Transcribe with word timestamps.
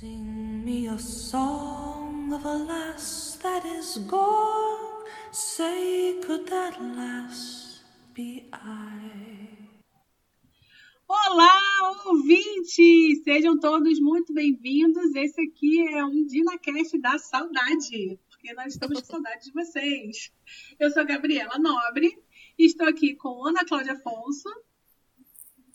Sing 0.00 0.64
me 0.64 0.88
a 0.88 0.98
song 0.98 2.32
of 2.32 2.46
a 2.46 2.56
lass 2.56 3.36
that 3.42 3.66
is 3.66 3.98
gone. 4.08 5.04
Say, 5.30 6.18
could 6.22 6.48
that 6.48 6.80
lass 6.96 7.82
be 8.14 8.48
I? 8.50 9.68
Olá, 11.06 11.52
ouvintes! 12.06 13.22
Sejam 13.24 13.60
todos 13.60 14.00
muito 14.00 14.32
bem-vindos. 14.32 15.14
Esse 15.14 15.42
aqui 15.42 15.86
é 15.94 16.02
um 16.02 16.24
DinaCast 16.24 16.98
da 16.98 17.18
saudade, 17.18 18.18
porque 18.30 18.54
nós 18.54 18.72
estamos 18.72 19.02
com 19.02 19.06
saudade 19.06 19.44
de 19.44 19.52
vocês. 19.52 20.32
Eu 20.78 20.90
sou 20.90 21.02
a 21.02 21.04
Gabriela 21.04 21.58
Nobre 21.58 22.18
e 22.58 22.64
estou 22.64 22.88
aqui 22.88 23.16
com 23.16 23.46
Ana 23.46 23.66
Cláudia 23.66 23.92
Afonso. 23.92 24.48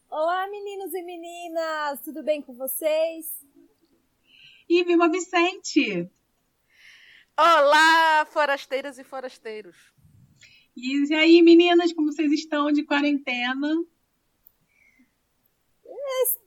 Olá, 0.10 0.48
meninos 0.50 0.96
e 0.96 1.04
meninas! 1.04 2.02
Tudo 2.02 2.24
bem 2.24 2.42
com 2.42 2.56
vocês? 2.56 3.46
E 4.68 4.84
Vilma 4.84 5.10
Vicente. 5.10 6.10
Olá, 7.38 8.26
forasteiras 8.32 8.98
e 8.98 9.04
forasteiros. 9.04 9.76
E 10.76 11.14
aí, 11.14 11.42
meninas, 11.42 11.94
como 11.94 12.12
vocês 12.12 12.32
estão 12.32 12.72
de 12.72 12.84
quarentena? 12.84 13.76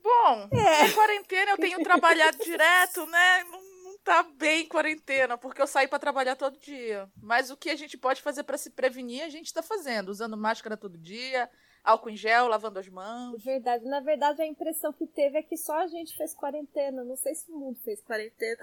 Bom, 0.09 0.48
é. 0.52 0.90
quarentena 0.92 1.50
eu 1.52 1.59
tenho 1.59 1.82
trabalhado 1.82 2.38
direto, 2.42 3.04
né? 3.06 3.45
Não, 3.45 3.60
não 3.84 3.98
tá 3.98 4.23
bem 4.23 4.66
quarentena, 4.66 5.37
porque 5.37 5.60
eu 5.60 5.66
saí 5.66 5.87
para 5.87 5.98
trabalhar 5.98 6.34
todo 6.34 6.59
dia. 6.59 7.10
Mas 7.20 7.50
o 7.50 7.56
que 7.56 7.68
a 7.68 7.76
gente 7.76 7.96
pode 7.98 8.23
fazer 8.23 8.45
para 8.45 8.56
se 8.56 8.70
prevenir, 8.70 9.23
a 9.23 9.28
gente 9.28 9.52
tá 9.52 9.62
fazendo, 9.62 10.09
usando 10.09 10.37
máscara 10.37 10.78
todo 10.78 10.96
dia, 10.96 11.48
álcool 11.88 12.10
em 12.10 12.16
gel, 12.16 12.48
lavando 12.48 12.78
as 12.78 12.88
mãos. 12.88 13.42
Verdade, 13.42 13.84
na 13.87 14.01
verdade 14.01 14.42
a 14.42 14.46
impressão 14.46 14.92
que 14.92 15.06
teve 15.06 15.38
é 15.38 15.42
que 15.42 15.56
só 15.56 15.79
a 15.79 15.87
gente 15.87 16.16
fez 16.16 16.34
quarentena, 16.34 17.02
não 17.02 17.16
sei 17.16 17.34
se 17.34 17.51
o 17.51 17.59
mundo 17.59 17.79
fez 17.80 18.01
quarentena. 18.02 18.62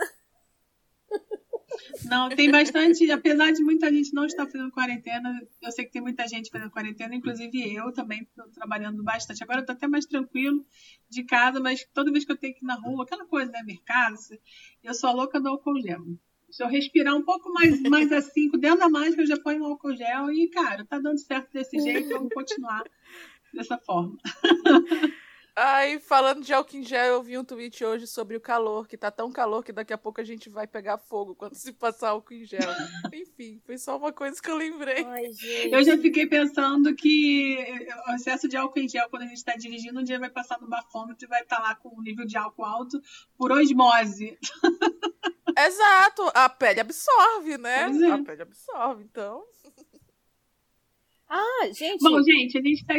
Não, 2.05 2.29
tem 2.29 2.49
bastante, 2.49 3.09
apesar 3.11 3.51
de 3.51 3.61
muita 3.61 3.91
gente 3.91 4.13
não 4.13 4.25
estar 4.25 4.45
fazendo 4.45 4.71
quarentena, 4.71 5.41
eu 5.61 5.71
sei 5.71 5.85
que 5.85 5.91
tem 5.91 6.01
muita 6.01 6.27
gente 6.27 6.49
fazendo 6.49 6.71
quarentena, 6.71 7.15
inclusive 7.15 7.75
eu 7.75 7.91
também 7.91 8.21
estou 8.21 8.47
trabalhando 8.49 9.03
bastante. 9.03 9.43
Agora 9.43 9.61
eu 9.61 9.65
tô 9.65 9.71
até 9.71 9.87
mais 9.87 10.05
tranquilo 10.05 10.65
de 11.09 11.23
casa, 11.23 11.59
mas 11.59 11.85
toda 11.93 12.11
vez 12.11 12.23
que 12.23 12.31
eu 12.31 12.37
tenho 12.37 12.53
que 12.53 12.63
ir 12.63 12.67
na 12.67 12.75
rua, 12.75 13.03
aquela 13.03 13.25
coisa, 13.25 13.51
né, 13.51 13.61
mercado, 13.63 14.15
eu 14.83 14.93
sou 14.93 15.09
a 15.09 15.13
louca 15.13 15.39
do 15.39 15.49
álcool 15.49 15.81
gel. 15.81 16.01
Se 16.49 16.63
eu 16.63 16.67
respirar 16.67 17.15
um 17.15 17.23
pouco 17.23 17.51
mais, 17.51 17.81
mais 17.81 18.11
assim, 18.11 18.49
dentro 18.51 18.79
da 18.79 18.89
máscara, 18.89 19.23
eu 19.23 19.27
já 19.27 19.39
ponho 19.39 19.63
um 19.63 19.65
álcool 19.65 19.95
gel 19.95 20.31
e, 20.31 20.47
cara, 20.49 20.85
tá 20.85 20.99
dando 20.99 21.19
certo 21.19 21.51
desse 21.51 21.79
jeito, 21.79 22.09
vamos 22.09 22.33
continuar 22.33 22.85
dessa 23.55 23.77
forma. 23.77 24.17
Ai, 25.57 25.99
falando 25.99 26.43
de 26.43 26.53
álcool 26.53 26.75
em 26.75 26.83
gel, 26.83 27.13
eu 27.13 27.23
vi 27.23 27.37
um 27.37 27.43
tweet 27.45 27.85
hoje 27.85 28.05
sobre 28.05 28.35
o 28.35 28.41
calor, 28.41 28.85
que 28.89 28.97
tá 28.97 29.09
tão 29.09 29.31
calor 29.31 29.63
que 29.63 29.71
daqui 29.71 29.93
a 29.93 29.97
pouco 29.97 30.19
a 30.19 30.23
gente 30.23 30.49
vai 30.49 30.67
pegar 30.67 30.97
fogo 30.97 31.33
quando 31.33 31.55
se 31.55 31.71
passar 31.71 32.09
álcool 32.09 32.33
em 32.33 32.43
gel. 32.43 32.59
Enfim, 33.13 33.61
foi 33.65 33.77
só 33.77 33.97
uma 33.97 34.11
coisa 34.11 34.41
que 34.41 34.51
eu 34.51 34.57
lembrei. 34.57 35.05
Ai, 35.05 35.31
eu 35.71 35.81
já 35.81 35.97
fiquei 35.97 36.27
pensando 36.27 36.93
que 36.93 37.57
o 38.09 38.15
excesso 38.15 38.49
de 38.49 38.57
álcool 38.57 38.79
em 38.79 38.89
gel, 38.89 39.09
quando 39.09 39.23
a 39.23 39.27
gente 39.27 39.45
tá 39.45 39.55
dirigindo, 39.55 39.97
um 39.97 40.03
dia 40.03 40.19
vai 40.19 40.29
passar 40.29 40.59
no 40.59 40.67
bafômetro 40.67 41.25
e 41.25 41.29
vai 41.29 41.41
estar 41.41 41.55
tá 41.55 41.63
lá 41.63 41.75
com 41.75 41.97
um 41.97 42.01
nível 42.01 42.25
de 42.25 42.35
álcool 42.35 42.65
alto 42.65 43.01
por 43.37 43.53
osmose. 43.53 44.37
Exato, 45.57 46.31
a 46.33 46.49
pele 46.49 46.81
absorve, 46.81 47.57
né? 47.57 47.89
É. 47.89 48.11
A 48.11 48.21
pele 48.21 48.41
absorve, 48.41 49.05
então. 49.05 49.41
Ah, 51.29 51.69
gente. 51.71 52.03
Bom, 52.03 52.21
gente, 52.21 52.57
a 52.57 52.61
gente 52.61 52.85
tá 52.85 52.95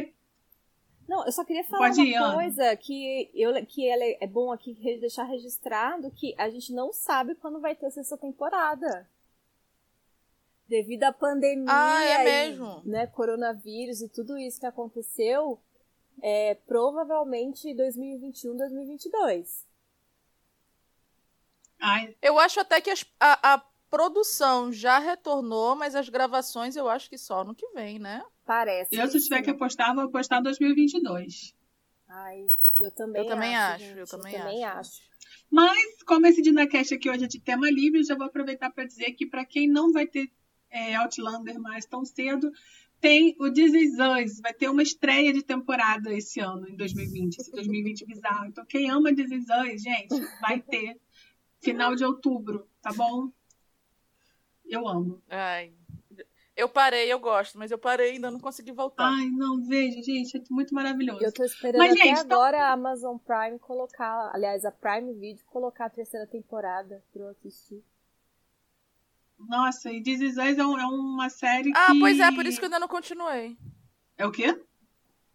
não, 1.08 1.24
eu 1.24 1.32
só 1.32 1.44
queria 1.44 1.64
falar 1.64 1.88
Pode 1.88 2.00
uma 2.00 2.06
ir, 2.06 2.34
coisa 2.34 2.76
que, 2.76 3.30
eu, 3.34 3.64
que 3.66 3.88
ela 3.88 4.04
é 4.04 4.26
bom 4.26 4.50
aqui 4.50 4.74
deixar 5.00 5.24
registrado 5.24 6.10
que 6.10 6.34
a 6.36 6.50
gente 6.50 6.72
não 6.72 6.92
sabe 6.92 7.34
quando 7.36 7.60
vai 7.60 7.74
ter 7.74 7.86
essa 7.86 8.16
temporada. 8.16 9.08
Devido 10.68 11.04
à 11.04 11.12
pandemia 11.12 11.68
ah, 11.68 12.04
é 12.04 12.20
e, 12.20 12.24
mesmo? 12.24 12.82
né, 12.84 13.06
coronavírus 13.06 14.00
e 14.00 14.08
tudo 14.08 14.36
isso 14.36 14.58
que 14.58 14.66
aconteceu, 14.66 15.60
é 16.20 16.54
provavelmente 16.66 17.72
2021, 17.72 18.56
2022. 18.56 19.64
Ai. 21.78 22.16
Eu 22.20 22.38
acho 22.38 22.58
até 22.58 22.80
que 22.80 22.90
as, 22.90 23.04
a, 23.20 23.54
a 23.54 23.64
produção 23.90 24.72
já 24.72 24.98
retornou, 24.98 25.76
mas 25.76 25.94
as 25.94 26.08
gravações 26.08 26.76
eu 26.76 26.88
acho 26.88 27.08
que 27.08 27.18
só 27.18 27.44
no 27.44 27.54
que 27.54 27.68
vem, 27.70 27.98
né? 27.98 28.22
Parece. 28.44 28.94
Eu, 28.94 29.08
se 29.08 29.20
tiver 29.20 29.42
que 29.42 29.50
apostar, 29.50 29.94
vou 29.94 30.04
apostar 30.04 30.42
2022. 30.42 31.54
Ai, 32.08 32.46
eu 32.78 32.90
também 32.92 33.22
eu 33.22 33.28
também 33.28 33.56
acho. 33.56 33.84
acho 33.84 33.98
eu 33.98 34.06
também, 34.06 34.32
eu 34.32 34.38
também 34.40 34.64
acho. 34.64 34.78
acho. 34.80 35.00
Mas, 35.50 36.02
como 36.04 36.26
esse 36.26 36.42
Dinacast 36.42 36.94
aqui 36.94 37.08
hoje 37.08 37.24
é 37.24 37.28
de 37.28 37.40
tema 37.40 37.70
livre, 37.70 38.00
eu 38.00 38.04
já 38.04 38.14
vou 38.14 38.26
aproveitar 38.26 38.70
para 38.70 38.84
dizer 38.84 39.12
que, 39.12 39.26
para 39.26 39.44
quem 39.44 39.68
não 39.68 39.92
vai 39.92 40.06
ter 40.06 40.30
é, 40.70 40.94
Outlander 40.96 41.58
mais 41.60 41.86
tão 41.86 42.04
cedo, 42.04 42.50
tem 43.00 43.36
o 43.38 43.50
This 43.50 43.74
Is 43.74 43.92
Us. 43.94 44.40
Vai 44.40 44.52
ter 44.54 44.68
uma 44.68 44.82
estreia 44.82 45.32
de 45.32 45.42
temporada 45.42 46.12
esse 46.12 46.40
ano, 46.40 46.68
em 46.68 46.76
2020. 46.76 47.38
Esse 47.38 47.52
2020 47.52 48.06
bizarro. 48.06 48.46
Então, 48.46 48.64
quem 48.66 48.90
ama 48.90 49.14
This 49.14 49.30
Is 49.30 49.44
Us, 49.44 49.82
gente, 49.82 50.20
vai 50.40 50.60
ter 50.60 51.00
final 51.60 51.94
de 51.94 52.04
outubro, 52.04 52.68
tá 52.80 52.92
bom? 52.92 53.30
Eu 54.68 54.86
amo. 54.88 55.22
Ai, 55.28 55.72
eu 56.56 56.68
parei, 56.68 57.12
eu 57.12 57.18
gosto, 57.18 57.58
mas 57.58 57.70
eu 57.70 57.78
parei 57.78 58.08
e 58.08 58.12
ainda 58.14 58.30
não 58.30 58.40
consegui 58.40 58.72
voltar. 58.72 59.04
Ai, 59.08 59.26
não, 59.30 59.62
veja, 59.62 60.02
gente, 60.02 60.36
é 60.36 60.42
muito 60.50 60.74
maravilhoso. 60.74 61.22
Eu 61.22 61.32
tô 61.32 61.44
esperando 61.44 61.78
Mas, 61.78 61.92
até 61.92 62.02
gente, 62.02 62.18
agora 62.20 62.64
a 62.68 62.72
Amazon 62.72 63.16
Prime 63.18 63.58
colocar, 63.58 64.30
aliás, 64.34 64.64
a 64.64 64.72
Prime 64.72 65.12
Video 65.14 65.44
colocar 65.46 65.86
a 65.86 65.90
terceira 65.90 66.26
temporada 66.26 67.04
pra 67.12 67.22
eu 67.22 67.28
assistir. 67.28 67.84
Nossa, 69.38 69.92
e 69.92 70.02
This 70.02 70.20
Is 70.20 70.36
Us 70.38 70.58
é, 70.58 70.66
um- 70.66 70.78
é 70.78 70.86
uma 70.86 71.28
série 71.28 71.70
que... 71.70 71.78
Ah, 71.78 71.92
pois 72.00 72.18
é, 72.18 72.32
por 72.32 72.46
isso 72.46 72.58
que 72.58 72.64
eu 72.64 72.68
ainda 72.68 72.78
não 72.80 72.88
continuei. 72.88 73.56
É 74.16 74.26
o 74.26 74.32
quê? 74.32 74.58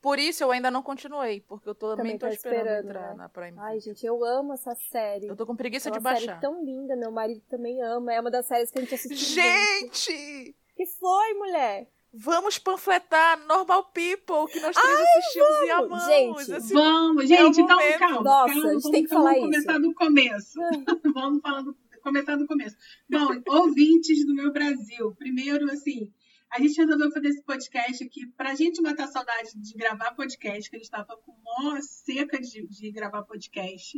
Por 0.02 0.18
isso 0.18 0.44
eu 0.44 0.52
ainda 0.52 0.72
não 0.72 0.82
continuei, 0.82 1.42
porque 1.42 1.70
eu 1.70 1.76
tô- 1.76 1.96
também, 1.96 2.18
Também 2.18 2.18
tô 2.18 2.26
tá 2.28 2.34
esperando, 2.34 2.60
esperando, 2.68 2.86
entrar 2.90 3.10
né? 3.12 3.16
na 3.18 3.30
Prime. 3.30 3.58
Ai, 3.60 3.80
gente, 3.80 4.04
eu 4.06 4.24
amo 4.26 4.54
essa 4.54 4.74
série. 4.92 5.28
Eu 5.28 5.36
tô 5.36 5.46
com 5.46 5.56
preguiça 5.56 5.90
é 5.90 5.92
de 5.92 6.00
uma 6.00 6.14
série 6.16 6.26
baixar. 6.26 6.42
tão 6.42 6.64
linda, 6.66 6.96
meu 6.96 7.12
marido 7.12 7.42
também 7.50 7.82
ama. 7.84 8.12
É 8.12 8.20
uma 8.20 8.32
das 8.32 8.48
séries 8.48 8.72
que 8.72 8.80
a 8.80 8.82
gente 8.82 8.96
assistiu. 8.96 9.44
Gente! 9.44 10.56
Que 10.76 10.86
foi, 10.88 11.34
mulher? 11.36 11.88
Vamos 12.14 12.58
panfletar 12.58 13.40
Normal 13.46 13.86
People, 13.94 14.52
que 14.52 14.60
nós 14.60 14.76
três 14.76 15.00
assistimos 15.00 15.50
e 15.62 15.68
vamos! 15.68 16.04
amamos. 16.04 16.06
Gente, 16.46 16.52
Esse- 16.58 16.74
Vamos, 16.74 17.24
é 17.24 17.28
gente, 17.28 17.62
o 17.62 17.64
então 17.64 17.78
momento. 17.78 18.00
calma. 18.00 18.22
Nossa, 18.22 18.54
calma, 18.54 18.70
a 18.70 18.74
gente 18.74 18.82
vamos, 18.82 18.84
tem 18.92 19.04
que 19.04 19.10
vamos 19.10 19.24
falar 19.30 19.40
começar 19.40 19.72
isso. 19.74 19.82
do 19.82 19.94
começo. 19.94 20.60
vamos 21.14 21.42
falar 21.42 21.62
do, 21.62 21.78
começar 22.04 22.36
do 22.36 22.48
começo. 22.48 22.76
Bom, 23.10 23.28
ouvintes 23.48 24.26
do 24.26 24.34
meu 24.34 24.52
Brasil, 24.52 25.16
primeiro, 25.18 25.72
assim, 25.72 26.12
a 26.52 26.60
gente 26.60 26.76
resolveu 26.76 27.12
fazer 27.12 27.30
esse 27.30 27.44
podcast 27.44 28.04
aqui 28.04 28.28
pra 28.36 28.54
gente 28.56 28.82
matar 28.82 29.06
a 29.06 29.12
saudade 29.12 29.52
de 29.56 29.74
gravar 29.74 30.14
podcast, 30.14 30.70
que 30.70 30.76
a 30.76 30.80
gente 30.80 30.92
tava 30.92 31.16
com 31.18 31.32
mó 31.32 31.80
seca 31.82 32.40
de, 32.40 32.68
de 32.68 32.92
gravar 32.92 33.24
podcast. 33.24 33.98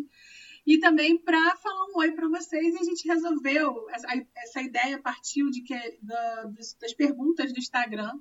E 0.65 0.79
também 0.79 1.17
para 1.17 1.55
falar 1.57 1.85
um 1.87 1.97
oi 1.97 2.11
para 2.11 2.29
vocês, 2.29 2.73
e 2.73 2.77
a 2.77 2.83
gente 2.83 3.07
resolveu, 3.07 3.89
essa, 3.89 4.07
essa 4.37 4.61
ideia 4.61 5.01
partiu 5.01 5.49
de 5.49 5.61
que, 5.61 5.75
da, 6.01 6.43
das 6.79 6.93
perguntas 6.95 7.51
do 7.51 7.59
Instagram, 7.59 8.13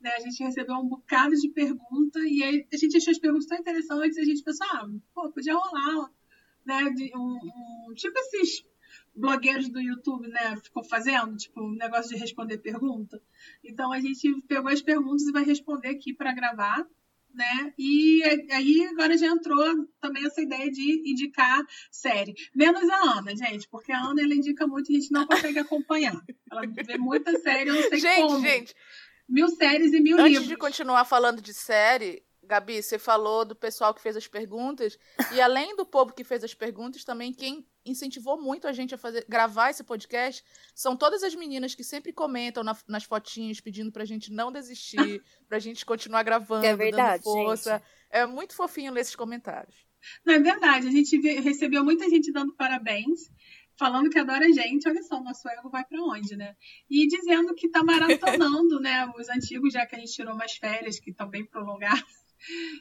né? 0.00 0.10
A 0.16 0.20
gente 0.20 0.42
recebeu 0.42 0.74
um 0.74 0.88
bocado 0.88 1.34
de 1.36 1.48
pergunta 1.48 2.18
e 2.20 2.42
aí 2.42 2.66
a 2.70 2.76
gente 2.76 2.96
achou 2.96 3.12
as 3.12 3.18
perguntas 3.18 3.46
tão 3.46 3.56
interessantes 3.58 4.18
a 4.18 4.24
gente 4.24 4.42
pensou, 4.42 4.66
ah, 4.72 4.86
pô, 5.14 5.30
podia 5.32 5.54
rolar, 5.54 6.10
né? 6.66 6.90
de 6.90 7.10
um, 7.16 7.38
um- 7.90 7.94
tipo 7.94 8.18
esses 8.18 8.64
blogueiros 9.16 9.68
do 9.68 9.80
YouTube, 9.80 10.28
né? 10.28 10.56
Ficam 10.62 10.84
fazendo, 10.84 11.36
tipo, 11.36 11.62
um 11.62 11.74
negócio 11.74 12.10
de 12.14 12.16
responder 12.20 12.58
pergunta. 12.58 13.20
Então 13.64 13.92
a 13.92 14.00
gente 14.00 14.42
pegou 14.46 14.70
as 14.70 14.82
perguntas 14.82 15.22
e 15.26 15.32
vai 15.32 15.44
responder 15.44 15.88
aqui 15.88 16.12
para 16.12 16.32
gravar, 16.34 16.86
né? 17.34 17.72
E 17.78 18.22
aí 18.52 18.86
agora 18.90 19.16
já 19.16 19.26
entrou 19.26 19.86
também 20.00 20.24
essa 20.26 20.40
ideia 20.40 20.70
de 20.70 21.10
indicar 21.10 21.62
série. 21.90 22.34
Menos 22.54 22.88
a 22.88 23.18
Ana, 23.18 23.34
gente, 23.36 23.68
porque 23.68 23.92
a 23.92 23.98
Ana 24.00 24.22
ela 24.22 24.34
indica 24.34 24.66
muito 24.66 24.90
e 24.92 24.96
a 24.96 25.00
gente 25.00 25.12
não 25.12 25.26
consegue 25.26 25.58
acompanhar. 25.58 26.20
Ela 26.50 26.62
vê 26.66 26.96
muita 26.98 27.38
série, 27.40 27.70
eu 27.70 27.74
não 27.74 27.82
sei 27.88 27.98
Gente, 28.00 28.22
como. 28.22 28.40
gente, 28.40 28.74
Mil 29.28 29.48
séries 29.48 29.92
e 29.92 30.00
mil 30.00 30.16
antes 30.18 30.30
livros. 30.30 30.46
de 30.48 30.56
continuar 30.56 31.04
falando 31.04 31.42
de 31.42 31.52
série, 31.52 32.22
Gabi, 32.46 32.82
você 32.82 32.98
falou 32.98 33.44
do 33.44 33.54
pessoal 33.56 33.92
que 33.92 34.00
fez 34.00 34.16
as 34.16 34.26
perguntas, 34.28 34.98
e 35.34 35.40
além 35.40 35.74
do 35.76 35.84
povo 35.84 36.12
que 36.14 36.24
fez 36.24 36.42
as 36.44 36.54
perguntas, 36.54 37.04
também 37.04 37.32
quem 37.32 37.66
incentivou 37.84 38.40
muito 38.40 38.66
a 38.66 38.72
gente 38.72 38.94
a 38.94 38.98
fazer, 38.98 39.24
gravar 39.28 39.70
esse 39.70 39.84
podcast 39.84 40.42
são 40.74 40.96
todas 40.96 41.22
as 41.22 41.34
meninas 41.34 41.74
que 41.74 41.84
sempre 41.84 42.12
comentam 42.12 42.64
na- 42.64 42.76
nas 42.88 43.04
fotinhas 43.04 43.60
pedindo 43.60 43.92
pra 43.92 44.04
gente 44.04 44.32
não 44.32 44.50
desistir, 44.50 44.96
pra 45.48 45.58
gente 45.58 45.84
continuar 45.86 46.22
gravando, 46.22 46.66
É 46.66 46.74
verdade, 46.74 47.22
dando 47.24 47.32
força. 47.34 47.82
É 48.10 48.24
muito 48.26 48.54
fofinho 48.54 48.92
ler 48.92 49.00
esses 49.02 49.16
comentários. 49.16 49.76
Não, 50.24 50.34
é 50.34 50.38
verdade, 50.38 50.86
a 50.88 50.90
gente 50.90 51.16
recebeu 51.40 51.84
muita 51.84 52.08
gente 52.08 52.30
dando 52.32 52.54
parabéns, 52.54 53.28
falando 53.78 54.08
que 54.10 54.18
adora 54.18 54.46
a 54.46 54.50
gente. 54.52 54.88
Olha 54.88 55.02
só, 55.02 55.16
o 55.18 55.24
nosso 55.24 55.48
ego 55.48 55.68
vai 55.68 55.84
pra 55.84 56.00
onde, 56.02 56.36
né? 56.36 56.54
E 56.88 57.06
dizendo 57.08 57.54
que 57.54 57.68
tá 57.68 57.82
maratonando, 57.82 58.78
né? 58.80 59.06
Os 59.18 59.28
antigos, 59.28 59.72
já 59.72 59.84
que 59.86 59.96
a 59.96 59.98
gente 59.98 60.12
tirou 60.12 60.34
umas 60.34 60.52
férias 60.52 60.98
que 61.00 61.10
estão 61.10 61.28
bem 61.28 61.44
prolongadas. 61.44 62.25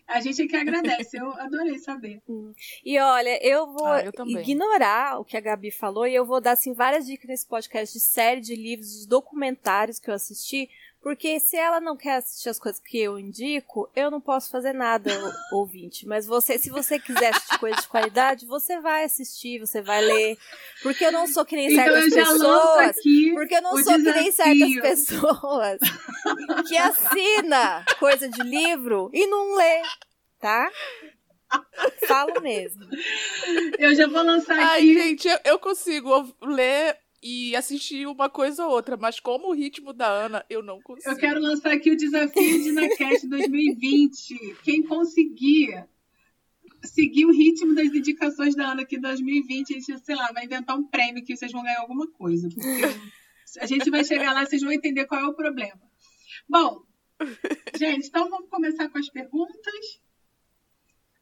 A 0.08 0.20
gente 0.22 0.42
é 0.42 0.48
que 0.48 0.56
agradece, 0.56 1.18
eu 1.18 1.32
adorei 1.34 1.80
saber. 1.80 2.22
E 2.86 3.00
olha, 3.00 3.40
eu 3.46 3.72
vou 3.72 3.88
Ah, 3.88 4.04
eu 4.04 4.12
ignorar 4.40 5.20
o 5.20 5.26
que 5.26 5.36
a 5.36 5.42
Gabi 5.42 5.72
falou 5.72 6.06
e 6.08 6.14
eu 6.14 6.26
vou 6.26 6.40
dar 6.40 6.52
assim 6.52 6.74
várias 6.74 7.06
dicas 7.06 7.28
nesse 7.28 7.46
podcast 7.48 7.94
de 7.94 8.00
série, 8.00 8.42
de 8.42 8.56
livros, 8.56 9.02
de 9.02 9.08
documentários 9.08 10.00
que 10.00 10.10
eu 10.10 10.14
assisti, 10.14 10.70
porque 11.06 11.40
se 11.40 11.56
ela 11.56 11.80
não 11.80 11.96
quer 11.96 12.16
assistir 12.16 12.50
as 12.50 12.58
coisas 12.58 12.82
que 12.82 12.98
eu 13.00 13.20
indico, 13.20 13.88
eu 13.96 14.10
não 14.10 14.20
posso 14.20 14.50
fazer 14.50 14.74
nada, 14.74 15.12
ouvinte. 15.54 16.08
Mas 16.08 16.26
você, 16.26 16.58
se 16.58 16.72
você 16.72 16.98
quiser 16.98 17.30
assistir 17.30 17.60
coisas 17.60 17.82
de 17.84 17.88
qualidade, 17.88 18.48
você 18.48 18.80
vai 18.80 19.04
assistir, 19.04 19.60
você 19.60 19.84
vai 19.84 20.02
ler, 20.02 20.36
porque 20.82 21.06
eu 21.06 21.12
não 21.12 21.28
sou 21.28 21.46
que 21.46 21.56
nem 21.56 21.72
Então 21.72 21.86
certas 21.86 22.12
pessoas. 22.12 22.98
aqui 22.98 23.32
Porque 23.36 23.54
eu 23.56 23.62
não 23.62 23.84
sou 23.84 23.94
que 23.94 23.98
nem 24.14 24.32
certas 24.32 24.58
desafio. 24.58 24.82
pessoas 24.82 25.80
que 26.68 26.76
assina 26.76 27.86
coisa 28.00 28.28
de 28.28 28.42
livro 28.42 29.12
e 29.14 29.28
não 29.28 29.56
lê, 29.58 29.84
tá? 30.40 30.72
Falo 32.08 32.42
mesmo. 32.42 32.84
Eu 33.78 33.94
já 33.94 34.08
vou 34.08 34.24
lançar 34.24 34.58
Ai, 34.58 34.80
aqui. 34.80 34.94
gente, 34.96 35.28
eu, 35.28 35.40
eu 35.46 35.60
consigo 35.60 36.36
ler 36.42 36.98
e 37.28 37.56
assistir 37.56 38.06
uma 38.06 38.30
coisa 38.30 38.68
ou 38.68 38.72
outra, 38.72 38.96
mas 38.96 39.20
como 39.20 39.48
o 39.48 39.54
ritmo 39.56 39.92
da 39.92 40.06
Ana, 40.06 40.46
eu 40.48 40.62
não 40.62 40.80
consigo. 40.80 41.10
Eu 41.10 41.18
quero 41.18 41.42
lançar 41.42 41.72
aqui 41.72 41.90
o 41.90 41.98
desafio 41.98 42.62
de 42.62 42.72
NaCast 42.72 43.28
2020. 43.28 44.58
Quem 44.62 44.84
conseguir 44.84 45.88
seguir 46.84 47.26
o 47.26 47.32
ritmo 47.32 47.74
das 47.74 47.88
indicações 47.88 48.54
da 48.54 48.74
Ana 48.74 48.84
aqui 48.84 48.98
em 48.98 49.02
2020, 49.02 49.72
a 49.72 49.80
gente, 49.80 50.06
sei 50.06 50.16
lá, 50.16 50.32
vai 50.34 50.46
inventar 50.46 50.78
um 50.78 50.84
prêmio 50.84 51.24
que 51.26 51.36
vocês 51.36 51.52
vão 51.52 51.64
ganhar 51.64 51.80
alguma 51.80 52.06
coisa. 52.12 52.48
Porque 52.48 52.62
a 53.60 53.66
gente 53.66 53.90
vai 53.90 54.04
chegar 54.04 54.32
lá, 54.32 54.46
vocês 54.46 54.62
vão 54.62 54.72
entender 54.72 55.06
qual 55.06 55.20
é 55.20 55.26
o 55.26 55.34
problema. 55.34 55.82
Bom, 56.48 56.84
gente, 57.76 58.08
então 58.08 58.30
vamos 58.30 58.52
começar 58.52 58.88
com 58.88 59.00
as 59.00 59.10
perguntas. 59.10 60.00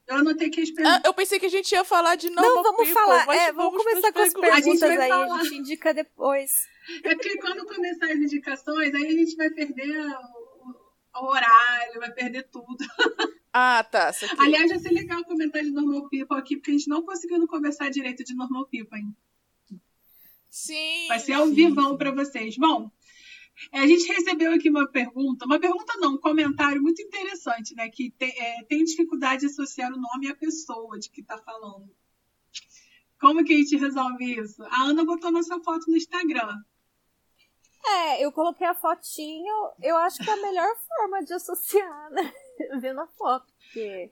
Eu 0.07 0.15
anotei 0.17 0.47
aqui 0.47 0.61
as 0.61 0.69
Ah, 0.69 0.73
perguntas. 0.75 1.01
eu 1.05 1.13
pensei 1.13 1.39
que 1.39 1.45
a 1.45 1.49
gente 1.49 1.71
ia 1.71 1.83
falar 1.83 2.15
de 2.15 2.29
Não, 2.29 2.43
normal 2.43 2.63
vamos 2.63 2.87
people, 2.87 2.93
falar. 2.93 3.35
É, 3.35 3.51
vamos 3.53 3.81
pras 3.81 3.85
começar 3.95 4.11
com 4.13 4.19
as 4.19 4.33
perguntas. 4.33 4.83
A 4.83 5.01
aí, 5.03 5.09
falar. 5.09 5.35
a 5.39 5.43
gente 5.43 5.55
indica 5.55 5.93
depois. 5.93 6.67
É 7.03 7.15
porque 7.15 7.37
quando 7.37 7.65
começar 7.65 8.07
as 8.07 8.17
indicações, 8.17 8.93
aí 8.93 9.05
a 9.07 9.11
gente 9.11 9.35
vai 9.37 9.49
perder 9.49 9.97
o, 9.99 11.21
o 11.21 11.25
horário, 11.29 11.99
vai 11.99 12.11
perder 12.11 12.43
tudo. 12.51 12.77
Ah, 13.55 13.83
tá. 13.83 14.11
Aliás, 14.39 14.67
vai 14.67 14.79
ser 14.79 14.89
legal 14.89 15.23
comentar 15.25 15.61
de 15.61 15.69
Normal 15.69 16.09
People 16.09 16.39
aqui, 16.39 16.55
porque 16.57 16.71
a 16.71 16.73
gente 16.73 16.87
não 16.87 17.03
conseguiu 17.03 17.37
não 17.37 17.45
conversar 17.45 17.87
direito 17.91 18.23
de 18.23 18.33
Normal 18.33 18.65
People 18.65 18.97
ainda. 18.97 19.15
Sim. 20.49 21.07
Vai 21.07 21.19
ser 21.19 21.33
ao 21.33 21.45
sim, 21.45 21.53
vivão 21.53 21.95
para 21.95 22.09
vocês. 22.09 22.57
Bom, 22.57 22.89
a 23.71 23.87
gente 23.87 24.07
recebeu 24.11 24.53
aqui 24.53 24.69
uma 24.69 24.87
pergunta, 24.89 25.45
uma 25.45 25.59
pergunta 25.59 25.93
não, 25.97 26.15
um 26.15 26.19
comentário 26.19 26.81
muito 26.81 27.01
interessante, 27.01 27.75
né? 27.75 27.89
Que 27.89 28.11
te- 28.11 28.37
é, 28.37 28.63
tem 28.63 28.83
dificuldade 28.83 29.41
de 29.41 29.47
associar 29.47 29.91
o 29.93 29.99
nome 29.99 30.27
à 30.27 30.35
pessoa 30.35 30.97
de 30.99 31.09
que 31.09 31.21
está 31.21 31.37
falando. 31.37 31.89
Como 33.19 33.43
que 33.43 33.53
a 33.53 33.57
gente 33.57 33.77
resolve 33.77 34.39
isso? 34.39 34.61
A 34.63 34.83
Ana 34.83 35.05
botou 35.05 35.31
nossa 35.31 35.59
foto 35.61 35.89
no 35.89 35.95
Instagram. 35.95 36.61
É, 37.85 38.23
eu 38.23 38.31
coloquei 38.31 38.65
a 38.65 38.73
fotinho, 38.73 39.53
eu 39.81 39.95
acho 39.97 40.17
que 40.17 40.29
é 40.29 40.33
a 40.33 40.41
melhor 40.41 40.67
forma 40.87 41.23
de 41.23 41.33
associar, 41.33 42.11
né? 42.11 42.33
Vendo 42.79 43.01
a 43.01 43.07
foto, 43.07 43.51
porque... 43.57 44.11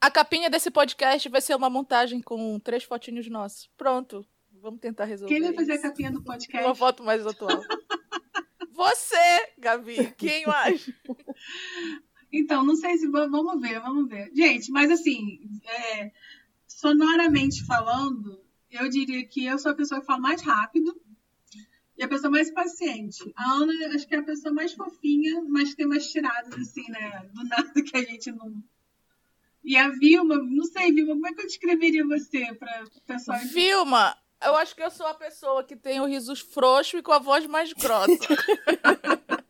A 0.00 0.10
capinha 0.10 0.48
desse 0.48 0.70
podcast 0.70 1.28
vai 1.28 1.40
ser 1.40 1.56
uma 1.56 1.68
montagem 1.68 2.22
com 2.22 2.60
três 2.60 2.84
fotinhos 2.84 3.28
nossos. 3.28 3.68
Pronto. 3.76 4.24
Vamos 4.60 4.80
tentar 4.80 5.04
resolver. 5.04 5.32
Quem 5.34 5.42
vai 5.42 5.54
fazer 5.54 5.72
a 5.72 5.74
isso. 5.74 5.82
capinha 5.82 6.10
do 6.10 6.18
Uma 6.18 6.24
podcast? 6.24 6.78
foto 6.78 7.02
mais 7.02 7.26
atual. 7.26 7.62
Você, 8.72 9.52
Gabi. 9.58 10.12
Quem 10.16 10.46
mais? 10.46 10.90
Então, 12.32 12.64
não 12.64 12.76
sei 12.76 12.96
se. 12.98 13.08
va- 13.08 13.26
Vamos 13.26 13.60
ver, 13.60 13.80
vamos 13.80 14.08
ver. 14.08 14.30
Gente, 14.34 14.70
mas 14.70 14.90
assim, 14.90 15.40
é, 15.64 16.12
sonoramente 16.66 17.64
falando, 17.64 18.40
eu 18.70 18.88
diria 18.88 19.26
que 19.26 19.44
eu 19.46 19.58
sou 19.58 19.72
a 19.72 19.74
pessoa 19.74 20.00
que 20.00 20.06
fala 20.06 20.20
mais 20.20 20.42
rápido 20.42 20.94
e 21.96 22.02
a 22.04 22.08
pessoa 22.08 22.30
mais 22.30 22.50
paciente. 22.52 23.32
A 23.36 23.52
Ana, 23.54 23.72
acho 23.94 24.06
que 24.06 24.14
é 24.14 24.18
a 24.18 24.22
pessoa 24.22 24.52
mais 24.54 24.72
fofinha, 24.74 25.42
mas 25.48 25.74
tem 25.74 25.86
umas 25.86 26.06
tiradas, 26.10 26.54
assim, 26.54 26.88
né? 26.90 27.28
Do 27.32 27.44
nada 27.44 27.82
que 27.82 27.96
a 27.96 28.02
gente 28.02 28.30
não. 28.30 28.54
E 29.64 29.76
a 29.76 29.88
Vilma, 29.88 30.36
não 30.36 30.64
sei, 30.64 30.92
Vilma, 30.92 31.14
como 31.14 31.26
é 31.26 31.32
que 31.34 31.40
eu 31.42 31.46
descreveria 31.46 32.06
você 32.06 32.54
para 32.54 32.84
o 32.84 33.00
pessoal? 33.02 33.38
Vilma, 33.52 34.16
eu 34.42 34.56
acho 34.56 34.74
que 34.74 34.82
eu 34.82 34.90
sou 34.90 35.06
a 35.06 35.14
pessoa 35.14 35.64
que 35.64 35.76
tem 35.76 36.00
o 36.00 36.06
riso 36.06 36.34
frouxo 36.36 36.96
e 36.98 37.02
com 37.02 37.12
a 37.12 37.18
voz 37.18 37.46
mais 37.46 37.72
grossa. 37.72 38.08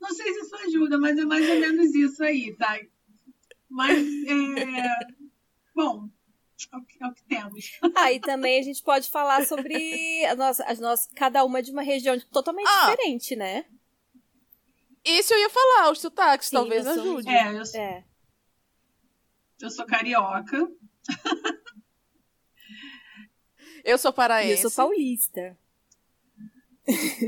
Não 0.00 0.10
sei 0.14 0.32
se 0.32 0.40
isso 0.40 0.56
ajuda, 0.56 0.98
mas 0.98 1.18
é 1.18 1.24
mais 1.24 1.48
ou 1.48 1.56
menos 1.58 1.94
isso 1.94 2.22
aí, 2.22 2.54
tá? 2.56 2.78
Mas, 3.68 3.98
é... 3.98 4.98
bom, 5.74 6.08
é 6.72 6.76
o 6.76 6.82
que, 6.82 7.02
é 7.02 7.06
o 7.06 7.12
que 7.14 7.24
temos. 7.24 7.78
Ah, 7.94 8.12
e 8.12 8.20
também 8.20 8.60
a 8.60 8.62
gente 8.62 8.82
pode 8.82 9.10
falar 9.10 9.44
sobre 9.46 10.24
a 10.26 10.34
nossa, 10.36 10.64
as 10.64 10.78
nossas, 10.78 11.08
cada 11.14 11.44
uma 11.44 11.62
de 11.62 11.70
uma 11.72 11.82
região 11.82 12.18
totalmente 12.32 12.68
Ah. 12.68 12.90
diferente, 12.90 13.34
né? 13.36 13.64
Isso 15.04 15.32
eu 15.34 15.38
ia 15.38 15.50
falar, 15.50 15.90
os 15.92 16.00
sotaques, 16.00 16.48
Sim, 16.48 16.56
talvez 16.56 16.86
ajude. 16.86 17.28
É, 17.28 17.58
eu 17.58 17.64
sou, 17.64 17.80
É. 17.80 18.04
eu 19.60 19.70
sou 19.70 19.86
carioca. 19.86 20.68
Eu 23.86 23.96
sou 23.98 24.10
E 24.10 24.10
eu 24.10 24.14
paraense. 24.14 24.62
sou 24.62 24.70
paulista. 24.72 25.56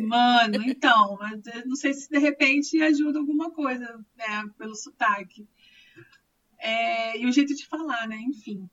Mano, 0.02 0.62
então, 0.66 1.16
mas 1.20 1.40
não 1.66 1.74
sei 1.74 1.92
se 1.92 2.08
de 2.08 2.18
repente 2.18 2.80
ajuda 2.82 3.18
alguma 3.18 3.50
coisa, 3.50 4.04
né, 4.16 4.44
pelo 4.56 4.74
sotaque. 4.74 5.48
É, 6.58 7.18
e 7.18 7.26
o 7.26 7.32
jeito 7.32 7.54
de 7.54 7.66
falar, 7.66 8.06
né, 8.06 8.16
enfim. 8.28 8.68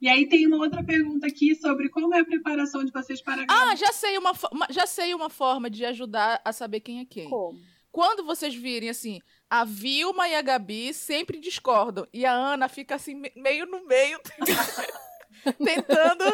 E 0.00 0.08
aí 0.08 0.28
tem 0.28 0.46
uma 0.46 0.58
outra 0.58 0.84
pergunta 0.84 1.26
aqui 1.26 1.54
sobre 1.54 1.88
como 1.88 2.14
é 2.14 2.20
a 2.20 2.24
preparação 2.24 2.84
de 2.84 2.92
vocês 2.92 3.22
para 3.22 3.46
Ah, 3.48 3.74
já 3.74 3.90
sei, 3.92 4.18
uma, 4.18 4.32
já 4.68 4.86
sei 4.86 5.14
uma 5.14 5.30
forma 5.30 5.70
de 5.70 5.84
ajudar 5.86 6.40
a 6.44 6.52
saber 6.52 6.80
quem 6.80 7.00
é 7.00 7.04
quem. 7.06 7.30
Como? 7.30 7.58
Quando 7.90 8.22
vocês 8.24 8.54
virem 8.54 8.90
assim, 8.90 9.20
a 9.48 9.64
Vilma 9.64 10.28
e 10.28 10.34
a 10.34 10.42
Gabi 10.42 10.92
sempre 10.92 11.40
discordam. 11.40 12.06
E 12.12 12.26
a 12.26 12.32
Ana 12.32 12.68
fica 12.68 12.94
assim, 12.96 13.14
me- 13.14 13.32
meio 13.34 13.64
no 13.64 13.86
meio, 13.86 14.20
tentando 15.52 16.24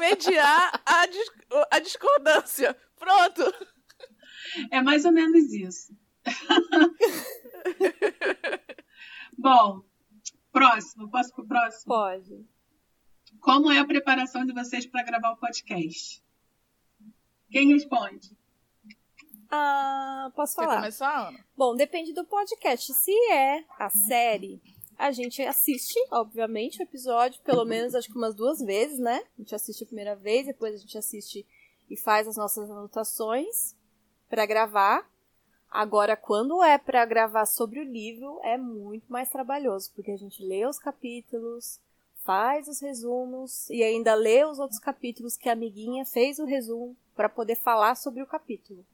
mediar 0.00 0.82
a, 0.86 1.06
dis- 1.06 1.30
a 1.70 1.78
discordância. 1.78 2.76
Pronto. 2.98 3.42
É 4.70 4.80
mais 4.82 5.04
ou 5.04 5.12
menos 5.12 5.52
isso. 5.52 5.94
Bom, 9.38 9.82
próximo, 10.52 11.10
posso 11.10 11.32
pro 11.34 11.46
próximo? 11.46 11.94
Pode. 11.94 12.46
Como 13.40 13.70
é 13.70 13.78
a 13.78 13.86
preparação 13.86 14.44
de 14.44 14.52
vocês 14.52 14.86
para 14.86 15.02
gravar 15.02 15.32
o 15.32 15.36
podcast? 15.36 16.22
Quem 17.50 17.72
responde? 17.72 18.36
Ah, 19.50 20.30
posso 20.36 20.56
Quer 20.56 20.64
falar? 20.64 20.76
começar, 20.76 21.28
Ana? 21.28 21.44
Bom, 21.56 21.74
depende 21.74 22.12
do 22.12 22.24
podcast. 22.24 22.92
Se 22.94 23.12
é 23.32 23.64
a 23.78 23.88
série, 23.90 24.60
a 25.00 25.12
gente 25.12 25.40
assiste, 25.40 25.98
obviamente, 26.10 26.78
o 26.78 26.82
episódio, 26.82 27.40
pelo 27.40 27.64
menos 27.64 27.94
acho 27.94 28.08
que 28.08 28.18
umas 28.18 28.34
duas 28.34 28.60
vezes, 28.60 28.98
né? 28.98 29.24
A 29.38 29.40
gente 29.40 29.54
assiste 29.54 29.82
a 29.82 29.86
primeira 29.86 30.14
vez, 30.14 30.44
depois 30.44 30.74
a 30.74 30.76
gente 30.76 30.98
assiste 30.98 31.46
e 31.88 31.96
faz 31.96 32.28
as 32.28 32.36
nossas 32.36 32.70
anotações 32.70 33.74
pra 34.28 34.44
gravar. 34.44 35.10
Agora, 35.70 36.16
quando 36.16 36.62
é 36.62 36.76
pra 36.76 37.06
gravar 37.06 37.46
sobre 37.46 37.80
o 37.80 37.82
livro, 37.82 38.40
é 38.42 38.58
muito 38.58 39.10
mais 39.10 39.30
trabalhoso, 39.30 39.90
porque 39.94 40.10
a 40.10 40.18
gente 40.18 40.44
lê 40.44 40.66
os 40.66 40.78
capítulos, 40.78 41.80
faz 42.16 42.68
os 42.68 42.80
resumos 42.80 43.70
e 43.70 43.82
ainda 43.82 44.14
lê 44.14 44.44
os 44.44 44.58
outros 44.58 44.78
capítulos 44.78 45.34
que 45.34 45.48
a 45.48 45.52
amiguinha 45.52 46.04
fez 46.04 46.38
o 46.38 46.44
resumo 46.44 46.94
pra 47.16 47.28
poder 47.28 47.56
falar 47.56 47.94
sobre 47.94 48.22
o 48.22 48.26
capítulo. 48.26 48.84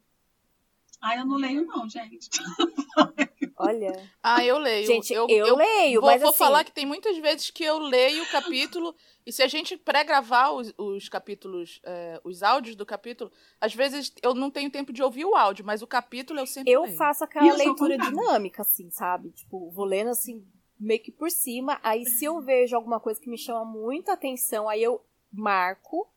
Ah, 1.00 1.16
eu 1.16 1.26
não 1.26 1.36
leio 1.36 1.66
não, 1.66 1.88
gente. 1.88 2.30
Olha, 3.56 3.92
Ah, 4.22 4.44
eu 4.44 4.58
leio. 4.58 4.86
gente, 4.86 5.12
eu, 5.12 5.26
eu, 5.28 5.46
eu 5.46 5.56
leio, 5.56 6.00
vou, 6.00 6.10
mas 6.10 6.20
vou 6.20 6.30
assim, 6.30 6.38
falar 6.38 6.64
que 6.64 6.72
tem 6.72 6.84
muitas 6.84 7.16
vezes 7.18 7.50
que 7.50 7.64
eu 7.64 7.78
leio 7.78 8.22
o 8.22 8.30
capítulo 8.30 8.94
e 9.25 9.32
se 9.32 9.42
a 9.42 9.48
gente 9.48 9.76
pré-gravar 9.76 10.52
os, 10.52 10.72
os 10.76 11.08
capítulos, 11.08 11.80
é, 11.84 12.20
os 12.22 12.42
áudios 12.42 12.76
do 12.76 12.86
capítulo, 12.86 13.30
às 13.60 13.75
vezes 13.75 14.12
eu 14.22 14.34
não 14.34 14.50
tenho 14.50 14.70
tempo 14.70 14.92
de 14.92 15.02
ouvir 15.02 15.25
o 15.25 15.34
áudio, 15.34 15.64
mas 15.64 15.82
o 15.82 15.86
capítulo 15.86 16.38
eu 16.40 16.46
sempre 16.46 16.72
Eu 16.72 16.82
leio. 16.82 16.96
faço 16.96 17.25
aquela 17.25 17.48
eu 17.48 17.56
leitura 17.56 17.98
dinâmica, 17.98 18.62
assim, 18.62 18.90
sabe? 18.90 19.30
Tipo, 19.30 19.70
vou 19.70 19.84
lendo 19.84 20.10
assim, 20.10 20.46
meio 20.78 21.02
que 21.02 21.10
por 21.10 21.30
cima. 21.30 21.80
Aí, 21.82 22.04
se 22.04 22.25
eu 22.25 22.40
vejo 22.40 22.76
alguma 22.76 23.00
coisa 23.00 23.20
que 23.20 23.28
me 23.28 23.38
chama 23.38 23.64
muita 23.64 24.12
atenção, 24.12 24.68
aí 24.68 24.82
eu 24.82 25.04
marco, 25.32 26.08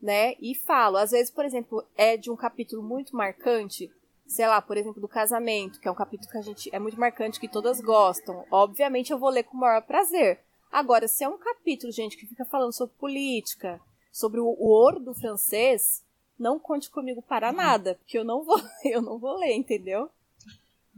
né? 0.00 0.34
E 0.40 0.54
falo. 0.54 0.96
Às 0.96 1.10
vezes, 1.10 1.30
por 1.30 1.44
exemplo, 1.44 1.86
é 1.96 2.16
de 2.16 2.30
um 2.30 2.36
capítulo 2.36 2.82
muito 2.82 3.14
marcante, 3.14 3.90
sei 4.26 4.46
lá, 4.46 4.60
por 4.60 4.76
exemplo, 4.76 5.00
do 5.00 5.08
casamento, 5.08 5.80
que 5.80 5.88
é 5.88 5.90
um 5.90 5.94
capítulo 5.94 6.30
que 6.30 6.38
a 6.38 6.42
gente 6.42 6.68
é 6.74 6.78
muito 6.78 6.98
marcante, 6.98 7.40
que 7.40 7.48
todas 7.48 7.80
gostam. 7.80 8.44
Obviamente, 8.50 9.12
eu 9.12 9.18
vou 9.18 9.30
ler 9.30 9.44
com 9.44 9.56
o 9.56 9.60
maior 9.60 9.82
prazer. 9.82 10.40
Agora, 10.70 11.08
se 11.08 11.24
é 11.24 11.28
um 11.28 11.38
capítulo, 11.38 11.92
gente, 11.92 12.16
que 12.16 12.26
fica 12.26 12.44
falando 12.44 12.72
sobre 12.72 12.94
política, 12.96 13.80
sobre 14.12 14.40
o, 14.40 14.46
o 14.46 14.68
ouro 14.68 15.00
do 15.00 15.14
francês, 15.14 16.04
não 16.38 16.58
conte 16.58 16.90
comigo 16.90 17.22
para 17.22 17.52
nada, 17.52 17.94
porque 17.94 18.18
eu 18.18 18.24
não 18.24 18.42
vou, 18.42 18.60
eu 18.84 19.00
não 19.00 19.18
vou 19.18 19.38
ler, 19.38 19.54
entendeu? 19.54 20.10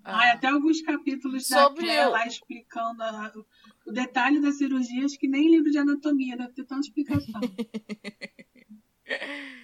Ai, 0.05 0.31
até 0.31 0.49
alguns 0.49 0.81
capítulos 0.81 1.47
Sobre 1.47 1.87
da 1.87 1.93
Claire 1.95 2.11
lá 2.11 2.27
explicando 2.27 3.03
a- 3.03 3.33
o 3.87 3.93
detalhe 3.93 4.41
das 4.41 4.57
cirurgias 4.57 5.17
que 5.17 5.29
nem 5.29 5.51
livro 5.51 5.71
de 5.71 5.79
anatomia 5.79 6.37
deve 6.37 6.53
ter 6.53 6.65
tanta 6.65 6.81
explicação. 6.89 7.41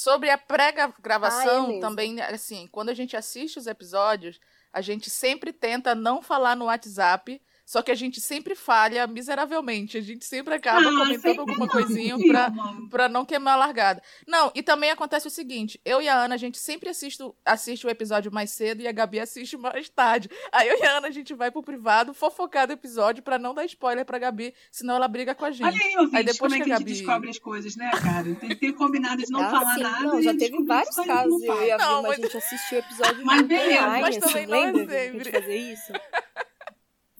Sobre 0.00 0.30
a 0.30 0.32
Ah, 0.32 0.36
é 0.36 0.38
pré-gravação, 0.38 1.78
também, 1.78 2.22
assim, 2.22 2.66
quando 2.68 2.88
a 2.88 2.94
gente 2.94 3.18
assiste 3.18 3.58
os 3.58 3.66
episódios, 3.66 4.40
a 4.72 4.80
gente 4.80 5.10
sempre 5.10 5.52
tenta 5.52 5.94
não 5.94 6.22
falar 6.22 6.56
no 6.56 6.64
WhatsApp, 6.64 7.38
só 7.70 7.82
que 7.82 7.92
a 7.92 7.94
gente 7.94 8.20
sempre 8.20 8.56
falha 8.56 9.06
miseravelmente. 9.06 9.96
A 9.96 10.00
gente 10.00 10.24
sempre 10.24 10.54
acaba 10.54 10.80
Ah, 10.80 10.92
comentando 10.92 11.38
alguma 11.38 11.58
não, 11.66 11.68
coisinha 11.68 12.18
pra, 12.18 12.52
pra 12.90 13.08
não 13.08 13.24
queimar 13.24 13.54
a 13.54 13.56
largada. 13.58 14.02
Não, 14.26 14.50
e 14.56 14.60
também 14.62 14.90
acontece 14.90 15.28
o 15.28 15.30
seguinte: 15.30 15.80
eu 15.84 16.02
e 16.02 16.08
a 16.08 16.16
Ana, 16.24 16.34
a 16.34 16.38
gente 16.38 16.58
sempre 16.58 16.88
assiste, 16.88 17.22
assiste 17.44 17.86
o 17.86 17.90
episódio 17.90 18.32
mais 18.32 18.50
cedo 18.50 18.80
e 18.82 18.88
a 18.88 18.92
Gabi 18.92 19.20
assiste 19.20 19.56
mais 19.56 19.88
tarde. 19.88 20.28
Aí 20.50 20.68
eu 20.68 20.78
e 20.80 20.82
a 20.84 20.96
Ana, 20.98 21.06
a 21.06 21.10
gente 21.12 21.32
vai 21.32 21.48
pro 21.52 21.62
privado 21.62 22.12
fofocar 22.12 22.66
do 22.66 22.72
episódio 22.72 23.22
pra 23.22 23.38
não 23.38 23.54
dar 23.54 23.64
spoiler 23.66 24.04
pra 24.04 24.18
Gabi, 24.18 24.52
senão 24.72 24.96
ela 24.96 25.06
briga 25.06 25.32
com 25.32 25.44
a 25.44 25.52
gente. 25.52 25.62
Olha 25.66 25.76
aí, 25.84 25.96
ouvinte, 25.96 26.16
Aí 26.16 26.24
depois 26.24 26.38
como 26.38 26.54
é 26.56 26.58
que 26.58 26.64
que 26.64 26.72
a 26.72 26.74
a 26.74 26.78
gente 26.78 26.88
Gabi- 26.88 26.98
descobre 26.98 27.30
as 27.30 27.38
coisas, 27.38 27.76
né, 27.76 27.88
cara? 28.02 28.34
Tem 28.34 28.48
que 28.48 28.56
ter 28.56 28.72
combinado 28.72 29.22
de 29.22 29.30
não 29.30 29.42
Ah, 29.42 29.50
falar 29.50 29.74
sim, 29.76 29.82
nada. 29.84 30.00
Não, 30.06 30.20
já 30.20 30.34
teve 30.36 30.60
vários 30.64 30.96
casos. 30.96 31.40
não 31.40 31.54
Eu 31.54 31.66
e 31.66 31.70
a 31.70 31.78
Não, 31.78 32.02
mas- 32.02 32.18
a 32.18 32.22
gente 32.22 32.36
assistiu 32.36 32.78
o 32.78 32.80
episódio 32.80 33.24
Mas 33.24 33.42
beleza, 33.42 33.80
online, 33.84 34.00
mas 34.02 34.16
assim, 34.16 34.28
também 34.32 34.46
não 34.46 34.72
lembra 34.72 34.82
é 34.82 34.86
de 34.86 34.94
a 34.96 35.12
gente 35.12 35.22
sempre. 35.24 35.40
fazer 35.40 35.56
isso? 35.56 35.92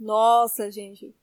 Nossa, 0.00 0.70
gente. 0.70 1.14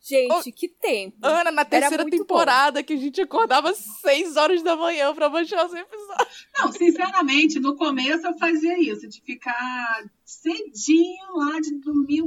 Gente, 0.00 0.52
que 0.52 0.68
tempo. 0.68 1.18
Ana, 1.20 1.50
na 1.50 1.64
terceira 1.64 2.04
muito 2.04 2.18
bom. 2.18 2.24
temporada, 2.24 2.82
que 2.82 2.94
a 2.94 2.96
gente 2.96 3.20
acordava 3.20 3.70
às 3.70 3.78
6 4.00 4.36
horas 4.36 4.62
da 4.62 4.76
manhã 4.76 5.12
pra 5.12 5.28
baixar 5.28 5.66
os 5.66 5.74
episódios. 5.74 6.46
Não, 6.56 6.72
sinceramente, 6.72 7.58
no 7.58 7.76
começo 7.76 8.26
eu 8.26 8.38
fazia 8.38 8.78
isso, 8.80 9.08
de 9.08 9.20
ficar 9.20 10.08
cedinho 10.24 11.34
lá, 11.34 11.60
de 11.60 11.74
dormir, 11.80 12.24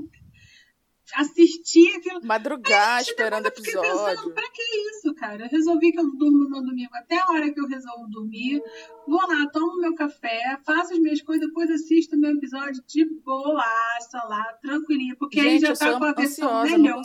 assistir 1.16 1.96
aquilo. 1.96 2.26
Madrugar, 2.26 3.02
esperando 3.02 3.48
fiquei 3.52 3.74
episódio. 3.74 4.16
Pensando, 4.16 4.34
pra 4.34 4.50
que 4.52 4.62
isso, 4.62 5.14
cara? 5.16 5.46
Eu 5.46 5.50
resolvi 5.50 5.92
que 5.92 6.00
eu 6.00 6.10
durmo 6.16 6.50
no 6.50 6.62
domingo 6.62 6.92
até 6.94 7.20
a 7.20 7.26
hora 7.30 7.52
que 7.52 7.60
eu 7.60 7.68
resolvo 7.68 8.08
dormir. 8.08 8.62
Vou 9.08 9.22
lá, 9.28 9.48
tomo 9.52 9.80
meu 9.80 9.96
café, 9.96 10.58
faço 10.66 10.94
as 10.94 11.00
minhas 11.00 11.22
coisas, 11.22 11.48
depois 11.48 11.70
assisto 11.70 12.18
meu 12.18 12.32
episódio 12.32 12.84
de 12.88 13.06
boaça 13.24 14.24
lá, 14.28 14.54
tranquilinha, 14.62 15.16
porque 15.18 15.40
aí 15.40 15.60
Gente, 15.60 15.62
já 15.62 15.70
eu 15.70 15.78
tá 15.78 16.00
com 16.00 16.06
a 16.06 16.14
versão 16.14 16.64
melhor. 16.64 17.02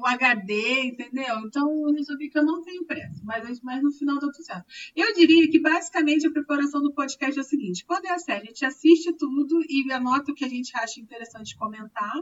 o 0.00 0.06
HD, 0.06 0.84
entendeu? 0.84 1.38
Então 1.46 1.88
eu 1.88 1.94
resolvi 1.94 2.28
que 2.28 2.38
eu 2.38 2.44
não 2.44 2.62
tenho 2.62 2.84
pressa, 2.84 3.20
mas, 3.24 3.60
mas 3.62 3.82
no 3.82 3.90
final 3.90 4.18
deu 4.18 4.30
tudo 4.30 4.44
certo. 4.44 4.66
Eu 4.94 5.14
diria 5.14 5.48
que 5.50 5.60
basicamente 5.60 6.26
a 6.26 6.30
preparação 6.30 6.82
do 6.82 6.92
podcast 6.92 7.38
é 7.38 7.42
o 7.42 7.44
seguinte: 7.44 7.84
quando 7.84 8.06
é 8.06 8.10
a 8.10 8.18
série, 8.18 8.42
a 8.42 8.46
gente 8.46 8.64
assiste 8.64 9.12
tudo 9.14 9.60
e 9.68 9.90
anota 9.92 10.32
o 10.32 10.34
que 10.34 10.44
a 10.44 10.48
gente 10.48 10.76
acha 10.76 11.00
interessante 11.00 11.56
comentar. 11.56 12.12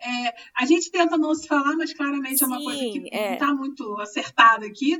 É, 0.00 0.34
a 0.54 0.66
gente 0.66 0.90
tenta 0.90 1.16
não 1.16 1.34
se 1.34 1.46
falar, 1.46 1.76
mas 1.76 1.92
claramente 1.92 2.42
é 2.42 2.46
uma 2.46 2.58
Sim, 2.58 2.64
coisa 2.64 2.80
que 2.80 3.08
é. 3.10 3.26
não 3.28 3.34
está 3.34 3.54
muito 3.54 4.00
acertada 4.00 4.66
aqui. 4.66 4.98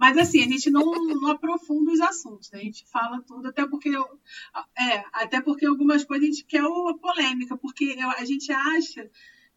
Mas 0.00 0.18
assim, 0.18 0.42
a 0.42 0.48
gente 0.48 0.68
não, 0.68 0.84
não 0.84 1.30
aprofunda 1.30 1.92
os 1.92 2.00
assuntos, 2.00 2.50
né? 2.50 2.58
a 2.58 2.62
gente 2.64 2.84
fala 2.90 3.22
tudo, 3.22 3.48
até 3.48 3.64
porque 3.66 3.88
eu- 3.88 4.18
é, 4.76 5.04
até 5.12 5.40
porque 5.40 5.64
algumas 5.64 6.04
coisas 6.04 6.24
a 6.24 6.30
gente 6.32 6.44
quer 6.44 6.60
a 6.64 6.94
polêmica, 7.00 7.56
porque 7.56 7.94
eu- 7.96 8.10
a 8.10 8.24
gente 8.24 8.50
acha 8.52 9.08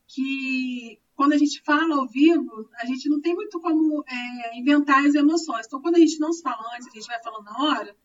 que 0.08 1.00
quando 1.16 1.34
a 1.34 1.38
gente 1.38 1.62
fala 1.64 1.96
ao 1.96 2.08
vivo, 2.08 2.70
a 2.80 2.86
gente 2.86 3.10
não 3.10 3.22
tem 3.22 3.34
muito 3.34 3.60
como 3.60 4.04
é, 4.08 4.58
inventar 4.58 5.04
as 5.06 5.16
emoções. 5.16 5.66
Então, 5.66 5.82
quando 5.82 5.96
a 5.96 6.00
gente 6.00 6.20
não 6.20 6.32
se 6.32 6.42
fala 6.44 6.64
antes, 6.76 6.88
a 6.88 6.92
gente 6.92 7.08
vai 7.08 7.22
falando 7.22 7.46
na 7.46 7.58
hora, 7.58 7.96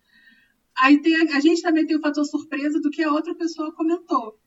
aí 0.79 1.01
tem, 1.01 1.15
a 1.33 1.41
gente 1.41 1.61
também 1.63 1.87
tem 1.87 1.97
o 1.97 2.01
fator 2.01 2.25
surpresa 2.25 2.81
do 2.81 2.91
que 2.91 3.03
a 3.03 3.13
outra 3.13 3.35
pessoa 3.35 3.73
comentou. 3.73 4.39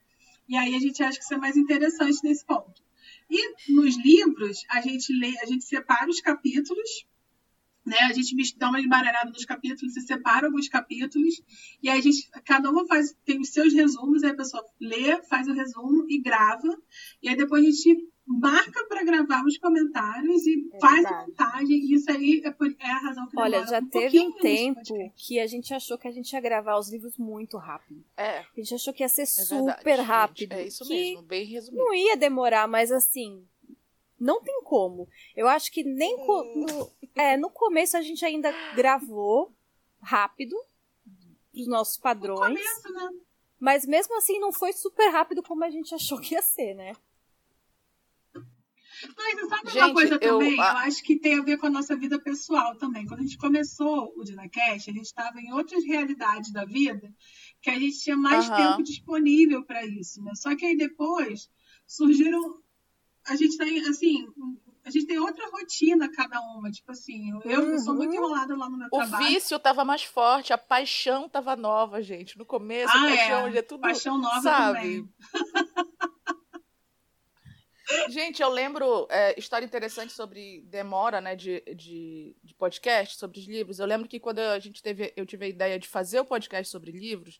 E 0.51 0.57
aí 0.57 0.75
a 0.75 0.79
gente 0.79 1.01
acha 1.01 1.17
que 1.17 1.23
isso 1.23 1.33
é 1.33 1.37
mais 1.37 1.55
interessante 1.55 2.19
nesse 2.25 2.45
ponto. 2.45 2.83
E 3.29 3.71
nos 3.71 3.95
livros, 4.03 4.65
a 4.69 4.81
gente 4.81 5.17
lê, 5.17 5.33
a 5.41 5.45
gente 5.45 5.63
separa 5.63 6.09
os 6.09 6.19
capítulos, 6.19 7.05
né? 7.85 7.97
A 8.09 8.13
gente 8.13 8.57
dá 8.57 8.69
uma 8.69 8.79
embaralhada 8.79 9.29
nos 9.31 9.45
capítulos, 9.45 9.93
se 9.93 10.01
separa 10.01 10.47
alguns 10.47 10.67
capítulos, 10.69 11.41
e 11.81 11.89
aí 11.89 11.99
a 11.99 12.01
gente, 12.01 12.29
cada 12.45 12.69
uma 12.69 12.85
faz, 12.87 13.15
tem 13.25 13.39
os 13.39 13.49
seus 13.49 13.73
resumos, 13.73 14.23
aí 14.23 14.31
a 14.31 14.35
pessoa 14.35 14.63
lê, 14.79 15.21
faz 15.23 15.47
o 15.47 15.53
resumo 15.53 16.05
e 16.09 16.19
grava, 16.21 16.77
e 17.21 17.29
aí 17.29 17.35
depois 17.35 17.63
a 17.63 17.69
gente 17.69 18.07
marca 18.25 18.85
para 18.87 19.03
gravar 19.03 19.43
os 19.45 19.57
comentários 19.57 20.45
e 20.45 20.69
É 20.73 20.79
faz 20.79 21.03
a 21.05 21.09
verdade. 21.09 21.27
montagem, 21.31 21.77
e 21.77 21.93
isso 21.95 22.09
aí 22.11 22.41
é, 22.45 22.51
por- 22.51 22.73
é 22.79 22.91
a 22.91 22.99
razão 22.99 23.27
que 23.27 23.37
Olha, 23.37 23.65
já 23.65 23.79
um 23.79 23.89
teve 23.89 24.19
um 24.19 24.31
tempo 24.33 24.81
que 25.15 25.39
a 25.39 25.47
gente 25.47 25.73
achou 25.73 25.97
que 25.97 26.07
a 26.07 26.11
gente 26.11 26.31
ia 26.31 26.39
gravar 26.39 26.77
os 26.77 26.89
livros 26.89 27.17
muito 27.17 27.57
rápido. 27.57 28.05
É, 28.15 28.39
A 28.39 28.45
gente 28.55 28.75
achou 28.75 28.93
que 28.93 29.03
ia 29.03 29.09
ser 29.09 29.23
é 29.23 29.25
super 29.25 29.83
verdade, 29.83 30.01
rápido. 30.07 30.39
gente. 30.39 30.53
É 30.53 30.67
isso 30.67 30.85
que 30.85 30.93
mesmo, 30.93 31.23
bem 31.23 31.45
resumido. 31.45 31.83
não 31.83 31.93
ia 31.95 32.15
demorar, 32.15 32.67
mas 32.67 32.91
assim, 32.91 33.43
não 34.21 34.41
tem 34.41 34.61
como. 34.63 35.07
Eu 35.35 35.47
acho 35.47 35.71
que 35.71 35.83
nem 35.83 36.15
co- 36.25 36.43
no, 36.55 36.91
é, 37.15 37.35
no 37.35 37.49
começo 37.49 37.97
a 37.97 38.01
gente 38.01 38.23
ainda 38.23 38.51
gravou 38.75 39.51
rápido 40.01 40.55
pros 41.51 41.67
nossos 41.67 41.97
No 41.97 42.03
padrões, 42.03 42.39
começo, 42.39 42.93
né? 42.93 43.09
mas 43.59 43.85
mesmo 43.85 44.15
assim 44.17 44.39
não 44.39 44.51
foi 44.53 44.71
super 44.73 45.09
rápido 45.09 45.43
como 45.43 45.63
a 45.63 45.69
gente 45.69 45.93
achou 45.93 46.19
que 46.19 46.33
ia 46.35 46.41
ser, 46.41 46.73
né? 46.75 46.93
Mas 49.17 49.33
você 49.33 49.47
sabe 49.49 49.61
uma 49.63 49.71
Gente, 49.71 49.93
coisa 49.93 50.13
eu- 50.21 50.37
também? 50.37 50.53
Eu, 50.55 50.61
acho 50.61 51.03
que 51.03 51.17
tem 51.19 51.39
a 51.39 51.41
ver 51.43 51.57
com 51.57 51.65
a 51.65 51.69
nossa 51.71 51.95
vida 51.97 52.19
pessoal 52.21 52.77
também. 52.77 53.05
Quando 53.07 53.21
a 53.21 53.23
gente 53.23 53.37
começou 53.37 54.13
o 54.15 54.23
DinaCast, 54.23 54.89
a 54.91 54.93
gente 54.93 55.05
estava 55.05 55.39
em 55.41 55.51
outras 55.53 55.83
realidades 55.83 56.51
da 56.53 56.65
vida 56.65 57.11
que 57.61 57.69
a 57.71 57.79
gente 57.79 57.99
tinha 57.99 58.15
mais 58.15 58.47
tempo 58.47 58.83
disponível 58.83 59.65
para 59.65 59.83
isso, 59.85 60.21
né? 60.23 60.33
Só 60.35 60.55
que 60.55 60.65
aí 60.65 60.77
depois 60.77 61.49
surgiram. 61.87 62.60
A 63.27 63.35
gente 63.35 63.57
tem, 63.57 63.79
assim. 63.87 64.27
A 64.83 64.89
gente 64.89 65.05
tem 65.05 65.19
outra 65.19 65.47
rotina 65.51 66.11
cada 66.11 66.39
uma. 66.41 66.71
Tipo 66.71 66.91
assim, 66.91 67.29
eu, 67.31 67.41
eu 67.51 67.79
sou 67.79 67.93
muito 67.93 68.09
Uhum. 68.09 68.15
enrolada 68.15 68.55
lá 68.57 68.67
no 68.69 68.77
meu 68.77 68.87
O 68.87 68.97
trabalho. 68.97 69.25
vício 69.27 69.59
tava 69.59 69.85
mais 69.85 70.03
forte, 70.03 70.51
a 70.53 70.57
paixão 70.57 71.29
tava 71.29 71.55
nova, 71.55 72.01
gente. 72.01 72.37
No 72.37 72.45
começo, 72.45 72.91
a 72.91 72.99
Ah, 72.99 73.07
paixão 73.07 73.47
é. 73.47 73.57
é 73.57 73.61
tudo. 73.61 73.81
Paixão 73.81 74.17
nova 74.17 74.41
sabe? 74.41 74.77
também. 74.79 75.09
Gente, 78.09 78.41
eu 78.41 78.49
lembro 78.49 79.05
é, 79.09 79.37
história 79.37 79.65
interessante 79.65 80.13
sobre 80.13 80.61
demora, 80.61 81.19
né, 81.19 81.35
de, 81.35 81.61
de, 81.75 82.33
de 82.41 82.55
podcast, 82.55 83.17
sobre 83.17 83.37
os 83.37 83.45
livros. 83.45 83.79
Eu 83.79 83.85
lembro 83.85 84.07
que 84.07 84.17
quando 84.19 84.39
a 84.39 84.59
gente 84.59 84.81
teve, 84.81 85.11
eu 85.17 85.25
tive 85.25 85.45
a 85.45 85.49
ideia 85.49 85.77
de 85.77 85.89
fazer 85.89 86.21
o 86.21 86.25
podcast 86.25 86.71
sobre 86.71 86.91
livros, 86.91 87.37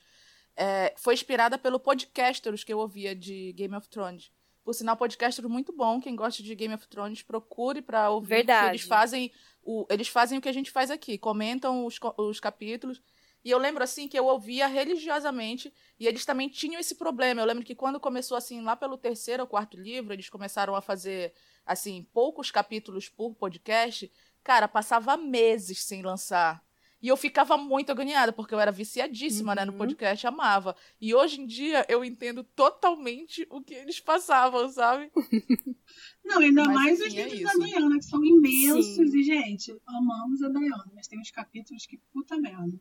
é, 0.57 0.93
foi 0.97 1.13
inspirada 1.13 1.57
pelo 1.57 1.79
podcasters 1.79 2.65
que 2.65 2.73
eu 2.73 2.79
ouvia 2.79 3.15
de 3.15 3.53
Game 3.53 3.73
of 3.75 3.87
Thrones. 3.87 4.29
Por 4.63 4.73
sinal, 4.73 4.95
podcaster 4.95 5.47
muito 5.49 5.73
bom. 5.73 5.99
Quem 5.99 6.15
gosta 6.15 6.43
de 6.43 6.53
Game 6.53 6.73
of 6.73 6.87
Thrones, 6.87 7.23
procure 7.23 7.81
para 7.81 8.09
ouvir. 8.09 8.27
Verdade. 8.27 8.69
Eles 8.69 8.81
fazem, 8.81 9.31
o, 9.63 9.85
eles 9.89 10.07
fazem 10.07 10.37
o 10.37 10.41
que 10.41 10.49
a 10.49 10.53
gente 10.53 10.69
faz 10.69 10.91
aqui, 10.91 11.17
comentam 11.17 11.85
os, 11.85 11.99
os 12.17 12.39
capítulos. 12.39 13.01
E 13.43 13.49
eu 13.49 13.57
lembro 13.57 13.83
assim 13.83 14.07
que 14.07 14.17
eu 14.17 14.25
ouvia 14.27 14.67
religiosamente 14.67 15.73
e 15.99 16.07
eles 16.07 16.25
também 16.25 16.47
tinham 16.47 16.79
esse 16.79 16.95
problema. 16.95 17.41
Eu 17.41 17.45
lembro 17.45 17.63
que 17.63 17.73
quando 17.73 17.99
começou 17.99 18.37
assim, 18.37 18.61
lá 18.61 18.75
pelo 18.75 18.97
terceiro 18.97 19.41
ou 19.41 19.49
quarto 19.49 19.77
livro, 19.77 20.13
eles 20.13 20.29
começaram 20.29 20.75
a 20.75 20.81
fazer 20.81 21.33
assim, 21.65 22.07
poucos 22.13 22.51
capítulos 22.51 23.09
por 23.09 23.33
podcast. 23.33 24.11
Cara, 24.43 24.67
passava 24.67 25.17
meses 25.17 25.83
sem 25.83 26.03
lançar. 26.03 26.63
E 27.01 27.07
eu 27.07 27.17
ficava 27.17 27.57
muito 27.57 27.91
agoniada, 27.91 28.31
porque 28.31 28.53
eu 28.53 28.59
era 28.59 28.71
viciadíssima, 28.71 29.55
né, 29.55 29.65
no 29.65 29.71
Uhum. 29.71 29.77
podcast, 29.79 30.27
amava. 30.27 30.75
E 30.99 31.15
hoje 31.15 31.41
em 31.41 31.47
dia 31.47 31.85
eu 31.89 32.05
entendo 32.05 32.43
totalmente 32.43 33.45
o 33.49 33.61
que 33.61 33.73
eles 33.73 33.99
passavam, 33.99 34.69
sabe? 34.69 35.11
Não, 36.23 36.37
ainda 36.39 36.63
Mas, 36.65 36.75
mais 36.75 36.99
os 37.01 37.07
é 37.07 37.23
livros 37.27 37.41
da 37.41 37.49
isso. 37.49 37.59
Dayana, 37.59 37.97
que 37.97 38.05
são 38.05 38.23
imensos. 38.23 38.85
Sim. 39.11 39.19
E, 39.19 39.23
gente, 39.23 39.75
amamos 39.87 40.43
a 40.43 40.49
Dayana, 40.49 40.91
mas 40.93 41.07
tem 41.07 41.19
uns 41.19 41.31
capítulos 41.31 41.85
que 41.87 41.97
puta 42.13 42.37
merda. 42.37 42.79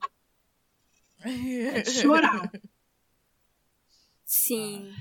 É 1.22 1.80
de 1.80 1.90
chorar. 1.90 2.50
Sim. 4.24 4.92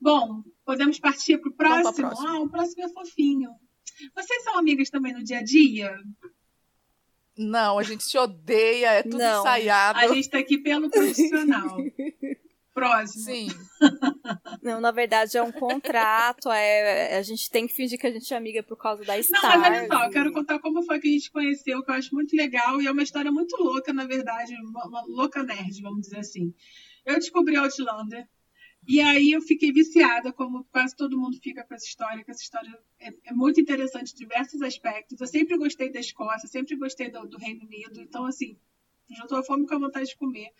Bom, 0.00 0.42
podemos 0.64 0.98
partir 0.98 1.38
para 1.38 1.50
o 1.50 1.52
próximo? 1.52 2.08
Ah, 2.26 2.40
o 2.40 2.48
próximo 2.48 2.84
é 2.84 2.88
fofinho. 2.88 3.50
Vocês 4.14 4.42
são 4.44 4.56
amigas 4.58 4.88
também 4.88 5.12
no 5.12 5.22
dia 5.22 5.38
a 5.38 5.42
dia? 5.42 5.94
Não, 7.40 7.78
a 7.78 7.82
gente 7.82 8.04
se 8.04 8.18
odeia, 8.18 8.92
é 8.92 9.02
tudo 9.02 9.16
Não. 9.16 9.40
ensaiado. 9.40 9.98
A 9.98 10.08
gente 10.08 10.20
está 10.20 10.38
aqui 10.38 10.58
pelo 10.58 10.90
profissional. 10.90 11.76
Próximo. 12.74 13.24
Sim. 13.24 13.48
Não, 14.62 14.80
na 14.80 14.90
verdade 14.90 15.36
é 15.36 15.42
um 15.42 15.50
contrato, 15.50 16.50
é, 16.50 17.18
a 17.18 17.22
gente 17.22 17.50
tem 17.50 17.66
que 17.66 17.74
fingir 17.74 17.98
que 17.98 18.06
a 18.06 18.12
gente 18.12 18.32
é 18.32 18.36
amiga 18.36 18.62
por 18.62 18.76
causa 18.76 19.02
da 19.04 19.16
Não, 19.16 19.22
Star. 19.22 19.58
mas 19.58 19.72
olha 19.72 19.86
só, 19.88 20.04
eu 20.04 20.10
quero 20.10 20.32
contar 20.32 20.58
como 20.60 20.82
foi 20.84 21.00
que 21.00 21.08
a 21.08 21.10
gente 21.10 21.32
conheceu, 21.32 21.82
que 21.82 21.90
eu 21.90 21.94
acho 21.94 22.14
muito 22.14 22.34
legal 22.36 22.80
e 22.80 22.86
é 22.86 22.90
uma 22.92 23.02
história 23.02 23.32
muito 23.32 23.56
louca, 23.60 23.92
na 23.92 24.06
verdade, 24.06 24.54
uma, 24.62 24.86
uma 24.86 25.02
louca 25.06 25.42
nerd, 25.42 25.82
vamos 25.82 26.02
dizer 26.02 26.18
assim. 26.18 26.54
Eu 27.04 27.14
descobri 27.16 27.56
Outlander 27.56 28.26
e 28.86 29.00
aí 29.00 29.32
eu 29.32 29.42
fiquei 29.42 29.72
viciada, 29.72 30.32
como 30.32 30.64
quase 30.64 30.96
todo 30.96 31.18
mundo 31.18 31.38
fica 31.42 31.64
com 31.64 31.74
essa 31.74 31.86
história, 31.86 32.24
que 32.24 32.30
essa 32.30 32.42
história 32.42 32.78
é, 32.98 33.12
é 33.26 33.32
muito 33.32 33.60
interessante 33.60 34.14
diversos 34.14 34.62
aspectos. 34.62 35.20
Eu 35.20 35.26
sempre 35.26 35.56
gostei 35.56 35.92
da 35.92 36.00
Escócia, 36.00 36.48
sempre 36.48 36.76
gostei 36.76 37.10
do, 37.10 37.26
do 37.26 37.38
Reino 37.38 37.64
Unido, 37.64 38.00
então 38.00 38.24
assim, 38.24 38.58
juntou 39.14 39.38
a 39.38 39.42
fome 39.42 39.66
com 39.66 39.74
a 39.74 39.78
vontade 39.78 40.08
de 40.08 40.16
comer. 40.16 40.50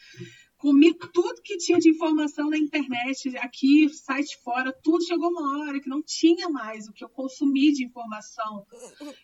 comi 0.59 0.93
tudo 0.95 1.43
que 1.43 1.57
tinha 1.57 1.79
de 1.79 1.91
informação 1.91 2.51
na 2.51 2.59
internet, 2.59 3.37
aqui, 3.39 3.89
site 3.89 4.37
fora, 4.43 4.73
tudo 4.83 5.05
chegou 5.05 5.31
uma 5.31 5.61
hora 5.61 5.81
que 5.81 5.89
não 5.89 6.03
tinha 6.03 6.49
mais 6.49 6.87
o 6.87 6.93
que 6.93 7.05
eu 7.05 7.09
consumi 7.09 7.73
de 7.73 7.85
informação. 7.85 8.67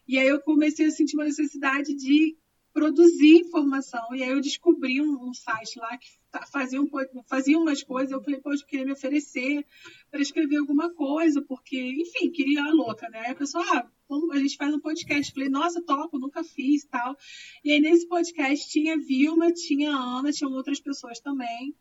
E 0.09 0.19
aí 0.19 0.29
eu 0.29 0.41
comecei 0.41 0.87
a 0.87 0.91
sentir 0.91 1.17
uma 1.17 1.25
necessidade 1.25 1.95
de 1.95 2.37
produzir 2.73 3.39
informação. 3.39 4.15
E 4.15 4.23
aí 4.23 4.31
eu 4.31 4.41
descobri 4.41 5.01
um, 5.01 5.29
um 5.29 5.33
site 5.33 5.79
lá 5.79 5.97
que 5.97 6.09
fazia, 6.47 6.81
um, 6.81 6.89
fazia 7.29 7.59
umas 7.59 7.83
coisas. 7.83 8.13
Eu 8.13 8.23
falei, 8.23 8.41
poxa, 8.41 8.63
eu 8.63 8.67
queria 8.67 8.87
me 8.87 8.93
oferecer 8.93 9.65
para 10.11 10.21
escrever 10.21 10.57
alguma 10.57 10.93
coisa, 10.93 11.43
porque, 11.43 11.79
enfim, 11.79 12.31
queria 12.31 12.65
a 12.65 12.73
louca, 12.73 13.09
né? 13.09 13.21
Aí 13.21 13.33
a 13.33 13.35
pessoa, 13.35 13.65
ah, 13.73 13.89
a 14.33 14.39
gente 14.39 14.57
faz 14.57 14.75
um 14.75 14.81
podcast. 14.81 15.31
Eu 15.31 15.35
falei, 15.35 15.49
nossa, 15.49 15.83
topo, 15.83 16.19
nunca 16.19 16.43
fiz 16.45 16.85
tal. 16.85 17.17
E 17.65 17.73
aí 17.73 17.81
nesse 17.81 18.07
podcast 18.09 18.71
tinha 18.71 18.99
Vilma, 18.99 19.53
tinha 19.53 19.91
Ana, 19.91 20.33
tinham 20.33 20.53
outras 20.53 20.81
pessoas 20.81 21.21
também. 21.21 21.75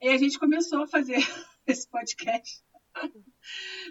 E 0.00 0.08
a 0.08 0.16
gente 0.16 0.38
começou 0.38 0.82
a 0.82 0.86
fazer 0.86 1.16
esse 1.66 1.88
podcast. 1.88 2.64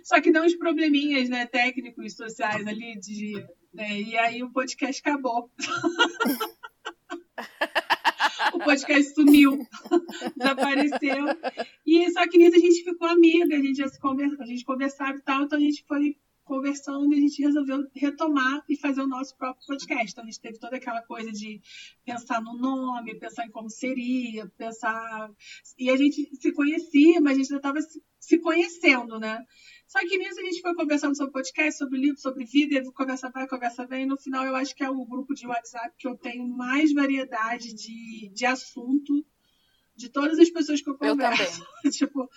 Só 0.04 0.20
que 0.20 0.32
deu 0.32 0.44
uns 0.44 0.56
probleminhas, 0.56 1.30
né, 1.30 1.46
técnicos, 1.46 2.16
sociais 2.16 2.66
ali 2.66 3.00
de 3.00 3.46
né? 3.76 4.00
E 4.00 4.18
aí 4.18 4.42
o 4.42 4.52
podcast 4.52 5.02
acabou. 5.02 5.52
o 8.56 8.60
podcast 8.60 9.14
sumiu, 9.14 9.60
desapareceu. 10.36 11.26
E 11.86 12.12
só 12.12 12.28
que 12.28 12.38
nisso 12.38 12.56
a 12.56 12.60
gente 12.60 12.84
ficou 12.84 13.08
amiga, 13.08 13.56
a 13.56 13.62
gente 13.62 13.78
já 13.78 13.88
se 13.88 14.00
conversa, 14.00 14.42
a 14.42 14.46
gente 14.46 14.66
conversava 14.66 15.18
e 15.18 15.22
tal, 15.22 15.44
então 15.44 15.58
a 15.58 15.62
gente 15.62 15.84
foi 15.88 16.16
conversando 16.46 17.14
e 17.14 17.18
a 17.18 17.20
gente 17.20 17.42
resolveu 17.42 17.86
retomar 17.94 18.64
e 18.70 18.78
fazer 18.78 19.02
o 19.02 19.08
nosso 19.08 19.36
próprio 19.36 19.66
podcast. 19.68 20.12
Então 20.12 20.24
a 20.24 20.28
gente 20.28 20.40
teve 20.40 20.60
toda 20.60 20.78
aquela 20.78 21.02
coisa 21.02 21.32
de 21.32 21.60
pensar 22.06 22.42
no 22.42 22.58
nome, 22.58 23.20
pensar 23.20 23.46
em 23.46 23.52
como 23.52 23.70
seria, 23.70 24.48
pensar. 24.58 25.30
E 25.78 25.90
a 25.90 25.98
gente 25.98 26.30
se 26.36 26.54
conhecia, 26.54 27.20
mas 27.20 27.34
a 27.34 27.36
gente 27.36 27.50
já 27.50 27.58
estava 27.58 27.80
se 28.20 28.40
conhecendo, 28.40 29.20
né? 29.20 29.44
Só 29.88 30.00
que 30.00 30.18
nisso 30.18 30.40
a 30.40 30.44
gente 30.44 30.62
foi 30.62 30.74
conversando 30.74 31.16
sobre 31.16 31.34
podcast, 31.34 31.78
sobre 31.78 32.00
livro, 32.00 32.20
sobre 32.20 32.46
vida, 32.46 32.76
e 32.76 32.92
conversa 32.92 33.30
vai, 33.30 33.48
conversa 33.48 33.86
vem. 33.86 34.04
E 34.04 34.06
no 34.06 34.18
final 34.18 34.46
eu 34.46 34.56
acho 34.56 34.76
que 34.76 34.84
é 34.84 34.90
o 34.90 35.06
grupo 35.06 35.34
de 35.34 35.48
WhatsApp 35.48 35.94
que 35.98 36.08
eu 36.08 36.18
tenho 36.18 36.48
mais 36.48 36.94
variedade 36.94 37.74
de, 37.74 38.30
de 38.34 38.46
assunto 38.46 39.26
de 39.96 40.10
todas 40.10 40.38
as 40.40 40.50
pessoas 40.50 40.82
que 40.82 40.90
eu 40.90 40.98
converso. 40.98 41.66
Eu 41.84 41.92
tipo, 41.92 42.30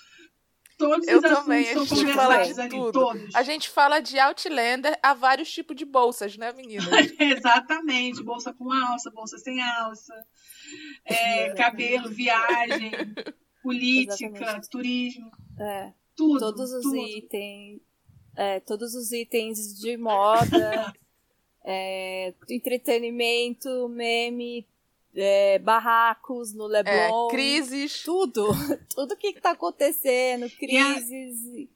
todos 0.78 1.06
eu 1.08 1.18
os 1.18 1.22
também. 1.22 1.68
assuntos 1.68 1.88
são 1.88 1.98
conversados 1.98 2.58
ali, 2.58 2.70
tudo. 2.70 2.92
todos. 2.92 3.34
A 3.34 3.42
gente 3.42 3.68
fala 3.68 4.00
de 4.00 4.18
Outlander 4.18 4.98
a 5.02 5.12
vários 5.12 5.50
tipos 5.50 5.76
de 5.76 5.84
bolsas, 5.84 6.36
né, 6.38 6.52
menina? 6.52 6.84
Exatamente. 7.18 8.22
Bolsa 8.22 8.54
com 8.54 8.72
alça, 8.72 9.10
bolsa 9.10 9.36
sem 9.38 9.60
alça, 9.60 10.14
é, 11.04 11.50
cabelo, 11.50 12.08
viagem, 12.08 12.92
política, 13.62 14.26
Exatamente. 14.26 14.70
turismo. 14.70 15.30
É. 15.58 15.92
Tudo. 16.16 16.38
Todos 16.38 16.72
os 16.72 16.82
tudo. 16.82 16.96
itens. 16.96 17.80
É, 18.36 18.60
todos 18.60 18.94
os 18.94 19.10
itens 19.10 19.74
de 19.80 19.96
moda, 19.96 20.94
é, 21.64 22.32
entretenimento, 22.48 23.88
meme, 23.88 24.64
é, 25.18 25.58
barracos 25.58 26.54
no 26.54 26.66
Leblon. 26.66 27.26
É, 27.26 27.30
crises. 27.30 28.02
Tudo. 28.02 28.46
Tudo 28.94 29.16
que 29.16 29.28
está 29.28 29.50
acontecendo, 29.50 30.48
crises. 30.50 31.68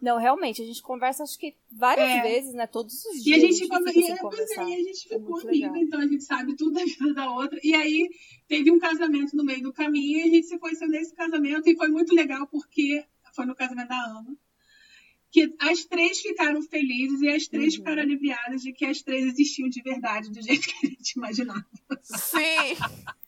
Não, 0.00 0.18
realmente, 0.18 0.60
a 0.60 0.66
gente 0.66 0.82
conversa 0.82 1.22
acho 1.22 1.38
que 1.38 1.56
várias 1.72 2.10
é. 2.10 2.22
vezes, 2.22 2.52
né? 2.52 2.66
Todos 2.66 2.94
os 3.06 3.22
dias. 3.22 3.26
E 3.26 3.34
a 3.34 3.38
gente, 3.38 3.72
a 3.72 3.90
gente, 3.90 3.98
e, 3.98 4.10
é, 4.10 4.68
e 4.68 4.74
a 4.74 4.78
gente 4.78 5.08
ficou 5.08 5.40
amiga, 5.40 5.78
então 5.78 6.00
a 6.00 6.06
gente 6.06 6.24
sabe 6.24 6.54
tudo 6.56 6.72
da 6.72 6.84
vida 6.84 7.14
da 7.14 7.30
outra. 7.30 7.58
E 7.62 7.74
aí 7.74 8.10
teve 8.46 8.70
um 8.70 8.78
casamento 8.78 9.34
no 9.34 9.44
meio 9.44 9.62
do 9.62 9.72
caminho 9.72 10.18
e 10.18 10.22
a 10.22 10.26
gente 10.26 10.46
se 10.46 10.58
conheceu 10.58 10.88
nesse 10.88 11.14
casamento 11.14 11.68
e 11.68 11.76
foi 11.76 11.88
muito 11.88 12.14
legal 12.14 12.46
porque 12.48 13.04
foi 13.34 13.46
no 13.46 13.54
casamento 13.54 13.88
da 13.88 13.96
Ana, 13.96 14.36
que 15.34 15.52
as 15.58 15.84
três 15.84 16.20
ficaram 16.20 16.62
felizes 16.62 17.20
e 17.20 17.28
as 17.28 17.48
três 17.48 17.74
uhum. 17.74 17.80
ficaram 17.80 18.02
aliviadas 18.02 18.62
de 18.62 18.72
que 18.72 18.84
as 18.84 19.02
três 19.02 19.26
existiam 19.26 19.68
de 19.68 19.82
verdade, 19.82 20.30
do 20.30 20.40
jeito 20.40 20.68
que 20.68 20.86
a 20.86 20.90
gente 20.90 21.10
imaginava. 21.16 21.66
Sim! 22.02 22.76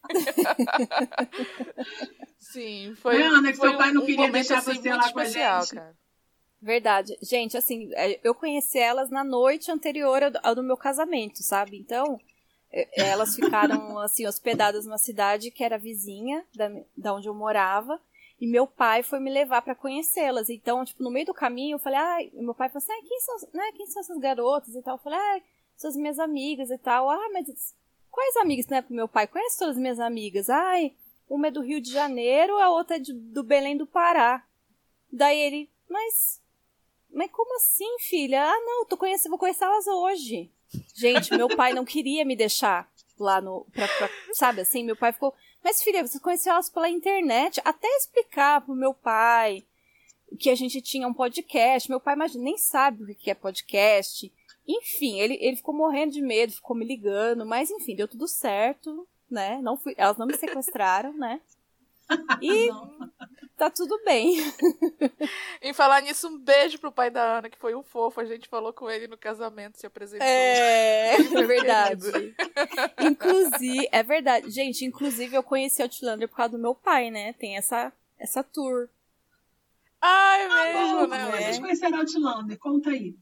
Sim, 2.38 2.94
foi. 3.02 3.18
Não, 3.18 3.38
Ana, 3.38 3.50
que 3.50 3.58
foi 3.58 3.70
seu 3.70 3.78
pai 3.78 3.90
não 3.90 4.04
um, 4.04 4.06
queria 4.06 4.26
um 4.26 4.30
deixar 4.30 4.58
assim, 4.58 4.74
você 4.74 4.88
lá 4.88 5.04
especial, 5.04 5.50
com 5.50 5.56
a 5.56 5.60
gente. 5.62 5.74
Cara. 5.74 5.98
Verdade. 6.62 7.18
Gente, 7.20 7.56
assim, 7.56 7.90
é, 7.94 8.20
eu 8.22 8.36
conheci 8.36 8.78
elas 8.78 9.10
na 9.10 9.24
noite 9.24 9.72
anterior 9.72 10.22
ao 10.44 10.54
do 10.54 10.62
meu 10.62 10.76
casamento, 10.76 11.42
sabe? 11.42 11.76
Então, 11.76 12.20
elas 12.96 13.34
ficaram, 13.34 13.98
assim, 13.98 14.28
hospedadas 14.28 14.84
numa 14.84 14.96
cidade 14.96 15.50
que 15.50 15.64
era 15.64 15.76
vizinha 15.76 16.46
da, 16.54 16.70
da 16.96 17.14
onde 17.14 17.28
eu 17.28 17.34
morava. 17.34 18.00
E 18.40 18.46
meu 18.46 18.66
pai 18.66 19.02
foi 19.02 19.18
me 19.18 19.30
levar 19.30 19.62
para 19.62 19.74
conhecê-las. 19.74 20.50
Então, 20.50 20.84
tipo, 20.84 21.02
no 21.02 21.10
meio 21.10 21.26
do 21.26 21.34
caminho, 21.34 21.76
eu 21.76 21.78
falei, 21.78 21.98
ah, 21.98 22.18
meu 22.34 22.54
pai 22.54 22.68
falou 22.68 22.82
assim, 22.84 22.92
ah, 22.92 23.08
quem 23.08 23.20
são, 23.20 23.36
né, 23.54 23.72
quem 23.72 23.86
são 23.86 24.00
essas 24.00 24.18
garotas 24.18 24.74
e 24.74 24.82
tal? 24.82 24.96
Eu 24.96 25.02
falei, 25.02 25.18
ah, 25.18 25.40
são 25.76 25.88
as 25.88 25.96
minhas 25.96 26.18
amigas 26.18 26.70
e 26.70 26.78
tal. 26.78 27.08
Ah, 27.08 27.28
mas 27.32 27.74
quais 28.10 28.36
amigas, 28.36 28.66
né? 28.66 28.84
Meu 28.90 29.08
pai 29.08 29.26
conhece 29.26 29.58
todas 29.58 29.76
as 29.76 29.80
minhas 29.80 30.00
amigas. 30.00 30.50
Ai, 30.50 30.94
uma 31.28 31.48
é 31.48 31.50
do 31.50 31.62
Rio 31.62 31.80
de 31.80 31.90
Janeiro, 31.90 32.56
a 32.58 32.70
outra 32.70 32.96
é 32.96 32.98
de, 32.98 33.12
do 33.12 33.42
Belém 33.42 33.76
do 33.76 33.86
Pará. 33.86 34.44
Daí 35.10 35.38
ele, 35.38 35.70
mas, 35.88 36.42
mas 37.10 37.30
como 37.30 37.56
assim, 37.56 37.98
filha? 38.00 38.42
Ah, 38.42 38.60
não, 38.60 38.84
tô 38.84 38.96
conhecendo, 38.96 39.30
vou 39.30 39.38
conhecer 39.38 39.64
elas 39.64 39.86
hoje. 39.86 40.50
Gente, 40.94 41.34
meu 41.34 41.48
pai 41.48 41.72
não 41.72 41.84
queria 41.84 42.24
me 42.24 42.36
deixar 42.36 42.90
lá 43.18 43.40
no, 43.40 43.66
pra, 43.72 43.88
pra, 43.88 44.10
sabe 44.32 44.60
assim, 44.60 44.84
meu 44.84 44.96
pai 44.96 45.12
ficou, 45.12 45.34
mas, 45.66 45.82
filha, 45.82 46.06
você 46.06 46.20
conheceu 46.20 46.52
elas 46.52 46.70
pela 46.70 46.88
internet. 46.88 47.60
Até 47.64 47.88
explicar 47.96 48.60
pro 48.60 48.72
meu 48.72 48.94
pai 48.94 49.64
que 50.38 50.48
a 50.48 50.54
gente 50.54 50.80
tinha 50.80 51.08
um 51.08 51.12
podcast. 51.12 51.90
Meu 51.90 51.98
pai 51.98 52.14
imagina, 52.14 52.44
nem 52.44 52.56
sabe 52.56 53.02
o 53.02 53.16
que 53.16 53.32
é 53.32 53.34
podcast. 53.34 54.32
Enfim, 54.64 55.18
ele, 55.18 55.36
ele 55.40 55.56
ficou 55.56 55.74
morrendo 55.74 56.12
de 56.12 56.22
medo, 56.22 56.52
ficou 56.52 56.76
me 56.76 56.86
ligando, 56.86 57.44
mas 57.44 57.68
enfim, 57.68 57.96
deu 57.96 58.06
tudo 58.06 58.28
certo, 58.28 59.08
né? 59.28 59.60
Não 59.60 59.76
fui, 59.76 59.92
elas 59.96 60.16
não 60.16 60.28
me 60.28 60.36
sequestraram, 60.38 61.12
né? 61.14 61.40
E 62.40 62.68
tá 63.56 63.70
tudo 63.70 64.00
bem. 64.04 64.36
em 65.60 65.72
falar 65.72 66.02
nisso, 66.02 66.28
um 66.28 66.38
beijo 66.38 66.78
pro 66.78 66.92
pai 66.92 67.10
da 67.10 67.38
Ana, 67.38 67.50
que 67.50 67.58
foi 67.58 67.74
um 67.74 67.82
fofo. 67.82 68.20
A 68.20 68.24
gente 68.24 68.48
falou 68.48 68.72
com 68.72 68.90
ele 68.90 69.06
no 69.06 69.16
casamento, 69.16 69.78
se 69.78 69.86
apresentou. 69.86 70.26
É, 70.26 71.14
é 71.16 71.46
verdade. 71.46 72.34
inclusive, 73.00 73.88
é 73.90 74.02
verdade. 74.02 74.50
Gente, 74.50 74.84
inclusive 74.84 75.36
eu 75.36 75.42
conheci 75.42 75.82
Outlander 75.82 76.28
por 76.28 76.36
causa 76.36 76.56
do 76.56 76.62
meu 76.62 76.74
pai, 76.74 77.10
né? 77.10 77.32
Tem 77.34 77.56
essa, 77.56 77.92
essa 78.18 78.42
tour. 78.42 78.88
Ah, 80.00 80.38
é 80.38 80.74
mesmo, 80.74 80.98
ah, 80.98 81.06
né? 81.06 81.30
Vocês 81.30 81.58
conheceram 81.58 81.98
Outlander? 81.98 82.58
Conta 82.58 82.90
aí. 82.90 83.16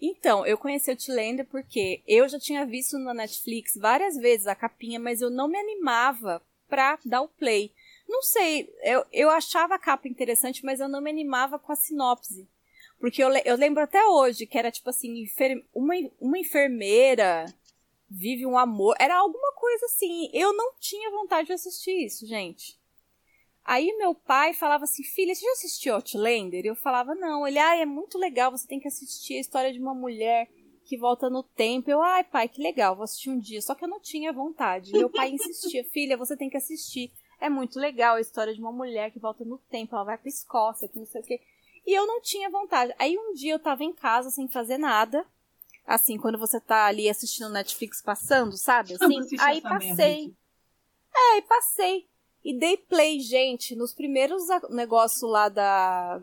Então, 0.00 0.46
eu 0.46 0.56
conheci 0.56 0.90
Outlander 0.90 1.44
porque 1.46 2.02
eu 2.06 2.28
já 2.28 2.38
tinha 2.38 2.64
visto 2.64 2.98
na 2.98 3.12
Netflix 3.12 3.76
várias 3.76 4.16
vezes 4.16 4.46
a 4.46 4.54
capinha, 4.54 4.98
mas 5.00 5.20
eu 5.20 5.30
não 5.30 5.48
me 5.48 5.58
animava 5.58 6.42
pra 6.68 6.98
dar 7.04 7.22
o 7.22 7.28
play. 7.28 7.72
Não 8.08 8.22
sei, 8.22 8.72
eu, 8.82 9.04
eu 9.12 9.30
achava 9.30 9.74
a 9.74 9.78
capa 9.78 10.08
interessante, 10.08 10.64
mas 10.64 10.80
eu 10.80 10.88
não 10.88 11.00
me 11.00 11.10
animava 11.10 11.58
com 11.58 11.72
a 11.72 11.76
sinopse. 11.76 12.48
Porque 12.98 13.22
eu, 13.22 13.28
eu 13.44 13.56
lembro 13.56 13.82
até 13.82 14.04
hoje 14.06 14.46
que 14.46 14.56
era 14.56 14.70
tipo 14.70 14.88
assim, 14.88 15.22
enfer, 15.22 15.64
uma, 15.74 15.94
uma 16.20 16.38
enfermeira 16.38 17.46
vive 18.08 18.46
um 18.46 18.56
amor. 18.56 18.96
Era 18.98 19.16
alguma 19.16 19.52
coisa 19.52 19.86
assim. 19.86 20.30
Eu 20.32 20.52
não 20.52 20.74
tinha 20.78 21.10
vontade 21.10 21.48
de 21.48 21.52
assistir 21.52 22.06
isso, 22.06 22.26
gente. 22.26 22.78
Aí 23.64 23.92
meu 23.98 24.14
pai 24.14 24.54
falava 24.54 24.84
assim, 24.84 25.02
filha, 25.02 25.34
você 25.34 25.44
já 25.44 25.52
assistiu 25.52 25.94
Outlander? 25.94 26.64
Eu 26.64 26.76
falava, 26.76 27.14
não. 27.14 27.46
Ele, 27.46 27.58
ah, 27.58 27.76
é 27.76 27.84
muito 27.84 28.16
legal, 28.16 28.50
você 28.50 28.66
tem 28.66 28.78
que 28.78 28.86
assistir 28.86 29.34
a 29.34 29.40
história 29.40 29.72
de 29.72 29.80
uma 29.80 29.94
mulher 29.94 30.48
que 30.86 30.96
volta 30.96 31.28
no 31.28 31.42
tempo. 31.42 31.90
Eu, 31.90 32.00
ai, 32.00 32.24
pai, 32.24 32.48
que 32.48 32.62
legal, 32.62 32.94
vou 32.94 33.04
assistir 33.04 33.30
um 33.30 33.38
dia. 33.38 33.60
Só 33.60 33.74
que 33.74 33.84
eu 33.84 33.88
não 33.88 34.00
tinha 34.00 34.32
vontade. 34.32 34.92
Meu 34.92 35.10
pai 35.10 35.30
insistia, 35.30 35.84
filha, 35.92 36.16
você 36.16 36.36
tem 36.36 36.48
que 36.48 36.56
assistir. 36.56 37.12
É 37.40 37.50
muito 37.50 37.78
legal 37.78 38.16
a 38.16 38.20
história 38.20 38.54
de 38.54 38.60
uma 38.60 38.72
mulher 38.72 39.10
que 39.10 39.18
volta 39.18 39.44
no 39.44 39.58
tempo, 39.70 39.94
ela 39.94 40.04
vai 40.04 40.16
pra 40.16 40.28
Escócia, 40.28 40.88
que 40.88 40.98
não 40.98 41.04
sei 41.04 41.20
o 41.20 41.24
quê. 41.24 41.40
E 41.86 41.92
eu 41.92 42.06
não 42.06 42.20
tinha 42.20 42.48
vontade. 42.48 42.94
Aí 42.98 43.16
um 43.18 43.34
dia 43.34 43.52
eu 43.52 43.58
tava 43.58 43.84
em 43.84 43.92
casa 43.92 44.30
sem 44.30 44.48
fazer 44.48 44.78
nada. 44.78 45.26
Assim, 45.86 46.18
quando 46.18 46.38
você 46.38 46.60
tá 46.60 46.86
ali 46.86 47.08
assistindo 47.08 47.50
Netflix 47.50 48.02
passando, 48.02 48.56
sabe? 48.56 48.94
Assim, 48.94 49.18
aí 49.38 49.60
passei. 49.60 50.34
É, 51.14 51.38
e 51.38 51.42
passei. 51.42 52.06
E 52.44 52.58
dei 52.58 52.76
play, 52.76 53.20
gente, 53.20 53.74
nos 53.76 53.92
primeiros 53.92 54.42
negócios 54.70 55.28
lá 55.30 55.48
da. 55.48 56.20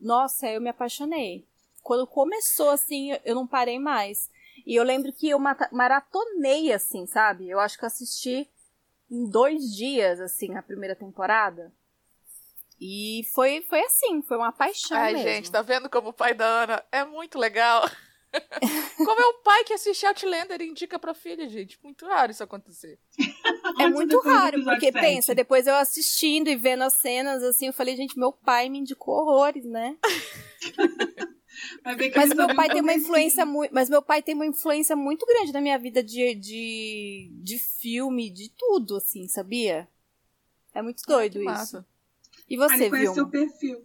Nossa, 0.00 0.48
eu 0.48 0.60
me 0.60 0.70
apaixonei. 0.70 1.46
Quando 1.82 2.06
começou, 2.06 2.70
assim, 2.70 3.16
eu 3.24 3.34
não 3.34 3.46
parei 3.46 3.78
mais. 3.78 4.30
E 4.66 4.74
eu 4.74 4.84
lembro 4.84 5.12
que 5.12 5.28
eu 5.28 5.38
maratonei, 5.72 6.72
assim, 6.72 7.06
sabe? 7.06 7.48
Eu 7.48 7.58
acho 7.58 7.78
que 7.78 7.84
eu 7.84 7.86
assisti 7.86 8.48
em 9.10 9.28
dois 9.28 9.74
dias, 9.74 10.20
assim, 10.20 10.54
a 10.54 10.62
primeira 10.62 10.94
temporada. 10.94 11.72
E 12.80 13.26
foi, 13.34 13.62
foi 13.62 13.80
assim, 13.80 14.22
foi 14.22 14.36
uma 14.36 14.52
paixão 14.52 14.96
Ai, 14.96 15.14
mesmo. 15.14 15.28
gente, 15.28 15.50
tá 15.50 15.62
vendo 15.62 15.88
como 15.90 16.10
o 16.10 16.12
pai 16.12 16.34
da 16.34 16.46
Ana 16.46 16.84
é 16.92 17.04
muito 17.04 17.38
legal? 17.38 17.88
Como 18.98 19.20
é 19.20 19.26
o 19.26 19.34
pai 19.42 19.64
que 19.64 19.72
assiste 19.72 20.04
Outlander 20.04 20.60
e 20.60 20.68
indica 20.68 20.98
pra 20.98 21.14
filha, 21.14 21.48
gente? 21.48 21.78
Muito 21.82 22.04
raro 22.04 22.30
isso 22.30 22.44
acontecer. 22.44 22.98
É 23.80 23.88
muito 23.88 24.20
raro, 24.20 24.62
porque 24.64 24.92
pensa, 24.92 25.34
depois 25.34 25.66
eu 25.66 25.74
assistindo 25.74 26.48
e 26.48 26.54
vendo 26.54 26.82
as 26.82 26.98
cenas, 26.98 27.42
assim, 27.42 27.68
eu 27.68 27.72
falei, 27.72 27.96
gente, 27.96 28.18
meu 28.18 28.30
pai 28.30 28.68
me 28.68 28.80
indicou 28.80 29.14
horrores, 29.14 29.64
né? 29.64 29.96
Mas 31.84 32.30
ele 32.30 32.34
meu 32.34 32.54
pai 32.54 32.68
tem 32.70 32.80
uma 32.80 32.92
influência 32.94 33.44
muito. 33.46 33.74
Mas 33.74 33.88
meu 33.88 34.02
pai 34.02 34.22
tem 34.22 34.34
uma 34.34 34.46
influência 34.46 34.94
muito 34.96 35.26
grande 35.26 35.52
na 35.52 35.60
minha 35.60 35.78
vida 35.78 36.02
de, 36.02 36.34
de, 36.34 37.30
de 37.42 37.58
filme, 37.58 38.30
de 38.30 38.50
tudo, 38.50 38.96
assim, 38.96 39.26
sabia? 39.28 39.88
É 40.74 40.82
muito 40.82 41.02
doido 41.06 41.32
Ah, 41.32 41.38
que 41.38 41.38
isso. 41.38 41.44
massa. 41.44 41.86
Ah, 41.88 42.44
E 42.48 42.56
você, 42.56 42.90
conhece 42.90 43.06
viu? 43.06 43.14
seu 43.14 43.28
perfil. 43.28 43.84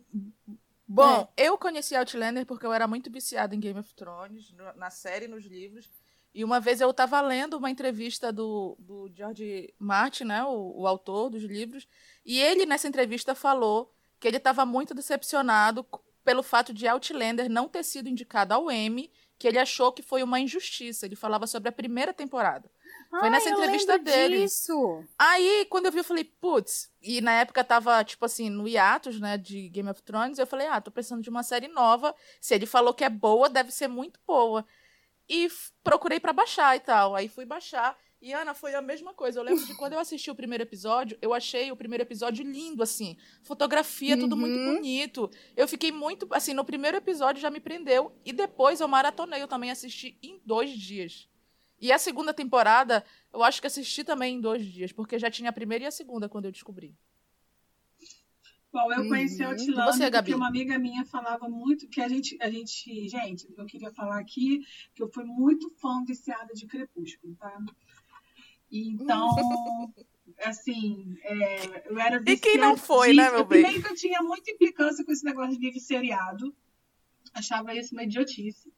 Bom, 0.87 1.27
eu 1.35 1.57
conheci 1.57 1.95
Outlander 1.95 2.45
porque 2.45 2.65
eu 2.65 2.73
era 2.73 2.87
muito 2.87 3.09
viciada 3.11 3.55
em 3.55 3.59
Game 3.59 3.79
of 3.79 3.93
Thrones, 3.95 4.53
na 4.75 4.89
série, 4.89 5.27
nos 5.27 5.43
livros. 5.45 5.89
E 6.33 6.43
uma 6.43 6.59
vez 6.59 6.81
eu 6.81 6.89
estava 6.89 7.21
lendo 7.21 7.57
uma 7.57 7.69
entrevista 7.69 8.31
do, 8.31 8.75
do 8.79 9.09
George 9.15 9.73
Martin, 9.79 10.25
né, 10.25 10.43
o, 10.43 10.81
o 10.81 10.87
autor 10.87 11.29
dos 11.29 11.43
livros, 11.43 11.87
e 12.25 12.39
ele 12.39 12.65
nessa 12.65 12.87
entrevista 12.87 13.35
falou 13.35 13.93
que 14.19 14.27
ele 14.27 14.37
estava 14.37 14.65
muito 14.65 14.93
decepcionado 14.95 15.85
pelo 16.23 16.43
fato 16.43 16.73
de 16.73 16.87
Outlander 16.87 17.49
não 17.49 17.67
ter 17.67 17.83
sido 17.83 18.09
indicado 18.09 18.53
ao 18.53 18.71
Emmy, 18.71 19.11
que 19.37 19.47
ele 19.47 19.59
achou 19.59 19.91
que 19.91 20.01
foi 20.01 20.23
uma 20.23 20.39
injustiça. 20.39 21.05
Ele 21.05 21.15
falava 21.15 21.45
sobre 21.47 21.69
a 21.69 21.71
primeira 21.71 22.13
temporada. 22.13 22.69
Foi 23.09 23.29
nessa 23.29 23.49
entrevista 23.49 23.99
dele. 23.99 24.39
Disso. 24.39 25.03
Aí, 25.19 25.67
quando 25.69 25.85
eu 25.85 25.91
vi, 25.91 25.99
eu 25.99 26.03
falei, 26.03 26.23
putz, 26.23 26.91
e 27.01 27.21
na 27.21 27.33
época 27.33 27.63
tava, 27.63 28.03
tipo 28.03 28.25
assim, 28.25 28.49
no 28.49 28.67
hiatus, 28.67 29.19
né, 29.19 29.37
de 29.37 29.69
Game 29.69 29.89
of 29.89 30.01
Thrones, 30.01 30.39
eu 30.39 30.47
falei, 30.47 30.67
ah, 30.67 30.81
tô 30.81 30.89
precisando 30.89 31.21
de 31.21 31.29
uma 31.29 31.43
série 31.43 31.67
nova. 31.67 32.15
Se 32.41 32.55
ele 32.55 32.65
falou 32.65 32.93
que 32.93 33.03
é 33.03 33.09
boa, 33.09 33.49
deve 33.49 33.71
ser 33.71 33.87
muito 33.87 34.19
boa. 34.25 34.65
E 35.29 35.47
procurei 35.83 36.19
pra 36.19 36.33
baixar 36.33 36.75
e 36.75 36.79
tal. 36.79 37.15
Aí 37.15 37.27
fui 37.27 37.45
baixar. 37.45 37.97
E, 38.23 38.31
Ana, 38.31 38.53
foi 38.53 38.73
a 38.73 38.81
mesma 38.81 39.13
coisa. 39.13 39.37
Eu 39.37 39.43
lembro 39.43 39.65
de 39.65 39.75
quando 39.75 39.91
eu 39.91 39.99
assisti 39.99 40.31
o 40.31 40.35
primeiro 40.35 40.63
episódio, 40.63 41.17
eu 41.21 41.33
achei 41.33 41.69
o 41.73 41.75
primeiro 41.75 42.03
episódio 42.03 42.45
lindo, 42.45 42.81
assim. 42.81 43.17
Fotografia, 43.41 44.17
tudo 44.17 44.37
muito 44.37 44.57
Uhum. 44.57 44.75
bonito. 44.75 45.29
Eu 45.57 45.67
fiquei 45.67 45.91
muito, 45.91 46.25
assim, 46.31 46.53
no 46.53 46.63
primeiro 46.63 46.95
episódio 46.95 47.41
já 47.41 47.51
me 47.51 47.59
prendeu. 47.59 48.17
E 48.23 48.31
depois 48.31 48.79
eu 48.79 48.87
maratonei, 48.87 49.41
eu 49.41 49.47
também 49.49 49.71
assisti 49.71 50.17
em 50.23 50.39
dois 50.45 50.71
dias. 50.71 51.27
E 51.81 51.91
a 51.91 51.97
segunda 51.97 52.33
temporada, 52.33 53.03
eu 53.33 53.43
acho 53.43 53.59
que 53.59 53.67
assisti 53.67 54.05
também 54.05 54.37
em 54.37 54.39
dois 54.39 54.65
dias, 54.65 54.93
porque 54.93 55.19
já 55.19 55.29
tinha 55.29 55.49
a 55.49 55.53
primeira 55.53 55.83
e 55.83 55.87
a 55.87 55.91
segunda 55.91 56.29
quando 56.29 56.45
eu 56.45 56.51
descobri. 56.53 56.95
Bom, 58.71 58.91
eu 58.93 59.05
conheci 59.07 59.43
Uhum. 59.43 59.49
Outlander 59.49 59.83
E 59.83 59.91
você, 59.91 60.11
porque 60.11 60.33
uma 60.33 60.47
amiga 60.47 60.79
minha 60.79 61.05
falava 61.05 61.47
muito 61.49 61.87
que 61.89 62.01
a 62.01 62.07
gente, 62.07 62.37
a 62.41 62.49
gente, 62.49 63.07
gente, 63.09 63.45
eu 63.55 63.65
queria 63.65 63.91
falar 63.91 64.17
aqui 64.17 64.61
que 64.95 65.03
eu 65.03 65.09
fui 65.09 65.25
muito 65.25 65.69
fã 65.81 66.03
viciada 66.05 66.53
de 66.53 66.65
Crepúsculo, 66.65 67.35
tá? 67.35 67.55
Então, 68.73 69.29
assim, 70.43 71.15
é, 71.23 71.89
eu 71.89 71.99
era 71.99 72.23
E 72.25 72.37
quem 72.37 72.57
não 72.57 72.75
foi, 72.75 73.13
né, 73.13 73.29
meu 73.29 73.45
bem? 73.45 73.61
Primeiro 73.61 73.83
que 73.85 73.93
eu 73.93 73.95
tinha 73.95 74.21
muita 74.21 74.49
implicância 74.49 75.05
com 75.05 75.11
esse 75.11 75.23
negócio 75.23 75.59
de 75.59 75.79
seriado, 75.79 76.55
achava 77.33 77.75
isso 77.75 77.93
uma 77.93 78.03
idiotice. 78.03 78.73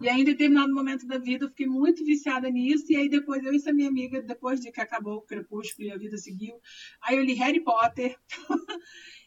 E 0.00 0.08
aí, 0.08 0.22
em 0.22 0.24
determinado 0.24 0.72
momento 0.72 1.06
da 1.06 1.18
vida, 1.18 1.44
eu 1.44 1.50
fiquei 1.50 1.66
muito 1.66 2.02
viciada 2.06 2.48
nisso. 2.48 2.86
E 2.90 2.96
aí, 2.96 3.08
depois, 3.08 3.44
eu 3.44 3.52
e 3.52 3.56
essa 3.56 3.70
minha 3.70 3.88
amiga, 3.88 4.22
depois 4.22 4.58
de 4.58 4.72
que 4.72 4.80
acabou 4.80 5.16
o 5.16 5.22
Crepúsculo 5.22 5.88
e 5.88 5.92
a 5.92 5.98
vida 5.98 6.16
seguiu, 6.16 6.58
aí 7.02 7.16
eu 7.16 7.22
li 7.22 7.34
Harry 7.34 7.60
Potter. 7.60 8.16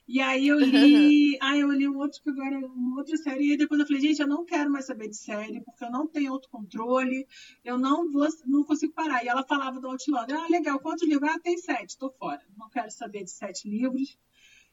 e 0.07 0.19
aí 0.19 0.47
eu 0.47 0.59
li. 0.59 1.37
aí 1.41 1.59
eu 1.61 1.71
li 1.71 1.87
um 1.87 1.97
outro 1.97 2.21
que 2.21 2.29
agora, 2.29 2.57
uma 2.57 2.97
outra 2.97 3.15
série. 3.17 3.53
E 3.53 3.57
depois 3.57 3.79
eu 3.79 3.85
falei, 3.87 4.01
gente, 4.01 4.19
eu 4.21 4.27
não 4.27 4.43
quero 4.45 4.69
mais 4.71 4.85
saber 4.85 5.07
de 5.09 5.15
série, 5.17 5.61
porque 5.61 5.83
eu 5.85 5.91
não 5.91 6.07
tenho 6.07 6.31
autocontrole, 6.33 7.25
eu 7.63 7.77
não 7.77 8.09
vou, 8.11 8.27
não 8.45 8.63
consigo 8.63 8.93
parar. 8.93 9.23
E 9.23 9.27
ela 9.27 9.43
falava 9.47 9.79
do 9.79 9.87
Outlander. 9.87 10.37
Ah, 10.37 10.47
legal, 10.49 10.79
quantos 10.79 11.07
livros? 11.07 11.29
Ah, 11.29 11.39
tem 11.39 11.57
sete, 11.57 11.97
tô 11.97 12.09
fora. 12.11 12.41
Não 12.57 12.69
quero 12.69 12.91
saber 12.91 13.23
de 13.23 13.31
sete 13.31 13.67
livros. 13.69 14.17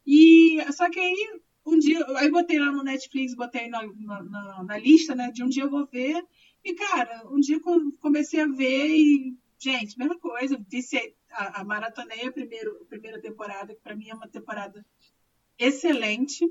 E 0.06 0.58
só 0.72 0.88
que 0.90 0.98
aí 0.98 1.40
um 1.66 1.78
dia, 1.78 2.04
aí 2.16 2.30
botei 2.30 2.58
lá 2.58 2.72
no 2.72 2.82
Netflix, 2.82 3.34
botei 3.34 3.68
na, 3.68 3.82
na, 3.82 4.62
na- 4.64 4.78
lista, 4.78 5.14
né? 5.14 5.30
De 5.30 5.42
um 5.44 5.48
dia 5.48 5.64
eu 5.64 5.70
vou 5.70 5.86
ver. 5.86 6.22
E, 6.64 6.74
cara, 6.74 7.22
um 7.30 7.38
dia 7.40 7.56
eu 7.56 7.60
comecei 8.00 8.40
a 8.40 8.46
ver 8.46 8.88
e, 8.96 9.34
gente, 9.58 9.96
mesma 9.98 10.18
coisa, 10.18 10.58
viciei, 10.68 11.14
a, 11.30 11.60
a 11.60 11.64
maratonei 11.64 12.26
a, 12.26 12.32
primeiro, 12.32 12.76
a 12.82 12.84
primeira 12.86 13.20
temporada, 13.20 13.74
que 13.74 13.80
pra 13.80 13.94
mim 13.96 14.08
é 14.08 14.14
uma 14.14 14.28
temporada 14.28 14.84
excelente. 15.60 16.44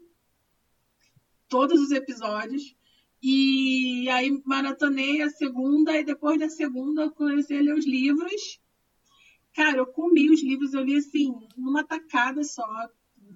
Todos 1.47 1.79
os 1.81 1.91
episódios. 1.91 2.75
E 3.21 4.07
aí 4.09 4.31
maratonei 4.45 5.21
a 5.21 5.29
segunda, 5.29 5.97
e 5.97 6.05
depois 6.05 6.39
da 6.39 6.47
segunda 6.49 7.01
eu 7.03 7.11
comecei 7.11 7.57
a 7.59 7.61
ler 7.61 7.73
os 7.75 7.85
livros. 7.85 8.61
Cara, 9.53 9.77
eu 9.79 9.87
comi 9.87 10.29
os 10.29 10.41
livros, 10.41 10.73
eu 10.73 10.81
li 10.83 10.95
assim, 10.95 11.33
numa 11.57 11.83
tacada 11.83 12.43
só, 12.45 12.65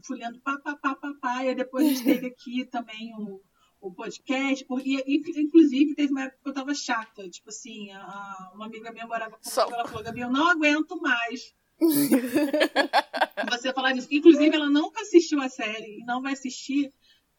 fui 0.05 0.19
lendo 0.19 0.39
pá, 0.39 0.57
pá, 0.59 0.75
pá, 0.77 0.95
pá, 0.95 1.13
pá, 1.19 1.43
e 1.45 1.53
depois 1.55 1.85
a 1.85 1.89
gente 1.89 2.03
teve 2.05 2.27
aqui 2.31 2.63
também 2.65 3.13
o, 3.17 3.41
o 3.81 3.91
podcast, 3.93 4.63
porque, 4.65 5.03
inclusive 5.35 5.95
teve 5.95 6.11
uma 6.13 6.23
época 6.23 6.39
que 6.43 6.49
eu 6.49 6.53
tava 6.53 6.73
chata, 6.73 7.27
tipo 7.29 7.49
assim, 7.49 7.91
a- 7.91 7.99
a- 8.05 8.51
uma 8.55 8.67
amiga 8.67 8.89
minha 8.91 9.05
morava 9.07 9.31
comigo, 9.31 9.49
Só- 9.49 9.67
ela 9.69 9.85
falou, 9.85 10.03
Gabi, 10.03 10.21
eu 10.21 10.31
não 10.31 10.47
aguento 10.47 10.95
mais 11.01 11.53
você 13.49 13.73
falar 13.73 13.93
disso. 13.93 14.07
Inclusive, 14.11 14.55
ela 14.55 14.69
nunca 14.69 15.01
assistiu 15.01 15.41
a 15.41 15.49
série 15.49 15.99
e 15.99 16.05
não 16.05 16.21
vai 16.21 16.33
assistir 16.33 16.91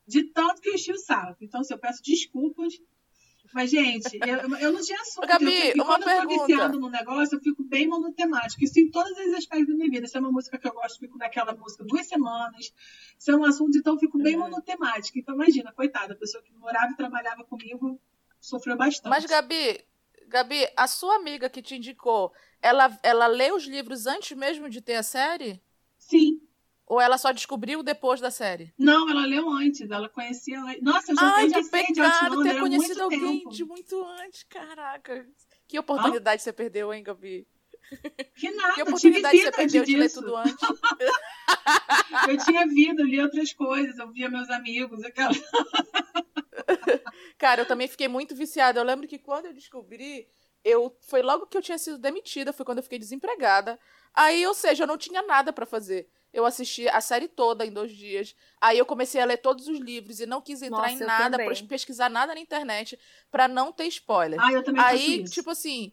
de 0.06 0.24
tanto 0.24 0.60
que 0.60 0.68
eu 0.68 0.74
enchi 0.74 0.92
o 0.92 0.98
saco. 0.98 1.38
Então, 1.42 1.60
assim, 1.60 1.74
eu 1.74 1.78
peço 1.78 2.02
desculpas. 2.02 2.74
Mas, 3.52 3.70
gente, 3.70 4.18
eu, 4.26 4.56
eu 4.58 4.72
não 4.72 4.80
tinha 4.80 5.00
assunto. 5.00 5.28
Gabi, 5.28 5.68
eu, 5.68 5.76
e 5.76 5.80
uma 5.80 5.84
quando 5.84 6.02
eu 6.02 6.08
tô 6.08 6.28
pergunta. 6.28 6.46
viciando 6.46 6.80
no 6.80 6.90
negócio, 6.90 7.36
eu 7.36 7.40
fico 7.40 7.62
bem 7.62 7.86
monotemática. 7.86 8.64
Isso 8.64 8.80
em 8.80 8.90
todos 8.90 9.12
os 9.12 9.34
aspectos 9.34 9.68
da 9.68 9.74
minha 9.74 9.90
vida. 9.90 10.08
Se 10.08 10.16
é 10.16 10.20
uma 10.20 10.32
música 10.32 10.58
que 10.58 10.66
eu 10.66 10.72
gosto, 10.72 10.96
eu 10.96 11.00
fico 11.00 11.18
naquela 11.18 11.54
música 11.54 11.84
duas 11.84 12.06
semanas. 12.06 12.72
Se 13.16 13.30
é 13.30 13.36
um 13.36 13.44
assunto, 13.44 13.78
então 13.78 13.94
eu 13.94 13.98
fico 14.00 14.18
bem 14.18 14.36
monotemática. 14.36 15.18
Então, 15.18 15.34
imagina, 15.34 15.72
coitada, 15.72 16.14
a 16.14 16.16
pessoa 16.16 16.42
que 16.42 16.52
morava 16.54 16.92
e 16.92 16.96
trabalhava 16.96 17.44
comigo 17.44 18.00
sofreu 18.40 18.76
bastante. 18.76 19.08
Mas, 19.08 19.24
Gabi, 19.24 19.84
Gabi, 20.26 20.66
a 20.76 20.88
sua 20.88 21.14
amiga 21.16 21.48
que 21.48 21.62
te 21.62 21.76
indicou, 21.76 22.32
ela, 22.60 22.98
ela 23.02 23.26
lê 23.28 23.52
os 23.52 23.64
livros 23.64 24.06
antes 24.06 24.36
mesmo 24.36 24.68
de 24.68 24.80
ter 24.80 24.96
a 24.96 25.02
série? 25.02 25.62
Sim. 26.08 26.40
Ou 26.86 27.00
ela 27.00 27.16
só 27.16 27.32
descobriu 27.32 27.82
depois 27.82 28.20
da 28.20 28.30
série? 28.30 28.72
Não, 28.78 29.08
ela 29.08 29.24
leu 29.24 29.48
antes, 29.50 29.90
ela 29.90 30.08
conhecia. 30.08 30.58
Nossa, 30.82 31.12
eu 31.12 31.16
já, 31.16 31.34
Ai, 31.34 31.44
eu 31.46 31.50
já 31.50 31.56
que 31.56 31.64
sei 31.64 31.86
pecado 31.86 32.42
ter 32.42 32.56
há 32.56 32.60
conhecido 32.60 33.02
alguém 33.02 33.38
tempo. 33.38 33.50
de 33.50 33.64
muito 33.64 34.04
antes, 34.04 34.42
caraca. 34.44 35.26
Que 35.66 35.78
oportunidade 35.78 36.42
você 36.42 36.52
perdeu, 36.52 36.92
hein, 36.92 37.02
Gabi? 37.02 37.46
Que 38.36 38.50
nada, 38.50 38.74
Que 38.74 38.82
oportunidade 38.82 39.38
você 39.38 39.50
perdeu 39.50 39.80
antes 39.82 39.90
de 39.90 39.96
ler 39.96 40.06
disso. 40.08 40.20
tudo 40.20 40.36
antes? 40.36 40.54
Eu 42.28 42.38
tinha 42.44 42.66
vida, 42.66 43.02
eu 43.02 43.06
li 43.06 43.20
outras 43.20 43.52
coisas, 43.52 43.98
eu 43.98 44.10
via 44.10 44.28
meus 44.28 44.48
amigos, 44.50 45.02
aquela. 45.04 45.32
Cara, 47.38 47.62
eu 47.62 47.66
também 47.66 47.88
fiquei 47.88 48.08
muito 48.08 48.34
viciada. 48.34 48.80
Eu 48.80 48.84
lembro 48.84 49.06
que 49.06 49.18
quando 49.18 49.46
eu 49.46 49.52
descobri, 49.52 50.26
eu 50.64 50.96
foi 51.02 51.22
logo 51.22 51.46
que 51.46 51.56
eu 51.56 51.62
tinha 51.62 51.78
sido 51.78 51.98
demitida, 51.98 52.52
foi 52.52 52.64
quando 52.64 52.78
eu 52.78 52.82
fiquei 52.84 52.98
desempregada. 52.98 53.78
Aí, 54.14 54.46
ou 54.46 54.54
seja, 54.54 54.84
eu 54.84 54.86
não 54.86 54.96
tinha 54.96 55.22
nada 55.22 55.52
pra 55.52 55.66
fazer. 55.66 56.08
Eu 56.32 56.44
assisti 56.44 56.88
a 56.88 57.00
série 57.00 57.28
toda 57.28 57.64
em 57.64 57.72
dois 57.72 57.92
dias. 57.92 58.34
Aí 58.60 58.78
eu 58.78 58.86
comecei 58.86 59.20
a 59.20 59.24
ler 59.24 59.36
todos 59.36 59.68
os 59.68 59.78
livros 59.78 60.18
e 60.18 60.26
não 60.26 60.40
quis 60.40 60.62
entrar 60.62 60.90
Nossa, 60.90 61.04
em 61.04 61.06
nada, 61.06 61.36
pes- 61.36 61.62
pesquisar 61.62 62.08
nada 62.08 62.34
na 62.34 62.40
internet 62.40 62.98
pra 63.30 63.46
não 63.46 63.70
ter 63.72 63.86
spoiler. 63.86 64.40
Ah, 64.40 64.52
eu 64.52 64.64
também 64.64 64.82
Aí, 64.82 65.24
tipo 65.24 65.50
assim, 65.50 65.92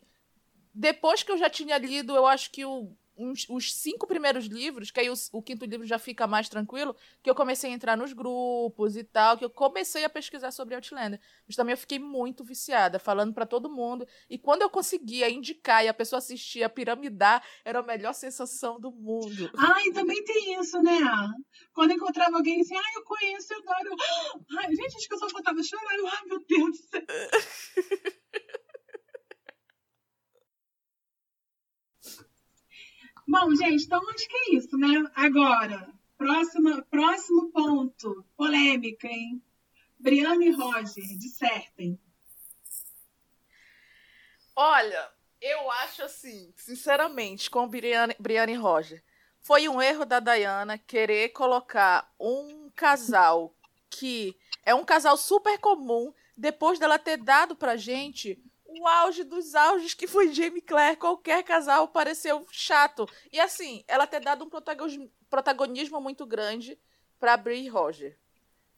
depois 0.74 1.22
que 1.22 1.32
eu 1.32 1.38
já 1.38 1.50
tinha 1.50 1.78
lido, 1.78 2.16
eu 2.16 2.26
acho 2.26 2.50
que 2.50 2.66
o- 2.66 2.96
uns- 3.18 3.46
os 3.50 3.74
cinco 3.76 4.08
primeiros 4.08 4.46
livros, 4.46 4.92
que 4.92 5.00
aí 5.00 5.10
o, 5.10 5.14
o 5.34 5.42
quinto 5.42 5.66
livro 5.66 5.86
já 5.86 6.00
fica 6.00 6.26
mais 6.28 6.50
tranquilo, 6.50 6.96
que 7.22 7.30
eu 7.30 7.36
comecei 7.36 7.70
a 7.70 7.74
entrar 7.74 7.96
nos 7.98 8.14
grupos 8.14 8.96
e 8.96 9.04
tal, 9.04 9.38
que 9.38 9.46
eu 9.46 9.50
comecei 9.50 10.04
a 10.04 10.10
pesquisar 10.10 10.52
sobre 10.52 10.76
Outlander. 10.76 11.20
Mas 11.48 11.56
também 11.56 11.74
eu 11.74 11.78
fiquei 11.78 12.00
muito 12.00 12.44
viciada, 12.44 13.00
falando 13.00 13.34
pra 13.34 13.46
todo 13.46 13.70
mundo. 13.70 14.08
E 14.30 14.38
quando 14.38 14.62
eu 14.62 14.70
conseguia 14.70 15.30
indicar 15.30 15.84
e 15.84 15.88
a 15.88 15.94
pessoa 15.94 16.18
assistia 16.20 16.70
piramidar, 16.70 17.44
era 17.66 17.80
a 17.80 17.84
melhor 17.84 18.14
sensação 18.14 18.80
do 18.80 18.92
mundo. 18.92 19.52
Ah, 19.58 19.82
e 19.86 19.94
também 19.94 20.24
tem 20.24 20.60
isso, 20.60 20.82
né? 20.82 21.00
Quando 21.74 21.92
eu 21.92 21.98
encontrava 21.98 22.36
alguém 22.38 22.62
assim, 22.62 22.76
ah, 22.76 22.92
eu 22.96 23.04
conheço, 23.04 23.54
eu 23.54 23.60
adoro. 23.60 23.96
Ai, 24.60 24.76
gente, 24.76 24.98
acho 24.98 25.08
que 25.08 25.14
eu 25.14 25.20
só 25.20 25.30
faltava 25.30 25.62
chorar. 25.64 25.96
Eu, 25.96 26.08
Ai, 26.08 26.26
meu 26.26 26.40
Deus 26.48 26.70
do 26.72 26.88
céu. 26.88 27.02
Bom, 33.32 33.56
gente, 33.56 33.86
então 33.86 34.02
acho 34.10 34.28
que 34.28 34.36
é 34.36 34.56
isso, 34.58 34.78
né? 34.78 35.10
Agora, 35.16 35.90
próxima, 36.18 36.86
próximo 36.92 37.50
ponto. 37.50 38.26
Polêmica, 38.36 39.08
hein? 39.08 39.42
Briana 39.98 40.44
e 40.44 40.52
Roger, 40.52 41.18
dissertem. 41.18 41.98
Olha, 44.54 45.10
eu 45.40 45.72
acho 45.72 46.04
assim, 46.04 46.54
sinceramente, 46.58 47.50
com 47.50 47.70
Brianna, 47.70 48.14
Brianna 48.20 48.52
e 48.52 48.56
Roger, 48.56 49.02
foi 49.40 49.70
um 49.70 49.82
erro 49.82 50.04
da 50.04 50.20
Diana 50.20 50.78
querer 50.78 51.30
colocar 51.30 52.14
um 52.20 52.70
casal 52.76 53.56
que 53.90 54.36
é 54.66 54.76
um 54.76 54.84
casal 54.84 55.16
super 55.16 55.58
comum 55.58 56.14
depois 56.36 56.78
dela 56.78 57.00
ter 57.00 57.16
dado 57.16 57.56
pra 57.56 57.78
gente 57.78 58.44
o 58.80 58.88
auge 58.88 59.24
dos 59.24 59.56
auges 59.56 59.94
que 59.94 60.08
foi 60.08 60.34
Jamie 60.34 60.62
Claire, 60.62 60.98
qualquer 60.98 61.44
casal 61.44 61.88
pareceu 61.88 62.46
chato. 62.52 63.08
E 63.32 63.40
assim, 63.40 63.84
ela 63.88 64.08
ter 64.08 64.20
dado 64.20 64.46
um 64.46 64.50
protagonismo 65.30 66.00
muito 66.00 66.26
grande 66.26 66.78
pra 67.20 67.38
Brie 67.38 67.66
e 67.66 67.70
Roger. 67.70 68.18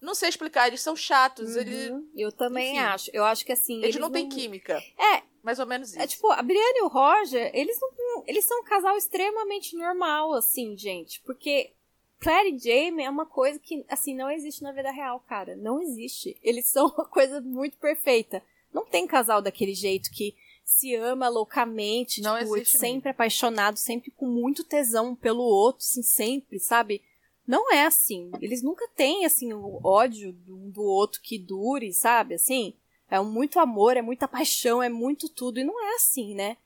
Não 0.01 0.13
sei 0.13 0.27
explicar, 0.27 0.67
eles 0.67 0.81
são 0.81 0.97
chatos. 0.97 1.55
Uhum, 1.55 1.61
ele... 1.61 2.09
Eu 2.15 2.31
também 2.31 2.71
Enfim. 2.71 2.79
acho. 2.79 3.11
Eu 3.13 3.23
acho 3.23 3.45
que 3.45 3.53
assim. 3.53 3.81
Eles, 3.81 3.95
não 3.95 4.11
têm 4.11 4.27
química. 4.27 4.77
É. 4.97 5.23
Mais 5.41 5.59
ou 5.59 5.65
menos 5.65 5.89
isso. 5.89 6.01
É 6.01 6.07
tipo, 6.07 6.29
a 6.29 6.41
Brienne 6.41 6.79
e 6.79 6.83
o 6.83 6.87
Roger, 6.87 7.51
eles 7.53 7.77
não. 7.97 8.23
Eles 8.27 8.43
são 8.45 8.59
um 8.59 8.63
casal 8.63 8.97
extremamente 8.97 9.77
normal, 9.77 10.33
assim, 10.33 10.77
gente. 10.77 11.21
Porque 11.21 11.71
Claire 12.19 12.53
e 12.53 12.57
Jamie 12.57 13.05
é 13.05 13.09
uma 13.09 13.25
coisa 13.25 13.59
que, 13.59 13.85
assim, 13.89 14.15
não 14.15 14.31
existe 14.31 14.61
na 14.63 14.71
vida 14.71 14.91
real, 14.91 15.21
cara. 15.21 15.55
Não 15.55 15.81
existe. 15.81 16.37
Eles 16.41 16.65
são 16.65 16.87
uma 16.95 17.05
coisa 17.05 17.39
muito 17.41 17.77
perfeita. 17.77 18.41
Não 18.73 18.85
tem 18.85 19.05
casal 19.05 19.41
daquele 19.41 19.73
jeito 19.73 20.09
que 20.11 20.35
se 20.63 20.95
ama 20.95 21.27
loucamente, 21.27 22.21
Não 22.21 22.37
tipo, 22.39 22.55
existe 22.55 22.77
sempre 22.77 23.09
apaixonado, 23.09 23.77
sempre 23.77 24.11
com 24.11 24.25
muito 24.25 24.63
tesão 24.63 25.15
pelo 25.15 25.43
outro, 25.43 25.85
assim, 25.85 26.01
sempre, 26.01 26.59
sabe? 26.59 27.01
Não 27.45 27.71
é 27.71 27.85
assim. 27.85 28.31
Eles 28.41 28.63
nunca 28.63 28.87
têm, 28.95 29.25
assim, 29.25 29.53
o 29.53 29.79
ódio 29.83 30.35
um 30.47 30.69
do 30.69 30.81
outro 30.81 31.21
que 31.21 31.37
dure, 31.37 31.91
sabe? 31.93 32.35
Assim, 32.35 32.73
é 33.09 33.19
muito 33.19 33.59
amor, 33.59 33.97
é 33.97 34.01
muita 34.01 34.27
paixão, 34.27 34.81
é 34.81 34.89
muito 34.89 35.27
tudo. 35.29 35.59
E 35.59 35.63
não 35.63 35.79
é 35.83 35.95
assim, 35.95 36.33
né? 36.33 36.57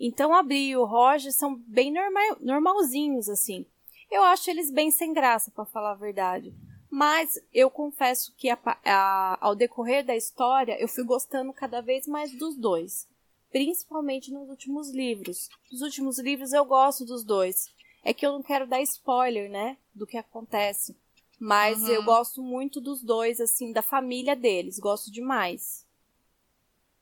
Então 0.00 0.34
a 0.34 0.42
Bri 0.42 0.70
e 0.70 0.76
o 0.76 0.84
Roger 0.84 1.32
são 1.32 1.54
bem 1.54 1.92
normal, 1.92 2.38
normalzinhos, 2.40 3.28
assim. 3.28 3.66
Eu 4.10 4.22
acho 4.22 4.50
eles 4.50 4.70
bem 4.70 4.90
sem 4.90 5.12
graça, 5.12 5.50
para 5.50 5.64
falar 5.64 5.92
a 5.92 5.96
verdade. 5.96 6.54
Mas 6.94 7.40
eu 7.52 7.68
confesso 7.68 8.32
que 8.36 8.48
a, 8.48 8.56
a, 8.84 9.36
ao 9.40 9.56
decorrer 9.56 10.06
da 10.06 10.14
história, 10.14 10.80
eu 10.80 10.86
fui 10.86 11.02
gostando 11.02 11.52
cada 11.52 11.80
vez 11.80 12.06
mais 12.06 12.30
dos 12.38 12.54
dois. 12.56 13.08
Principalmente 13.50 14.30
nos 14.32 14.48
últimos 14.48 14.90
livros. 14.90 15.48
Nos 15.72 15.82
últimos 15.82 16.20
livros 16.20 16.52
eu 16.52 16.64
gosto 16.64 17.04
dos 17.04 17.24
dois. 17.24 17.68
É 18.04 18.14
que 18.14 18.24
eu 18.24 18.30
não 18.30 18.44
quero 18.44 18.64
dar 18.64 18.80
spoiler, 18.82 19.50
né? 19.50 19.76
Do 19.92 20.06
que 20.06 20.16
acontece. 20.16 20.96
Mas 21.36 21.82
Uhum. 21.82 21.88
eu 21.88 22.04
gosto 22.04 22.40
muito 22.40 22.80
dos 22.80 23.02
dois, 23.02 23.40
assim, 23.40 23.72
da 23.72 23.82
família 23.82 24.36
deles. 24.36 24.78
Gosto 24.78 25.10
demais. 25.10 25.84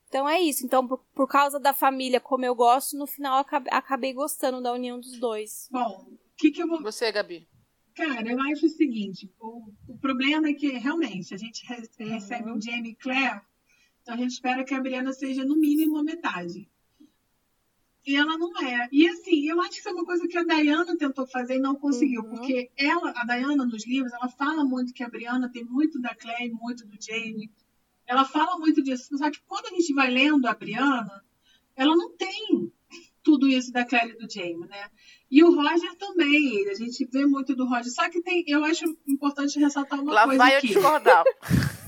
Então 0.09 0.27
é 0.27 0.41
isso. 0.41 0.65
Então, 0.65 0.89
por, 0.89 1.01
por 1.15 1.29
causa 1.29 1.61
da 1.61 1.75
família 1.75 2.19
como 2.19 2.47
eu 2.47 2.55
gosto, 2.55 2.97
no 2.97 3.07
final 3.07 3.35
eu 3.35 3.41
acabei, 3.43 3.71
acabei 3.71 4.13
gostando 4.15 4.63
da 4.63 4.73
união 4.73 4.99
dos 4.99 5.19
dois. 5.21 5.69
Bom, 5.71 6.07
o 6.09 6.19
que, 6.39 6.51
que 6.51 6.63
eu 6.63 6.67
vou. 6.67 6.83
Você, 6.83 7.13
Gabi. 7.13 7.47
Cara, 7.95 8.31
eu 8.31 8.41
acho 8.41 8.67
o 8.67 8.71
seguinte: 8.71 9.31
o, 9.41 9.69
o 9.89 9.99
problema 9.99 10.49
é 10.49 10.55
que 10.55 10.69
realmente 10.69 11.35
a 11.35 11.37
gente 11.37 11.65
re- 11.67 11.89
recebe 11.99 12.51
um 12.51 12.61
Jamie 12.61 12.95
Claire, 12.97 13.41
então 14.03 14.15
a 14.15 14.17
gente 14.19 14.31
espera 14.33 14.65
que 14.65 14.75
a 14.75 14.81
Brianna 14.81 15.13
seja 15.13 15.45
no 15.45 15.57
mínimo 15.57 15.99
a 15.99 16.03
metade. 16.03 16.69
E 18.05 18.17
ela 18.17 18.37
não 18.37 18.51
é. 18.61 18.89
E 18.91 19.07
assim, 19.09 19.47
eu 19.49 19.61
acho 19.61 19.71
que 19.71 19.79
isso 19.79 19.89
é 19.89 19.93
uma 19.93 20.05
coisa 20.05 20.27
que 20.27 20.37
a 20.37 20.43
Diana 20.43 20.97
tentou 20.97 21.25
fazer 21.25 21.57
e 21.57 21.61
não 21.61 21.77
conseguiu, 21.77 22.23
Uhum. 22.23 22.31
porque 22.31 22.71
ela, 22.77 23.13
a 23.15 23.25
Diana 23.25 23.65
nos 23.65 23.87
livros, 23.87 24.13
ela 24.13 24.29
fala 24.29 24.65
muito 24.65 24.93
que 24.93 25.05
a 25.05 25.09
Brianna 25.09 25.49
tem 25.49 25.63
muito 25.65 26.01
da 26.01 26.13
Claire, 26.15 26.53
muito 26.53 26.85
do 26.85 26.97
Jamie. 27.01 27.49
Ela 28.05 28.25
fala 28.25 28.59
muito 28.59 28.83
disso. 28.83 29.17
Só 29.17 29.31
que 29.31 29.41
quando 29.47 29.67
a 29.67 29.71
gente 29.71 29.95
vai 29.95 30.11
lendo 30.11 30.47
a 30.49 30.55
Brianna, 30.55 31.25
ela 31.77 31.95
não 31.95 32.11
tem 32.17 32.73
tudo 33.23 33.47
isso 33.49 33.71
da 33.71 33.85
Claire 33.85 34.15
e 34.15 34.27
do 34.27 34.29
Jamie, 34.29 34.67
né? 34.67 34.91
E 35.33 35.43
o 35.43 35.51
Roger 35.51 35.97
também, 35.97 36.69
a 36.69 36.75
gente 36.75 37.07
vê 37.07 37.25
muito 37.25 37.57
do 37.57 37.67
Roger. 37.67 37.91
Só 37.91 38.07
que 38.11 38.21
tem, 38.21 38.45
eu 38.47 38.63
acho 38.67 38.85
importante 39.09 39.59
ressaltar 39.59 39.99
uma 39.99 40.13
Lá 40.13 40.25
coisa 40.25 40.37
vai 40.37 40.53
eu 40.53 40.59
aqui. 40.59 40.67
discordar. 40.69 41.25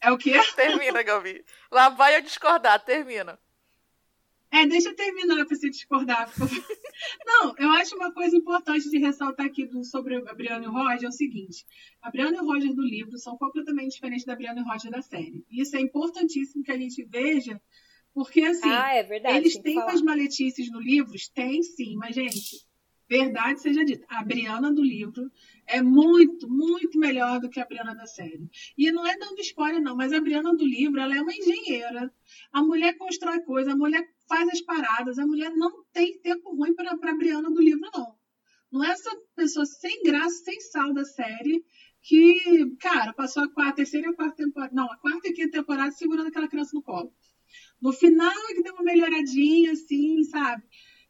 É 0.00 0.12
o 0.12 0.16
quê? 0.16 0.32
Termina, 0.54 1.02
Gabi. 1.02 1.44
Lá 1.72 1.88
vai 1.88 2.16
eu 2.16 2.22
discordar. 2.22 2.84
Termina. 2.84 3.36
É, 4.48 4.64
deixa 4.64 4.90
eu 4.90 4.94
terminar 4.94 5.44
para 5.44 5.56
você 5.56 5.68
discordar. 5.68 6.32
Não, 7.26 7.52
eu 7.58 7.68
acho 7.70 7.96
uma 7.96 8.12
coisa 8.12 8.36
importante 8.36 8.88
de 8.88 8.98
ressaltar 8.98 9.46
aqui 9.46 9.66
do, 9.66 9.82
sobre 9.82 10.16
a 10.16 10.34
Brianna 10.34 10.66
e 10.66 10.68
o 10.68 10.70
Roger 10.70 11.06
é 11.06 11.08
o 11.08 11.12
seguinte: 11.12 11.66
a 12.00 12.12
Brianna 12.12 12.36
e 12.36 12.40
o 12.40 12.44
Roger 12.46 12.72
do 12.72 12.82
livro 12.82 13.18
são 13.18 13.36
completamente 13.36 13.94
diferentes 13.94 14.24
da 14.24 14.36
Brianna 14.36 14.60
e 14.60 14.62
o 14.62 14.66
Roger 14.66 14.88
da 14.88 15.02
série. 15.02 15.44
E 15.50 15.62
isso 15.62 15.76
é 15.76 15.80
importantíssimo 15.80 16.62
que 16.62 16.70
a 16.70 16.78
gente 16.78 17.02
veja, 17.04 17.60
porque 18.14 18.42
assim, 18.42 18.70
ah, 18.70 18.94
é 18.94 19.02
verdade. 19.02 19.36
eles 19.36 19.58
têm 19.58 19.78
umas 19.78 20.00
maletices 20.00 20.70
no 20.70 20.80
livro? 20.80 21.12
Tem 21.34 21.60
sim, 21.60 21.96
mas, 21.96 22.14
gente, 22.14 22.68
verdade 23.08 23.60
seja 23.60 23.84
dita, 23.84 24.06
a 24.08 24.22
Brianna 24.22 24.72
do 24.72 24.82
livro 24.82 25.30
é 25.66 25.82
muito, 25.82 26.48
muito 26.48 26.98
melhor 26.98 27.40
do 27.40 27.48
que 27.48 27.60
a 27.60 27.64
Brianna 27.64 27.94
da 27.94 28.06
série. 28.06 28.48
E 28.76 28.90
não 28.92 29.06
é 29.06 29.16
dando 29.16 29.40
spoiler, 29.40 29.80
não, 29.80 29.96
mas 29.96 30.12
a 30.12 30.20
Brianna 30.20 30.54
do 30.54 30.64
livro, 30.64 31.00
ela 31.00 31.16
é 31.16 31.20
uma 31.20 31.34
engenheira. 31.34 32.12
A 32.52 32.62
mulher 32.62 32.96
constrói 32.96 33.40
coisa, 33.40 33.72
a 33.72 33.76
mulher 33.76 34.06
faz 34.28 34.48
as 34.48 34.60
paradas, 34.60 35.18
a 35.18 35.26
mulher 35.26 35.50
não 35.54 35.84
tem 35.92 36.18
tempo 36.20 36.54
ruim 36.54 36.74
para 36.74 36.92
a 36.92 37.16
Brianna 37.16 37.50
do 37.50 37.60
livro, 37.60 37.88
não. 37.94 38.18
Não 38.70 38.84
é 38.84 38.90
essa 38.90 39.10
pessoa 39.34 39.64
sem 39.64 40.02
graça, 40.02 40.44
sem 40.44 40.60
sal 40.60 40.92
da 40.92 41.04
série, 41.04 41.64
que, 42.02 42.76
cara, 42.80 43.12
passou 43.14 43.42
a 43.42 43.48
quarta, 43.48 43.72
a 43.72 43.76
terceira 43.76 44.08
e 44.08 44.10
a 44.10 44.14
quarta 44.14 44.36
temporada. 44.36 44.74
Não, 44.74 44.90
a 44.90 44.96
quarta 44.98 45.28
e 45.28 45.30
a 45.30 45.34
quinta 45.34 45.58
temporada 45.58 45.90
segurando 45.92 46.28
aquela 46.28 46.48
criança 46.48 46.72
no 46.74 46.82
colo. 46.82 47.12
No 47.80 47.92
final 47.92 48.30
é 48.50 48.54
que 48.54 48.62
deu 48.62 48.74
uma 48.74 48.82
melhoradinha, 48.82 49.72
assim, 49.72 50.22
sabe? 50.24 50.62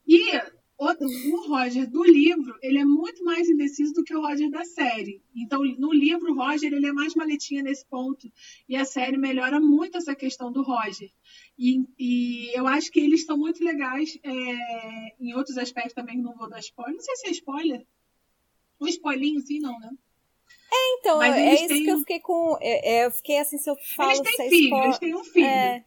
E 0.07 0.31
outro, 0.79 1.07
o 1.07 1.49
Roger 1.49 1.91
do 1.91 2.05
livro, 2.05 2.57
ele 2.62 2.79
é 2.79 2.85
muito 2.85 3.25
mais 3.25 3.49
indeciso 3.49 3.93
do 3.93 4.05
que 4.05 4.14
o 4.14 4.21
Roger 4.21 4.49
da 4.51 4.64
série. 4.64 5.21
Então, 5.35 5.62
no 5.79 5.93
livro, 5.93 6.33
o 6.33 6.37
Roger 6.37 6.73
ele 6.73 6.87
é 6.87 6.93
mais 6.93 7.14
maletinha 7.14 7.62
nesse 7.62 7.85
ponto. 7.87 8.31
E 8.69 8.77
a 8.77 8.85
série 8.85 9.17
melhora 9.19 9.59
muito 9.61 9.99
essa 9.99 10.14
questão 10.14 10.53
do 10.53 10.62
Roger. 10.62 11.11
E, 11.59 11.81
e 11.99 12.57
eu 12.57 12.67
acho 12.69 12.91
que 12.93 13.01
eles 13.01 13.25
são 13.25 13.37
muito 13.37 13.62
legais 13.62 14.17
é, 14.23 15.17
em 15.21 15.35
outros 15.35 15.59
aspectos 15.59 15.95
também, 15.95 16.17
não 16.17 16.35
vou 16.37 16.49
dar 16.49 16.61
spoiler. 16.61 16.95
Não 16.95 17.03
sei 17.03 17.17
se 17.17 17.27
é 17.27 17.31
spoiler. 17.33 17.85
Um 18.81 18.87
spoilinho, 18.87 19.41
sim, 19.41 19.59
não, 19.59 19.79
né? 19.81 19.91
Então, 21.01 21.19
Mas 21.19 21.35
é 21.37 21.55
isso 21.55 21.69
têm 21.69 21.85
que 21.85 21.91
eu 21.91 21.99
fiquei 21.99 22.21
com. 22.21 22.57
é- 22.61 22.99
é, 23.01 23.07
eu 23.07 23.11
fiquei 23.11 23.38
assim, 23.38 23.59
se 23.59 23.69
eu 23.69 23.77
falo. 23.97 24.11
eles 24.12 24.21
têm 24.37 24.47
é 24.47 24.51
filho, 24.51 24.77
eles 24.85 24.99
têm 24.99 25.14
um 25.14 25.25
filho. 25.25 25.45
É, 25.47 25.85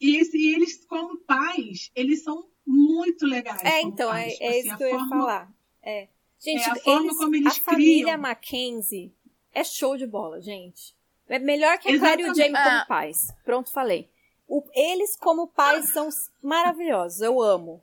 E, 0.00 0.16
esse- 0.16 0.38
e 0.38 0.54
eles, 0.54 0.84
como 0.86 1.18
pais, 1.18 1.90
eles 1.94 2.22
são 2.22 2.48
muito 2.68 3.26
legais. 3.26 3.62
é, 3.64 3.80
então, 3.82 4.14
é, 4.14 4.28
é 4.28 4.48
Assim, 4.48 4.58
isso 4.68 4.76
que 4.76 4.82
eu 4.84 4.88
ia 4.88 4.98
forma- 4.98 5.08
falar. 5.08 5.52
É. 5.82 6.08
Gente, 6.38 6.62
É, 6.68 6.70
a 6.70 6.76
forma 6.76 7.06
eles, 7.06 7.16
como 7.16 7.34
eles 7.34 7.58
a 7.58 7.62
família 7.62 8.04
criam. 8.04 8.18
Mackenzie 8.20 9.12
é 9.52 9.64
show 9.64 9.96
de 9.96 10.06
bola, 10.06 10.40
gente. 10.40 10.94
É 11.28 11.38
melhor 11.38 11.78
que 11.78 11.88
a 11.88 11.90
e 11.92 12.30
o. 12.30 12.34
Jamie 12.34 12.52
como 12.52 12.68
É. 12.78 12.84
pais. 12.86 13.28
Pronto, 13.44 13.70
falei. 13.72 14.08
O- 14.46 14.62
eles 14.74 15.16
como 15.16 15.46
pais 15.48 15.90
são 15.92 16.08
maravilhosos, 16.42 17.20
eu 17.20 17.42
amo. 17.42 17.82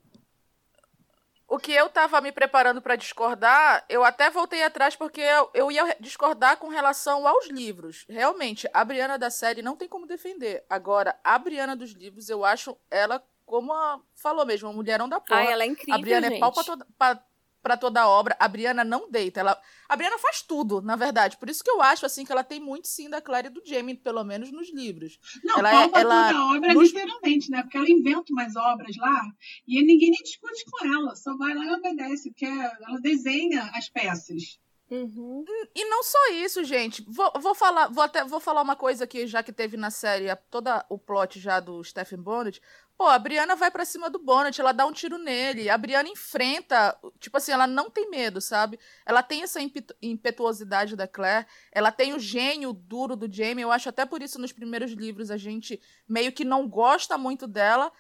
O 1.48 1.60
que 1.60 1.72
eu 1.72 1.88
tava 1.90 2.20
me 2.22 2.32
preparando 2.32 2.82
pra 2.82 2.96
discordar, 2.96 3.86
eu 3.88 4.04
até 4.04 4.32
voltei 4.32 4.64
atrás 4.64 4.96
porque 4.96 5.22
eu, 5.22 5.50
eu 5.54 5.72
ia 5.72 5.96
discordar 6.00 6.58
com 6.58 6.70
relação 6.70 7.28
aos 7.28 7.48
livros. 7.50 8.04
Realmente, 8.10 8.68
a 8.74 8.84
Briana 8.84 9.16
da 9.20 9.30
série 9.30 9.62
não 9.62 9.76
tem 9.76 9.88
como 9.88 10.08
defender. 10.08 10.64
Agora, 10.68 11.16
a 11.24 11.38
Briana 11.38 11.76
dos 11.76 11.92
livros, 11.92 12.30
eu 12.30 12.44
acho 12.44 12.76
ela, 12.90 13.24
como 13.46 13.74
a 13.74 14.00
falou 14.16 14.46
mesmo, 14.46 14.68
uma 14.68 14.76
mulherão 14.76 15.08
da 15.08 15.20
porra. 15.20 15.42
Ai, 15.42 15.52
ela 15.54 15.64
é 15.64 15.68
incrível, 15.68 15.94
a 15.96 15.98
Briana 16.00 16.28
gente. 16.28 16.38
é 16.38 16.40
pau 16.40 16.52
pra 16.52 16.64
toda, 16.64 16.88
pra, 16.98 17.24
pra 17.62 17.78
toda 17.78 18.02
a 18.02 18.08
obra. 18.10 18.36
A 18.40 18.48
Briana 18.48 18.84
não 18.84 19.10
deita. 19.10 19.40
Ela, 19.40 19.60
a 19.90 19.96
Briana 19.96 20.18
faz 20.20 20.42
tudo, 20.42 20.82
na 20.82 20.96
verdade. 20.96 21.38
Por 21.38 21.50
isso 21.50 21.64
que 21.64 21.70
eu 21.70 21.82
acho 21.82 22.06
assim 22.06 22.26
que 22.26 22.32
ela 22.32 22.44
tem 22.44 22.60
muito 22.60 22.88
sim 22.88 23.10
da 23.10 23.22
Claire 23.22 23.48
e 23.48 23.52
do 23.52 23.62
Jamie, 23.66 23.96
pelo 23.96 24.24
menos 24.24 24.52
nos 24.52 24.72
livros. 24.74 25.20
Não, 25.44 25.60
Ela 25.60 25.70
ela, 25.70 25.82
é- 25.84 26.02
ela- 26.02 26.28
toda 26.28 26.40
a 26.40 26.56
obra, 26.56 26.74
nos- 26.74 26.88
literalmente, 26.94 27.50
né? 27.52 27.62
Porque 27.64 27.78
ela 27.78 27.90
inventa 27.90 28.32
umas 28.32 28.56
obras 28.56 28.96
lá 28.98 29.22
e 29.68 29.82
ninguém 29.84 30.12
nem 30.12 30.22
discute 30.24 30.64
com 30.70 30.86
ela. 30.86 31.16
Só 31.16 31.36
vai 31.38 31.54
lá 31.54 31.66
e 31.66 31.72
obedece, 31.74 32.30
porque 32.32 32.46
ela 32.46 33.00
desenha 33.02 33.64
as 33.76 33.90
peças. 33.90 34.60
Uhum. 34.88 35.44
E 35.74 35.90
não 35.90 36.04
só 36.04 36.32
isso, 36.34 36.64
gente. 36.64 37.04
Vou, 37.08 37.32
vou 37.40 37.56
falar, 37.56 37.88
vou 37.88 38.04
até 38.04 38.24
vou 38.24 38.40
falar 38.40 38.62
uma 38.62 38.76
coisa 38.76 39.08
que 39.08 39.26
já 39.26 39.42
que 39.42 39.52
teve 39.52 39.76
na 39.76 39.90
série 39.90 40.34
toda 40.52 40.86
o 40.90 41.00
plot 41.00 41.40
já 41.40 41.60
do 41.60 41.84
Stephen 41.84 42.20
Bonnet. 42.22 42.62
Pô, 42.98 43.08
a 43.08 43.20
Brianna 43.20 43.58
vai 43.58 43.70
pra 43.70 43.84
cima 43.84 44.10
do 44.10 44.18
Bonnet, 44.18 44.60
ela 44.60 44.72
dá 44.72 44.86
um 44.86 44.92
tiro 44.94 45.18
nele. 45.18 45.70
A 45.70 45.78
Brianna 45.78 46.08
enfrenta, 46.08 46.98
tipo 47.20 47.36
assim, 47.36 47.52
ela 47.52 47.68
não 47.68 47.90
tem 47.90 48.10
medo, 48.10 48.40
sabe? 48.40 48.80
Ela 49.06 49.22
tem 49.22 49.44
essa 49.44 49.62
impetu- 49.62 49.94
impetuosidade 50.02 50.96
da 50.96 51.06
Claire, 51.08 51.46
ela 51.74 51.92
tem 51.92 52.14
o 52.14 52.20
gênio 52.20 52.72
duro 52.72 53.18
do 53.18 53.32
Jamie. 53.32 53.64
Eu 53.64 53.72
acho 53.72 53.90
até 53.90 54.06
por 54.06 54.22
isso 54.22 54.40
nos 54.40 54.54
primeiros 54.54 54.92
livros 54.92 55.30
a 55.30 55.36
gente 55.36 55.82
meio 56.08 56.32
que 56.32 56.46
não 56.46 56.70
gosta 56.70 57.18
muito 57.18 57.48
dela, 57.48 57.92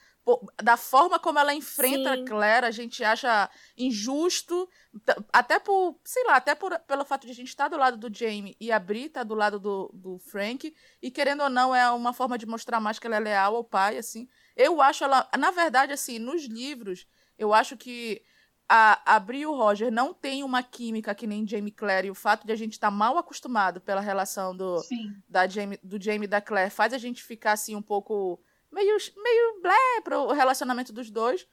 da 0.63 0.75
forma 0.75 1.19
como 1.19 1.37
ela 1.37 1.53
enfrenta 1.53 2.15
Sim. 2.15 2.23
a 2.23 2.25
Claire, 2.25 2.65
a 2.65 2.71
gente 2.71 3.03
acha 3.03 3.49
injusto, 3.77 4.67
até 5.31 5.59
por, 5.59 5.99
sei 6.03 6.23
lá, 6.23 6.37
até 6.37 6.55
por, 6.55 6.79
pelo 6.79 7.05
fato 7.05 7.27
de 7.27 7.31
a 7.31 7.35
gente 7.35 7.49
estar 7.49 7.67
do 7.67 7.77
lado 7.77 7.97
do 7.97 8.11
Jamie 8.11 8.57
e 8.59 8.71
a 8.71 8.79
Bri 8.79 9.09
tá 9.09 9.23
do 9.23 9.35
lado 9.35 9.59
do, 9.59 9.91
do 9.93 10.17
Frank, 10.17 10.73
e 10.99 11.11
querendo 11.11 11.43
ou 11.43 11.49
não, 11.49 11.75
é 11.75 11.91
uma 11.91 12.11
forma 12.11 12.37
de 12.37 12.45
mostrar 12.47 12.79
mais 12.79 12.97
que 12.97 13.05
ela 13.05 13.17
é 13.17 13.19
leal 13.19 13.55
ao 13.55 13.63
pai, 13.63 13.97
assim. 13.97 14.27
Eu 14.55 14.81
acho 14.81 15.03
ela, 15.03 15.27
na 15.37 15.51
verdade, 15.51 15.91
assim, 15.91 16.17
nos 16.17 16.45
livros, 16.45 17.07
eu 17.37 17.53
acho 17.53 17.75
que 17.75 18.21
a, 18.67 19.15
a 19.15 19.19
Bri 19.19 19.41
e 19.41 19.45
o 19.45 19.53
Roger 19.53 19.91
não 19.91 20.13
tem 20.13 20.43
uma 20.43 20.63
química 20.63 21.13
que 21.13 21.27
nem 21.27 21.47
Jamie 21.47 21.71
Claire, 21.71 22.07
e 22.07 22.11
o 22.11 22.15
fato 22.15 22.45
de 22.45 22.51
a 22.51 22.55
gente 22.55 22.73
estar 22.73 22.87
tá 22.87 22.91
mal 22.91 23.17
acostumado 23.17 23.79
pela 23.79 24.01
relação 24.01 24.55
do, 24.55 24.81
da 25.27 25.47
Jamie, 25.47 25.79
do 25.83 26.01
Jamie 26.01 26.25
e 26.25 26.29
da 26.29 26.41
Claire 26.41 26.71
faz 26.71 26.93
a 26.93 26.97
gente 26.97 27.23
ficar 27.23 27.51
assim 27.53 27.75
um 27.75 27.81
pouco 27.81 28.39
meio, 28.71 28.97
meio 29.17 29.61
blé 29.61 30.01
pro 30.03 30.31
relacionamento 30.31 30.91
dos 30.91 31.11
dois. 31.11 31.47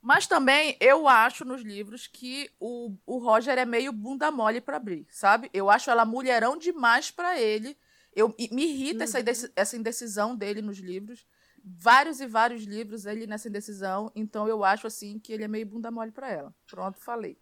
Mas 0.00 0.26
também 0.26 0.76
eu 0.80 1.08
acho 1.08 1.44
nos 1.44 1.62
livros 1.62 2.06
que 2.06 2.48
o, 2.60 2.94
o 3.04 3.18
Roger 3.18 3.58
é 3.58 3.64
meio 3.64 3.92
bunda 3.92 4.30
mole 4.30 4.60
pra 4.60 4.78
Bri, 4.78 5.06
sabe? 5.10 5.50
Eu 5.52 5.68
acho 5.68 5.90
ela 5.90 6.04
mulherão 6.04 6.56
demais 6.56 7.10
para 7.10 7.40
ele. 7.40 7.76
Eu, 8.14 8.32
me 8.52 8.64
irrita 8.64 9.04
uhum. 9.04 9.20
essa, 9.20 9.52
essa 9.56 9.76
indecisão 9.76 10.34
dele 10.34 10.62
nos 10.62 10.78
livros 10.78 11.26
vários 11.66 12.20
e 12.20 12.26
vários 12.26 12.62
livros 12.62 13.06
ele 13.06 13.26
nessa 13.26 13.48
indecisão, 13.48 14.12
então 14.14 14.46
eu 14.46 14.62
acho 14.62 14.86
assim 14.86 15.18
que 15.18 15.32
ele 15.32 15.42
é 15.42 15.48
meio 15.48 15.66
bunda 15.66 15.90
mole 15.90 16.12
para 16.12 16.30
ela. 16.30 16.54
Pronto, 16.68 17.00
falei. 17.00 17.36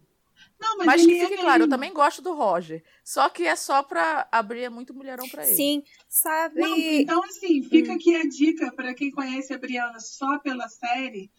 Não, 0.58 0.78
mas, 0.78 0.86
mas 0.86 1.04
que 1.04 1.20
fique 1.20 1.34
é 1.34 1.36
claro, 1.36 1.64
eu 1.64 1.68
também 1.68 1.92
gosto 1.92 2.20
do 2.22 2.34
Roger. 2.34 2.82
Só 3.04 3.28
que 3.28 3.44
é 3.44 3.54
só 3.54 3.82
pra 3.82 4.26
abrir 4.32 4.64
é 4.64 4.68
muito 4.68 4.94
mulherão 4.94 5.28
pra 5.28 5.46
ele. 5.46 5.54
Sim, 5.54 5.82
sabe? 6.08 6.60
Não, 6.60 6.76
então, 6.76 7.22
assim, 7.24 7.62
fica 7.62 7.92
hum. 7.92 7.96
aqui 7.96 8.16
a 8.16 8.26
dica 8.26 8.72
para 8.72 8.94
quem 8.94 9.10
conhece 9.10 9.52
a 9.52 9.58
Briana 9.58 10.00
só 10.00 10.38
pela 10.38 10.68
série 10.68 11.30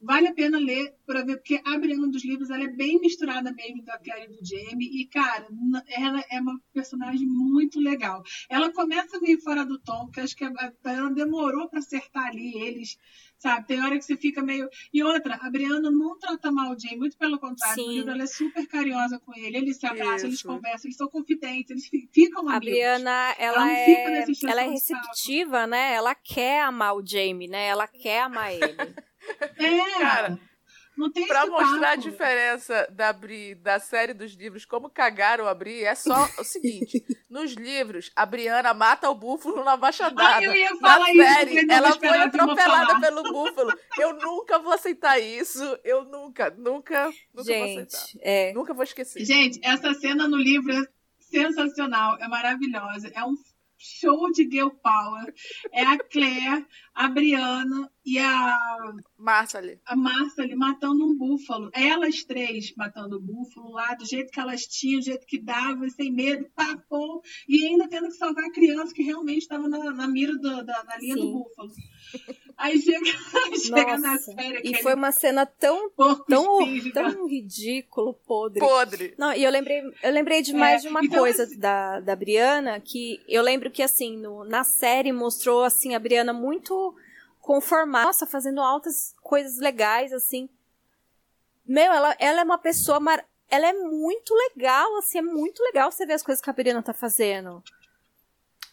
vale 0.00 0.28
a 0.28 0.34
pena 0.34 0.58
ler 0.58 0.94
para 1.04 1.24
ver, 1.24 1.36
porque 1.36 1.60
a 1.64 1.78
Brianna 1.78 2.08
dos 2.08 2.24
livros 2.24 2.50
ela 2.50 2.64
é 2.64 2.68
bem 2.68 3.00
misturada 3.00 3.52
mesmo 3.52 3.82
da 3.82 3.98
Claire 3.98 4.32
e 4.32 4.36
do 4.36 4.46
Jamie, 4.46 5.00
e, 5.00 5.06
cara, 5.06 5.48
ela 5.88 6.22
é 6.30 6.40
uma 6.40 6.60
personagem 6.72 7.26
muito 7.26 7.80
legal. 7.80 8.22
Ela 8.48 8.72
começa 8.72 9.18
meio 9.20 9.40
fora 9.40 9.64
do 9.64 9.78
tom, 9.78 10.06
porque 10.06 10.20
acho 10.20 10.36
que 10.36 10.44
ela 10.44 11.10
demorou 11.10 11.68
para 11.68 11.80
acertar 11.80 12.26
ali 12.26 12.54
eles, 12.60 12.96
sabe? 13.38 13.66
Tem 13.66 13.82
hora 13.82 13.98
que 13.98 14.04
você 14.04 14.16
fica 14.16 14.42
meio. 14.42 14.68
E 14.92 15.02
outra, 15.02 15.36
a 15.40 15.50
Brianna 15.50 15.90
não 15.90 16.18
trata 16.18 16.52
mal 16.52 16.72
o 16.72 16.78
Jamie, 16.78 16.98
muito 16.98 17.16
pelo 17.16 17.38
contrário, 17.38 17.84
no 17.84 17.92
livro 17.92 18.10
ela 18.10 18.22
é 18.22 18.26
super 18.26 18.66
carinhosa 18.68 19.18
com 19.18 19.34
ele, 19.36 19.56
eles 19.56 19.78
se 19.78 19.86
abraçam, 19.86 20.16
Isso. 20.16 20.26
eles 20.26 20.42
conversam, 20.42 20.88
eles 20.88 20.96
são 20.96 21.08
confidentes, 21.08 21.70
eles 21.70 22.08
ficam 22.12 22.48
amigos. 22.48 22.56
A 22.56 22.60
Brianna, 22.60 23.34
ela, 23.38 23.70
ela 23.70 23.72
é, 23.72 24.24
ela 24.44 24.62
é 24.62 24.68
receptiva, 24.68 25.66
né? 25.66 25.94
Ela 25.94 26.14
quer 26.14 26.62
amar 26.62 26.94
o 26.94 27.04
Jamie, 27.04 27.48
né? 27.48 27.66
Ela 27.66 27.88
quer 27.88 28.22
amar 28.22 28.52
ele. 28.52 28.76
É, 29.56 29.87
cara. 30.10 30.38
Não 30.98 31.08
tem 31.12 31.28
pra 31.28 31.46
mostrar 31.46 31.78
papo. 31.78 31.92
a 31.92 31.94
diferença 31.94 32.88
da 32.90 33.12
Bri, 33.12 33.54
da 33.54 33.78
série 33.78 34.12
dos 34.12 34.32
livros, 34.32 34.64
como 34.64 34.90
cagaram 34.90 35.46
a 35.46 35.54
Bri, 35.54 35.84
é 35.84 35.94
só 35.94 36.28
o 36.36 36.42
seguinte: 36.42 37.04
nos 37.30 37.52
livros, 37.52 38.10
a 38.16 38.26
Briana 38.26 38.74
mata 38.74 39.08
o 39.08 39.14
búfalo 39.14 39.62
na 39.62 39.76
baixadada. 39.76 40.44
eu 40.44 40.52
ia 40.52 40.76
falar 40.76 40.98
na 40.98 41.10
isso, 41.12 41.22
série, 41.22 41.70
ela 41.70 41.92
foi 41.92 42.08
atropelada 42.08 42.98
pelo 42.98 43.22
búfalo. 43.22 43.72
Eu 43.96 44.14
nunca 44.14 44.58
vou 44.58 44.72
aceitar 44.72 45.20
isso. 45.20 45.62
Eu 45.84 46.04
nunca, 46.04 46.50
nunca, 46.50 47.12
nunca 47.32 47.44
Gente, 47.44 47.74
vou 47.74 47.84
aceitar. 47.84 48.20
É... 48.20 48.52
Nunca 48.52 48.74
vou 48.74 48.82
esquecer. 48.82 49.24
Gente, 49.24 49.60
essa 49.62 49.94
cena 49.94 50.26
no 50.26 50.36
livro 50.36 50.72
é 50.72 50.84
sensacional, 51.20 52.18
é 52.20 52.26
maravilhosa. 52.26 53.08
É 53.14 53.22
um 53.24 53.36
show 53.78 54.30
de 54.32 54.48
girl 54.50 54.70
power. 54.82 55.32
É 55.72 55.82
a 55.82 55.98
Claire, 55.98 56.66
a 56.94 57.08
Briana 57.08 57.90
e 58.04 58.18
a 58.18 58.92
Marcely. 59.16 59.80
A 59.86 59.94
Marcely 59.94 60.54
matando 60.54 61.06
um 61.06 61.16
búfalo. 61.16 61.70
Elas 61.72 62.24
três 62.24 62.74
matando 62.76 63.16
o 63.16 63.20
búfalo 63.20 63.70
lá, 63.70 63.94
do 63.94 64.04
jeito 64.04 64.32
que 64.32 64.40
elas 64.40 64.62
tinham, 64.66 65.00
do 65.00 65.04
jeito 65.04 65.26
que 65.26 65.40
dava, 65.40 65.88
sem 65.90 66.12
medo, 66.12 66.50
papou, 66.54 67.22
e 67.48 67.66
ainda 67.66 67.88
tendo 67.88 68.08
que 68.08 68.14
salvar 68.14 68.44
a 68.44 68.52
criança 68.52 68.92
que 68.92 69.02
realmente 69.02 69.42
estava 69.42 69.68
na, 69.68 69.90
na 69.92 70.08
mira 70.08 70.34
do, 70.34 70.64
da, 70.64 70.84
na 70.84 70.98
linha 70.98 71.14
Sim. 71.14 71.20
do 71.20 71.32
búfalo. 71.32 71.72
Aí 72.58 72.76
chega, 72.82 73.06
chega 73.56 73.98
na 73.98 74.18
série. 74.18 74.68
E 74.68 74.82
foi 74.82 74.94
uma 74.94 75.12
cena 75.12 75.46
tão, 75.46 75.88
tão, 76.28 76.58
tão 76.92 77.26
ridículo, 77.28 78.14
podre. 78.26 78.58
Podre. 78.58 79.14
Não, 79.16 79.32
e 79.32 79.44
eu 79.44 79.50
lembrei, 79.50 79.80
eu 80.02 80.10
lembrei 80.10 80.42
de 80.42 80.52
mais 80.52 80.82
é, 80.82 80.86
de 80.86 80.88
uma 80.88 81.04
então, 81.04 81.20
coisa 81.20 81.44
assim, 81.44 81.56
da, 81.56 82.00
da 82.00 82.16
Briana, 82.16 82.80
que 82.80 83.22
eu 83.28 83.42
lembro 83.42 83.70
que, 83.70 83.80
assim, 83.80 84.16
no, 84.16 84.42
na 84.44 84.64
série 84.64 85.12
mostrou, 85.12 85.62
assim, 85.62 85.94
a 85.94 86.00
Briana 86.00 86.32
muito 86.32 86.96
conformada, 87.40 88.06
nossa, 88.06 88.26
fazendo 88.26 88.60
altas 88.60 89.14
coisas 89.22 89.58
legais, 89.58 90.12
assim. 90.12 90.48
Meu, 91.64 91.92
ela, 91.92 92.16
ela 92.18 92.40
é 92.40 92.44
uma 92.44 92.58
pessoa, 92.58 92.98
mar... 92.98 93.24
ela 93.48 93.68
é 93.68 93.72
muito 93.72 94.34
legal, 94.34 94.98
assim, 94.98 95.18
é 95.18 95.22
muito 95.22 95.62
legal 95.62 95.92
você 95.92 96.04
ver 96.04 96.14
as 96.14 96.24
coisas 96.24 96.42
que 96.42 96.50
a 96.50 96.52
Briana 96.52 96.82
tá 96.82 96.92
fazendo. 96.92 97.62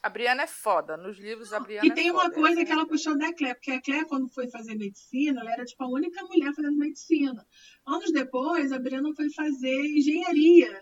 A 0.06 0.10
Briana 0.10 0.44
é 0.44 0.48
foda. 0.48 0.96
Nos 0.96 1.18
livros, 1.18 1.52
a 1.52 1.60
Briana 1.60 1.88
E 1.88 1.92
tem 1.92 2.10
é 2.10 2.12
uma 2.12 2.30
coisa 2.30 2.64
que 2.64 2.72
ela 2.72 2.86
puxou 2.86 3.18
da 3.18 3.34
Claire, 3.34 3.56
porque 3.56 3.72
a 3.72 3.82
Claire, 3.82 4.06
quando 4.06 4.30
foi 4.30 4.48
fazer 4.48 4.76
medicina, 4.76 5.42
ela 5.42 5.52
era 5.52 5.66
tipo 5.66 5.84
a 5.84 5.88
única 5.88 6.24
mulher 6.26 6.54
fazendo 6.54 6.78
medicina. 6.78 7.44
Anos 7.88 8.12
depois, 8.12 8.72
a 8.72 8.78
Briana 8.78 9.10
foi 9.16 9.32
fazer 9.32 9.76
engenharia, 9.84 10.80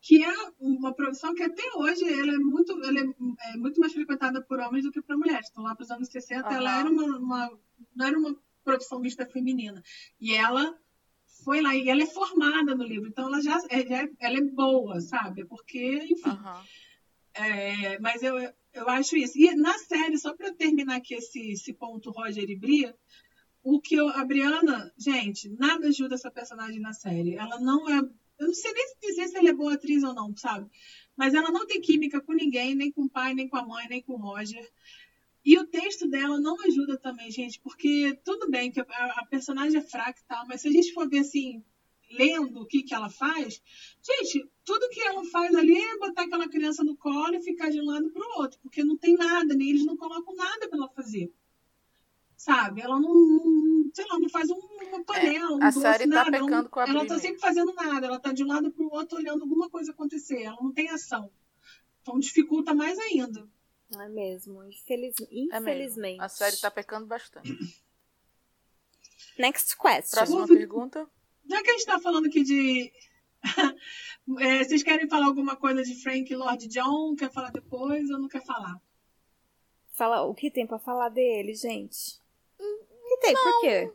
que 0.00 0.22
é 0.22 0.32
uma 0.60 0.94
profissão 0.94 1.34
que 1.34 1.42
até 1.42 1.64
hoje 1.74 2.04
ela 2.04 2.34
é 2.34 2.38
muito, 2.38 2.72
ela 2.84 3.00
é, 3.00 3.52
é 3.52 3.56
muito 3.56 3.80
mais 3.80 3.92
frequentada 3.92 4.40
por 4.40 4.60
homens 4.60 4.84
do 4.84 4.92
que 4.92 5.02
por 5.02 5.18
mulheres. 5.18 5.48
Então, 5.50 5.64
lá 5.64 5.74
para 5.74 5.82
os 5.82 5.90
anos 5.90 6.06
60, 6.06 6.48
uhum. 6.48 6.54
ela 6.54 6.78
era 6.78 6.88
uma, 6.88 7.18
uma, 7.18 7.58
não 7.96 8.06
era 8.06 8.16
uma 8.16 8.36
profissão 8.62 9.00
vista 9.00 9.26
feminina. 9.26 9.82
E 10.20 10.34
ela 10.34 10.78
foi 11.44 11.60
lá, 11.60 11.74
e 11.74 11.88
ela 11.88 12.04
é 12.04 12.06
formada 12.06 12.76
no 12.76 12.84
livro, 12.84 13.08
então 13.08 13.26
ela 13.26 13.42
já, 13.42 13.58
é, 13.70 13.84
já 13.84 14.08
ela 14.20 14.38
é 14.38 14.42
boa, 14.42 15.00
sabe? 15.00 15.44
Porque, 15.46 16.06
enfim. 16.08 16.30
Uhum. 16.30 16.62
É, 17.34 17.98
mas 17.98 18.22
eu, 18.22 18.36
eu 18.72 18.88
acho 18.88 19.16
isso. 19.16 19.38
E 19.38 19.54
na 19.54 19.76
série, 19.78 20.18
só 20.18 20.34
para 20.34 20.52
terminar 20.52 20.96
aqui 20.96 21.14
esse, 21.14 21.52
esse 21.52 21.72
ponto 21.72 22.10
Roger 22.10 22.48
e 22.48 22.56
Bria, 22.56 22.94
o 23.62 23.80
que 23.80 23.94
eu, 23.94 24.08
a 24.08 24.24
Briana, 24.24 24.92
gente, 24.98 25.48
nada 25.50 25.88
ajuda 25.88 26.14
essa 26.14 26.30
personagem 26.30 26.80
na 26.80 26.92
série. 26.92 27.36
Ela 27.36 27.60
não 27.60 27.88
é. 27.88 27.98
Eu 28.38 28.46
não 28.48 28.54
sei 28.54 28.72
nem 28.72 28.94
dizer 29.00 29.28
se 29.28 29.36
ela 29.36 29.50
é 29.50 29.52
boa 29.52 29.74
atriz 29.74 30.02
ou 30.02 30.14
não, 30.14 30.36
sabe? 30.36 30.68
Mas 31.16 31.34
ela 31.34 31.50
não 31.50 31.66
tem 31.66 31.80
química 31.80 32.20
com 32.20 32.32
ninguém, 32.32 32.74
nem 32.74 32.90
com 32.90 33.02
o 33.02 33.10
pai, 33.10 33.34
nem 33.34 33.48
com 33.48 33.56
a 33.56 33.64
mãe, 33.64 33.86
nem 33.88 34.02
com 34.02 34.14
o 34.14 34.16
Roger. 34.16 34.68
E 35.44 35.58
o 35.58 35.66
texto 35.66 36.08
dela 36.08 36.40
não 36.40 36.60
ajuda 36.62 36.96
também, 36.98 37.30
gente, 37.30 37.60
porque 37.60 38.18
tudo 38.24 38.48
bem 38.50 38.70
que 38.70 38.80
a, 38.80 38.84
a 38.84 39.26
personagem 39.26 39.78
é 39.78 39.82
fraca 39.82 40.18
e 40.20 40.24
tal, 40.26 40.46
mas 40.46 40.60
se 40.60 40.68
a 40.68 40.70
gente 40.70 40.92
for 40.92 41.08
ver 41.08 41.18
assim, 41.18 41.62
lendo 42.12 42.60
o 42.60 42.66
que, 42.66 42.82
que 42.82 42.94
ela 42.94 43.10
faz, 43.10 43.62
gente, 44.02 44.50
tudo 44.64 44.88
que 44.90 45.00
ela 45.00 45.24
faz 45.24 45.54
ali 45.54 45.76
é 45.76 45.98
botar 45.98 46.22
aquela 46.22 46.48
criança 46.48 46.84
no 46.84 46.96
colo 46.96 47.34
e 47.34 47.42
ficar 47.42 47.70
de 47.70 47.80
um 47.80 47.86
lado 47.86 48.10
para 48.10 48.22
o 48.22 48.40
outro, 48.40 48.58
porque 48.60 48.84
não 48.84 48.96
tem 48.96 49.14
nada, 49.14 49.54
nem 49.54 49.70
eles 49.70 49.84
não 49.84 49.96
colocam 49.96 50.34
nada 50.34 50.68
para 50.68 50.78
ela 50.78 50.88
fazer. 50.88 51.32
Sabe? 52.36 52.80
Ela 52.80 52.98
não, 52.98 53.14
não, 53.14 53.90
sei 53.94 54.04
lá, 54.08 54.18
não 54.18 54.28
faz 54.28 54.50
um, 54.50 54.56
uma 54.56 55.04
panela, 55.04 55.62
é, 55.62 55.64
a 55.64 55.70
doce, 55.70 55.80
série 55.80 56.08
tá 56.08 56.24
nada. 56.24 56.30
pecando 56.30 56.68
com 56.68 56.80
a 56.80 56.84
Ela 56.84 57.06
tá 57.06 57.18
sempre 57.18 57.40
fazendo 57.40 57.72
nada, 57.72 58.06
ela 58.06 58.18
tá 58.18 58.32
de 58.32 58.42
um 58.42 58.48
lado 58.48 58.70
para 58.72 58.84
o 58.84 58.92
outro 58.92 59.18
olhando 59.18 59.42
alguma 59.42 59.70
coisa 59.70 59.92
acontecer, 59.92 60.42
ela 60.42 60.58
não 60.60 60.72
tem 60.72 60.88
ação. 60.90 61.30
Então 62.00 62.18
dificulta 62.18 62.74
mais 62.74 62.98
ainda. 62.98 63.48
É 63.98 64.08
mesmo, 64.08 64.64
Infeliz... 64.64 65.14
infelizmente. 65.30 66.20
É 66.20 66.24
a 66.24 66.28
série 66.28 66.56
tá 66.56 66.70
pecando 66.70 67.06
bastante. 67.06 67.82
Next 69.38 69.76
question. 69.76 70.10
Próxima 70.10 70.46
pergunta. 70.46 71.08
Já 71.48 71.62
que 71.62 71.70
a 71.70 71.72
gente 71.72 71.86
tá 71.86 72.00
falando 72.00 72.26
aqui 72.26 72.42
de. 72.42 72.92
é, 74.40 74.64
vocês 74.64 74.82
querem 74.82 75.08
falar 75.08 75.26
alguma 75.26 75.56
coisa 75.56 75.82
de 75.82 76.00
Frank 76.02 76.34
Lord 76.34 76.68
John? 76.68 77.14
Quer 77.16 77.30
falar 77.32 77.50
depois 77.50 78.08
ou 78.10 78.18
não 78.18 78.28
quer 78.28 78.44
falar? 78.44 78.80
Fala, 79.92 80.22
o 80.22 80.34
que 80.34 80.50
tem 80.50 80.66
para 80.66 80.78
falar 80.78 81.08
dele, 81.10 81.54
gente? 81.54 82.20
O 82.58 83.08
que 83.08 83.16
tem? 83.18 83.34
Não. 83.34 83.42
Por 83.42 83.60
quê? 83.60 83.92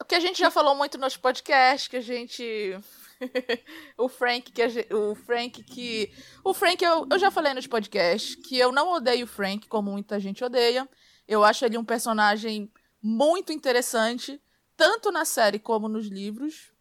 O 0.00 0.04
que 0.04 0.14
a 0.14 0.20
gente 0.20 0.38
já 0.38 0.50
falou 0.50 0.74
muito 0.74 0.98
nos 0.98 1.16
podcasts, 1.16 1.88
que 1.88 1.96
a 1.96 2.00
gente. 2.00 2.78
o 3.96 4.08
Frank, 4.08 4.52
que 4.52 4.68
gente... 4.68 4.92
o 4.92 5.14
Frank 5.14 5.62
que. 5.64 6.12
O 6.44 6.52
Frank, 6.52 6.84
eu, 6.84 7.06
eu 7.10 7.18
já 7.18 7.30
falei 7.30 7.54
nos 7.54 7.66
podcasts 7.66 8.36
que 8.36 8.58
eu 8.58 8.70
não 8.70 8.92
odeio 8.92 9.24
o 9.24 9.28
Frank, 9.28 9.66
como 9.68 9.90
muita 9.90 10.20
gente 10.20 10.44
odeia. 10.44 10.88
Eu 11.26 11.42
acho 11.42 11.64
ele 11.64 11.78
um 11.78 11.84
personagem 11.84 12.70
muito 13.02 13.52
interessante 13.52 14.40
tanto 14.76 15.10
na 15.10 15.24
série 15.24 15.58
como 15.58 15.88
nos 15.88 16.06
livros. 16.06 16.72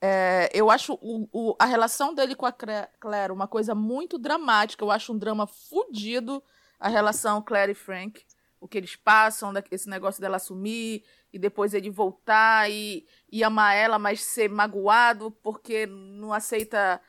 É, 0.00 0.48
eu 0.52 0.70
acho 0.70 0.94
o, 0.94 1.28
o, 1.32 1.56
a 1.58 1.66
relação 1.66 2.14
dele 2.14 2.34
com 2.34 2.46
a 2.46 2.52
Claire 2.52 3.32
uma 3.32 3.46
coisa 3.46 3.74
muito 3.74 4.18
dramática. 4.18 4.84
Eu 4.84 4.90
acho 4.90 5.12
um 5.12 5.18
drama 5.18 5.46
fudido 5.46 6.42
a 6.78 6.88
relação 6.88 7.42
Claire 7.42 7.72
e 7.72 7.74
Frank. 7.74 8.24
O 8.58 8.68
que 8.68 8.76
eles 8.76 8.96
passam, 8.96 9.52
esse 9.70 9.88
negócio 9.88 10.20
dela 10.20 10.38
sumir 10.38 11.04
e 11.32 11.38
depois 11.38 11.72
ele 11.72 11.90
voltar 11.90 12.70
e, 12.70 13.06
e 13.30 13.42
amar 13.42 13.74
ela, 13.74 13.98
mas 13.98 14.22
ser 14.22 14.50
magoado 14.50 15.30
porque 15.42 15.86
não 15.86 16.32
aceita 16.32 17.00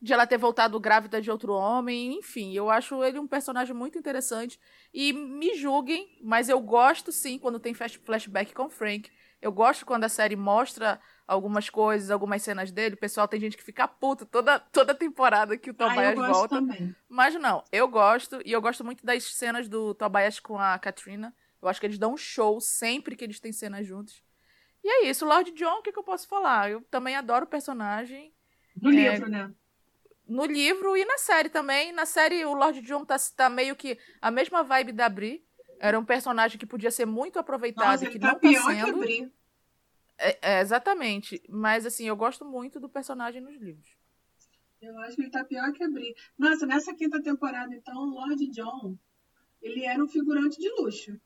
de 0.00 0.12
ela 0.12 0.26
ter 0.26 0.36
voltado 0.36 0.78
grávida 0.78 1.20
de 1.20 1.30
outro 1.30 1.52
homem. 1.52 2.18
Enfim, 2.18 2.52
eu 2.52 2.70
acho 2.70 3.02
ele 3.02 3.18
um 3.18 3.26
personagem 3.26 3.74
muito 3.74 3.98
interessante. 3.98 4.60
E 4.92 5.12
me 5.12 5.54
julguem, 5.56 6.18
mas 6.22 6.48
eu 6.48 6.60
gosto 6.60 7.10
sim 7.12 7.38
quando 7.38 7.60
tem 7.60 7.74
flashback 7.74 8.52
com 8.52 8.68
Frank. 8.68 9.10
Eu 9.40 9.52
gosto 9.52 9.84
quando 9.84 10.04
a 10.04 10.08
série 10.08 10.36
mostra 10.36 11.00
algumas 11.26 11.68
coisas, 11.68 12.10
algumas 12.10 12.42
cenas 12.42 12.70
dele. 12.70 12.94
O 12.94 12.98
pessoal 12.98 13.28
tem 13.28 13.40
gente 13.40 13.56
que 13.56 13.62
fica 13.62 13.86
puto 13.86 14.24
toda, 14.24 14.58
toda 14.58 14.94
temporada 14.94 15.56
que 15.56 15.70
o 15.70 15.76
ah, 15.78 15.88
Tobias 15.88 16.18
ah, 16.18 16.32
volta. 16.32 16.56
Também. 16.56 16.94
Mas 17.08 17.34
não, 17.34 17.62
eu 17.70 17.86
gosto. 17.88 18.40
E 18.44 18.52
eu 18.52 18.60
gosto 18.60 18.84
muito 18.84 19.04
das 19.04 19.24
cenas 19.24 19.68
do 19.68 19.94
Tobias 19.94 20.40
com 20.40 20.58
a 20.58 20.78
Katrina. 20.78 21.34
Eu 21.60 21.68
acho 21.68 21.80
que 21.80 21.86
eles 21.86 21.98
dão 21.98 22.14
um 22.14 22.16
show 22.16 22.60
sempre 22.60 23.16
que 23.16 23.24
eles 23.24 23.40
têm 23.40 23.52
cenas 23.52 23.86
juntos. 23.86 24.22
E 24.82 24.88
é 24.88 25.08
isso, 25.08 25.26
Lord 25.26 25.50
John, 25.52 25.78
o 25.78 25.82
que, 25.82 25.92
que 25.92 25.98
eu 25.98 26.04
posso 26.04 26.28
falar? 26.28 26.70
Eu 26.70 26.80
também 26.82 27.16
adoro 27.16 27.44
o 27.44 27.48
personagem. 27.48 28.32
No 28.80 28.90
é, 28.90 28.92
livro, 28.92 29.28
né? 29.28 29.50
No 30.28 30.44
livro 30.44 30.96
e 30.96 31.04
na 31.04 31.18
série 31.18 31.48
também. 31.48 31.92
Na 31.92 32.06
série, 32.06 32.44
o 32.44 32.52
Lord 32.52 32.80
John 32.82 33.04
tá, 33.04 33.16
tá 33.36 33.48
meio 33.48 33.74
que 33.74 33.98
a 34.20 34.30
mesma 34.30 34.62
vibe 34.62 34.92
da 34.92 35.08
Bri. 35.08 35.45
Era 35.78 35.98
um 35.98 36.04
personagem 36.04 36.58
que 36.58 36.66
podia 36.66 36.90
ser 36.90 37.06
muito 37.06 37.38
aproveitado 37.38 37.92
Nossa, 37.92 38.04
e 38.06 38.10
que 38.10 38.18
tá 38.18 38.32
não 38.32 38.38
pior 38.38 38.62
tá 38.62 38.74
sendo. 38.74 38.84
Que 38.84 38.90
a 38.90 38.96
Bri. 38.96 39.32
É, 40.18 40.38
é, 40.54 40.60
exatamente. 40.60 41.42
Mas 41.48 41.84
assim, 41.84 42.06
eu 42.06 42.16
gosto 42.16 42.44
muito 42.44 42.80
do 42.80 42.88
personagem 42.88 43.40
nos 43.40 43.56
livros. 43.60 43.96
Eu 44.80 44.98
acho 45.00 45.16
que 45.16 45.22
ele 45.22 45.30
tá 45.30 45.44
pior 45.44 45.72
que 45.72 45.82
a 45.82 45.90
Bri. 45.90 46.14
Nossa, 46.38 46.66
nessa 46.66 46.94
quinta 46.94 47.22
temporada, 47.22 47.74
então, 47.74 47.96
o 47.96 48.06
Lord 48.06 48.46
John, 48.50 48.96
ele 49.60 49.84
era 49.84 50.02
um 50.02 50.08
figurante 50.08 50.58
de 50.58 50.68
luxo. 50.70 51.20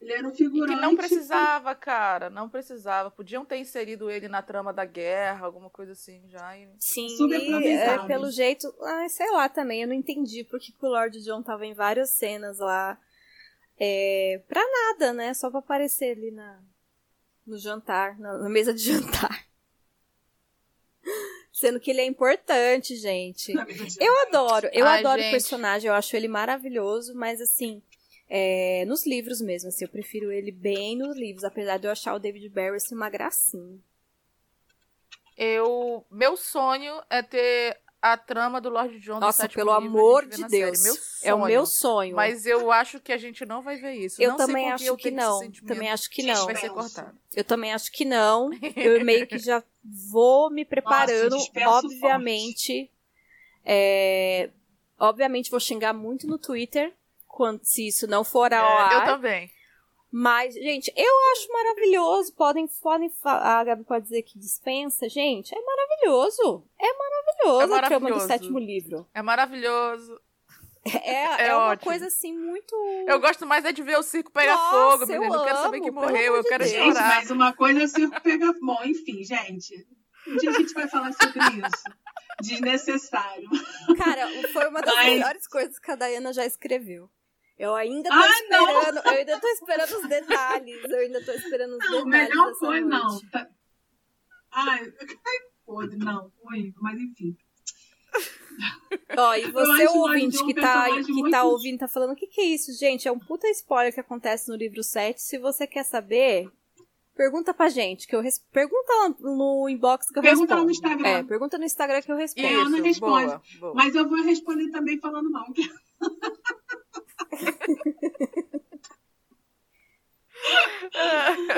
Ele 0.00 0.12
era 0.14 0.26
um 0.26 0.34
figurante. 0.34 0.72
E 0.72 0.76
que 0.76 0.80
não 0.80 0.96
precisava, 0.96 1.74
cara. 1.74 2.30
Não 2.30 2.48
precisava. 2.48 3.10
Podiam 3.10 3.44
ter 3.44 3.58
inserido 3.58 4.10
ele 4.10 4.28
na 4.28 4.40
trama 4.40 4.72
da 4.72 4.84
guerra, 4.84 5.44
alguma 5.44 5.68
coisa 5.68 5.92
assim 5.92 6.22
já. 6.28 6.56
E... 6.56 6.68
Sim, 6.78 7.06
e, 7.28 7.74
é, 7.74 7.98
pelo 8.06 8.30
jeito. 8.30 8.72
Ah, 8.80 9.06
sei 9.10 9.30
lá 9.30 9.48
também. 9.48 9.82
Eu 9.82 9.88
não 9.88 9.94
entendi 9.94 10.42
porque 10.44 10.72
que 10.72 10.86
o 10.86 10.88
Lord 10.88 11.22
John 11.22 11.42
tava 11.42 11.66
em 11.66 11.74
várias 11.74 12.10
cenas 12.10 12.58
lá. 12.58 12.98
É, 13.78 14.40
pra 14.48 14.62
nada, 14.62 15.12
né? 15.12 15.34
Só 15.34 15.50
pra 15.50 15.58
aparecer 15.58 16.16
ali 16.16 16.30
na, 16.30 16.60
no 17.46 17.58
jantar, 17.58 18.18
na, 18.18 18.38
na 18.38 18.48
mesa 18.48 18.72
de 18.72 18.80
jantar. 18.92 19.46
Sendo 21.52 21.78
que 21.78 21.90
ele 21.90 22.00
é 22.00 22.06
importante, 22.06 22.96
gente. 22.96 23.52
Eu 24.00 24.22
adoro, 24.28 24.70
eu 24.72 24.86
Ai, 24.86 25.00
adoro 25.00 25.20
gente. 25.20 25.28
o 25.28 25.32
personagem, 25.32 25.88
eu 25.88 25.94
acho 25.94 26.16
ele 26.16 26.26
maravilhoso, 26.26 27.14
mas 27.14 27.38
assim, 27.38 27.82
é, 28.32 28.84
nos 28.86 29.04
livros 29.04 29.40
mesmo, 29.40 29.68
assim, 29.68 29.84
eu 29.84 29.90
prefiro 29.90 30.30
ele 30.30 30.52
bem 30.52 30.96
nos 30.96 31.16
livros, 31.16 31.42
apesar 31.42 31.78
de 31.78 31.88
eu 31.88 31.90
achar 31.90 32.14
o 32.14 32.18
David 32.20 32.48
Barry 32.48 32.76
assim, 32.76 32.94
uma 32.94 33.10
gracinha. 33.10 33.76
Eu. 35.36 36.06
Meu 36.08 36.36
sonho 36.36 37.02
é 37.10 37.22
ter 37.22 37.76
a 38.00 38.16
trama 38.16 38.60
do 38.60 38.68
Lord 38.68 39.00
John 39.00 39.18
Nossa, 39.18 39.48
pelo 39.48 39.76
livro, 39.76 39.98
amor 39.98 40.26
de 40.26 40.46
Deus. 40.46 40.78
série. 40.78 40.82
Meu 40.82 40.94
É 41.22 41.34
o 41.34 41.38
sonho. 41.38 41.46
meu 41.46 41.66
sonho. 41.66 42.16
Mas 42.16 42.46
eu 42.46 42.70
acho 42.70 43.00
que 43.00 43.12
a 43.12 43.16
gente 43.16 43.44
não 43.44 43.62
vai 43.62 43.76
ver 43.76 43.94
isso. 43.94 44.22
eu 44.22 44.30
não 44.30 44.36
também 44.36 44.70
acho 44.70 44.84
eu 44.84 44.96
que 44.96 45.10
não. 45.10 45.50
Também 45.66 45.90
acho 45.90 46.08
que 46.08 46.22
não. 46.22 46.44
vai 46.46 46.54
ser 46.54 46.70
cortado. 46.70 47.18
Eu 47.34 47.42
também 47.42 47.72
acho 47.72 47.90
que 47.90 48.04
não. 48.04 48.50
Eu 48.76 49.04
meio 49.04 49.26
que 49.26 49.38
já 49.38 49.60
vou 49.82 50.50
me 50.50 50.64
preparando, 50.64 51.36
suspenso 51.36 51.68
obviamente. 51.68 52.88
É, 53.64 54.50
obviamente 54.98 55.50
vou 55.50 55.58
xingar 55.58 55.92
muito 55.92 56.28
no 56.28 56.38
Twitter 56.38 56.94
quando 57.30 57.60
se 57.64 57.88
isso 57.88 58.06
não 58.06 58.22
for 58.24 58.52
ao 58.52 58.64
É, 58.66 58.94
eu 58.94 58.98
ar. 58.98 59.04
também. 59.06 59.50
Mas, 60.12 60.54
gente, 60.54 60.92
eu 60.96 61.12
acho 61.32 61.52
maravilhoso. 61.52 62.34
Podem, 62.34 62.66
podem 62.82 63.10
a 63.24 63.62
Gabi 63.62 63.84
pode 63.84 64.04
dizer 64.04 64.22
que 64.22 64.38
dispensa. 64.38 65.08
Gente, 65.08 65.54
é 65.54 65.60
maravilhoso. 65.62 66.64
É 66.80 66.92
maravilhoso 66.92 67.60
É 67.74 67.78
a 67.78 67.82
trama 67.82 68.08
do 68.08 68.14
maravilhoso. 68.14 68.26
sétimo 68.26 68.58
livro. 68.58 69.06
É 69.14 69.22
maravilhoso. 69.22 70.20
É, 70.84 71.42
É 71.42 71.46
é, 71.48 71.54
uma 71.54 71.66
ótimo. 71.72 71.90
coisa 71.90 72.06
assim 72.08 72.36
muito. 72.36 72.74
Eu 73.06 73.20
gosto 73.20 73.46
mais 73.46 73.64
é 73.64 73.70
de 73.70 73.82
ver 73.82 73.98
o 73.98 74.02
circo 74.02 74.32
pegar 74.32 74.56
Nossa, 74.56 74.70
fogo, 74.98 75.12
eu 75.12 75.20
menino. 75.20 75.34
Eu 75.36 75.44
quero 75.44 75.58
saber 75.58 75.76
amo, 75.76 75.84
que 75.84 75.92
pelo 75.92 76.04
morreu, 76.06 76.34
eu 76.36 76.42
quero. 76.44 76.64
Gente, 76.64 76.94
chorar. 76.94 77.16
mas 77.16 77.30
uma 77.30 77.52
coisa 77.52 77.80
é 77.80 77.84
o 77.84 77.88
circo 77.88 78.20
pega. 78.20 78.52
Bom, 78.60 78.78
enfim, 78.84 79.22
gente. 79.22 79.86
Um 80.26 80.36
dia 80.38 80.50
a 80.50 80.54
gente 80.54 80.72
vai 80.74 80.88
falar 80.88 81.12
sobre 81.12 81.38
isso. 81.38 81.84
Desnecessário. 82.40 83.48
Cara, 83.96 84.26
foi 84.52 84.68
uma 84.68 84.80
das 84.82 84.94
Mas- 84.94 85.06
melhores 85.06 85.46
coisas 85.46 85.78
que 85.78 85.90
a 85.90 85.94
Dayana 85.94 86.32
já 86.32 86.44
escreveu. 86.44 87.08
Eu 87.60 87.74
ainda 87.74 88.08
tô 88.08 88.14
Ah, 88.14 88.26
esperando, 88.30 89.06
eu 89.06 89.10
ainda 89.12 89.38
tô 89.40 89.46
esperando 89.48 89.96
os 89.98 90.08
detalhes, 90.08 90.84
eu 90.90 90.98
ainda 90.98 91.22
tô 91.24 91.32
esperando 91.32 91.72
os 91.72 91.78
Não, 91.90 92.04
detalhes. 92.04 92.28
melhor 92.30 92.54
foi, 92.54 92.80
noite. 92.80 93.04
não. 93.04 93.30
Tá- 93.30 93.48
Ai, 94.52 94.80
ai, 94.80 95.38
podre, 95.66 95.96
não, 95.98 96.32
foi, 96.42 96.72
mas 96.80 96.98
enfim. 96.98 97.36
Ó, 99.16 99.34
e 99.34 99.42
Eu 99.42 99.52
você, 99.52 99.86
ouvinte, 99.88 100.38
que 100.38 100.54
John 100.54 100.60
um 100.60 100.62
tá, 100.62 100.72
personagem 100.84 101.04
que 101.04 101.12
muito- 101.12 101.30
tá 101.30 101.44
ouvindo, 101.44 101.78
tá 101.78 101.86
falando, 101.88 102.12
o 102.12 102.16
que 102.16 102.26
que 102.26 102.40
é 102.40 102.44
isso, 102.46 102.72
gente? 102.72 103.06
É 103.06 103.12
um 103.12 103.18
puta 103.18 103.46
spoiler 103.50 103.92
que 103.92 104.00
acontece 104.00 104.48
no 104.48 104.56
livro 104.56 104.82
7. 104.82 105.20
Se 105.20 105.38
você 105.38 105.66
quer 105.66 105.84
saber, 105.84 106.50
pergunta 107.14 107.52
pra 107.54 107.68
gente, 107.68 108.06
que 108.08 108.16
eu 108.16 108.20
res... 108.22 108.38
pergunta 108.50 108.92
lá 108.94 109.14
no 109.20 109.68
inbox 109.68 110.08
que 110.10 110.18
eu 110.18 110.22
Pergunta 110.22 110.54
lá 110.54 110.62
respondo. 110.62 110.64
no 110.64 110.70
Instagram. 110.70 111.08
É, 111.18 111.22
pergunta 111.24 111.58
no 111.58 111.64
Instagram 111.64 112.00
que 112.02 112.10
eu 112.10 112.16
respondo. 112.16 112.48
E 112.48 112.54
Ana 112.54 112.76
Isso, 112.78 112.82
responde. 112.86 113.26
boa, 113.26 113.42
boa. 113.60 113.74
Mas 113.74 113.94
eu 113.94 114.08
vou 114.08 114.22
responder 114.22 114.70
também 114.70 114.98
falando 114.98 115.30
mal. 115.30 115.46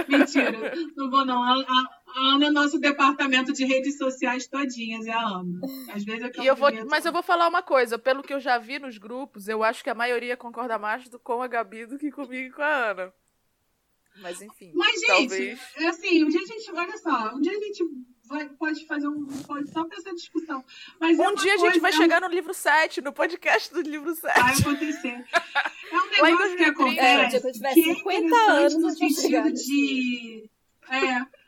Mentira, 0.09 0.73
não 0.97 1.11
vou 1.11 1.25
não. 1.25 1.43
A, 1.43 1.53
a- 1.61 2.03
Ana 2.15 2.47
é 2.47 2.51
nosso 2.51 2.79
departamento 2.79 3.53
de 3.55 3.65
redes 3.65 3.97
sociais 3.97 4.47
todinhas, 4.47 5.07
é 5.07 5.13
a 5.13 5.23
Ana. 5.27 5.61
Às 5.95 6.05
vezes 6.05 6.31
eu 6.37 6.43
E 6.45 6.47
eu 6.47 6.55
vou, 6.55 6.69
mas 6.91 7.07
eu 7.07 7.13
vou 7.13 7.23
falar 7.23 7.49
uma 7.49 7.63
coisa, 7.63 7.99
pelo 7.99 8.23
que 8.23 8.35
eu 8.35 8.41
já 8.41 8.59
vi 8.59 8.79
nos 8.79 8.99
grupos, 8.99 9.49
eu 9.49 9.65
acho 9.65 9.83
que 9.83 9.89
a 9.89 9.95
maioria 9.95 10.37
concorda 10.37 10.79
mais 10.79 11.09
com 11.23 11.41
a 11.43 11.47
Gabi 11.47 11.87
do 11.87 11.99
que 11.99 12.11
comigo 12.11 12.49
e 12.49 12.53
com 12.53 12.61
a 12.63 12.91
Ana. 12.91 13.15
Mas 14.21 14.43
enfim. 14.43 14.73
Mas, 14.75 15.01
gente, 15.01 15.09
talvez. 15.09 15.61
assim, 15.89 16.23
um 16.23 16.29
dia 16.29 16.41
a 16.43 16.47
gente, 16.47 16.71
olha 16.71 16.99
só, 16.99 17.35
um 17.35 17.41
dia 17.41 17.53
a 17.53 17.61
gente 17.61 17.83
vai, 18.33 18.49
pode 18.49 18.87
fazer 18.87 19.07
um 19.09 19.25
pode 19.47 19.71
só 19.71 19.85
pra 19.85 19.97
essa 19.99 20.13
discussão. 20.15 20.65
Mas 21.01 21.19
é 21.19 21.23
Um 21.23 21.31
uma 21.33 21.37
dia 21.43 21.55
a 21.55 21.59
gente 21.59 21.79
vai 21.81 21.93
é 21.93 21.95
um- 21.95 21.97
chegar 21.99 22.21
no 22.21 22.29
livro 22.29 22.53
7, 22.53 23.01
no 23.01 23.13
podcast 23.13 23.73
do 23.73 23.81
livro 23.83 24.15
7. 24.15 24.41
Vai 24.41 24.55
acontecer. 24.55 25.25
É 25.31 26.23
um 26.23 26.27
negócio 26.33 26.57
que 26.57 26.71
2030. 26.71 26.71
acontece. 26.71 27.37
É, 27.37 27.73
que 27.75 27.81
é 27.91 27.95
50 27.95 28.27
interessante 28.27 28.79
no 28.79 28.91
sentido 28.91 29.53
de. 29.53 30.51
É. 30.91 31.43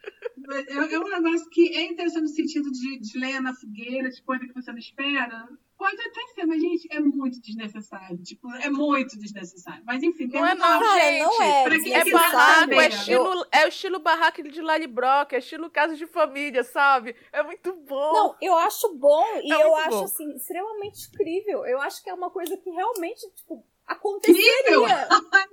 É 0.51 0.95
é 0.95 0.99
um 1.01 1.09
negócio 1.09 1.49
que 1.51 1.74
é 1.76 1.82
interessante 1.87 2.22
no 2.22 2.28
sentido 2.28 2.70
de, 2.70 2.99
de 2.99 3.18
lenha 3.18 3.41
na 3.41 3.55
fogueira, 3.55 4.11
de 4.11 4.22
coisa 4.22 4.47
que 4.47 4.53
você 4.53 4.70
não 4.70 4.78
espera. 4.78 5.49
Pode 5.77 6.01
até 6.01 6.20
ser, 6.35 6.47
mas, 6.47 6.61
gente, 6.61 6.89
é 6.91 7.01
muito 7.01 7.41
desnecessário. 7.41 8.16
Tipo, 8.22 8.49
é 8.55 8.70
muito 8.70 9.18
desnecessário. 9.18 9.83
Mas, 9.85 10.03
enfim, 10.03 10.29
tem 10.29 10.41
Não 10.41 10.47
é 10.49 10.55
não, 10.55 10.81
Cara, 10.81 11.01
gente. 11.01 11.22
não 11.22 11.43
é. 11.43 11.64
Pra 11.64 11.79
quem 11.81 11.95
É 11.95 12.05
barraco, 12.11 12.72
é 12.75 12.89
estilo, 12.89 13.47
é 13.51 13.64
o 13.64 13.68
estilo 13.68 13.99
barraco 13.99 14.43
de 14.43 14.61
Lali 14.62 14.87
Brock, 14.87 15.33
é 15.33 15.39
estilo 15.39 15.68
casa 15.68 15.97
de 15.97 16.07
família, 16.07 16.62
sabe? 16.62 17.16
É 17.33 17.43
muito 17.43 17.72
bom. 17.75 18.12
Não, 18.12 18.37
eu 18.41 18.57
acho 18.57 18.95
bom 18.95 19.25
e 19.43 19.53
É 19.53 19.62
eu 19.64 19.75
acho, 19.77 19.91
bom. 19.91 20.05
assim, 20.05 20.35
extremamente 20.37 21.09
incrível. 21.12 21.66
Eu 21.66 21.81
acho 21.81 22.03
que 22.03 22.09
é 22.09 22.14
uma 22.14 22.31
coisa 22.31 22.57
que 22.57 22.70
realmente, 22.70 23.20
tipo, 23.35 23.66
aconteceria. 23.85 24.43
Incrível! 24.62 24.87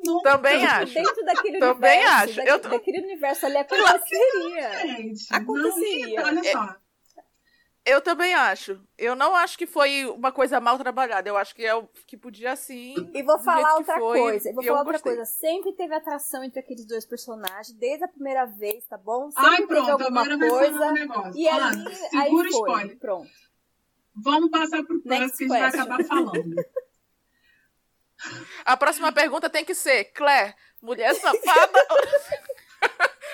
Não, 0.05 0.22
Também 0.22 0.59
Tipo, 0.59 0.72
acho. 0.72 0.93
Dentro 0.93 1.26
daquele 1.26 1.59
Também 1.59 1.99
universo. 1.99 2.24
acho. 2.24 2.36
daqui- 2.36 2.49
Eu 2.49 2.59
tô- 2.61 2.69
Daquele 2.69 2.99
universo 3.01 3.45
ali 3.47 3.57
aconteceria. 3.57 4.88
gente. 4.88 5.34
Aconteceria. 5.34 6.22
Não, 6.22 6.28
olha 6.28 6.43
só. 6.51 6.76
Eu 7.84 7.99
também 7.99 8.34
acho. 8.34 8.79
Eu 8.95 9.15
não 9.15 9.36
acho 9.36 9.57
que 9.57 9.65
foi 9.65 10.05
uma 10.05 10.32
coisa 10.32 10.59
mal 10.59 10.77
trabalhada. 10.77 11.27
Eu 11.27 11.36
acho 11.36 11.55
que 11.55 11.65
é 11.65 11.73
o 11.73 11.88
que 12.05 12.15
podia 12.15 12.55
sim. 12.55 12.93
E 13.13 13.23
vou 13.23 13.39
falar 13.39 13.73
outra 13.75 13.97
foi, 13.97 14.19
coisa. 14.19 14.49
Eu 14.49 14.53
vou 14.53 14.63
eu 14.63 14.67
falar 14.67 14.79
outra 14.82 14.93
gostei. 14.93 15.15
coisa. 15.15 15.25
Sempre 15.32 15.73
teve 15.73 15.95
atração 15.95 16.43
entre 16.43 16.59
aqueles 16.59 16.86
dois 16.86 17.05
personagens, 17.05 17.71
desde 17.73 18.03
a 18.03 18.07
primeira 18.07 18.45
vez, 18.45 18.86
tá 18.86 18.97
bom? 18.97 19.32
Sempre 19.32 19.49
Ai, 19.49 19.57
teve 19.57 19.67
pronto, 19.67 19.89
alguma 19.89 20.21
agora 20.21 20.38
vai 20.38 20.49
falar 20.49 20.61
um 20.61 20.67
coisa. 20.69 20.91
negócio. 20.93 21.36
E 21.36 21.47
ali, 21.49 21.59
Ana, 21.61 21.89
aí 21.89 22.23
segura 22.25 22.47
o 22.47 22.51
foi. 22.51 22.69
spoiler. 22.69 22.99
Pronto. 22.99 23.29
Vamos 24.15 24.51
passar 24.51 24.84
pro 24.84 25.01
próximo 25.01 25.19
Next 25.19 25.38
que 25.38 25.43
a 25.43 25.47
gente 25.47 25.59
vai 25.59 25.69
acabar 25.69 26.03
falando. 26.05 26.55
A 28.63 28.77
próxima 28.77 29.11
pergunta 29.11 29.49
tem 29.49 29.65
que 29.65 29.73
ser: 29.73 30.05
Claire, 30.13 30.53
mulher 30.82 31.15
safada? 31.15 31.79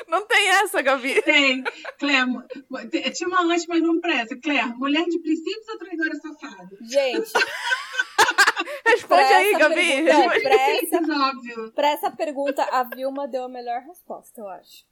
não 0.08 0.26
tem 0.26 0.48
essa, 0.50 0.82
Gabi. 0.82 1.22
Tem. 1.22 1.64
Claire, 2.00 3.12
tinha 3.14 3.28
uma 3.30 3.42
antes, 3.44 3.66
mas 3.68 3.82
vamos 3.82 4.02
pra 4.02 4.14
essa. 4.22 4.36
Claire, 4.38 4.74
mulher 4.76 5.06
de 5.06 5.20
princípios 5.20 5.68
ou 5.70 5.78
traidora 5.78 6.16
safada? 6.16 6.78
Gente, 6.82 7.32
Responde 8.86 9.22
aí, 9.22 9.52
Gabi. 9.58 9.76
pergunta- 9.76 10.14
Não, 10.14 10.22
Responde. 10.30 10.42
pra 10.44 10.54
essa, 10.56 10.78
Princípios, 10.80 11.10
óbvio. 11.22 11.72
pra 11.74 11.88
essa 11.90 12.12
pergunta, 12.12 12.64
a 12.64 12.84
Vilma 12.84 13.28
deu 13.28 13.44
a 13.44 13.50
melhor 13.50 13.82
resposta, 13.82 14.42
eu 14.42 14.48
acho. 14.48 14.86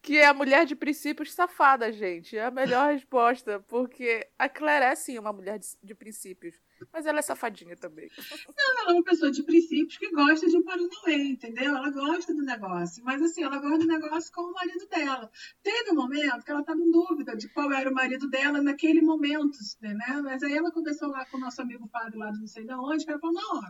Que 0.00 0.18
é 0.18 0.26
a 0.26 0.34
mulher 0.34 0.66
de 0.66 0.74
princípios 0.74 1.32
safada, 1.32 1.92
gente. 1.92 2.36
É 2.36 2.44
a 2.44 2.50
melhor 2.50 2.92
resposta. 2.92 3.60
Porque 3.68 4.26
a 4.36 4.48
Claire 4.48 4.86
é 4.86 4.94
sim 4.96 5.16
uma 5.16 5.32
mulher 5.32 5.58
de, 5.60 5.66
de 5.80 5.94
princípios. 5.94 6.60
Mas 6.92 7.06
ela 7.06 7.18
é 7.18 7.22
safadinha 7.22 7.76
também. 7.76 8.08
Ela 8.82 8.90
é 8.90 8.92
uma 8.94 9.04
pessoa 9.04 9.30
de 9.30 9.42
princípios 9.42 9.98
que 9.98 10.10
gosta 10.10 10.46
de 10.46 10.56
um 10.56 10.62
paranauê, 10.62 11.30
entendeu? 11.30 11.76
Ela 11.76 11.90
gosta 11.90 12.34
do 12.34 12.42
negócio. 12.42 13.02
Mas 13.04 13.20
assim, 13.22 13.42
ela 13.42 13.58
gosta 13.58 13.78
do 13.78 13.86
negócio 13.86 14.32
com 14.32 14.42
o 14.42 14.52
marido 14.52 14.86
dela. 14.88 15.30
Teve 15.62 15.90
um 15.92 15.94
momento 15.94 16.44
que 16.44 16.50
ela 16.50 16.60
estava 16.60 16.80
em 16.80 16.90
dúvida 16.90 17.36
de 17.36 17.48
qual 17.48 17.72
era 17.72 17.90
o 17.90 17.94
marido 17.94 18.28
dela 18.28 18.62
naquele 18.62 19.00
momento, 19.00 19.58
né? 19.80 20.20
Mas 20.22 20.42
aí 20.42 20.56
ela 20.56 20.72
conversou 20.72 21.08
lá 21.08 21.24
com 21.26 21.36
o 21.36 21.40
nosso 21.40 21.60
amigo 21.62 21.88
padre 21.88 22.18
lá 22.18 22.30
de 22.30 22.40
não 22.40 22.46
sei 22.46 22.64
de 22.64 22.74
onde, 22.74 23.04
que 23.04 23.10
ela 23.10 23.20
falou, 23.20 23.34
não, 23.34 23.62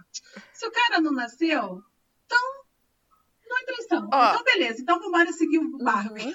se 0.52 0.66
o 0.66 0.70
cara 0.70 1.00
não 1.00 1.12
nasceu, 1.12 1.82
não 3.52 3.60
é 3.60 3.64
traição. 3.64 4.08
Ó. 4.12 4.30
Então 4.32 4.44
beleza, 4.44 4.80
então 4.82 4.98
vamos 4.98 5.36
seguir 5.36 5.58
o 5.58 5.78
barco. 5.78 6.14
Uhum. 6.14 6.34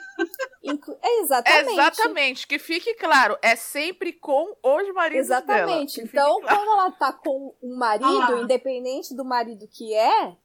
Inclu- 0.63 0.97
é 1.01 1.19
exatamente. 1.21 1.71
Exatamente. 1.71 2.47
Que 2.47 2.59
fique 2.59 2.93
claro, 2.95 3.37
é 3.41 3.55
sempre 3.55 4.13
com 4.13 4.55
os 4.63 4.93
maridos 4.93 5.27
dela. 5.27 5.41
Exatamente. 5.43 6.01
Fique 6.01 6.07
Então, 6.07 6.39
claro. 6.41 6.57
quando 6.57 6.71
ela 6.71 6.91
tá 6.91 7.13
com 7.13 7.55
um 7.61 7.75
marido, 7.75 8.07
Ah 8.35 8.41
independente 8.41 9.15
do 9.15 9.25
marido 9.25 9.67
que 9.67 9.93
é, 9.93 10.35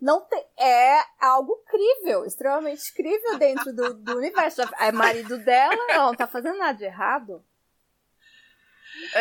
não 0.00 0.20
tem, 0.22 0.44
é 0.58 1.00
algo 1.20 1.56
crível, 1.66 2.24
extremamente 2.24 2.92
crível 2.94 3.38
dentro 3.38 3.74
do, 3.74 3.94
do 3.94 4.16
universo. 4.16 4.62
É 4.78 4.92
marido 4.92 5.38
dela, 5.38 5.74
ela 5.88 6.06
não 6.06 6.14
tá 6.14 6.26
fazendo 6.26 6.56
nada 6.58 6.78
de 6.78 6.84
errado. 6.84 7.44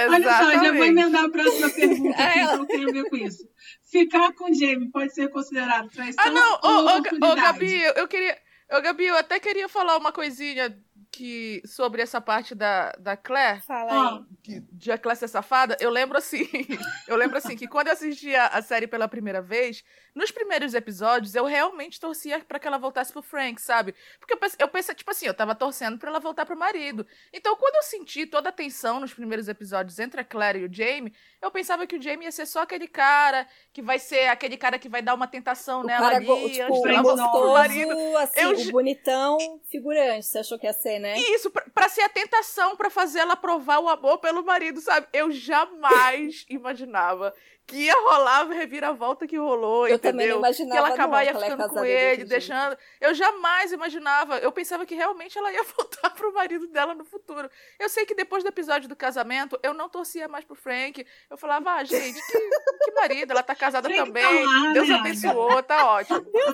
Olha 0.10 0.24
só, 0.24 0.30
já 0.30 0.44
vou 0.44 0.54
Exatamente. 0.54 0.90
emendar 0.90 1.26
a 1.26 1.30
próxima 1.30 1.70
pergunta, 1.70 2.18
É, 2.22 2.34
que 2.34 2.40
ela- 2.40 2.54
então 2.54 2.66
tem 2.66 2.84
a 2.84 2.92
ver 2.92 3.10
com 3.10 3.16
isso. 3.18 3.48
Ficar 3.92 4.34
com 4.34 4.52
o 4.52 4.54
Jamie 4.54 4.92
pode 4.92 5.14
ser 5.14 5.30
considerado 5.30 5.90
traição 5.90 6.24
Ah, 6.24 6.30
não, 6.30 6.60
ou 6.64 6.80
ô, 6.80 6.84
Ga- 6.86 6.92
ô, 6.94 6.98
oportunidade? 7.00 7.42
Gabi, 7.42 7.82
eu, 7.82 7.94
eu 7.94 8.08
queria. 8.08 8.38
Ô, 8.72 8.82
Gabi, 8.82 9.06
eu 9.06 9.16
até 9.18 9.40
queria 9.40 9.70
falar 9.70 9.96
uma 9.98 10.12
coisinha 10.12 10.78
que, 11.18 11.62
sobre 11.66 12.02
essa 12.02 12.22
parte 12.22 12.54
da, 12.54 12.92
da 13.00 13.18
Claire. 13.18 13.62
Fala 13.62 13.92
Ah, 14.20 14.24
que- 14.44 14.62
de 14.72 14.92
A 14.92 14.98
Classe 14.98 15.26
é 15.26 15.28
Safada, 15.28 15.76
eu 15.80 15.90
lembro 15.90 16.18
assim, 16.18 16.48
eu 17.08 17.16
lembro 17.16 17.38
assim, 17.38 17.56
que 17.56 17.68
quando 17.68 17.88
eu 17.88 17.94
assistia 17.94 18.46
a 18.46 18.62
série 18.62 18.86
pela 18.88 19.08
primeira 19.08 19.42
vez, 19.42 19.84
nos 20.14 20.32
primeiros 20.32 20.74
episódios, 20.74 21.34
eu 21.36 21.46
realmente 21.46 22.00
torcia 22.00 22.40
pra 22.40 22.60
que 22.60 22.68
ela 22.68 22.78
voltasse 22.78 23.12
pro 23.12 23.22
Frank, 23.22 23.62
sabe? 23.62 23.94
Porque 24.20 24.34
eu 24.34 24.38
pensei, 24.38 24.58
eu 24.60 24.68
pensei, 24.68 24.96
tipo 24.96 25.12
assim, 25.12 25.26
eu 25.28 25.34
tava 25.34 25.54
torcendo 25.56 25.98
pra 25.98 26.10
ela 26.10 26.20
voltar 26.20 26.46
pro 26.46 26.58
marido. 26.58 27.06
Então, 27.34 27.56
quando 27.56 27.76
eu 27.76 27.84
senti 27.84 28.26
toda 28.26 28.50
a 28.50 28.52
tensão 28.52 29.00
nos 29.00 29.14
primeiros 29.14 29.48
episódios 29.48 29.98
entre 30.00 30.22
a 30.22 30.24
Claire 30.24 30.60
e 30.60 30.66
o 30.66 30.74
Jamie, 30.74 31.14
eu 31.42 31.52
pensava 31.52 31.86
que 31.86 31.96
o 31.96 32.02
Jamie 32.02 32.26
ia 32.26 32.32
ser 32.32 32.46
só 32.46 32.62
aquele 32.62 32.88
cara, 32.88 33.48
que 33.72 33.82
vai 33.82 34.00
ser 34.00 34.28
aquele 34.28 34.58
cara 34.58 34.80
que 34.80 34.90
vai 34.90 35.02
dar 35.02 35.14
uma 35.14 35.28
tentação 35.28 35.82
O 35.82 35.84
nela 35.84 36.00
cara, 36.06 36.16
ali, 36.18 36.26
go- 36.26 36.34
antes 36.36 36.58
tipo, 36.58 36.82
dela 36.82 37.00
o 37.00 37.04
voltar 37.04 37.30
pro 37.30 37.54
marido. 37.54 37.88
gostoso, 37.96 38.18
assim, 38.18 38.40
Eu 38.42 38.52
o 38.52 38.72
bonitão 38.72 39.38
figurante, 39.70 40.26
você 40.26 40.40
achou 40.40 40.58
que 40.58 40.66
ia 40.66 40.74
ser, 40.74 41.00
né? 41.00 41.18
Isso, 41.20 41.50
pra, 41.52 41.64
pra 41.74 41.90
ser 41.90 42.02
a 42.02 42.10
tentação 42.10 42.76
pra 42.76 42.90
fazer 42.90 43.20
ela 43.20 43.36
provar 43.36 43.80
o 43.80 43.88
amor 43.90 44.18
pelo 44.20 44.44
marido, 44.44 44.82
sabe? 44.82 45.08
Eu 45.14 45.32
jamais 45.32 46.46
imaginava 46.50 47.34
que 47.68 47.76
ia 47.76 47.94
rolar 47.94 48.40
a 48.42 48.44
reviravolta 48.46 49.28
que 49.28 49.38
rolou, 49.38 49.88
Eu 49.90 50.00
também 50.00 50.28
entendeu? 50.28 50.36
não 50.36 50.48
imaginava, 50.48 50.72
que 50.72 50.78
ela 50.78 50.88
acabaria 50.94 51.36
ficando 51.38 51.68
com 51.70 51.84
ele, 51.84 52.16
jeito. 52.16 52.30
deixando. 52.30 52.78
Eu 53.02 53.14
jamais 53.14 53.74
imaginava. 53.74 54.38
Eu 54.38 54.54
pensava 54.54 54.86
que 54.86 54.96
realmente 54.96 55.38
ela 55.38 55.52
ia 55.52 55.64
voltar 55.76 56.10
pro 56.12 56.34
marido 56.34 56.66
dela 56.68 56.96
no 56.96 57.04
futuro. 57.04 57.50
Eu 57.78 57.90
sei 57.90 58.06
que 58.06 58.16
depois 58.16 58.42
do 58.42 58.48
episódio 58.48 58.88
do 58.88 58.96
casamento, 58.96 59.60
eu 59.62 59.74
não 59.74 59.90
torcia 59.90 60.30
mais 60.30 60.46
pro 60.46 60.56
Frank. 60.56 61.06
Eu 61.30 61.38
falava, 61.38 61.72
ah, 61.72 61.84
gente, 61.84 62.20
que, 62.26 62.40
que 62.86 62.92
marido, 62.94 63.32
ela 63.32 63.44
tá 63.44 63.54
casada 63.54 63.90
Frank 63.90 64.06
também. 64.06 64.24
tá 64.24 64.30
lá, 64.50 64.72
Deus 64.74 64.88
né? 64.88 64.96
abençoou, 64.96 65.62
tá 65.62 65.92
ótimo. 65.92 66.26
E 66.34 66.48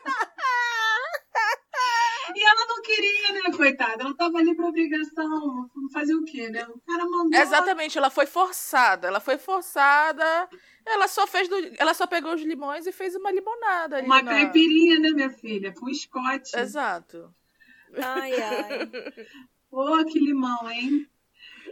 ela 2.61 2.67
não 2.67 2.81
queria, 2.81 3.31
né, 3.33 3.57
coitada? 3.57 4.03
Ela 4.03 4.13
tava 4.15 4.37
ali 4.37 4.55
por 4.55 4.65
obrigação. 4.65 5.69
Fazer 5.93 6.13
o 6.15 6.23
quê, 6.23 6.49
né? 6.49 6.65
O 6.67 6.79
cara 6.81 7.05
mandou. 7.05 7.39
Exatamente, 7.39 7.97
ela 7.97 8.09
foi 8.09 8.25
forçada. 8.25 9.07
Ela 9.07 9.19
foi 9.19 9.37
forçada. 9.37 10.49
Ela 10.85 11.07
só 11.07 11.27
fez 11.27 11.47
do, 11.47 11.55
ela 11.77 11.93
só 11.93 12.07
pegou 12.07 12.33
os 12.33 12.41
limões 12.41 12.85
e 12.87 12.91
fez 12.91 13.15
uma 13.15 13.31
limonada 13.31 13.97
ali 13.97 14.05
Uma 14.07 14.21
na- 14.21 14.31
caipirinha, 14.31 14.99
né, 14.99 15.09
minha 15.11 15.29
filha? 15.29 15.73
Com 15.73 15.93
Scott. 15.93 16.57
Exato. 16.57 17.33
Ai, 18.01 18.31
ai. 18.41 18.91
Pô, 19.69 20.03
que 20.05 20.19
limão, 20.19 20.69
hein? 20.69 21.07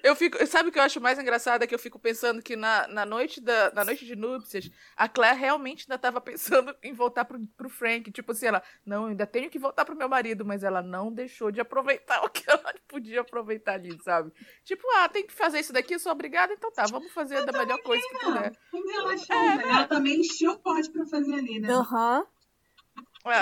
Eu 0.04 0.16
fico, 0.16 0.46
sabe 0.48 0.70
o 0.70 0.72
que 0.72 0.80
eu 0.80 0.84
acho 0.84 1.02
mais 1.02 1.20
engraçado 1.20 1.64
é 1.64 1.68
que 1.68 1.76
eu 1.76 1.80
fico 1.80 2.00
pensando 2.00 2.42
que 2.42 2.56
na, 2.56 2.88
na 2.88 3.06
noite 3.06 3.42
da 3.42 3.72
na 3.74 3.84
noite 3.86 4.06
de 4.06 4.16
núpcias, 4.16 4.70
a 4.96 5.08
Claire 5.08 5.38
realmente 5.38 5.86
ainda 5.88 5.98
tava 5.98 6.20
pensando 6.22 6.76
em 6.84 6.94
voltar 6.94 7.26
pro, 7.26 7.40
pro 7.58 7.70
Frank, 7.70 8.12
tipo 8.12 8.32
assim, 8.32 8.48
ela, 8.48 8.64
não, 8.86 9.08
ainda 9.08 9.26
tenho 9.26 9.50
que 9.50 9.60
voltar 9.60 9.86
pro 9.86 9.96
meu 9.96 10.08
marido, 10.10 10.46
mas 10.46 10.64
ela 10.64 10.82
não 10.82 11.12
deixou 11.12 11.52
de 11.52 11.60
aproveitar 11.62 12.22
o 12.26 12.30
que 12.30 12.44
ela 12.50 12.74
podia 12.88 13.22
aproveitar 13.22 13.74
ali, 13.74 13.98
sabe? 14.04 14.32
Tipo, 14.64 14.84
ah, 14.98 15.10
tem 15.10 15.26
que 15.26 15.34
fazer 15.34 15.60
isso 15.60 15.74
daqui, 15.74 15.96
eu 15.96 16.00
sou 16.00 16.12
obrigada, 16.12 16.54
então 16.54 16.72
tá, 16.72 16.86
vamos 16.86 17.12
fazer 17.12 17.46
da 17.46 17.52
melhor 17.52 17.80
coisa 17.82 18.04
que 18.08 18.20
puder. 18.20 18.58
Vamos 18.72 18.92
relaxar. 18.92 19.58
né? 19.58 19.64
Ela 19.64 19.88
também 19.88 20.20
encheu 20.20 20.52
o 20.52 20.60
pote 20.60 20.90
pra 20.92 21.06
fazer 21.06 21.34
ali, 21.34 21.60
né? 21.60 21.72
Aham. 21.72 22.26
É. 22.36 22.39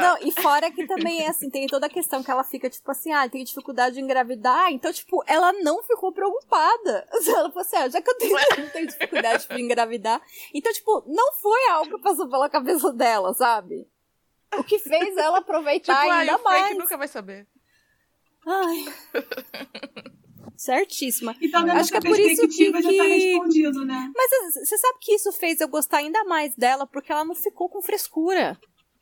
Não, 0.01 0.17
e 0.27 0.31
fora 0.31 0.69
que 0.71 0.85
também 0.85 1.23
é 1.23 1.29
assim, 1.29 1.49
tem 1.49 1.67
toda 1.67 1.85
a 1.87 1.89
questão 1.89 2.23
que 2.23 2.29
ela 2.31 2.43
fica, 2.43 2.69
tipo 2.69 2.89
assim, 2.91 3.11
ah, 3.11 3.27
tem 3.29 3.43
dificuldade 3.43 3.95
de 3.95 4.01
engravidar, 4.01 4.71
então, 4.71 4.91
tipo, 4.91 5.23
ela 5.27 5.53
não 5.53 5.81
ficou 5.83 6.11
preocupada. 6.11 7.07
Ela 7.27 7.49
falou 7.49 7.59
assim, 7.61 7.75
ah, 7.77 7.89
já 7.89 8.01
que 8.01 8.09
eu 8.09 8.17
tenho, 8.17 8.33
não 8.57 8.69
tenho 8.69 8.87
dificuldade 8.87 9.47
de 9.47 9.61
engravidar. 9.61 10.21
Então, 10.53 10.71
tipo, 10.73 11.03
não 11.07 11.33
foi 11.33 11.69
algo 11.71 11.97
que 11.97 12.03
passou 12.03 12.27
pela 12.29 12.49
cabeça 12.49 12.91
dela, 12.93 13.33
sabe? 13.33 13.87
O 14.57 14.63
que 14.63 14.79
fez 14.79 15.15
ela 15.17 15.39
Tipo, 15.39 15.51
aproveitar 15.51 15.93
ah, 16.09 16.17
ainda 16.19 16.35
o 16.35 16.39
Frank 16.39 16.59
mais. 16.61 16.77
nunca 16.77 16.97
vai 16.97 17.07
saber. 17.07 17.45
Ai. 18.45 18.85
Certíssima. 20.55 21.35
Então, 21.41 21.69
Acho 21.71 21.91
que 21.91 21.97
é 21.97 22.01
por 22.01 22.19
isso 22.19 22.47
que- 22.47 22.71
já 22.71 22.81
tá 22.81 23.03
respondido, 23.03 23.85
né? 23.85 24.11
Mas 24.15 24.55
você 24.67 24.77
sabe 24.77 24.97
que 25.01 25.13
isso 25.13 25.31
fez 25.31 25.61
eu 25.61 25.67
gostar 25.67 25.97
ainda 25.97 26.23
mais 26.23 26.55
dela, 26.55 26.87
porque 26.87 27.11
ela 27.11 27.23
não 27.25 27.35
ficou 27.35 27.69
com 27.69 27.81
frescura. 27.81 28.59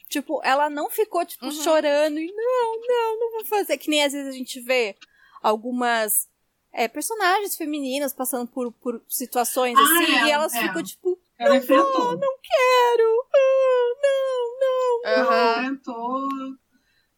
Tipo, 0.10 0.42
ela 0.44 0.70
não 0.70 0.90
ficou, 0.90 1.26
tipo, 1.26 1.46
Uhum. 1.46 1.52
chorando 1.52 2.20
e 2.20 2.32
não, 2.32 2.82
não, 2.88 3.20
não 3.20 3.32
vou 3.32 3.46
fazer. 3.46 3.78
Que 3.78 3.90
nem 3.90 4.04
às 4.04 4.14
vezes 4.14 4.34
a 4.34 4.38
gente 4.38 4.60
vê 4.62 4.96
algumas 5.42 6.28
é, 6.72 6.88
personagens 6.88 7.56
femininas 7.56 8.14
passando 8.14 8.48
por, 8.48 8.72
por 8.74 9.02
situações 9.08 9.78
Ah, 9.78 9.82
assim, 9.84 10.16
é, 10.16 10.26
e 10.28 10.32
elas 10.32 10.54
é. 10.54 10.60
ficam, 10.62 10.84
tipo, 10.84 11.20
Ela 11.38 11.58
enfrentou. 11.58 12.18
não 12.18 12.38
quero, 12.42 13.26
ah, 13.34 13.96
não, 14.02 14.60
não. 14.60 15.02
Ela 15.10 15.36
Aham. 15.56 15.60
enfrentou. 15.62 16.28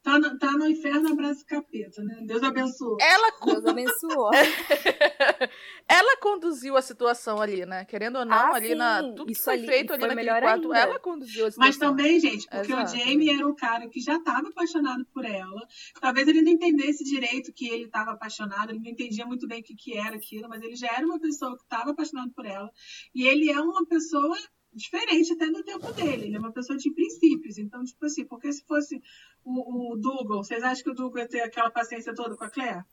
Tá 0.07 0.17
no, 0.19 0.39
tá 0.39 0.51
no 0.53 0.65
inferno, 0.65 1.11
abraço 1.11 1.45
capeta, 1.45 2.01
né? 2.01 2.19
Deus 2.25 2.41
abençoe. 2.41 2.95
Ela 3.01 3.29
Deus 3.45 3.65
abençoou. 3.65 4.31
ela 5.85 6.17
conduziu 6.21 6.77
a 6.77 6.81
situação 6.81 7.41
ali, 7.41 7.65
né? 7.65 7.83
Querendo 7.83 8.19
ou 8.19 8.23
não, 8.25 8.33
Ah, 8.33 8.55
ali 8.55 8.73
na. 8.73 9.01
sim. 9.01 9.09
Tudo 9.09 9.25
que 9.25 9.33
Isso 9.33 9.43
foi 9.43 9.53
ali 9.55 9.67
feito 9.67 9.91
ali 9.91 9.99
foi 9.99 10.07
naquele 10.07 10.15
melhor 10.15 10.41
quarto, 10.41 10.71
ainda. 10.71 10.77
ela 10.79 10.99
conduziu 10.99 11.45
a 11.45 11.51
situação. 11.51 11.59
Mas 11.59 11.77
também, 11.77 12.19
gente, 12.21 12.47
porque 12.47 12.71
Exato. 12.71 12.93
o 12.95 12.97
Jamie 12.97 13.29
era 13.29 13.45
o 13.45 13.53
cara 13.53 13.89
que 13.89 13.99
já 13.99 14.15
estava 14.15 14.47
apaixonado 14.47 15.05
por 15.13 15.25
ela. 15.25 15.61
Talvez 15.99 16.25
ele 16.25 16.41
não 16.41 16.53
entendesse 16.53 17.03
direito 17.03 17.51
que 17.53 17.67
ele 17.67 17.83
estava 17.83 18.11
apaixonado, 18.11 18.69
ele 18.71 18.79
não 18.79 18.89
entendia 18.89 19.25
muito 19.25 19.45
bem 19.45 19.59
o 19.59 19.63
que, 19.63 19.75
que 19.75 19.97
era 19.97 20.15
aquilo, 20.15 20.47
mas 20.47 20.61
ele 20.63 20.75
já 20.77 20.87
era 20.87 21.05
uma 21.05 21.19
pessoa 21.19 21.55
que 21.57 21.63
estava 21.63 21.91
apaixonado 21.91 22.31
por 22.31 22.45
ela. 22.45 22.71
E 23.13 23.27
ele 23.27 23.51
é 23.51 23.59
uma 23.59 23.85
pessoa 23.85 24.37
diferente 24.77 25.33
até 25.33 25.47
do 25.47 25.63
tempo 25.63 25.91
dele. 25.93 26.25
Ele 26.25 26.35
é 26.35 26.39
uma 26.39 26.53
pessoa 26.53 26.77
de 26.77 26.91
princípios. 26.93 27.57
Então, 27.57 27.83
tipo 27.83 28.05
assim, 28.05 28.25
porque 28.25 28.51
se 28.51 28.63
fosse 28.65 29.01
o, 29.43 29.93
o 29.93 29.97
Dougal, 29.97 30.43
vocês 30.43 30.63
acham 30.63 30.83
que 30.83 30.91
o 30.91 30.95
Dougal 30.95 31.23
ia 31.23 31.29
ter 31.29 31.41
aquela 31.41 31.69
paciência 31.69 32.13
toda 32.13 32.37
com 32.37 32.43
a 32.45 32.49
Claire? 32.49 32.83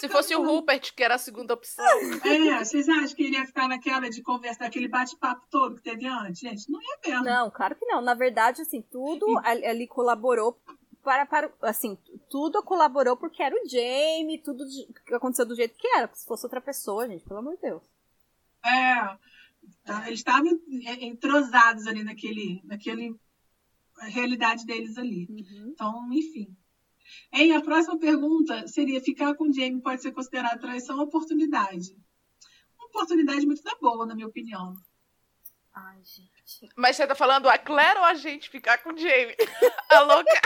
Se 0.00 0.08
fosse 0.08 0.34
o. 0.34 0.42
Rupert, 0.42 0.94
que 0.94 1.02
era 1.02 1.16
a 1.16 1.18
segunda 1.18 1.52
opção. 1.52 1.84
É, 2.24 2.64
vocês 2.64 2.88
acham 2.88 3.14
que 3.14 3.24
ele 3.24 3.36
ia 3.36 3.46
ficar 3.46 3.68
naquela 3.68 4.08
de 4.08 4.22
conversa, 4.22 4.64
aquele 4.64 4.88
bate-papo 4.88 5.46
todo 5.50 5.76
que 5.76 5.82
teve 5.82 6.06
antes? 6.06 6.40
Gente, 6.40 6.70
não 6.70 6.80
ia 6.80 6.98
mesmo. 7.06 7.24
Não, 7.24 7.50
claro 7.50 7.74
que 7.74 7.84
não. 7.84 8.00
Na 8.00 8.14
verdade, 8.14 8.62
assim, 8.62 8.80
tudo 8.80 9.26
ali, 9.44 9.66
ali 9.66 9.86
colaborou 9.86 10.58
para, 11.02 11.26
para. 11.26 11.52
Assim, 11.62 11.98
tudo 12.30 12.62
colaborou 12.62 13.16
porque 13.16 13.42
era 13.42 13.54
o 13.54 13.68
Jamie, 13.68 14.42
tudo 14.42 14.64
aconteceu 15.12 15.44
do 15.44 15.54
jeito 15.54 15.76
que 15.76 15.88
era. 15.88 16.08
Se 16.14 16.26
fosse 16.26 16.46
outra 16.46 16.60
pessoa, 16.60 17.06
gente, 17.06 17.24
pelo 17.24 17.40
amor 17.40 17.54
de 17.56 17.62
Deus. 17.62 17.82
É, 18.64 19.18
tá, 19.84 20.06
eles 20.06 20.20
estavam 20.20 20.46
en- 20.68 21.06
entrosados 21.08 21.86
ali 21.86 22.02
naquele, 22.02 22.60
naquele 22.64 23.14
a 24.00 24.06
realidade 24.06 24.64
deles 24.66 24.96
ali. 24.98 25.26
Uhum. 25.30 25.70
Então, 25.72 26.12
enfim. 26.12 26.56
Hein, 27.32 27.52
a 27.54 27.60
próxima 27.60 27.98
pergunta 27.98 28.66
seria: 28.66 29.00
ficar 29.00 29.34
com 29.34 29.44
o 29.48 29.52
Jamie 29.52 29.80
pode 29.82 30.02
ser 30.02 30.12
considerado 30.12 30.60
traição 30.60 30.96
ou 30.98 31.04
oportunidade? 31.04 31.96
Uma 32.78 32.86
oportunidade 32.86 33.46
muito 33.46 33.62
da 33.62 33.74
boa, 33.76 34.06
na 34.06 34.14
minha 34.14 34.26
opinião. 34.26 34.74
Ai, 35.72 35.98
gente. 36.02 36.68
Mas 36.76 36.96
você 36.96 37.06
tá 37.06 37.14
falando 37.14 37.48
a 37.48 37.58
Claire 37.58 37.98
ou 37.98 38.04
a 38.04 38.14
gente 38.14 38.48
ficar 38.48 38.78
com 38.78 38.92
o 38.92 38.96
Jamie? 38.96 39.36
A 39.90 40.00
louca. 40.00 40.40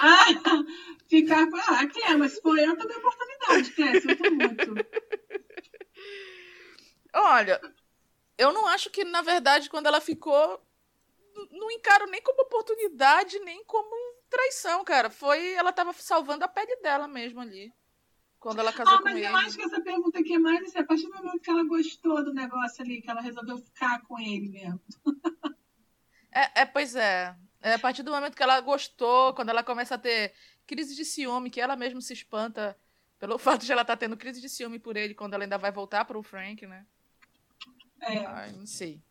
Ah, 0.00 0.26
ficar 1.08 1.50
com. 1.50 1.56
Ah, 1.56 1.86
Clé, 1.86 2.16
mas 2.16 2.32
se 2.34 2.40
for 2.42 2.56
eu, 2.58 2.76
também 2.76 2.94
é 2.96 2.98
oportunidade, 2.98 3.72
Clé, 3.72 4.00
sinto 4.00 4.34
muito. 4.34 4.74
Olha, 7.14 7.60
eu 8.38 8.52
não 8.52 8.66
acho 8.68 8.88
que, 8.90 9.04
na 9.04 9.20
verdade, 9.20 9.68
quando 9.68 9.86
ela 9.86 10.00
ficou. 10.00 10.62
Não 11.52 11.70
encaro 11.70 12.06
nem 12.06 12.20
como 12.22 12.42
oportunidade, 12.42 13.38
nem 13.40 13.62
como 13.64 13.94
traição, 14.30 14.82
cara. 14.84 15.10
Foi. 15.10 15.52
Ela 15.54 15.72
tava 15.72 15.92
salvando 15.92 16.44
a 16.44 16.48
pele 16.48 16.76
dela 16.76 17.06
mesmo 17.06 17.40
ali. 17.40 17.72
Quando 18.40 18.60
ela 18.60 18.72
casou 18.72 18.94
Ah, 18.94 18.98
com 18.98 19.04
mas 19.04 19.16
ele. 19.16 19.26
eu 19.26 19.36
acho 19.36 19.56
que 19.56 19.62
essa 19.64 19.80
pergunta 19.80 20.18
aqui 20.20 20.34
é 20.34 20.38
mais 20.38 20.62
assim, 20.64 20.78
a 20.78 20.84
partir 20.84 21.06
do 21.08 21.14
momento 21.14 21.40
que 21.40 21.50
ela 21.50 21.64
gostou 21.64 22.24
do 22.24 22.32
negócio 22.32 22.82
ali, 22.82 23.02
que 23.02 23.10
ela 23.10 23.20
resolveu 23.20 23.58
ficar 23.58 24.00
com 24.02 24.18
ele 24.18 24.48
mesmo. 24.48 24.80
É, 26.32 26.60
é, 26.62 26.66
pois 26.66 26.94
é. 26.94 27.34
É 27.60 27.74
a 27.74 27.78
partir 27.78 28.04
do 28.04 28.12
momento 28.12 28.36
que 28.36 28.42
ela 28.42 28.60
gostou, 28.60 29.34
quando 29.34 29.48
ela 29.48 29.64
começa 29.64 29.96
a 29.96 29.98
ter 29.98 30.32
crise 30.66 30.94
de 30.94 31.04
ciúme, 31.04 31.50
que 31.50 31.60
ela 31.60 31.74
mesma 31.74 32.00
se 32.00 32.12
espanta 32.12 32.78
pelo 33.18 33.38
fato 33.38 33.64
de 33.64 33.72
ela 33.72 33.82
estar 33.82 33.96
tendo 33.96 34.16
crise 34.16 34.40
de 34.40 34.48
ciúme 34.48 34.78
por 34.78 34.96
ele 34.96 35.14
quando 35.14 35.34
ela 35.34 35.42
ainda 35.44 35.58
vai 35.58 35.72
voltar 35.72 36.04
pro 36.04 36.22
Frank, 36.22 36.64
né? 36.66 36.86
É. 38.00 38.26
Ai, 38.26 38.52
não 38.52 38.66
sei. 38.66 39.02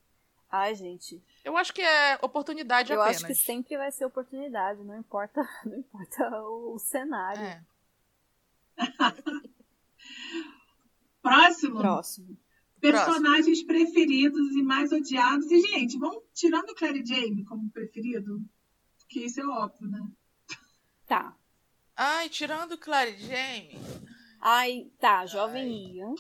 Ai, 0.50 0.76
gente. 0.76 1.22
Eu 1.44 1.58
acho 1.58 1.74
que 1.74 1.82
é 1.82 2.18
oportunidade 2.22 2.92
eu 2.92 3.02
apenas. 3.02 3.18
acho 3.18 3.28
que 3.28 3.36
sempre 3.36 3.78
vai 3.78 3.92
ser 3.92 4.06
oportunidade, 4.06 4.84
não 4.84 4.98
importa, 4.98 5.42
não 5.66 5.78
importa 5.78 6.30
o, 6.42 6.76
o 6.76 6.80
cenário. 6.80 7.42
É. 7.42 7.64
Próximo? 11.22 11.80
Próximo. 11.80 12.38
Personagens 12.80 13.64
preferidos 13.64 14.56
e 14.56 14.62
mais 14.62 14.92
odiados. 14.92 15.52
E, 15.52 15.60
gente, 15.60 15.98
vamos 15.98 16.24
tirando 16.34 16.70
o 16.70 16.76
Clary 16.76 17.04
Jane 17.06 17.44
como 17.44 17.70
preferido, 17.72 18.40
porque 19.00 19.22
isso 19.22 19.42
é 19.42 19.46
óbvio, 19.46 19.90
né? 19.90 20.08
Tá. 21.08 21.36
Ai, 21.96 22.30
tirando 22.30 22.78
Clary 22.78 23.18
Jane. 23.18 23.80
Ai, 24.40 24.92
tá, 25.00 25.26
Jovem 25.26 25.96
Ian. 25.96 26.14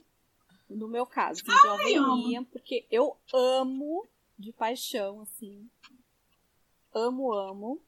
No 0.69 0.87
meu 0.87 1.05
caso, 1.05 1.41
assim, 1.41 1.67
Jovem 1.67 1.97
amo. 1.97 2.31
Ian, 2.31 2.43
porque 2.43 2.85
eu 2.91 3.17
amo 3.33 4.05
de 4.37 4.51
paixão, 4.51 5.21
assim. 5.21 5.69
Amo, 6.93 7.33
amo. 7.33 7.81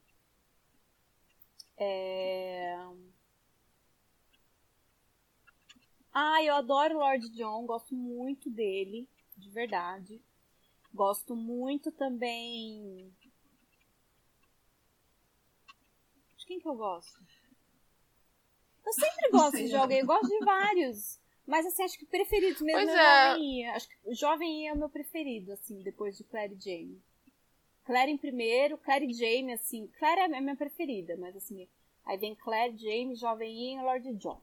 É... 1.76 2.76
Ah, 6.12 6.42
eu 6.42 6.54
adoro 6.54 6.98
Lord 6.98 7.28
John, 7.30 7.66
gosto 7.66 7.94
muito 7.94 8.50
dele, 8.50 9.08
de 9.36 9.48
verdade. 9.50 10.20
Gosto 10.92 11.36
muito 11.36 11.92
também. 11.92 13.14
De 16.36 16.46
quem 16.46 16.58
que 16.58 16.66
eu 16.66 16.74
gosto? 16.74 17.22
Eu 18.84 18.92
sempre 18.92 19.30
gosto 19.30 19.64
de 19.64 19.76
alguém, 19.76 20.00
eu 20.00 20.06
gosto 20.06 20.26
de 20.26 20.44
vários. 20.44 21.20
Mas 21.46 21.66
assim, 21.66 21.82
acho 21.82 21.98
que 21.98 22.06
preferidos 22.06 22.60
mesmo 22.60 22.78
Pois 22.78 22.88
é 22.88 22.92
é. 22.94 23.30
Jovem 23.32 23.60
Ian. 23.62 23.72
Acho 23.72 23.88
que 23.88 23.96
o 24.04 24.14
Jovem 24.14 24.64
Ian 24.64 24.70
é 24.70 24.74
o 24.74 24.78
meu 24.78 24.88
preferido, 24.88 25.52
assim, 25.52 25.82
depois 25.82 26.16
de 26.16 26.24
Claire 26.24 26.54
e 26.54 26.60
Jamie. 26.60 27.02
Claire 27.84 28.10
em 28.12 28.18
primeiro, 28.18 28.78
Claire 28.78 29.06
e 29.06 29.12
Jamie, 29.14 29.52
assim. 29.54 29.88
Claire 29.98 30.20
é 30.20 30.24
a 30.24 30.40
minha 30.40 30.56
preferida, 30.56 31.16
mas 31.18 31.36
assim. 31.36 31.68
Aí 32.04 32.16
vem 32.18 32.34
Claire, 32.34 32.76
Jamie, 32.76 33.16
Jovem 33.16 33.74
Ian 33.74 33.80
e 33.80 33.84
Lord 33.84 34.14
John. 34.16 34.40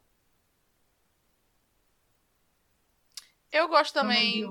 Eu 3.51 3.67
gosto 3.67 3.93
também 3.93 4.43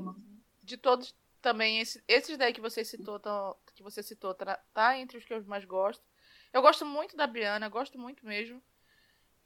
de 0.62 0.76
todos 0.76 1.14
também 1.40 1.78
esse- 1.80 2.03
esses 2.09 2.36
daí 2.36 2.53
que 2.53 2.61
você 2.61 2.84
citou 2.84 3.20
tão- 3.20 3.57
que 3.74 3.82
você 3.82 4.03
citou 4.03 4.34
tá, 4.34 4.57
tá 4.74 4.99
entre 4.99 5.16
os 5.18 5.24
que 5.24 5.32
eu 5.32 5.44
mais 5.44 5.64
gosto 5.64 6.03
eu 6.53 6.61
gosto 6.62 6.84
muito 6.84 7.16
da 7.16 7.26
Brianna 7.26 7.68
gosto 7.68 7.99
muito 7.99 8.26
mesmo 8.26 8.61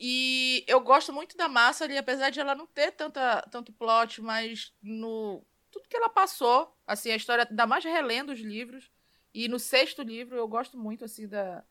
e 0.00 0.64
eu 0.66 0.80
gosto 0.80 1.12
muito 1.12 1.36
da 1.36 1.48
Massa 1.48 1.84
ali 1.84 1.98
apesar 1.98 2.30
de 2.30 2.40
ela 2.40 2.54
não 2.54 2.66
ter 2.66 2.92
tanta 2.92 3.42
tanto 3.50 3.72
plot 3.72 4.22
mas 4.22 4.72
no 4.82 5.44
tudo 5.70 5.88
que 5.88 5.96
ela 5.96 6.08
passou 6.08 6.74
assim 6.86 7.10
a 7.10 7.16
história 7.16 7.46
ainda 7.48 7.66
mais 7.66 7.84
relendo 7.84 8.30
os 8.32 8.40
livros 8.40 8.90
e 9.34 9.46
no 9.46 9.58
sexto 9.58 10.02
livro 10.02 10.36
eu 10.36 10.48
gosto 10.48 10.78
muito 10.78 11.04
assim 11.04 11.28
da 11.28 11.62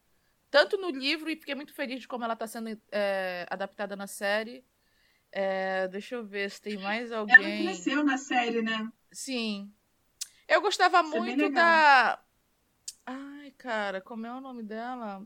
tanto 0.51 0.77
no 0.77 0.89
livro 0.89 1.29
e 1.29 1.35
fiquei 1.35 1.55
muito 1.55 1.73
feliz 1.73 1.99
de 1.99 2.07
como 2.07 2.23
ela 2.23 2.33
está 2.33 2.47
sendo 2.47 2.79
é, 2.91 3.45
adaptada 3.49 3.95
na 3.95 4.07
série 4.07 4.63
É, 5.31 5.87
deixa 5.87 6.15
eu 6.15 6.25
ver 6.25 6.49
se 6.49 6.61
tem 6.61 6.77
mais 6.77 7.11
Ela 7.11 7.21
alguém 7.21 7.63
cresceu 7.65 8.03
na 8.03 8.17
série, 8.17 8.61
né? 8.61 8.91
Sim. 9.11 9.71
Eu 10.47 10.61
gostava 10.61 11.01
Isso 11.01 11.15
é 11.15 11.19
muito 11.19 11.37
legal. 11.37 11.51
da. 11.53 12.19
Ai, 13.05 13.51
cara, 13.51 14.01
como 14.01 14.25
é 14.25 14.33
o 14.33 14.41
nome 14.41 14.63
dela? 14.63 15.23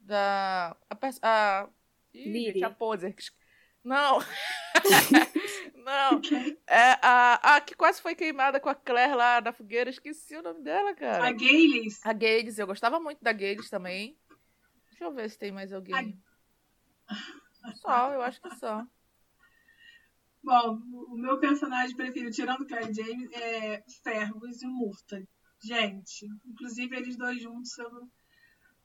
Da. 0.00 0.76
A. 0.90 0.96
a... 1.22 1.68
Ih, 2.14 2.24
Lily. 2.24 2.52
gente, 2.52 2.64
a 2.64 2.70
poser. 2.70 3.14
Não. 3.84 4.18
Não. 5.84 6.20
É 6.68 6.92
a, 7.02 7.56
a 7.56 7.60
que 7.60 7.74
quase 7.74 8.00
foi 8.00 8.14
queimada 8.14 8.60
com 8.60 8.68
a 8.68 8.74
Claire 8.74 9.14
lá 9.14 9.40
na 9.40 9.52
fogueira. 9.52 9.90
Esqueci 9.90 10.36
o 10.36 10.42
nome 10.42 10.62
dela, 10.62 10.94
cara. 10.94 11.26
A 11.26 11.32
Gaylis. 11.32 12.00
A 12.04 12.12
Gales. 12.12 12.58
Eu 12.58 12.66
gostava 12.68 13.00
muito 13.00 13.22
da 13.22 13.32
Gales 13.32 13.68
também. 13.68 14.16
Deixa 14.90 15.04
eu 15.04 15.12
ver 15.12 15.28
se 15.28 15.38
tem 15.38 15.50
mais 15.50 15.72
alguém. 15.72 16.16
Só, 17.76 18.12
eu 18.12 18.22
acho 18.22 18.40
que 18.40 18.54
só. 18.56 18.84
Bom, 20.42 20.78
o 21.08 21.16
meu 21.16 21.38
personagem 21.38 21.96
preferido, 21.96 22.30
tirando 22.32 22.62
o 22.62 22.66
Claire 22.66 22.92
James, 22.92 23.30
é 23.32 23.82
Fergus 24.02 24.62
e 24.62 24.66
o 24.66 24.70
Murta. 24.70 25.22
Gente, 25.64 26.26
inclusive 26.44 26.96
eles 26.96 27.16
dois 27.16 27.40
juntos, 27.40 27.76
eu 27.78 27.90
não- 27.90 28.10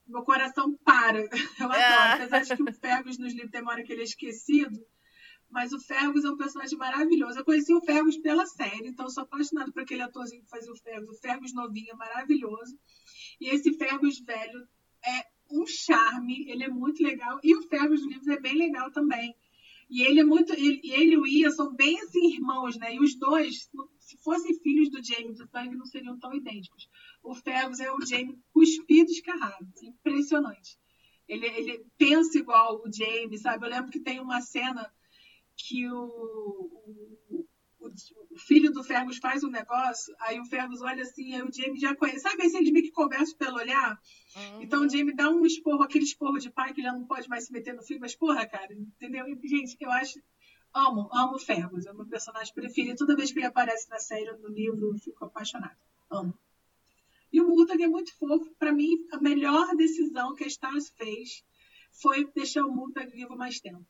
meu 0.07 0.23
coração 0.23 0.75
para. 0.83 1.19
Eu 1.59 1.65
adoro. 1.65 1.81
Ah. 1.81 2.13
Apesar 2.13 2.41
de 2.43 2.55
que 2.55 2.63
o 2.63 2.73
Fergus 2.73 3.17
nos 3.17 3.33
livros 3.33 3.67
hora 3.67 3.83
que 3.83 3.91
ele 3.91 4.01
é 4.01 4.05
esquecido, 4.05 4.79
mas 5.49 5.71
o 5.71 5.79
Fergus 5.79 6.25
é 6.25 6.29
um 6.29 6.37
personagem 6.37 6.77
maravilhoso. 6.77 7.39
Eu 7.39 7.45
conheci 7.45 7.73
o 7.73 7.81
Fergus 7.81 8.17
pela 8.17 8.45
série, 8.45 8.87
então 8.87 9.09
sou 9.09 9.23
apaixonada 9.23 9.71
por 9.71 9.81
aquele 9.81 10.01
atorzinho 10.01 10.43
que 10.43 10.49
fazia 10.49 10.71
o 10.71 10.77
Fergus. 10.77 11.17
O 11.17 11.21
Fergus 11.21 11.53
novinho 11.53 11.91
é 11.91 11.95
maravilhoso. 11.95 12.77
E 13.39 13.49
esse 13.49 13.73
Fergus 13.73 14.19
velho 14.19 14.67
é 15.05 15.25
um 15.51 15.65
charme, 15.65 16.49
ele 16.49 16.63
é 16.63 16.69
muito 16.69 17.01
legal. 17.01 17.39
E 17.43 17.55
o 17.55 17.61
Fergus 17.63 18.01
livros 18.01 18.27
é 18.27 18.39
bem 18.39 18.55
legal 18.55 18.91
também. 18.91 19.35
E 19.89 20.01
ele 20.01 20.19
é 20.19 20.23
muito. 20.23 20.51
Ele, 20.51 20.81
e 20.83 20.91
ele 20.91 21.13
e 21.13 21.17
o 21.17 21.25
Ian 21.25 21.49
são 21.51 21.73
bem 21.73 21.97
assim 22.01 22.33
irmãos, 22.33 22.77
né? 22.77 22.93
E 22.93 22.99
os 22.99 23.15
dois, 23.15 23.69
se 23.99 24.17
fossem 24.17 24.59
filhos 24.59 24.89
do 24.89 25.01
James 25.01 25.37
do 25.37 25.47
sangue, 25.47 25.77
não 25.77 25.85
seriam 25.85 26.19
tão 26.19 26.33
idênticos. 26.33 26.89
O 27.29 27.35
Fergus 27.35 27.79
é 27.79 27.91
o 27.91 28.05
James 28.05 28.35
cuspido 28.53 29.11
escarrado. 29.11 29.67
Impressionante. 29.83 30.77
Ele, 31.27 31.45
ele 31.45 31.85
pensa 31.97 32.37
igual 32.37 32.81
o 32.85 32.91
James, 32.91 33.41
sabe? 33.41 33.65
Eu 33.65 33.69
lembro 33.69 33.91
que 33.91 33.99
tem 33.99 34.19
uma 34.19 34.39
cena 34.41 34.89
que 35.57 35.89
o, 35.89 35.97
o, 36.05 37.45
o- 37.79 37.89
filho 38.37 38.71
do 38.71 38.83
Fergus 38.83 39.17
faz 39.17 39.43
um 39.43 39.49
negócio, 39.49 40.13
aí 40.21 40.39
o 40.39 40.45
Fergus 40.45 40.81
olha 40.81 41.01
assim, 41.01 41.33
aí 41.33 41.41
o 41.41 41.51
James 41.51 41.81
já 41.81 41.95
conhece. 41.95 42.19
Sabe 42.19 42.43
assim, 42.45 42.57
eles 42.57 42.71
meio 42.71 42.85
que 42.85 42.91
conversam 42.91 43.35
pelo 43.37 43.57
olhar? 43.57 43.99
Então 44.61 44.85
o 44.85 44.89
Jamie 44.89 45.15
dá 45.15 45.29
um 45.29 45.45
esporro, 45.45 45.81
aquele 45.83 46.05
esporro 46.05 46.37
de 46.37 46.49
pai 46.51 46.73
que 46.73 46.81
já 46.81 46.93
não 46.93 47.05
pode 47.05 47.27
mais 47.27 47.45
se 47.45 47.51
meter 47.51 47.73
no 47.73 47.81
filme, 47.83 48.01
mas 48.01 48.15
porra, 48.15 48.45
cara, 48.45 48.71
entendeu? 48.73 49.25
E, 49.27 49.47
gente, 49.47 49.75
eu 49.81 49.91
acho. 49.91 50.19
Amo, 50.73 51.09
amo 51.11 51.35
o 51.35 51.39
Fergus, 51.39 51.85
é 51.87 51.91
o 51.91 51.95
meu 51.95 52.05
personagem 52.05 52.53
preferido. 52.53 52.97
Toda 52.97 53.15
vez 53.15 53.31
que 53.31 53.39
ele 53.39 53.47
aparece 53.47 53.89
na 53.89 53.97
série 53.99 54.29
ou 54.29 54.37
no 54.39 54.49
livro, 54.49 54.91
eu 54.93 54.97
fico 54.99 55.25
apaixonada. 55.25 55.77
Amo. 56.11 56.37
E 57.31 57.41
o 57.41 57.47
Murtag 57.47 57.83
é 57.83 57.87
muito 57.87 58.15
fofo. 58.17 58.53
Pra 58.57 58.71
mim, 58.71 58.89
a 59.11 59.19
melhor 59.19 59.75
decisão 59.75 60.33
que 60.33 60.43
a 60.43 60.47
Stars 60.47 60.89
fez 60.97 61.43
foi 61.91 62.25
deixar 62.33 62.65
o 62.65 62.71
Murtag 62.71 63.11
vivo 63.11 63.35
mais 63.35 63.59
tempo. 63.59 63.85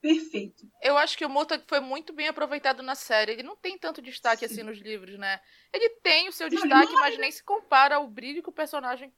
Perfeito. 0.00 0.70
Eu 0.82 0.98
acho 0.98 1.16
que 1.16 1.24
o 1.24 1.30
Murtag 1.30 1.64
foi 1.66 1.80
muito 1.80 2.12
bem 2.12 2.28
aproveitado 2.28 2.82
na 2.82 2.94
série. 2.94 3.32
Ele 3.32 3.42
não 3.42 3.56
tem 3.56 3.78
tanto 3.78 4.02
destaque 4.02 4.46
Sim. 4.46 4.52
assim 4.52 4.62
nos 4.62 4.78
livros, 4.78 5.18
né? 5.18 5.40
Ele 5.72 5.88
tem 6.02 6.28
o 6.28 6.32
seu 6.32 6.46
Não, 6.46 6.50
destaque, 6.50 6.92
morre, 6.92 7.00
mas 7.00 7.18
nem 7.18 7.32
se 7.32 7.42
compara 7.42 7.96
ao 7.96 8.06
brilho 8.06 8.42
que 8.42 8.50
o 8.50 8.52
personagem 8.52 9.10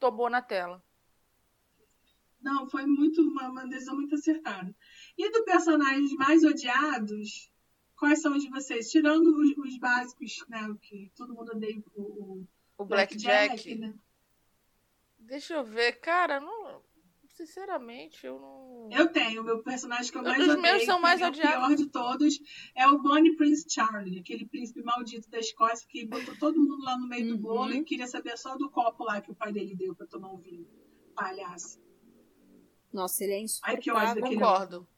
tomou 0.00 0.28
na 0.28 0.42
tela. 0.42 0.82
Não, 2.40 2.68
foi 2.68 2.86
muito 2.86 3.22
uma, 3.22 3.48
uma 3.48 3.66
decisão 3.68 3.94
muito 3.94 4.16
acertada. 4.16 4.74
E 5.16 5.30
do 5.30 5.44
personagens 5.44 6.12
mais 6.14 6.42
odiados, 6.42 7.50
quais 7.96 8.20
são 8.20 8.36
os 8.36 8.42
de 8.42 8.50
vocês? 8.50 8.90
Tirando 8.90 9.28
os, 9.28 9.56
os 9.56 9.78
básicos, 9.78 10.44
né? 10.48 10.66
O 10.68 10.76
que 10.76 11.10
todo 11.16 11.34
mundo 11.34 11.52
odeia 11.52 11.80
o, 11.94 12.02
o 12.02 12.48
O 12.78 12.84
Blackjack. 12.84 13.48
Blackjack, 13.48 13.74
né? 13.76 13.94
Deixa 15.18 15.54
eu 15.54 15.64
ver, 15.64 15.92
cara, 16.00 16.40
não. 16.40 16.84
Sinceramente, 17.28 18.24
eu 18.26 18.40
não. 18.40 18.88
Eu 18.90 19.08
tenho, 19.12 19.42
o 19.42 19.44
meu 19.44 19.62
personagem 19.62 20.10
que 20.10 20.16
eu 20.16 20.22
Os 20.22 20.26
mais 20.28 20.38
meus 20.46 20.58
odeio, 20.58 20.86
são 20.86 20.96
que 20.96 21.02
mais 21.02 21.20
é 21.20 21.28
odiados. 21.28 21.56
o 21.56 21.66
pior 21.66 21.76
de 21.76 21.86
todos, 21.90 22.38
é 22.74 22.86
o 22.88 22.98
Bonnie 22.98 23.36
Prince 23.36 23.66
Charlie, 23.68 24.18
aquele 24.20 24.46
príncipe 24.46 24.82
maldito 24.82 25.28
da 25.28 25.38
Escócia 25.38 25.86
que 25.86 26.06
botou 26.06 26.34
todo 26.38 26.58
mundo 26.58 26.82
lá 26.82 26.96
no 26.96 27.06
meio 27.06 27.26
do 27.28 27.34
Uhum. 27.34 27.40
bolo 27.42 27.72
e 27.74 27.84
queria 27.84 28.06
saber 28.06 28.38
só 28.38 28.56
do 28.56 28.70
copo 28.70 29.04
lá 29.04 29.20
que 29.20 29.30
o 29.30 29.34
pai 29.34 29.52
dele 29.52 29.74
deu 29.76 29.94
pra 29.94 30.06
tomar 30.06 30.32
um 30.32 30.38
vinho. 30.38 30.66
Palhaço. 31.14 31.78
Nossa, 32.90 33.22
ele 33.24 33.34
é 33.34 33.44
Ai, 33.64 33.76
que 33.76 33.90
ódio 33.90 34.02
insuportável. 34.02 34.22
daquele 34.22 34.40
Concordo. 34.40 34.88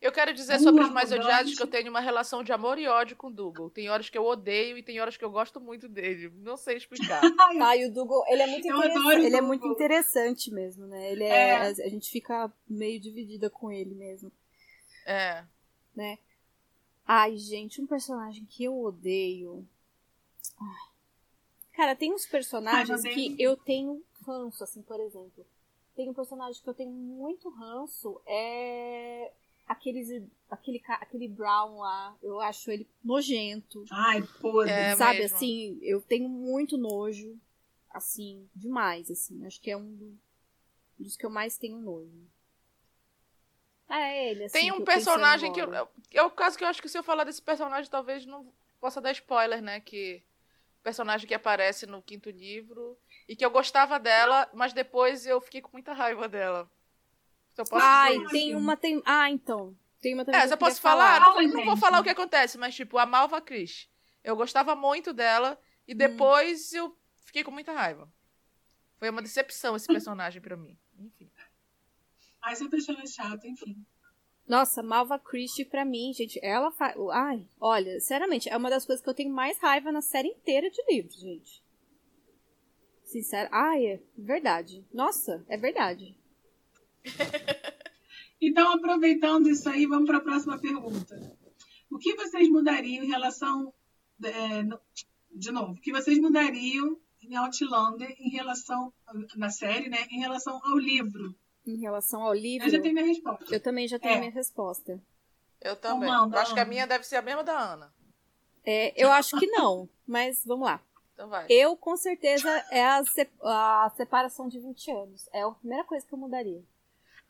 Eu 0.00 0.10
quero 0.10 0.32
dizer 0.32 0.58
sobre 0.60 0.82
os 0.82 0.90
mais 0.90 1.12
odiados 1.12 1.54
que 1.54 1.62
eu 1.62 1.66
tenho 1.66 1.90
uma 1.90 2.00
relação 2.00 2.42
de 2.42 2.50
amor 2.52 2.78
e 2.78 2.88
ódio 2.88 3.14
com 3.14 3.26
o 3.26 3.32
Dougal. 3.32 3.68
Tem 3.68 3.90
horas 3.90 4.08
que 4.08 4.16
eu 4.16 4.24
odeio 4.24 4.78
e 4.78 4.82
tem 4.82 4.98
horas 4.98 5.14
que 5.14 5.24
eu 5.24 5.30
gosto 5.30 5.60
muito 5.60 5.86
dele. 5.88 6.32
Não 6.36 6.56
sei 6.56 6.78
explicar. 6.78 7.20
E 7.76 7.86
o 7.86 7.92
Dougal, 7.92 8.24
ele 8.28 8.42
é 8.42 8.46
muito 8.46 8.66
interessante. 8.66 9.26
Ele 9.26 9.36
é 9.36 9.40
muito 9.40 9.66
interessante 9.66 10.50
mesmo, 10.50 10.86
né? 10.86 11.12
Ele 11.12 11.24
é, 11.24 11.48
É. 11.50 11.56
A, 11.58 11.88
gente 11.88 12.10
fica 12.10 12.50
meio 12.66 12.98
dividida 12.98 13.50
com 13.50 13.70
ele 13.70 13.94
mesmo, 13.94 14.32
É. 15.06 15.44
né? 15.94 16.18
Ai, 17.06 17.36
gente, 17.36 17.82
um 17.82 17.86
personagem 17.86 18.46
que 18.46 18.64
eu 18.64 18.82
odeio. 18.82 19.66
Ai. 20.58 20.90
Cara, 21.74 21.94
tem 21.94 22.12
uns 22.12 22.26
personagens 22.26 23.04
Ai, 23.04 23.10
eu 23.10 23.14
que 23.14 23.42
eu 23.42 23.56
tenho 23.56 24.02
ranço, 24.26 24.64
assim, 24.64 24.80
por 24.80 24.98
exemplo. 24.98 25.46
Tem 25.94 26.08
um 26.08 26.14
personagem 26.14 26.62
que 26.62 26.68
eu 26.68 26.74
tenho 26.74 26.90
muito 26.90 27.50
ranço, 27.50 28.20
é 28.26 29.32
aqueles, 29.70 30.08
aquele, 30.50 30.82
aquele 30.86 31.28
Brown 31.28 31.78
lá. 31.78 32.16
Eu 32.22 32.40
acho 32.40 32.70
ele 32.70 32.88
nojento. 33.04 33.84
Ai, 33.90 34.22
podre. 34.40 34.72
É, 34.72 34.96
Sabe, 34.96 35.20
mesmo. 35.20 35.36
assim, 35.36 35.78
eu 35.82 36.00
tenho 36.02 36.28
muito 36.28 36.76
nojo, 36.76 37.38
assim, 37.90 38.48
demais, 38.54 39.10
assim. 39.10 39.46
Acho 39.46 39.60
que 39.60 39.70
é 39.70 39.76
um 39.76 39.94
do- 39.94 40.18
dos 40.98 41.16
que 41.16 41.24
eu 41.24 41.30
mais 41.30 41.56
tenho 41.56 41.78
nojo. 41.78 42.28
Ah, 43.88 44.00
é 44.00 44.30
ele, 44.30 44.44
assim. 44.44 44.58
Tem 44.58 44.66
que 44.68 44.72
um 44.72 44.84
pensando 44.84 45.04
personagem 45.04 45.52
que 45.52 45.60
eu, 45.60 45.72
é 46.12 46.22
o 46.22 46.30
caso 46.30 46.56
que 46.58 46.64
eu 46.64 46.68
acho 46.68 46.82
que 46.82 46.88
se 46.88 46.98
eu 46.98 47.02
falar 47.02 47.24
desse 47.24 47.42
personagem 47.42 47.90
talvez 47.90 48.24
não 48.26 48.52
possa 48.80 49.00
dar 49.00 49.12
spoiler, 49.12 49.62
né? 49.62 49.80
Que 49.80 50.22
personagem 50.82 51.26
que 51.28 51.34
aparece 51.34 51.86
no 51.86 52.02
quinto 52.02 52.30
livro 52.30 52.96
e 53.28 53.36
que 53.36 53.44
eu 53.44 53.50
gostava 53.50 53.98
dela, 53.98 54.48
mas 54.54 54.72
depois 54.72 55.26
eu 55.26 55.40
fiquei 55.40 55.60
com 55.60 55.70
muita 55.72 55.92
raiva 55.92 56.28
dela. 56.28 56.70
Eu 57.60 57.64
posso 57.66 57.84
Ai, 57.84 58.12
dizer 58.12 58.22
isso. 58.24 58.32
tem 58.32 58.56
uma, 58.56 58.76
tem... 58.76 59.02
Ah, 59.04 59.30
então. 59.30 59.76
Tem 60.00 60.14
uma 60.14 60.24
também 60.24 60.40
É, 60.40 60.46
que 60.46 60.52
eu 60.52 60.58
posso 60.58 60.80
falar, 60.80 61.20
Fala, 61.20 61.42
não, 61.42 61.48
não 61.48 61.64
vou 61.64 61.76
falar 61.76 62.00
o 62.00 62.02
que 62.02 62.08
acontece, 62.10 62.56
mas 62.56 62.74
tipo, 62.74 62.96
a 62.98 63.04
Malva 63.06 63.40
Cris. 63.40 63.88
Eu 64.24 64.34
gostava 64.36 64.74
muito 64.74 65.12
dela 65.12 65.58
Hum. 65.60 65.64
e 65.88 65.94
depois 65.94 66.72
eu 66.72 66.96
fiquei 67.24 67.44
com 67.44 67.50
muita 67.50 67.72
raiva. 67.72 68.10
Foi 68.98 69.10
uma 69.10 69.22
decepção 69.22 69.76
esse 69.76 69.86
personagem 69.92 70.40
pra 70.40 70.56
mim. 70.56 70.76
Enfim. 70.98 71.30
Aí 72.42 72.56
você 72.56 72.68
deixou 72.68 72.94
ela 72.94 73.06
chata, 73.06 73.46
enfim. 73.46 73.84
Nossa, 74.48 74.82
Malva 74.82 75.18
Christie, 75.18 75.64
pra 75.64 75.84
mim, 75.84 76.12
gente, 76.12 76.40
ela 76.42 76.72
faz. 76.72 76.96
Ai, 77.12 77.46
olha, 77.60 78.00
sinceramente, 78.00 78.48
é 78.48 78.56
uma 78.56 78.68
das 78.70 78.84
coisas 78.84 79.02
que 79.02 79.08
eu 79.08 79.14
tenho 79.14 79.32
mais 79.32 79.58
raiva 79.58 79.92
na 79.92 80.00
série 80.02 80.28
inteira 80.28 80.68
de 80.70 80.82
livros, 80.88 81.20
gente. 81.20 81.62
Sincero. 83.04 83.48
Ai, 83.52 83.86
é 83.86 84.00
verdade. 84.16 84.84
Nossa, 84.92 85.44
é 85.48 85.56
verdade. 85.56 86.16
Então, 88.42 88.72
aproveitando 88.72 89.50
isso 89.50 89.68
aí, 89.68 89.84
vamos 89.86 90.06
para 90.06 90.16
a 90.18 90.22
próxima 90.22 90.58
pergunta. 90.58 91.36
O 91.90 91.98
que 91.98 92.14
vocês 92.14 92.48
mudariam 92.48 93.04
em 93.04 93.08
relação. 93.08 93.72
é, 94.24 94.62
de 95.32 95.50
novo, 95.52 95.72
o 95.72 95.76
que 95.80 95.92
vocês 95.92 96.18
mudariam 96.18 96.96
em 97.22 97.36
Outlander 97.36 98.14
em 98.18 98.30
relação. 98.30 98.92
na 99.36 99.50
série, 99.50 99.90
né? 99.90 100.06
Em 100.10 100.20
relação 100.20 100.58
ao 100.64 100.78
livro? 100.78 101.34
Em 101.66 101.76
relação 101.80 102.22
ao 102.22 102.32
livro, 102.32 102.66
Eu 102.66 102.70
já 102.72 102.80
tenho 102.80 102.94
minha 102.94 103.06
resposta. 103.06 103.54
eu 103.54 103.60
também 103.60 103.86
já 103.86 103.98
tenho 103.98 104.14
É. 104.14 104.18
minha 104.20 104.30
resposta. 104.32 104.98
Eu 105.60 105.76
também. 105.76 106.08
manda, 106.08 106.36
eu 106.36 106.40
acho 106.40 106.54
que 106.54 106.60
a 106.60 106.64
minha 106.64 106.86
deve 106.86 107.04
ser 107.04 107.16
a 107.16 107.22
mesma 107.22 107.44
da 107.44 107.58
Ana. 107.58 107.92
É, 108.64 108.94
eu 108.96 109.12
acho 109.12 109.38
que 109.38 109.46
não, 109.48 109.86
mas 110.06 110.42
vamos 110.46 110.64
lá. 110.64 110.80
Então 111.12 111.28
vai. 111.28 111.44
Eu, 111.50 111.76
com 111.76 111.94
certeza, 111.98 112.48
é 112.70 112.82
a, 112.86 113.04
se- 113.04 113.28
a 113.42 113.92
separação 113.94 114.48
de 114.48 114.58
20 114.58 114.90
anos. 114.90 115.28
É 115.32 115.42
a 115.42 115.50
primeira 115.50 115.84
coisa 115.84 116.06
que 116.06 116.14
eu 116.14 116.18
mudaria. 116.18 116.62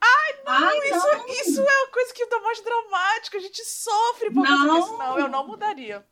Ai, 0.03 0.42
não! 0.44 0.84
Isso, 0.84 1.42
isso 1.42 1.61
é 1.61 1.78
uma 1.82 1.88
coisa 1.92 2.14
que 2.14 2.26
dá 2.26 2.40
mais 2.40 2.61
dramática. 2.62 3.38
A 3.38 3.40
gente 3.40 3.62
sofre 3.64 4.30
por 4.30 4.44
causa 4.46 4.64
Não. 4.64 4.80
disso. 4.80 4.96
Não, 4.98 5.18
eu 5.18 5.28
não 5.28 5.46
mudaria. 5.46 6.07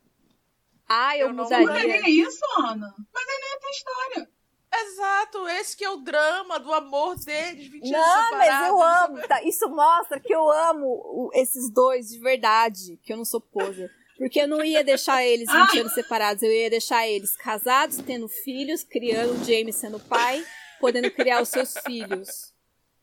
Ah, 0.88 1.16
eu, 1.16 1.28
Eu 1.28 1.32
não 1.32 1.44
mudaria. 1.44 1.66
mudaria 1.66 2.08
isso, 2.08 2.40
Ana? 2.58 2.94
Mas 3.12 3.28
aí 3.28 3.38
não 3.40 3.56
é 3.56 3.58
tua 3.60 3.70
história. 3.70 4.30
Exato, 4.70 5.48
esse 5.48 5.74
que 5.76 5.84
é 5.84 5.88
o 5.90 5.96
drama 5.96 6.58
do 6.60 6.72
amor 6.74 7.16
deles, 7.16 7.68
20 7.68 7.84
anos 7.86 7.90
Não, 8.06 8.30
mas 8.32 8.44
separados. 8.44 8.68
eu 8.68 8.82
amo. 8.82 9.28
tá? 9.28 9.42
Isso 9.42 9.68
mostra 9.70 10.20
que 10.20 10.32
eu 10.34 10.50
amo 10.50 11.30
esses 11.34 11.70
dois 11.72 12.08
de 12.10 12.18
verdade, 12.20 12.98
que 13.02 13.12
eu 13.12 13.16
não 13.16 13.24
sou 13.24 13.40
poser. 13.40 13.90
Porque 14.18 14.40
eu 14.42 14.48
não 14.48 14.62
ia 14.62 14.84
deixar 14.84 15.24
eles 15.24 15.50
20 15.50 15.80
anos 15.80 15.94
separados, 15.94 16.42
eu 16.42 16.52
ia 16.52 16.68
deixar 16.68 17.06
eles 17.08 17.34
casados, 17.36 17.96
tendo 17.98 18.28
filhos, 18.28 18.82
criando 18.84 19.40
o 19.40 19.44
James 19.44 19.76
sendo 19.76 19.98
pai, 20.00 20.44
podendo 20.80 21.10
criar 21.12 21.40
os 21.40 21.48
seus 21.48 21.72
filhos. 21.86 22.47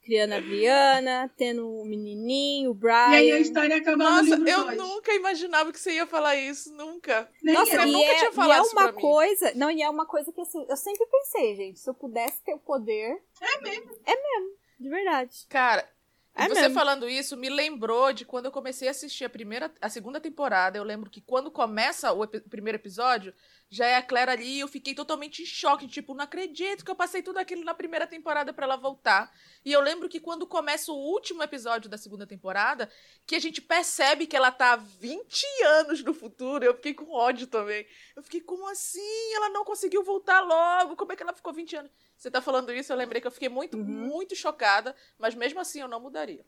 Criando 0.06 0.34
a 0.34 0.40
Brianna, 0.40 1.30
tendo 1.36 1.68
o 1.68 1.84
menininho, 1.84 2.70
o 2.70 2.74
E 2.74 2.78
Brian. 2.78 3.08
aí 3.10 3.32
a 3.32 3.38
história 3.40 3.76
acaba 3.76 3.96
no 3.96 4.04
Nossa, 4.10 4.36
livro 4.36 4.48
eu 4.48 4.64
dois. 4.64 4.78
nunca 4.78 5.12
imaginava 5.12 5.72
que 5.72 5.80
você 5.80 5.94
ia 5.94 6.06
falar 6.06 6.36
isso, 6.36 6.72
nunca. 6.72 7.28
Nem 7.42 7.54
Nossa, 7.56 7.74
eu. 7.74 7.86
E 7.88 7.92
nunca 7.92 8.06
é, 8.12 8.14
tinha 8.18 8.30
e 8.30 8.32
falado 8.32 8.58
é 8.60 8.62
isso 8.66 8.72
uma 8.76 8.82
pra 8.84 8.92
mim. 8.92 9.00
coisa. 9.00 9.52
Não, 9.56 9.68
e 9.68 9.82
é 9.82 9.90
uma 9.90 10.06
coisa 10.06 10.32
que 10.32 10.40
assim, 10.40 10.64
eu 10.68 10.76
sempre 10.76 11.04
pensei, 11.06 11.56
gente, 11.56 11.80
se 11.80 11.90
eu 11.90 11.94
pudesse 11.94 12.40
ter 12.44 12.54
o 12.54 12.58
poder. 12.58 13.20
É 13.42 13.60
mesmo. 13.60 13.90
É 14.06 14.14
mesmo, 14.14 14.56
de 14.78 14.88
verdade. 14.88 15.46
Cara, 15.48 15.90
e 16.38 16.42
É 16.42 16.48
você 16.48 16.60
mesmo. 16.62 16.74
falando 16.74 17.08
isso 17.08 17.36
me 17.36 17.48
lembrou 17.48 18.12
de 18.12 18.24
quando 18.24 18.44
eu 18.46 18.52
comecei 18.52 18.86
a 18.86 18.92
assistir 18.92 19.24
a 19.24 19.28
primeira, 19.30 19.72
a 19.80 19.88
segunda 19.88 20.20
temporada. 20.20 20.78
Eu 20.78 20.84
lembro 20.84 21.10
que 21.10 21.20
quando 21.20 21.50
começa 21.50 22.12
o, 22.12 22.22
o 22.22 22.28
primeiro 22.48 22.76
episódio, 22.78 23.34
já 23.68 23.86
é 23.86 23.96
a 23.96 24.02
Claire 24.02 24.30
ali 24.30 24.60
eu 24.60 24.68
fiquei 24.68 24.94
totalmente 24.94 25.42
em 25.42 25.46
choque. 25.46 25.88
Tipo, 25.88 26.14
não 26.14 26.24
acredito 26.24 26.84
que 26.84 26.90
eu 26.90 26.94
passei 26.94 27.22
tudo 27.22 27.38
aquilo 27.38 27.64
na 27.64 27.74
primeira 27.74 28.06
temporada 28.06 28.52
pra 28.52 28.64
ela 28.64 28.76
voltar. 28.76 29.32
E 29.64 29.72
eu 29.72 29.80
lembro 29.80 30.08
que 30.08 30.20
quando 30.20 30.46
começa 30.46 30.92
o 30.92 30.96
último 30.96 31.42
episódio 31.42 31.90
da 31.90 31.98
segunda 31.98 32.26
temporada, 32.26 32.88
que 33.26 33.34
a 33.34 33.38
gente 33.40 33.60
percebe 33.60 34.26
que 34.26 34.36
ela 34.36 34.52
tá 34.52 34.76
20 34.76 35.44
anos 35.64 36.02
no 36.04 36.14
futuro, 36.14 36.64
eu 36.64 36.74
fiquei 36.74 36.94
com 36.94 37.10
ódio 37.12 37.46
também. 37.48 37.86
Eu 38.14 38.22
fiquei, 38.22 38.40
como 38.40 38.68
assim? 38.68 39.34
Ela 39.34 39.48
não 39.50 39.64
conseguiu 39.64 40.04
voltar 40.04 40.40
logo? 40.40 40.94
Como 40.96 41.12
é 41.12 41.16
que 41.16 41.22
ela 41.22 41.34
ficou 41.34 41.52
20 41.52 41.76
anos? 41.76 41.90
Você 42.16 42.30
tá 42.30 42.40
falando 42.40 42.72
isso, 42.72 42.92
eu 42.92 42.96
lembrei 42.96 43.20
que 43.20 43.26
eu 43.26 43.32
fiquei 43.32 43.48
muito, 43.48 43.76
Uhum. 43.76 43.84
muito 43.84 44.34
chocada, 44.36 44.94
mas 45.18 45.34
mesmo 45.34 45.58
assim 45.60 45.80
eu 45.80 45.88
não 45.88 46.00
mudaria. 46.00 46.44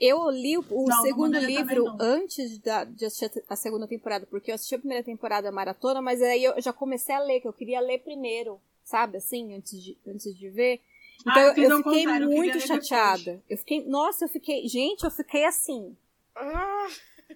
Eu 0.00 0.30
li 0.30 0.56
o, 0.56 0.64
o 0.70 0.86
Não, 0.86 1.02
segundo 1.02 1.38
livro 1.38 1.86
antes 2.00 2.58
da, 2.58 2.84
de 2.84 3.04
assistir 3.04 3.42
a 3.48 3.56
segunda 3.56 3.86
temporada, 3.86 4.26
porque 4.26 4.50
eu 4.50 4.54
assisti 4.54 4.74
a 4.74 4.78
primeira 4.78 5.02
temporada 5.04 5.50
maratona, 5.50 6.00
mas 6.00 6.22
aí 6.22 6.44
eu 6.44 6.60
já 6.60 6.72
comecei 6.72 7.14
a 7.14 7.20
ler, 7.20 7.40
que 7.40 7.48
eu 7.48 7.52
queria 7.52 7.80
ler 7.80 7.98
primeiro, 7.98 8.60
sabe, 8.84 9.18
assim, 9.18 9.54
antes 9.54 9.82
de, 9.82 9.96
antes 10.06 10.36
de 10.36 10.48
ver. 10.50 10.80
Então 11.20 11.34
Ah, 11.42 11.46
eu 11.46 11.54
eu, 11.64 11.70
eu 11.70 11.76
fiquei 11.78 12.06
eu 12.06 12.28
muito 12.28 12.52
depois. 12.52 12.66
chateada. 12.68 13.42
Eu 13.50 13.58
fiquei, 13.58 13.84
nossa, 13.84 14.24
eu 14.24 14.28
fiquei, 14.28 14.68
gente, 14.68 15.04
eu 15.04 15.10
fiquei 15.10 15.44
assim. 15.44 15.96
Ah, 16.36 16.86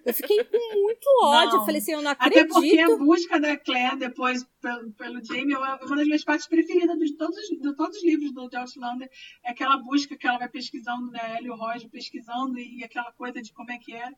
Eu 0.05 0.13
fiquei 0.13 0.43
com 0.43 0.81
muito 0.81 1.07
ódio. 1.23 1.51
Não. 1.51 1.59
Eu 1.59 1.65
falei 1.65 1.77
assim, 1.81 1.91
eu 1.93 2.01
não 2.01 2.11
Até 2.11 2.45
porque 2.45 2.79
a 2.79 2.83
acredito. 2.85 2.97
busca 2.97 3.39
da 3.39 3.55
Claire 3.57 3.95
depois 3.97 4.43
pelo, 4.61 4.91
pelo 4.93 5.23
Jamie 5.23 5.53
é 5.53 5.57
uma 5.57 5.77
das 5.95 6.05
minhas 6.05 6.23
partes 6.23 6.47
preferidas 6.47 6.97
de 6.97 7.13
todos, 7.13 7.37
os- 7.37 7.59
de 7.61 7.75
todos 7.75 7.97
os 7.97 8.03
livros 8.03 8.31
do 8.33 8.49
The 8.49 8.57
Outlander. 8.57 9.09
É 9.43 9.51
aquela 9.51 9.77
busca 9.77 10.15
que 10.17 10.27
ela 10.27 10.39
vai 10.39 10.49
pesquisando, 10.49 11.11
né? 11.11 11.35
Ela 11.37 11.47
e 11.47 11.49
o 11.49 11.55
Roger 11.55 11.89
pesquisando 11.89 12.59
e 12.59 12.83
aquela 12.83 13.11
coisa 13.13 13.41
de 13.41 13.53
como 13.53 13.71
é 13.71 13.77
que 13.77 13.93
é. 13.93 14.11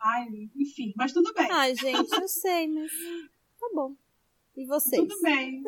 Ai, 0.00 0.26
enfim, 0.56 0.92
mas 0.96 1.12
tudo 1.12 1.32
bem. 1.34 1.50
Ai, 1.50 1.74
gente, 1.74 2.12
eu 2.20 2.28
sei, 2.28 2.68
mas 2.68 2.92
tá 3.60 3.68
bom. 3.74 3.94
E 4.56 4.66
vocês? 4.66 5.02
tudo 5.02 5.20
bem. 5.22 5.62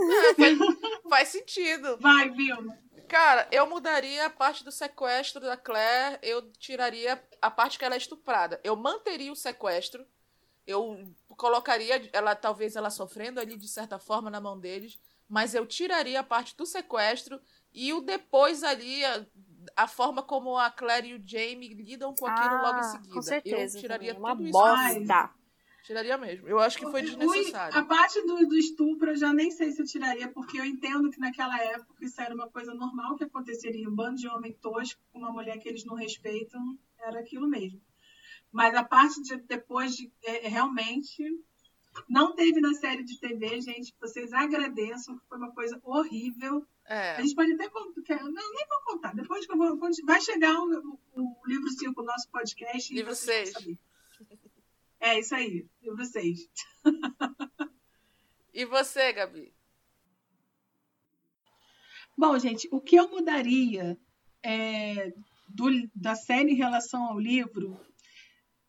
faz 1.09 1.29
sentido. 1.29 1.97
Vai, 1.99 2.31
Vilma. 2.31 2.79
Cara, 3.09 3.49
eu 3.53 3.69
mudaria 3.69 4.27
a 4.27 4.31
parte 4.31 4.65
do 4.65 4.73
sequestro 4.73 5.41
da 5.41 5.57
Claire, 5.57 6.19
eu 6.23 6.51
tiraria 6.53 7.23
a 7.41 7.51
parte 7.51 7.79
que 7.79 7.85
ela 7.85 7.95
é 7.95 7.99
estuprada. 7.99 8.61
Eu 8.65 8.75
manteria 8.77 9.31
o 9.31 9.37
sequestro, 9.37 10.05
eu 10.67 11.15
colocaria 11.29 12.09
ela, 12.13 12.35
talvez 12.35 12.75
ela 12.75 12.91
sofrendo 12.91 13.39
ali 13.39 13.57
de 13.57 13.69
certa 13.69 13.99
forma 13.99 14.31
na 14.31 14.41
mão 14.41 14.59
deles, 14.59 14.99
mas 15.29 15.55
eu 15.55 15.67
tiraria 15.67 16.21
a 16.21 16.25
parte 16.25 16.57
do 16.57 16.67
sequestro 16.67 17.41
e 17.73 17.93
o 17.93 18.01
depois 18.01 18.63
ali, 18.63 19.05
a, 19.05 19.27
a 19.77 19.87
forma 19.87 20.23
como 20.23 20.57
a 20.57 20.71
Claire 20.71 21.09
e 21.09 21.15
o 21.15 21.23
Jamie 21.25 21.75
lidam 21.75 22.15
com 22.15 22.27
aquilo 22.27 22.63
logo 22.63 22.79
em 22.79 22.83
seguida. 22.85 23.11
Ah, 23.11 23.15
Com 23.15 23.23
certeza. 23.23 23.77
Eu 23.77 23.81
tiraria 23.81 24.15
também. 24.15 24.31
tudo 24.31 24.43
uma 24.43 24.49
isso. 24.49 24.53
bosta. 24.53 25.31
Tiraria 25.87 26.19
mesmo. 26.19 26.49
Eu 26.49 26.59
acho 26.59 26.79
que 26.79 26.91
foi 26.91 27.01
desnecessário. 27.01 27.79
A 27.79 27.85
parte 27.85 28.21
do, 28.27 28.45
do 28.45 28.57
estupro 28.57 29.11
eu 29.11 29.17
já 29.17 29.33
nem 29.33 29.53
sei 29.53 29.71
se 29.71 29.81
eu 29.81 29.87
tiraria, 29.87 30.27
porque 30.27 30.59
eu 30.59 30.65
entendo 30.65 31.09
que 31.11 31.21
naquela 31.21 31.57
época 31.63 32.05
isso 32.05 32.21
era 32.21 32.35
uma 32.35 32.51
coisa 32.51 32.75
normal 32.75 33.15
que 33.15 33.23
aconteceria. 33.23 33.89
Um 33.89 33.95
bando 33.95 34.17
de 34.17 34.27
homem 34.27 34.53
tosco 34.61 35.01
com 35.13 35.21
uma 35.21 35.31
mulher 35.31 35.61
que 35.61 35.69
eles 35.69 35.85
não 35.85 35.95
respeitam, 35.95 36.77
era 36.99 37.21
aquilo 37.21 37.47
mesmo. 37.47 37.81
Mas 38.51 38.75
a 38.75 38.83
parte 38.83 39.23
de 39.23 39.37
depois 39.37 39.95
de 39.95 40.11
é, 40.25 40.49
realmente 40.49 41.23
não 42.09 42.35
teve 42.35 42.61
na 42.61 42.75
série 42.75 43.05
de 43.05 43.21
TV, 43.21 43.61
gente. 43.61 43.95
Vocês 44.01 44.33
agradeçam, 44.33 45.21
foi 45.29 45.39
uma 45.39 45.53
coisa 45.53 45.81
horrível. 45.85 46.67
É. 46.85 47.15
A 47.15 47.23
gente 47.23 47.37
pode 47.37 47.53
até 47.53 47.69
contar. 47.69 48.25
Não, 48.25 48.33
nem 48.33 48.67
vou 48.69 48.95
contar. 48.95 49.15
Depois 49.15 49.47
que 49.47 49.53
eu 49.53 49.57
vou. 49.57 49.79
Vai 50.05 50.21
chegar 50.21 50.59
o, 50.59 50.99
o, 51.15 51.23
o 51.23 51.47
livro 51.47 51.71
5, 51.71 52.01
o 52.01 52.05
nosso 52.05 52.29
podcast. 52.29 52.93
e 52.93 52.97
Livro 52.97 53.15
vocês 53.15 53.53
vão 53.53 53.53
seis. 53.53 53.53
saber. 53.53 53.86
É 55.01 55.19
isso 55.19 55.35
aí, 55.35 55.67
livro 55.83 56.05
6. 56.05 56.49
E 58.53 58.65
você, 58.65 59.13
Gabi? 59.13 59.53
Bom, 62.17 62.39
gente, 62.39 62.69
o 62.73 62.81
que 62.81 62.97
eu 62.97 63.09
mudaria 63.11 63.99
é, 64.43 65.13
do- 65.49 65.89
da 65.95 66.15
série 66.15 66.53
em 66.53 66.57
relação 66.57 67.05
ao 67.05 67.19
livro, 67.21 67.79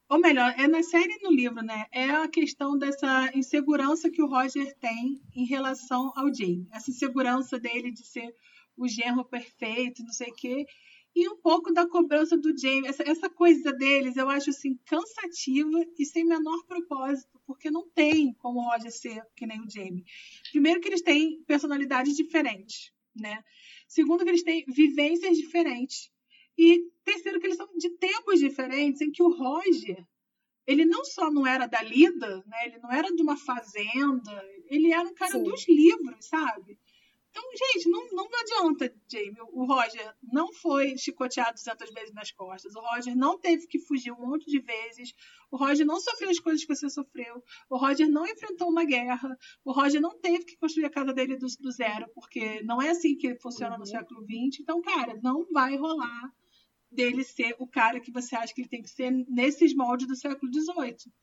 ou 0.10 0.20
melhor, 0.20 0.54
é 0.58 0.68
na 0.68 0.84
série 0.84 1.14
e 1.14 1.24
no 1.24 1.32
livro, 1.32 1.62
né? 1.64 1.86
É 1.92 2.10
a 2.10 2.28
questão 2.28 2.78
dessa 2.78 3.32
insegurança 3.36 4.10
que 4.10 4.22
o 4.22 4.28
Roger 4.28 4.76
tem 4.80 5.22
em 5.36 5.46
relação 5.46 6.12
ao 6.16 6.34
Jamie. 6.34 6.68
Essa 6.72 6.92
insegurança 6.92 7.60
dele 7.60 7.92
de 7.92 8.06
ser 8.06 8.34
o 8.78 8.88
genro 8.88 9.24
perfeito, 9.26 10.04
não 10.04 10.12
sei 10.14 10.30
o 10.30 10.36
quê. 10.36 10.66
E 11.18 11.28
um 11.28 11.36
pouco 11.36 11.74
da 11.74 11.90
cobrança 11.90 12.38
do 12.38 12.56
Jamie. 12.56 12.88
Essa, 12.88 13.02
essa 13.02 13.28
coisa 13.28 13.74
deles 13.74 14.16
eu 14.18 14.30
acho 14.30 14.52
assim 14.52 14.78
cansativa 14.86 15.84
e 15.98 16.06
sem 16.06 16.24
menor 16.24 16.64
propósito, 16.68 17.42
porque 17.44 17.72
não 17.72 17.90
tem 17.90 18.36
como 18.36 18.60
o 18.60 18.70
Roger 18.70 18.92
ser 18.92 19.24
que 19.36 19.48
nem 19.48 19.60
o 19.60 19.68
Jamie. 19.68 20.06
Primeiro 20.52 20.80
que 20.80 20.88
eles 20.88 21.02
têm 21.02 21.42
personalidades 21.48 22.16
diferentes, 22.16 22.92
né? 23.16 23.44
Segundo 23.88 24.24
que 24.24 24.30
eles 24.30 24.44
têm 24.44 24.64
vivências 24.68 25.36
diferentes. 25.36 26.12
E 26.56 26.84
terceiro 27.04 27.40
que 27.40 27.48
eles 27.48 27.58
são 27.58 27.68
de 27.76 27.90
tempos 27.98 28.40
diferentes 28.40 29.02
em 29.02 29.10
que 29.10 29.24
o 29.24 29.36
Roger, 29.36 30.06
ele 30.68 30.86
não 30.86 31.04
só 31.04 31.32
não 31.32 31.48
era 31.48 31.66
da 31.66 31.82
lida, 31.82 32.44
né? 32.46 32.68
Ele 32.68 32.78
não 32.78 32.92
era 32.92 33.12
de 33.12 33.24
uma 33.24 33.38
fazenda, 33.38 34.46
ele 34.70 34.94
era 34.94 35.10
um 35.10 35.16
cara 35.16 35.32
Sim. 35.32 35.44
dos 35.44 35.68
livros, 35.68 36.28
sabe? 36.28 36.78
Então, 37.38 37.52
gente, 37.54 37.90
não, 37.90 38.08
não 38.14 38.28
adianta, 38.40 38.92
Jamie. 39.08 39.38
O 39.52 39.66
Roger 39.66 40.16
não 40.24 40.52
foi 40.52 40.98
chicoteado 40.98 41.54
200 41.54 41.94
vezes 41.94 42.12
nas 42.12 42.32
costas. 42.32 42.76
O 42.76 42.80
Roger 42.80 43.16
não 43.16 43.38
teve 43.38 43.68
que 43.68 43.78
fugir 43.78 44.12
um 44.12 44.28
monte 44.28 44.50
de 44.50 44.60
vezes. 44.60 45.14
O 45.52 45.58
Roger 45.58 45.86
não 45.86 46.00
sofreu 46.00 46.32
as 46.32 46.40
coisas 46.40 46.66
que 46.66 46.76
você 46.76 46.90
sofreu. 46.90 47.44
O 47.70 47.78
Roger 47.78 48.10
não 48.10 48.26
enfrentou 48.26 48.70
uma 48.70 48.84
guerra. 48.84 49.38
O 49.64 49.72
Roger 49.72 50.02
não 50.02 50.18
teve 50.20 50.46
que 50.46 50.58
construir 50.58 50.86
a 50.86 50.90
casa 50.90 51.14
dele 51.14 51.38
do, 51.38 51.46
do 51.60 51.72
zero, 51.72 52.10
porque 52.16 52.64
não 52.64 52.82
é 52.82 52.90
assim 52.90 53.16
que 53.16 53.36
funciona 53.36 53.78
no 53.78 53.86
século 53.86 54.22
XX. 54.22 54.62
Então, 54.62 54.82
cara, 54.82 55.20
não 55.22 55.46
vai 55.52 55.76
rolar. 55.78 56.34
dele 56.92 57.24
ser 57.24 57.56
o 57.60 57.68
cara 57.68 58.00
que 58.00 58.12
você 58.12 58.36
acha 58.36 58.52
que 58.52 58.62
ele 58.62 58.70
tem 58.70 58.82
que 58.82 58.90
ser 58.90 59.12
nesses 59.30 59.76
moldes 59.76 60.08
do 60.08 60.16
século 60.16 60.52
XVIII. 60.52 61.14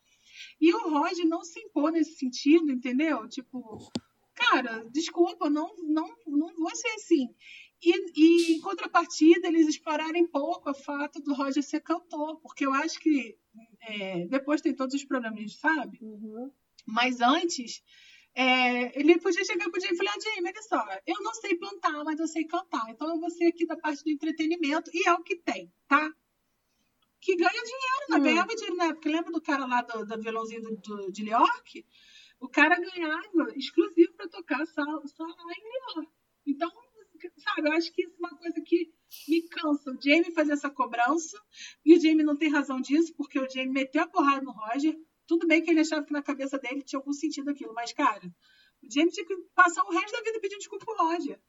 E 0.60 0.72
o 0.72 0.90
Roger 0.90 1.26
não 1.26 1.42
se 1.42 1.58
impôs 1.58 1.92
nesse 1.92 2.14
sentido, 2.14 2.70
entendeu? 2.70 3.28
Tipo, 3.28 3.90
cara, 4.34 4.84
desculpa, 4.90 5.48
não, 5.48 5.74
não, 5.78 6.08
não 6.26 6.54
vou 6.56 6.74
ser 6.74 6.88
assim. 6.90 7.28
E, 7.82 7.92
e, 8.16 8.56
em 8.56 8.60
contrapartida, 8.60 9.48
eles 9.48 9.68
explorarem 9.68 10.26
pouco 10.26 10.70
o 10.70 10.74
fato 10.74 11.20
do 11.20 11.34
Roger 11.34 11.62
ser 11.62 11.80
cantor, 11.80 12.40
porque 12.40 12.66
eu 12.66 12.72
acho 12.72 12.98
que 12.98 13.36
é, 13.82 14.26
depois 14.26 14.60
tem 14.60 14.74
todos 14.74 14.94
os 14.94 15.04
problemas, 15.04 15.56
sabe? 15.56 15.98
Uhum. 16.00 16.50
Mas 16.86 17.20
antes, 17.20 17.82
é, 18.34 18.98
ele 18.98 19.18
podia 19.18 19.44
chegar 19.44 19.70
pro 19.70 19.80
Jamie 19.80 19.94
e 19.94 19.98
falar, 19.98 20.14
Jamie, 20.20 20.50
olha 20.50 20.62
só, 20.62 20.84
eu 21.06 21.22
não 21.22 21.34
sei 21.34 21.56
plantar, 21.56 22.04
mas 22.04 22.18
eu 22.18 22.26
sei 22.26 22.44
cantar. 22.44 22.90
Então 22.90 23.08
eu 23.08 23.20
vou 23.20 23.30
ser 23.30 23.46
aqui 23.46 23.66
da 23.66 23.76
parte 23.76 24.02
do 24.02 24.10
entretenimento, 24.10 24.90
e 24.92 25.08
é 25.08 25.12
o 25.12 25.22
que 25.22 25.36
tem, 25.36 25.72
tá? 25.86 26.10
Que 27.20 27.36
ganha 27.36 27.50
dinheiro, 27.50 28.06
né? 28.10 28.16
Hum. 28.18 28.22
Ganhava 28.22 28.54
dinheiro 28.54 28.76
na 28.76 28.86
época. 28.86 29.08
Lembra 29.08 29.32
do 29.32 29.40
cara 29.40 29.66
lá 29.66 29.82
do, 29.82 30.04
do 30.04 30.22
violãozinho 30.22 30.60
do, 30.62 30.76
do, 30.76 31.12
de 31.12 31.22
New 31.22 31.32
York? 31.32 31.86
O 32.44 32.48
cara 32.50 32.78
ganhava 32.78 33.56
exclusivo 33.56 34.12
para 34.12 34.28
tocar 34.28 34.66
só, 34.66 34.84
só 35.06 35.24
lá 35.24 35.52
em 35.56 35.96
York. 35.96 36.12
Então, 36.46 36.70
sabe, 37.38 37.68
eu 37.70 37.72
acho 37.72 37.90
que 37.90 38.02
isso 38.02 38.12
é 38.16 38.18
uma 38.18 38.36
coisa 38.36 38.60
que 38.60 38.92
me 39.26 39.48
cansa. 39.48 39.90
O 39.90 39.98
Jamie 39.98 40.30
fazer 40.30 40.52
essa 40.52 40.68
cobrança, 40.68 41.42
e 41.82 41.96
o 41.96 41.98
Jamie 41.98 42.22
não 42.22 42.36
tem 42.36 42.50
razão 42.50 42.82
disso, 42.82 43.14
porque 43.16 43.40
o 43.40 43.48
Jamie 43.48 43.72
meteu 43.72 44.02
a 44.02 44.06
porrada 44.06 44.42
no 44.42 44.52
Roger. 44.52 44.94
Tudo 45.26 45.46
bem 45.46 45.62
que 45.62 45.70
ele 45.70 45.80
achava 45.80 46.04
que 46.04 46.12
na 46.12 46.22
cabeça 46.22 46.58
dele 46.58 46.82
tinha 46.82 46.98
algum 46.98 47.14
sentido 47.14 47.48
aquilo, 47.48 47.72
mas, 47.72 47.94
cara, 47.94 48.26
o 48.82 48.92
Jamie 48.92 49.10
tinha 49.10 49.24
que 49.26 49.36
passar 49.54 49.82
o 49.82 49.90
resto 49.90 50.12
da 50.12 50.22
vida 50.22 50.38
pedindo 50.38 50.58
desculpa 50.58 50.84
pro 50.84 50.96
Roger. 50.98 51.40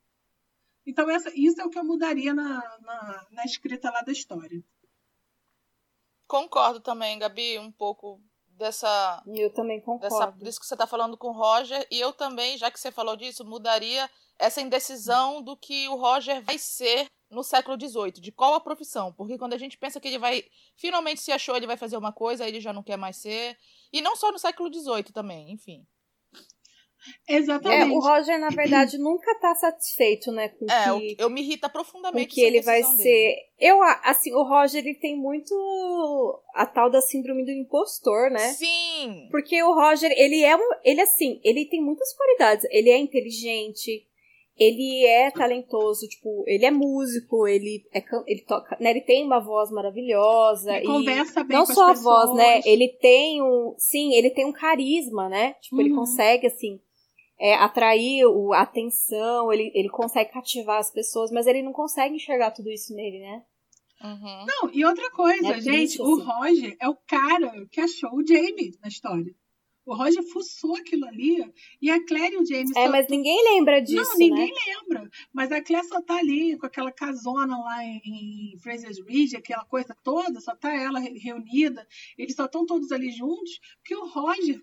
Então, 0.86 1.10
essa, 1.10 1.30
isso 1.36 1.60
é 1.60 1.66
o 1.66 1.70
que 1.70 1.78
eu 1.78 1.84
mudaria 1.84 2.34
na, 2.34 2.80
na, 2.80 3.28
na 3.32 3.44
escrita 3.44 3.92
lá 3.92 4.02
da 4.02 4.14
história. 4.14 4.64
Concordo 6.26 6.80
também, 6.80 7.20
Gabi, 7.20 7.60
um 7.60 7.70
pouco 7.70 8.24
dessa. 8.58 9.24
Eu 9.28 9.54
também 9.54 9.80
concordo. 9.80 10.02
Dessa, 10.02 10.32
disso 10.44 10.60
que 10.60 10.66
você 10.66 10.74
está 10.74 10.88
falando 10.88 11.18
com 11.18 11.30
o 11.30 11.34
Roger. 11.34 11.86
E 11.92 12.00
eu 12.00 12.14
também, 12.14 12.58
já 12.58 12.72
que 12.72 12.80
você 12.80 12.92
falou 12.92 13.16
disso, 13.16 13.46
mudaria 13.46 14.10
essa 14.38 14.62
indecisão 14.62 15.42
do 15.42 15.56
que 15.56 15.88
o 15.88 15.96
Roger 15.96 16.42
vai 16.42 16.58
ser 16.58 17.08
no 17.30 17.44
século 17.44 17.78
XVIII, 17.80 18.12
de 18.14 18.32
qual 18.32 18.54
a 18.54 18.60
profissão. 18.60 19.14
Porque 19.14 19.38
quando 19.38 19.54
a 19.54 19.58
gente 19.58 19.78
pensa 19.78 20.00
que 20.00 20.08
ele 20.08 20.20
vai. 20.20 20.44
Finalmente 20.76 21.22
se 21.22 21.32
achou, 21.32 21.56
ele 21.56 21.68
vai 21.68 21.78
fazer 21.78 21.98
uma 21.98 22.12
coisa, 22.12 22.44
aí 22.44 22.52
ele 22.52 22.62
já 22.62 22.74
não 22.74 22.84
quer 22.84 22.98
mais 22.98 23.18
ser. 23.18 23.58
E 23.92 24.02
não 24.02 24.16
só 24.16 24.32
no 24.32 24.40
século 24.40 24.74
XVIII 24.74 25.12
também, 25.14 25.52
enfim. 25.52 25.86
Exatamente. 27.28 27.92
É, 27.92 27.96
o 27.96 28.00
Roger, 28.00 28.40
na 28.40 28.50
verdade, 28.50 28.98
nunca 28.98 29.34
tá 29.40 29.54
satisfeito, 29.56 30.32
né, 30.32 30.50
com 30.50 30.66
É, 30.70 31.00
que, 31.00 31.16
eu, 31.20 31.30
me 31.30 31.42
irrita 31.42 31.68
com 31.68 31.74
profundamente 31.74 32.34
que 32.34 32.42
essa 32.42 32.48
ele 32.48 32.62
vai 32.62 32.78
decisão 32.82 32.98
ser. 32.98 33.04
dele. 33.04 33.36
Eu, 33.60 33.78
assim, 34.04 34.34
o 34.34 34.44
Roger, 34.44 34.86
ele 34.86 34.96
tem 34.96 35.16
muito 35.18 35.54
a 36.54 36.66
tal 36.66 36.90
da 36.90 37.02
síndrome 37.02 37.44
do 37.46 37.52
impostor, 37.52 38.30
né? 38.30 38.50
Sim! 38.50 39.28
Porque 39.32 39.62
o 39.64 39.74
Roger, 39.74 40.12
ele 40.16 40.44
é 40.44 40.56
um. 40.56 40.70
Ele, 40.84 41.02
assim, 41.02 41.40
ele 41.44 41.66
tem 41.66 41.82
muitas 41.82 42.14
qualidades. 42.16 42.66
Ele 42.70 42.90
é 42.90 42.98
inteligente, 42.98 44.06
ele 44.58 45.06
é 45.06 45.32
talentoso, 45.32 46.08
tipo, 46.08 46.44
ele 46.48 46.66
é 46.66 46.72
músico, 46.72 47.48
ele 47.48 47.86
é 47.94 48.02
ele 48.28 48.42
toca, 48.42 48.78
né? 48.80 48.92
Ele 48.92 49.02
tem 49.02 49.24
uma 49.26 49.40
voz 49.40 49.70
maravilhosa. 49.72 50.74
Ele 50.78 50.84
e 50.86 50.88
conversa 50.88 51.44
bem 51.44 51.58
não 51.58 51.66
com 51.66 51.72
as 51.72 51.76
só 51.78 51.86
a 51.86 51.94
pessoas. 51.94 52.04
voz, 52.30 52.36
né? 52.38 52.62
Ele 52.66 52.88
tem 53.02 53.42
um. 53.42 53.74
Sim, 53.78 54.14
ele 54.14 54.30
tem 54.30 54.46
um 54.46 54.54
carisma, 54.54 55.28
né? 55.30 55.56
Tipo, 55.62 55.82
ele 55.82 55.90
Uhum. 55.92 55.98
consegue, 55.98 56.48
assim. 56.48 56.80
É, 57.40 57.54
atrair 57.56 58.26
o, 58.26 58.54
a 58.54 58.62
atenção, 58.62 59.52
ele, 59.52 59.72
ele 59.76 59.90
consegue 59.90 60.32
cativar 60.32 60.80
as 60.80 60.92
pessoas, 60.92 61.32
mas 61.32 61.48
ele 61.48 61.62
não 61.62 61.74
consegue 61.74 62.16
enxergar 62.16 62.52
tudo 62.52 62.72
isso 62.72 62.94
nele, 62.96 63.20
né? 63.20 63.44
Uhum. 64.04 64.46
Não, 64.46 64.72
e 64.74 64.86
outra 64.86 65.10
coisa, 65.12 65.48
É 65.50 65.62
gente, 65.62 65.64
triste, 65.98 66.02
o 66.02 66.14
assim. 66.16 66.24
Roger 66.24 66.78
é 66.80 66.90
o 66.90 66.96
cara 67.08 67.66
que 67.72 67.80
achou 67.82 68.14
o 68.14 68.26
Jamie 68.28 68.78
na 68.82 68.88
história. 68.88 69.34
O 69.86 69.94
Roger 69.96 70.24
fuçou 70.24 70.76
aquilo 70.76 71.06
ali 71.06 71.46
e 71.80 71.92
a 71.92 72.04
Claire 72.06 72.34
e 72.36 72.38
o 72.40 72.46
Jamie 72.46 72.72
É, 72.76 72.86
só... 72.86 72.92
mas 72.92 73.08
ninguém 73.08 73.44
lembra 73.54 73.80
disso, 73.80 74.12
Não, 74.12 74.18
ninguém 74.18 74.52
né? 74.52 74.60
lembra. 74.68 75.10
Mas 75.32 75.52
a 75.52 75.62
Claire 75.64 75.88
só 75.88 76.02
tá 76.02 76.18
ali 76.18 76.58
com 76.58 76.66
aquela 76.66 76.92
casona 76.92 77.56
lá 77.58 77.84
em, 77.84 78.02
em 78.54 78.58
Fraser's 78.64 78.98
Ridge, 79.08 79.38
aquela 79.38 79.64
coisa 79.66 79.96
toda, 80.04 80.42
só 80.42 80.56
tá 80.56 80.74
ela 80.76 81.00
re- 81.00 81.20
reunida. 81.20 81.88
Eles 82.18 82.36
só 82.36 82.46
estão 82.46 82.66
todos 82.66 82.92
ali 82.92 83.12
juntos, 83.12 83.60
porque 83.78 83.96
o 83.96 84.08
Roger, 84.08 84.60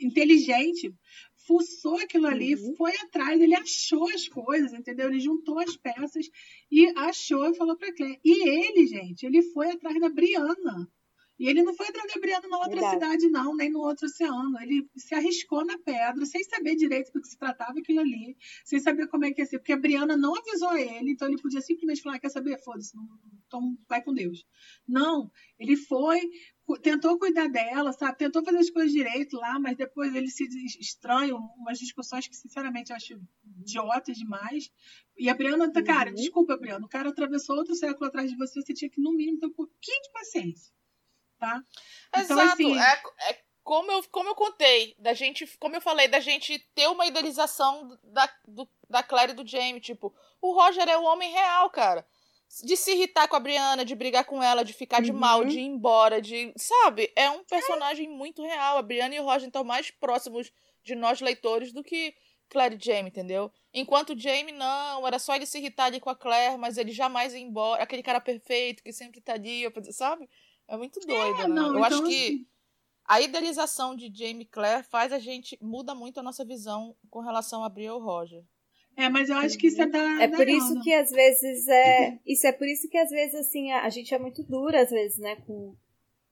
inteligente, 0.00 0.92
fuçou 1.58 1.96
aquilo 1.98 2.26
ali, 2.26 2.54
Uhum. 2.54 2.74
foi 2.76 2.92
atrás, 2.96 3.40
ele 3.40 3.54
achou 3.54 4.08
as 4.08 4.28
coisas, 4.28 4.72
entendeu? 4.72 5.08
Ele 5.08 5.20
juntou 5.20 5.58
as 5.58 5.76
peças 5.76 6.26
e 6.70 6.86
achou 6.96 7.46
e 7.50 7.54
falou 7.56 7.76
pra 7.76 7.94
Claire. 7.94 8.20
E 8.24 8.48
ele, 8.48 8.86
gente, 8.86 9.24
ele 9.26 9.42
foi 9.42 9.70
atrás 9.70 9.98
da 10.00 10.08
Brianna. 10.08 10.88
E 11.38 11.48
ele 11.48 11.62
não 11.62 11.74
foi 11.74 11.88
atrás 11.88 12.12
da 12.12 12.20
Brianna 12.20 12.46
na 12.46 12.58
outra 12.58 12.72
Verdade. 12.80 12.92
cidade, 12.94 13.28
não, 13.30 13.56
nem 13.56 13.68
no 13.70 13.80
outro 13.80 14.06
oceano. 14.06 14.60
Ele 14.60 14.86
se 14.96 15.12
arriscou 15.14 15.64
na 15.64 15.76
pedra, 15.78 16.24
sem 16.24 16.42
saber 16.44 16.76
direito 16.76 17.10
do 17.12 17.20
que 17.20 17.26
se 17.26 17.36
tratava 17.36 17.80
aquilo 17.80 17.98
ali, 18.00 18.36
sem 18.64 18.78
saber 18.78 19.08
como 19.08 19.24
é 19.24 19.32
que 19.32 19.40
ia 19.42 19.46
ser, 19.46 19.58
porque 19.58 19.72
a 19.72 19.76
Brianna 19.76 20.16
não 20.16 20.36
avisou 20.36 20.76
ele, 20.76 21.10
então 21.10 21.26
ele 21.26 21.40
podia 21.42 21.60
simplesmente 21.60 22.00
falar: 22.02 22.20
quer 22.20 22.28
saber? 22.30 22.62
Foda-se, 22.62 22.92
então 23.46 23.76
vai 23.88 24.00
com 24.02 24.12
Deus. 24.14 24.44
Não, 24.86 25.30
ele 25.58 25.74
foi, 25.76 26.20
tentou 26.82 27.18
cuidar 27.18 27.48
dela, 27.48 27.92
sabe? 27.92 28.16
Tentou 28.18 28.44
fazer 28.44 28.58
as 28.58 28.70
coisas 28.70 28.92
direito 28.92 29.36
lá, 29.36 29.58
mas 29.58 29.76
depois 29.76 30.14
ele 30.14 30.28
se 30.28 30.48
des- 30.48 30.76
estranha, 30.76 31.34
umas 31.34 31.78
discussões 31.78 32.26
que, 32.28 32.34
sinceramente, 32.36 32.90
eu 32.90 32.96
acho 32.96 33.20
idiotas 33.60 34.16
demais. 34.16 34.70
E 35.16 35.28
a 35.28 35.34
Brianna, 35.34 35.70
tá, 35.72 35.82
cara, 35.82 36.10
Uhum. 36.10 36.14
desculpa, 36.16 36.56
Brianna, 36.56 36.86
o 36.86 36.88
cara 36.88 37.10
atravessou 37.10 37.56
outro 37.56 37.74
século 37.74 38.06
atrás 38.06 38.30
de 38.30 38.36
você, 38.36 38.60
você 38.60 38.72
tinha 38.72 38.90
que, 38.90 39.00
no 39.00 39.12
mínimo, 39.12 39.38
ter 39.40 39.46
um 39.46 39.52
pouquinho 39.52 40.02
de 40.02 40.12
paciência. 40.12 40.72
Tá? 41.38 41.60
Então, 42.16 42.22
Exato. 42.40 42.52
assim- 42.52 42.78
É, 42.78 43.02
é 43.30 43.42
como, 43.64 43.90
eu, 43.92 44.02
como 44.10 44.28
eu 44.28 44.34
contei, 44.34 44.94
da 44.98 45.12
gente, 45.12 45.46
como 45.58 45.74
eu 45.76 45.80
falei, 45.80 46.06
da 46.08 46.20
gente 46.20 46.58
ter 46.74 46.86
uma 46.88 47.06
idealização 47.06 47.98
da, 48.04 48.32
do, 48.46 48.68
da 48.88 49.02
Claire 49.02 49.32
e 49.32 49.34
do 49.36 49.46
Jamie. 49.46 49.80
Tipo, 49.80 50.14
o 50.40 50.52
Roger 50.52 50.88
é 50.88 50.96
o 50.96 51.02
homem 51.04 51.30
real, 51.32 51.68
cara. 51.70 52.06
De 52.62 52.76
se 52.76 52.92
irritar 52.92 53.28
com 53.28 53.36
a 53.36 53.40
Brianna, 53.40 53.84
de 53.84 53.94
brigar 53.94 54.24
com 54.24 54.42
ela, 54.42 54.62
de 54.62 54.72
ficar 54.74 55.00
de 55.00 55.10
Uhum. 55.10 55.16
mal, 55.18 55.44
de 55.44 55.58
ir 55.58 55.62
embora, 55.64 56.20
de. 56.20 56.52
Sabe? 56.56 57.10
É 57.16 57.30
um 57.30 57.42
personagem 57.44 58.08
muito 58.08 58.42
real. 58.42 58.76
A 58.76 58.82
Brianna 58.82 59.14
e 59.14 59.20
o 59.20 59.24
Roger 59.24 59.46
estão 59.48 59.64
mais 59.64 59.90
próximos 59.90 60.52
de 60.84 60.94
nós 60.94 61.20
leitores 61.20 61.72
do 61.72 61.82
que 61.82 62.14
Claire 62.50 62.76
e 62.76 62.84
Jamie, 62.84 63.08
entendeu? 63.08 63.50
Enquanto 63.72 64.18
Jamie, 64.18 64.52
não, 64.52 65.06
era 65.06 65.18
só 65.18 65.34
ele 65.34 65.46
se 65.46 65.56
irritar 65.58 65.86
ali 65.86 65.98
com 65.98 66.10
a 66.10 66.14
Claire, 66.16 66.58
mas 66.58 66.76
ele 66.76 66.92
jamais 66.92 67.32
ia 67.32 67.40
embora. 67.40 67.82
Aquele 67.82 68.02
cara 68.02 68.20
perfeito 68.20 68.82
que 68.82 68.92
sempre 68.92 69.22
tá 69.22 69.32
ali, 69.32 69.62
sabe? 69.90 70.28
É 70.68 70.76
muito 70.76 71.00
doido, 71.00 71.40
É, 71.40 71.48
né? 71.48 71.48
não, 71.48 71.74
Eu 71.78 71.82
acho 71.84 71.96
então, 71.96 72.08
que 72.10 72.26
assim, 72.26 72.46
a 73.06 73.20
idealização 73.22 73.96
de 73.96 74.12
Jamie 74.14 74.44
Claire 74.44 74.82
faz 74.84 75.10
a 75.12 75.18
gente 75.18 75.56
muda 75.62 75.94
muito 75.94 76.20
a 76.20 76.22
nossa 76.22 76.44
visão 76.44 76.94
com 77.08 77.20
relação 77.20 77.64
a 77.64 77.68
Bria 77.70 77.88
e 77.88 77.90
o 77.90 77.98
Roger. 77.98 78.44
É, 78.96 79.08
mas 79.08 79.28
eu 79.28 79.36
acho 79.36 79.56
que 79.58 79.66
isso 79.68 79.80
é 79.80 79.86
da. 79.86 80.22
É 80.22 80.28
da 80.28 80.36
por 80.36 80.48
isso 80.48 80.72
Ana. 80.72 80.80
que 80.82 80.92
às 80.92 81.10
vezes 81.10 81.66
é. 81.68 82.18
Isso 82.26 82.46
é 82.46 82.52
por 82.52 82.66
isso 82.68 82.88
que 82.88 82.98
às 82.98 83.10
vezes, 83.10 83.34
assim, 83.34 83.70
a, 83.72 83.84
a 83.84 83.88
gente 83.90 84.14
é 84.14 84.18
muito 84.18 84.42
dura, 84.42 84.82
às 84.82 84.90
vezes, 84.90 85.18
né, 85.18 85.36
com, 85.46 85.74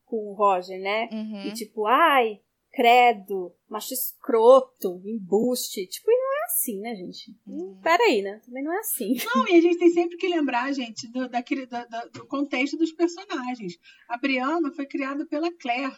com 0.04 0.16
o 0.16 0.34
Roger, 0.34 0.78
né? 0.80 1.08
Uhum. 1.10 1.46
E 1.48 1.52
tipo, 1.54 1.86
ai, 1.86 2.40
credo, 2.72 3.52
macho 3.68 3.94
escroto, 3.94 5.00
embuste. 5.04 5.86
Tipo, 5.86 6.10
e 6.10 6.14
não 6.14 6.42
é 6.42 6.44
assim, 6.46 6.80
né, 6.80 6.94
gente? 6.94 7.34
Uhum. 7.46 7.78
Peraí, 7.82 8.22
né? 8.22 8.40
Também 8.44 8.62
não 8.62 8.72
é 8.74 8.78
assim. 8.78 9.14
Não, 9.34 9.48
e 9.48 9.56
a 9.56 9.60
gente 9.60 9.78
tem 9.78 9.90
sempre 9.90 10.16
que 10.16 10.28
lembrar, 10.28 10.72
gente, 10.72 11.10
do, 11.10 11.28
daquele, 11.28 11.66
da- 11.66 11.84
da- 11.86 12.04
do 12.06 12.26
contexto 12.26 12.76
dos 12.76 12.92
personagens. 12.92 13.78
A 14.08 14.16
Brianna 14.18 14.70
foi 14.72 14.86
criada 14.86 15.26
pela 15.26 15.50
Claire, 15.52 15.96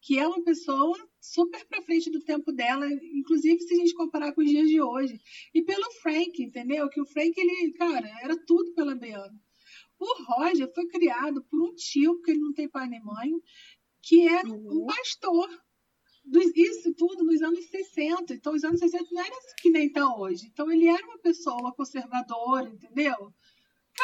que 0.00 0.18
é 0.18 0.26
uma 0.26 0.42
pessoa 0.42 0.96
super 1.20 1.64
pra 1.66 1.82
frente 1.82 2.10
do 2.10 2.20
tempo 2.20 2.52
dela, 2.52 2.86
inclusive 2.90 3.60
se 3.60 3.74
a 3.74 3.76
gente 3.76 3.94
comparar 3.94 4.32
com 4.32 4.40
os 4.42 4.48
dias 4.48 4.68
de 4.68 4.80
hoje. 4.80 5.20
E 5.54 5.62
pelo 5.62 5.90
Frank, 6.02 6.42
entendeu? 6.42 6.88
Que 6.88 7.00
o 7.00 7.06
Frank, 7.06 7.32
ele, 7.36 7.72
cara, 7.72 8.08
era 8.22 8.36
tudo 8.46 8.72
pela 8.74 8.94
Brianna. 8.94 9.38
O 9.98 10.22
Roger 10.24 10.72
foi 10.72 10.86
criado 10.86 11.42
por 11.44 11.60
um 11.60 11.74
tio, 11.74 12.14
porque 12.16 12.30
ele 12.30 12.40
não 12.40 12.52
tem 12.52 12.68
pai 12.68 12.88
nem 12.88 13.02
mãe, 13.02 13.30
que 14.00 14.26
era 14.28 14.48
um 14.48 14.80
Uhum. 14.80 14.86
pastor. 14.86 15.48
Dos- 16.24 16.54
isso 16.54 16.92
tudo 16.94 17.24
nos 17.24 17.40
anos 17.42 17.64
60. 17.66 18.34
Então, 18.34 18.52
os 18.54 18.62
anos 18.62 18.78
60 18.80 19.06
não 19.10 19.20
era 19.22 19.34
que 19.60 19.70
nem 19.70 19.90
tá 19.90 20.14
hoje. 20.14 20.46
Então, 20.46 20.70
ele 20.70 20.86
era 20.86 21.04
uma 21.06 21.18
pessoa 21.18 21.72
conservadora, 21.74 22.68
entendeu? 22.68 23.32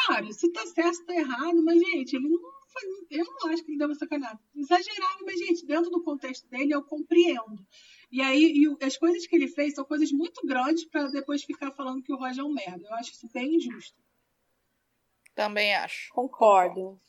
Cara, 0.07 0.29
se 0.33 0.51
tá 0.51 0.65
certo, 0.65 1.05
tá 1.05 1.15
errado, 1.15 1.63
mas, 1.63 1.79
gente, 1.79 2.15
ele 2.17 2.27
não. 2.27 2.39
Eu 3.09 3.25
não 3.25 3.51
acho 3.51 3.63
que 3.63 3.71
ele 3.71 3.77
deu 3.77 3.87
uma 3.87 3.95
sacanagem. 3.95 4.39
Exagerado, 4.55 5.25
mas, 5.25 5.39
gente, 5.39 5.65
dentro 5.65 5.89
do 5.89 6.03
contexto 6.03 6.47
dele, 6.49 6.73
eu 6.73 6.83
compreendo. 6.83 7.65
E 8.11 8.21
aí, 8.21 8.53
e 8.53 8.85
as 8.85 8.97
coisas 8.97 9.25
que 9.25 9.35
ele 9.35 9.47
fez 9.47 9.73
são 9.75 9.85
coisas 9.85 10.11
muito 10.11 10.45
grandes 10.45 10.85
pra 10.85 11.07
depois 11.07 11.43
ficar 11.43 11.71
falando 11.71 12.03
que 12.03 12.13
o 12.13 12.17
Roger 12.17 12.43
é 12.43 12.43
um 12.43 12.53
merda. 12.53 12.87
Eu 12.87 12.93
acho 12.95 13.11
isso 13.11 13.29
bem 13.31 13.55
injusto. 13.55 14.01
Também 15.33 15.75
acho. 15.75 16.13
Concordo. 16.13 16.99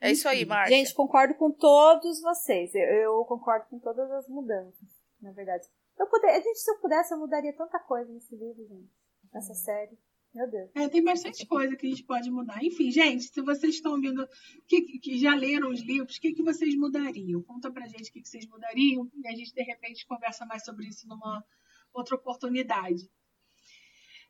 É 0.00 0.10
isso 0.10 0.28
aí, 0.28 0.44
Márcia. 0.44 0.76
Gente, 0.76 0.94
concordo 0.94 1.34
com 1.34 1.50
todos 1.50 2.20
vocês. 2.20 2.74
Eu, 2.74 2.82
eu 2.82 3.24
concordo 3.24 3.66
com 3.68 3.78
todas 3.78 4.10
as 4.12 4.28
mudanças, 4.28 4.88
na 5.20 5.32
verdade. 5.32 5.66
Eu 5.98 6.06
puder, 6.06 6.40
gente, 6.42 6.58
se 6.58 6.70
eu 6.70 6.78
pudesse, 6.78 7.14
eu 7.14 7.18
mudaria 7.18 7.52
tanta 7.54 7.78
coisa 7.78 8.12
nesse 8.12 8.36
livro, 8.36 8.66
gente. 8.66 8.90
Nessa 9.32 9.54
série. 9.54 9.98
Meu 10.36 10.50
Deus. 10.50 10.70
É, 10.74 10.86
tem 10.86 11.02
bastante 11.02 11.46
coisa 11.46 11.74
que 11.74 11.86
a 11.86 11.88
gente 11.88 12.04
pode 12.04 12.30
mudar. 12.30 12.62
Enfim, 12.62 12.90
gente, 12.90 13.24
se 13.24 13.40
vocês 13.40 13.76
estão 13.76 13.92
ouvindo, 13.92 14.28
que, 14.68 14.82
que 14.98 15.18
já 15.18 15.34
leram 15.34 15.70
os 15.70 15.80
livros, 15.80 16.14
o 16.14 16.20
que, 16.20 16.34
que 16.34 16.42
vocês 16.42 16.74
mudariam? 16.74 17.42
Conta 17.42 17.72
pra 17.72 17.86
gente 17.86 18.10
o 18.10 18.12
que, 18.12 18.20
que 18.20 18.28
vocês 18.28 18.46
mudariam 18.46 19.10
e 19.14 19.26
a 19.26 19.30
gente, 19.30 19.54
de 19.54 19.62
repente, 19.62 20.06
conversa 20.06 20.44
mais 20.44 20.62
sobre 20.62 20.88
isso 20.88 21.08
numa 21.08 21.42
outra 21.90 22.16
oportunidade. 22.16 23.10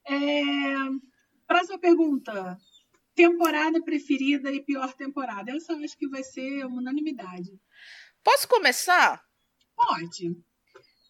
É, 0.07 0.15
próxima 1.45 1.77
pergunta. 1.77 2.57
Temporada 3.13 3.83
preferida 3.83 4.53
e 4.53 4.63
pior 4.63 4.95
temporada? 4.95 5.51
Essa 5.51 5.73
eu 5.73 5.83
acho 5.83 5.99
que 5.99 6.07
vai 6.07 6.23
ser 6.23 6.67
uma 6.67 6.79
unanimidade. 6.79 7.51
Posso 8.23 8.47
começar? 8.47 9.21
Pode. 9.75 10.37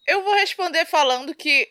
Eu 0.07 0.23
vou 0.23 0.33
responder 0.33 0.85
falando 0.85 1.35
que 1.35 1.67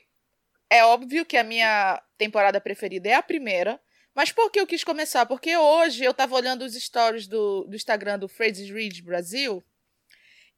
é 0.70 0.84
óbvio 0.84 1.26
que 1.26 1.36
a 1.36 1.42
minha 1.42 2.00
temporada 2.16 2.60
preferida 2.60 3.08
é 3.08 3.14
a 3.14 3.22
primeira. 3.22 3.80
Mas 4.14 4.32
por 4.32 4.50
que 4.50 4.58
eu 4.58 4.66
quis 4.66 4.82
começar? 4.82 5.26
Porque 5.26 5.54
hoje 5.56 6.02
eu 6.02 6.14
tava 6.14 6.34
olhando 6.34 6.62
os 6.62 6.74
stories 6.74 7.26
do, 7.26 7.64
do 7.64 7.76
Instagram 7.76 8.18
do 8.18 8.26
Phrases 8.26 8.70
Read 8.70 9.02
Brasil. 9.02 9.62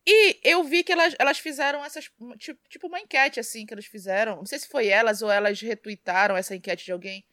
E 0.06 0.38
eu 0.44 0.62
vi 0.62 0.84
que 0.84 0.92
elas, 0.92 1.14
elas 1.18 1.38
fizeram 1.38 1.84
essas. 1.84 2.08
Tipo, 2.38 2.60
tipo 2.68 2.86
uma 2.86 3.00
enquete, 3.00 3.40
assim, 3.40 3.66
que 3.66 3.74
elas 3.74 3.86
fizeram. 3.86 4.36
Não 4.36 4.46
sei 4.46 4.60
se 4.60 4.68
foi 4.68 4.86
elas 4.86 5.22
ou 5.22 5.30
elas 5.30 5.60
retweetaram 5.60 6.36
essa 6.36 6.54
enquete 6.54 6.84
de 6.84 6.92
alguém. 6.92 7.26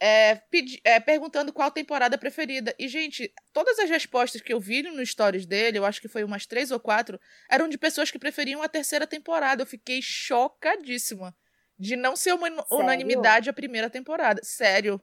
É, 0.00 0.34
pedi, 0.50 0.80
é, 0.82 0.98
perguntando 0.98 1.52
qual 1.52 1.70
temporada 1.70 2.18
preferida. 2.18 2.74
E, 2.76 2.88
gente, 2.88 3.32
todas 3.52 3.78
as 3.78 3.88
respostas 3.88 4.42
que 4.42 4.52
eu 4.52 4.58
vi 4.58 4.82
no 4.82 5.06
stories 5.06 5.46
dele, 5.46 5.78
eu 5.78 5.84
acho 5.84 6.00
que 6.00 6.08
foi 6.08 6.24
umas 6.24 6.44
três 6.44 6.72
ou 6.72 6.80
quatro, 6.80 7.20
eram 7.48 7.68
de 7.68 7.78
pessoas 7.78 8.10
que 8.10 8.18
preferiam 8.18 8.60
a 8.62 8.68
terceira 8.68 9.06
temporada. 9.06 9.62
Eu 9.62 9.66
fiquei 9.66 10.02
chocadíssima 10.02 11.32
de 11.78 11.96
não 11.96 12.14
ser 12.14 12.32
uma 12.34 12.46
Sério? 12.48 12.66
unanimidade 12.70 13.50
a 13.50 13.52
primeira 13.52 13.90
temporada. 13.90 14.40
Sério. 14.44 15.00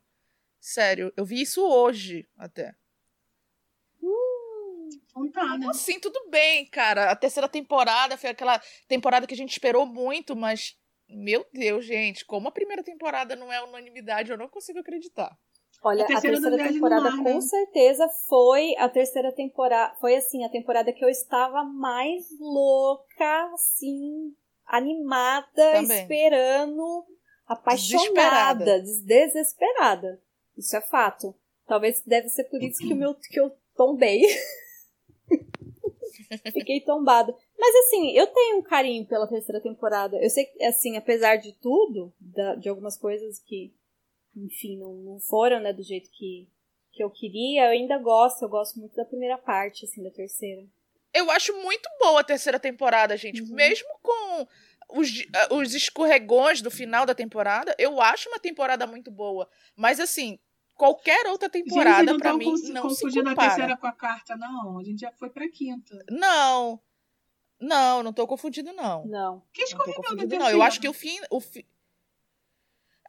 Sério. 0.59 1.11
Eu 1.15 1.25
vi 1.25 1.41
isso 1.41 1.65
hoje, 1.65 2.27
até. 2.37 2.73
Então 5.09 5.31
tá, 5.31 5.57
né? 5.57 5.67
Assim, 5.69 5.99
tudo 5.99 6.29
bem, 6.29 6.65
cara. 6.67 7.11
A 7.11 7.15
terceira 7.15 7.47
temporada 7.49 8.17
foi 8.17 8.29
aquela 8.29 8.61
temporada 8.87 9.27
que 9.27 9.33
a 9.33 9.37
gente 9.37 9.51
esperou 9.51 9.85
muito, 9.85 10.35
mas. 10.35 10.77
Meu 11.11 11.43
Deus, 11.51 11.85
gente, 11.85 12.23
como 12.23 12.49
a 12.49 12.51
primeira 12.51 12.83
temporada 12.83 13.35
não 13.35 13.51
é 13.51 13.63
unanimidade, 13.63 14.29
eu 14.29 14.37
não 14.37 14.47
consigo 14.47 14.77
acreditar. 14.77 15.35
Olha, 15.81 16.03
A 16.03 16.05
a 16.05 16.07
terceira 16.07 16.35
terceira, 16.35 16.55
Viagem 16.55 16.73
no 16.73 16.87
temporada 16.87 17.15
Mar, 17.15 17.23
com 17.23 17.35
né? 17.35 17.41
certeza 17.41 18.07
foi 18.27 18.75
a 18.77 18.87
terceira 18.87 19.33
temporada. 19.33 19.95
Foi 19.99 20.15
assim, 20.15 20.45
a 20.45 20.49
temporada 20.49 20.93
que 20.93 21.03
eu 21.03 21.09
estava 21.09 21.63
mais 21.63 22.27
louca, 22.39 23.51
assim, 23.53 24.35
animada, 24.69 25.71
Também. 25.73 26.01
esperando, 26.03 27.05
apaixonada, 27.47 28.79
des- 28.79 29.01
desesperada. 29.01 30.21
Isso 30.57 30.75
é 30.77 30.81
fato. 30.81 31.35
Talvez 31.67 32.01
deve 32.05 32.29
ser 32.29 32.45
por 32.45 32.61
isso 32.61 32.79
que, 32.79 32.93
o 32.93 32.95
meu, 32.95 33.13
que 33.15 33.39
eu 33.39 33.51
tombei. 33.75 34.21
Fiquei 36.53 36.81
tombada. 36.81 37.35
Mas 37.57 37.75
assim, 37.75 38.11
eu 38.11 38.27
tenho 38.27 38.59
um 38.59 38.61
carinho 38.61 39.05
pela 39.05 39.27
terceira 39.27 39.59
temporada. 39.61 40.17
Eu 40.21 40.29
sei 40.29 40.45
que, 40.45 40.63
assim, 40.63 40.95
apesar 40.97 41.37
de 41.37 41.53
tudo, 41.53 42.13
da- 42.19 42.55
de 42.55 42.69
algumas 42.69 42.97
coisas 42.97 43.39
que, 43.39 43.73
enfim, 44.35 44.77
não, 44.77 44.93
não 44.93 45.19
foram, 45.19 45.59
né, 45.59 45.73
do 45.73 45.81
jeito 45.83 46.09
que, 46.11 46.47
que 46.91 47.03
eu 47.03 47.09
queria, 47.09 47.65
eu 47.65 47.71
ainda 47.71 47.97
gosto. 47.97 48.43
Eu 48.43 48.49
gosto 48.49 48.79
muito 48.79 48.95
da 48.95 49.05
primeira 49.05 49.37
parte, 49.37 49.85
assim, 49.85 50.03
da 50.03 50.11
terceira. 50.11 50.63
Eu 51.13 51.29
acho 51.31 51.53
muito 51.61 51.89
boa 51.99 52.21
a 52.21 52.23
terceira 52.23 52.59
temporada, 52.59 53.17
gente. 53.17 53.41
Uhum. 53.41 53.53
Mesmo 53.55 53.87
com 54.01 54.47
os, 54.89 55.09
ah, 55.35 55.53
os 55.55 55.73
escorregões 55.73 56.61
do 56.61 56.69
final 56.71 57.05
da 57.05 57.15
temporada, 57.15 57.75
eu 57.79 57.99
acho 58.01 58.29
uma 58.29 58.39
temporada 58.39 58.85
muito 58.87 59.09
boa. 59.11 59.49
Mas 59.75 59.99
assim, 59.99 60.37
qualquer 60.75 61.25
outra 61.27 61.49
temporada, 61.49 62.03
não 62.03 62.17
estão 62.17 62.37
mim, 62.37 62.45
cons- 62.45 62.69
não 62.69 62.89
se 62.89 63.01
confundindo 63.01 63.27
a 63.29 63.31
compara. 63.31 63.49
terceira 63.49 63.77
com 63.77 63.87
a 63.87 63.91
quarta, 63.91 64.35
não. 64.35 64.79
A 64.79 64.83
gente 64.83 64.99
já 65.01 65.11
foi 65.11 65.29
pra 65.29 65.49
quinta. 65.49 65.97
Não. 66.09 66.79
Não, 67.59 68.01
não 68.03 68.13
tô 68.13 68.25
confundindo, 68.25 68.71
não. 68.71 69.05
Não. 69.05 69.43
Que 69.51 69.61
Não 69.61 69.67
escorregão 69.67 70.15
terceira? 70.15 70.43
não. 70.43 70.49
Eu 70.51 70.61
acho 70.63 70.79
que 70.79 70.87
o 70.87 70.93
fim. 70.93 71.19
O 71.29 71.41
fi... 71.41 71.65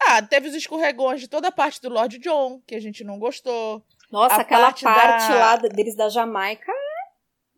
Ah, 0.03 0.23
teve 0.23 0.49
os 0.49 0.55
escorregões 0.55 1.21
de 1.21 1.29
toda 1.29 1.49
a 1.49 1.53
parte 1.53 1.81
do 1.81 1.91
Lord 1.91 2.19
John, 2.19 2.61
que 2.67 2.75
a 2.75 2.81
gente 2.81 3.05
não 3.05 3.19
gostou. 3.19 3.85
Nossa, 4.11 4.37
A 4.37 4.41
aquela 4.41 4.65
parte 4.65 4.83
parte, 4.83 5.29
da- 5.29 5.39
lá 5.39 5.57
deles 5.57 5.95
da 5.95 6.09
Jamaica 6.09 6.73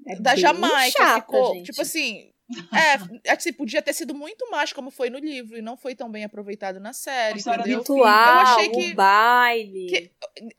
é 0.06 0.16
da 0.16 0.34
Jamaica 0.36 0.90
chata, 0.98 1.20
ficou. 1.20 1.54
gente. 1.54 1.66
Tipo 1.66 1.82
assim. 1.82 2.28
É, 2.74 3.30
assim, 3.32 3.52
podia 3.52 3.80
ter 3.80 3.94
sido 3.94 4.14
muito 4.14 4.50
mais 4.50 4.72
como 4.74 4.90
foi 4.90 5.08
no 5.08 5.18
livro 5.18 5.56
e 5.56 5.62
não 5.62 5.74
foi 5.76 5.94
tão 5.94 6.10
bem 6.10 6.22
aproveitado 6.24 6.78
na 6.78 6.92
série, 6.92 7.40
entendeu? 7.40 7.78
ritual, 7.78 8.02
Eu 8.34 8.38
achei 8.40 8.68
que- 8.68 8.90
o 8.92 8.94
baile. 8.94 9.86
que- 9.86 10.10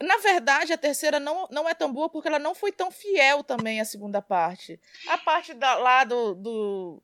Na 0.04 0.18
verdade, 0.18 0.74
a 0.74 0.78
terceira 0.78 1.20
não, 1.20 1.48
não 1.52 1.70
é 1.70 1.74
tão 1.76 1.94
boa 1.94 2.10
porque 2.10 2.28
ela 2.28 2.40
não 2.40 2.56
foi 2.56 2.72
tão 2.72 2.90
fiel 2.90 3.44
também 3.44 3.80
à 3.80 3.86
segunda 3.86 4.22
parte. 4.24 4.80
A 5.08 5.18
parte 5.20 5.54
da, 5.54 5.76
lá 5.76 6.04
do, 6.04 6.34
do- 6.34 7.04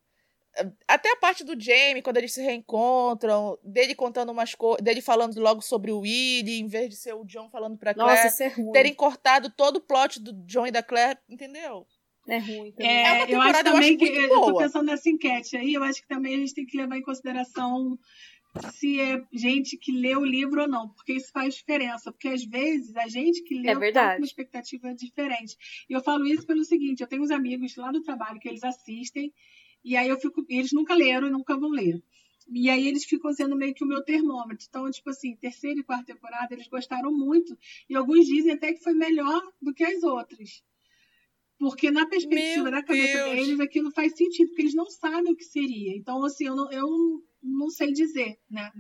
Até 0.87 1.11
a 1.11 1.17
parte 1.17 1.43
do 1.43 1.59
Jamie, 1.61 2.01
quando 2.01 2.17
eles 2.17 2.33
se 2.33 2.41
reencontram, 2.41 3.59
dele 3.63 3.93
contando 3.93 4.31
umas 4.31 4.55
coisas, 4.55 4.83
dele 4.83 5.01
falando 5.01 5.39
logo 5.39 5.61
sobre 5.61 5.91
o 5.91 5.99
Willie, 5.99 6.59
em 6.59 6.67
vez 6.67 6.89
de 6.89 6.95
ser 6.95 7.13
o 7.13 7.23
John 7.25 7.47
falando 7.51 7.77
pra 7.77 7.93
Nossa, 7.93 8.13
Claire. 8.13 8.27
isso 8.29 8.43
é 8.43 8.47
ruim. 8.47 8.71
Terem 8.71 8.93
cortado 8.95 9.51
todo 9.51 9.75
o 9.77 9.81
plot 9.81 10.19
do 10.19 10.33
John 10.47 10.65
e 10.65 10.71
da 10.71 10.81
Claire, 10.81 11.19
entendeu? 11.29 11.85
É 12.30 12.38
ruim 12.39 12.71
também. 12.71 12.88
É, 12.91 13.03
É 13.03 13.11
uma 13.11 13.17
eu 13.17 13.21
acho 13.21 13.27
temporada, 13.27 13.69
eu 13.69 13.73
também 13.73 13.89
acho 13.89 13.97
que 13.97 14.05
muito 14.11 14.21
eu 14.21 14.30
tô 14.30 14.51
boa. 14.51 14.63
pensando 14.63 14.86
nessa 14.86 15.09
enquete 15.09 15.57
aí, 15.57 15.73
eu 15.73 15.84
acho 15.84 16.01
que 16.01 16.07
também 16.07 16.36
a 16.36 16.38
gente 16.38 16.53
tem 16.53 16.65
que 16.65 16.77
levar 16.77 16.97
em 16.97 17.01
consideração 17.01 17.97
se 18.73 18.99
é 18.99 19.21
gente 19.32 19.77
que 19.77 19.91
lê 19.91 20.15
o 20.15 20.25
livro 20.25 20.61
ou 20.63 20.67
não, 20.67 20.89
porque 20.89 21.13
isso 21.13 21.32
faz 21.32 21.53
diferença, 21.55 22.11
porque 22.11 22.27
às 22.30 22.43
vezes 22.43 22.95
a 22.97 23.07
gente 23.07 23.43
que 23.43 23.55
lê 23.55 23.69
É 23.69 23.73
tá 23.73 23.80
verdade. 23.80 24.13
com 24.15 24.21
uma 24.21 24.25
expectativa 24.25 24.93
diferente. 24.95 25.55
E 25.89 25.93
eu 25.93 26.01
falo 26.01 26.25
isso 26.25 26.45
pelo 26.47 26.63
seguinte, 26.63 27.01
eu 27.01 27.07
tenho 27.07 27.21
uns 27.21 27.32
amigos 27.32 27.75
lá 27.75 27.91
do 27.91 28.01
trabalho 28.01 28.39
que 28.39 28.49
eles 28.49 28.63
assistem 28.63 29.32
e 29.84 29.95
aí 29.95 30.09
eu 30.09 30.19
fico, 30.19 30.43
eles 30.49 30.71
nunca 30.71 30.93
leram 30.95 31.27
e 31.27 31.32
nunca 31.32 31.55
vão 31.57 31.69
ler. 31.69 32.01
E 32.51 32.67
aí 32.71 32.88
eles 32.88 33.05
ficam 33.05 33.32
sendo 33.32 33.55
meio 33.55 33.75
que 33.75 33.84
o 33.84 33.88
meu 33.88 34.03
termômetro. 34.03 34.65
Então, 34.67 34.89
tipo 34.89 35.11
assim, 35.11 35.36
terceira 35.36 35.80
e 35.80 35.84
quarta 35.84 36.05
temporada 36.11 36.51
eles 36.53 36.67
gostaram 36.67 37.11
muito 37.11 37.55
e 37.88 37.95
alguns 37.95 38.25
dizem 38.25 38.53
até 38.53 38.73
que 38.73 38.82
foi 38.84 38.93
melhor 38.95 39.41
do 39.61 39.71
que 39.73 39.84
as 39.84 40.01
outras. 40.01 40.63
Porque 41.60 41.91
na 41.91 42.07
perspectiva 42.07 42.64
Meu 42.64 42.72
da 42.72 42.82
cabeça 42.82 43.18
Deus. 43.26 43.30
deles, 43.36 43.60
aquilo 43.60 43.91
faz 43.91 44.16
sentido, 44.16 44.47
porque 44.47 44.62
eles 44.62 44.74
não 44.74 44.86
sabem 44.89 45.34
o 45.34 45.36
que 45.36 45.43
seria. 45.43 45.95
Então, 45.97 46.24
assim, 46.24 46.45
eu 46.45 46.55
não, 46.55 46.72
eu 46.72 46.88
não 47.43 47.70
sei 47.70 47.91
dizer, 47.91 48.39
né? 48.49 48.72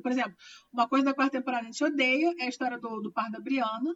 por 0.00 0.12
exemplo, 0.12 0.34
uma 0.72 0.88
coisa 0.88 1.06
da 1.06 1.14
quarta 1.14 1.36
temporada 1.38 1.64
a 1.64 1.66
gente 1.66 1.82
odeia 1.82 2.32
é 2.38 2.44
a 2.44 2.48
história 2.48 2.78
do, 2.78 3.00
do 3.00 3.12
par 3.12 3.28
da 3.30 3.40
Briana. 3.40 3.94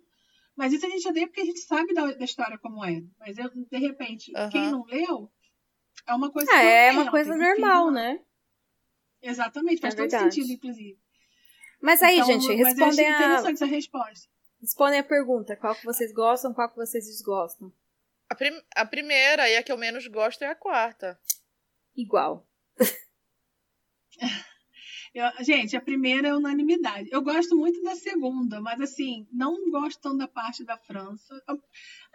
Mas 0.56 0.72
isso 0.72 0.84
a 0.84 0.88
gente 0.90 1.08
odeia 1.08 1.26
porque 1.28 1.40
a 1.40 1.44
gente 1.46 1.60
sabe 1.60 1.94
da, 1.94 2.12
da 2.12 2.24
história 2.24 2.58
como 2.58 2.84
é. 2.84 3.00
Mas 3.20 3.38
eu, 3.38 3.48
de 3.48 3.78
repente, 3.78 4.32
quem 4.50 4.70
não 4.70 4.84
leu, 4.84 5.30
é 6.06 6.12
uma 6.12 6.30
coisa 6.30 6.50
Ah, 6.52 6.62
é 6.62 6.90
uma 6.90 7.10
coisa 7.10 7.34
normal, 7.36 7.86
não- 7.86 7.92
né? 7.92 8.18
Exatamente, 9.22 9.80
faz 9.80 9.94
É 9.94 9.96
todo 9.96 10.10
sentido, 10.10 10.50
inclusive. 10.52 10.98
Mas 11.80 12.02
aí, 12.02 12.16
Então, 12.18 12.26
gente, 12.26 12.52
respondem 12.54 13.06
a, 13.06 13.16
interessante 13.16 13.54
essa 13.54 13.66
resposta. 13.66 14.28
respondem 14.60 14.98
a 14.98 15.04
pergunta. 15.04 15.56
Qual 15.56 15.74
que 15.76 15.84
vocês 15.84 16.12
gostam, 16.12 16.52
qual 16.52 16.68
que 16.68 16.76
vocês 16.76 17.06
desgostam? 17.06 17.72
A, 18.32 18.34
prim- 18.34 18.62
a 18.74 18.86
primeira 18.86 19.46
e 19.50 19.56
a 19.58 19.62
que 19.62 19.70
eu 19.70 19.76
menos 19.76 20.06
gosto 20.06 20.40
é 20.42 20.46
a 20.46 20.54
quarta. 20.54 21.18
Igual. 21.94 22.48
Eu- 25.14 25.44
gente, 25.44 25.76
a 25.76 25.80
primeira 25.82 26.28
é 26.28 26.34
unanimidade. 26.34 27.10
Eu 27.12 27.20
gosto 27.20 27.54
muito 27.54 27.82
da 27.82 27.94
segunda, 27.94 28.58
mas 28.62 28.80
assim, 28.80 29.28
não 29.30 29.70
gosto 29.70 30.00
tão 30.00 30.16
da 30.16 30.26
parte 30.26 30.64
da 30.64 30.78
França. 30.78 31.34
Eu- 31.46 31.62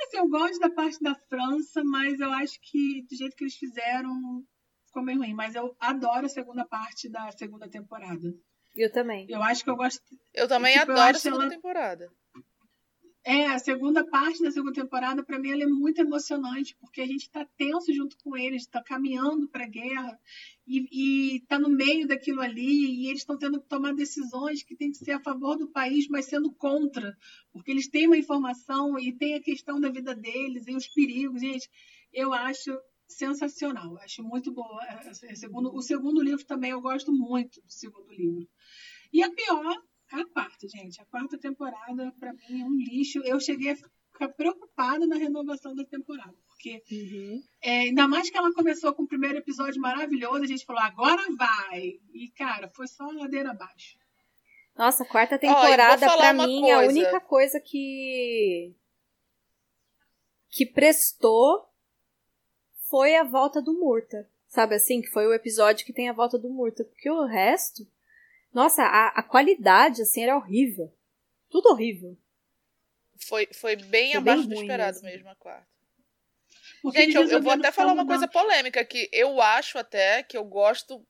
Assim, 0.01 0.18
eu 0.18 0.28
gosto 0.28 0.57
da 0.59 0.70
parte 0.72 0.99
da 1.03 1.13
França, 1.13 1.84
mas 1.84 2.20
eu 2.20 2.32
acho 2.34 2.59
que 2.61 3.03
do 3.07 3.15
jeito 3.15 3.36
que 3.36 3.43
eles 3.43 3.55
fizeram 3.55 4.43
ficou 4.88 5.03
meio 5.03 5.20
ruim. 5.20 5.36
Mas 5.36 5.53
eu 5.53 5.76
adoro 5.80 6.26
a 6.26 6.30
segunda 6.30 6.65
parte 6.65 7.07
da 7.09 7.32
segunda 7.32 7.70
temporada. 7.70 8.34
Eu 8.76 8.91
também. 8.91 9.28
Eu 9.30 9.43
acho 9.43 9.63
que 9.63 9.70
eu 9.70 9.76
gosto. 9.76 10.01
Eu 10.34 10.47
também 10.47 10.74
Tipo, 10.74 10.86
eu 10.88 10.93
adoro 10.93 11.07
a 11.07 11.11
acho 11.11 11.20
segunda 11.20 11.43
ela- 11.43 11.51
temporada. 11.53 12.11
É, 13.30 13.45
a 13.47 13.59
segunda 13.59 14.05
parte 14.07 14.41
da 14.41 14.49
segunda 14.49 14.71
temporada, 14.82 15.21
pra 15.21 15.38
mim, 15.38 15.49
ela 15.51 15.63
é 15.63 15.67
muito 15.67 15.99
emocionante, 15.99 16.73
porque 16.80 17.01
a 17.01 17.05
gente 17.05 17.30
tá 17.30 17.45
tenso 17.57 17.91
junto 17.93 18.15
com 18.23 18.38
eles, 18.38 18.65
tá 18.65 18.82
caminhando 18.82 19.49
pra 19.49 19.67
guerra 19.67 20.17
e, 20.65 21.36
e 21.36 21.41
tá 21.41 21.59
no 21.59 21.67
meio 21.67 22.07
daquilo 22.07 22.39
ali, 22.39 22.86
e 23.03 23.07
eles 23.09 23.19
estão 23.19 23.38
tendo 23.38 23.59
que 23.59 23.67
tomar 23.67 23.93
decisões 23.93 24.63
que 24.63 24.78
tem 24.78 24.91
que 24.91 24.97
ser 24.97 25.11
a 25.11 25.19
favor 25.19 25.57
do 25.57 25.67
país, 25.67 26.07
mas 26.07 26.23
sendo 26.28 26.53
contra, 26.53 27.17
porque 27.51 27.69
eles 27.71 27.89
têm 27.89 28.07
uma 28.07 28.15
informação 28.17 28.97
e 28.97 29.11
tem 29.11 29.34
a 29.36 29.41
questão 29.41 29.78
da 29.78 29.89
vida 29.89 30.15
deles 30.15 30.65
e 30.65 30.73
os 30.73 30.88
perigos. 30.88 31.41
Gente, 31.41 31.69
eu 32.13 32.32
acho 32.34 32.80
sensacional, 33.09 33.97
acho 33.97 34.23
muito 34.23 34.57
a- 34.61 34.86
a- 34.86 35.09
a 35.32 35.36
segundo- 35.36 35.75
O 35.75 35.82
segundo 35.82 36.21
livro 36.23 36.45
também 36.45 36.71
eu 36.71 36.80
gosto 36.80 37.11
muito 37.11 37.61
do 37.61 37.71
segundo 37.73 38.09
livro. 38.09 38.47
E 39.11 39.21
a 39.21 39.30
pior 39.30 39.75
a 40.11 40.25
quarta, 40.25 40.67
gente. 40.67 41.01
A 41.01 41.05
quarta 41.05 41.37
temporada, 41.37 42.13
pra 42.19 42.33
mim, 42.33 42.61
é 42.61 42.65
um 42.65 42.75
lixo. 42.77 43.19
Eu 43.23 43.39
cheguei 43.39 43.71
a 43.71 43.75
ficar 43.75 44.29
preocupada 44.29 45.05
na 45.05 45.15
renovação 45.17 45.75
da 45.75 45.83
temporada, 45.85 46.33
porque 46.47 46.81
Uhum. 46.91 47.43
é, 47.61 47.79
ainda 47.81 48.07
mais 48.07 48.29
que 48.29 48.37
ela 48.37 48.51
começou 48.53 48.93
com 48.93 49.03
o 49.03 49.07
primeiro 49.07 49.37
episódio 49.37 49.79
maravilhoso, 49.81 50.43
a 50.43 50.47
gente 50.47 50.65
falou, 50.65 50.81
agora 50.81 51.21
vai. 51.37 51.99
E, 52.13 52.29
cara, 52.35 52.69
foi 52.75 52.87
só 52.87 53.05
ladeira 53.11 53.51
abaixo. 53.51 53.97
Nossa, 54.75 55.03
a 55.03 55.07
quarta 55.07 55.37
temporada, 55.39 56.05
pra 56.05 56.31
uma 56.33 56.45
mim, 56.47 56.69
a 56.71 56.75
coisa. 56.77 56.91
única 56.91 57.19
coisa 57.19 57.59
que. 57.59 58.75
que 60.49 60.65
prestou 60.65 61.67
foi 62.89 63.15
a 63.15 63.23
volta 63.23 63.61
do 63.61 63.73
Murta. 63.73 64.29
Sabe 64.47 64.75
assim? 64.75 65.01
Que 65.01 65.09
foi 65.09 65.27
o 65.27 65.33
episódio 65.33 65.85
que 65.85 65.91
tem 65.93 66.09
a 66.09 66.13
volta 66.13 66.37
do 66.37 66.49
Murta. 66.49 66.83
Porque 66.85 67.09
o 67.09 67.25
resto. 67.25 67.87
Nossa, 68.53 68.83
a, 68.83 69.07
a 69.09 69.23
qualidade, 69.23 70.01
assim, 70.01 70.23
era 70.23 70.35
horrível. 70.35 70.93
Tudo 71.49 71.69
horrível. 71.69 72.17
Foi, 73.27 73.47
foi 73.53 73.75
bem 73.75 74.11
Foi 74.11 74.17
abaixo 74.19 74.47
bem 74.47 74.49
do 74.49 74.61
esperado 74.61 75.01
mesmo. 75.01 75.09
mesmo 75.09 75.29
a 75.29 75.35
quarta. 75.35 75.67
Porque 76.81 77.01
Gente, 77.01 77.15
eu, 77.15 77.27
eu 77.27 77.41
vou 77.41 77.51
até 77.51 77.71
falar 77.71 77.93
uma 77.93 78.05
coisa 78.05 78.27
polêmica, 78.27 78.83
que 78.85 79.09
eu 79.11 79.41
acho 79.41 79.77
até 79.77 80.23
que 80.23 80.37
eu 80.37 80.43
gosto. 80.43 81.05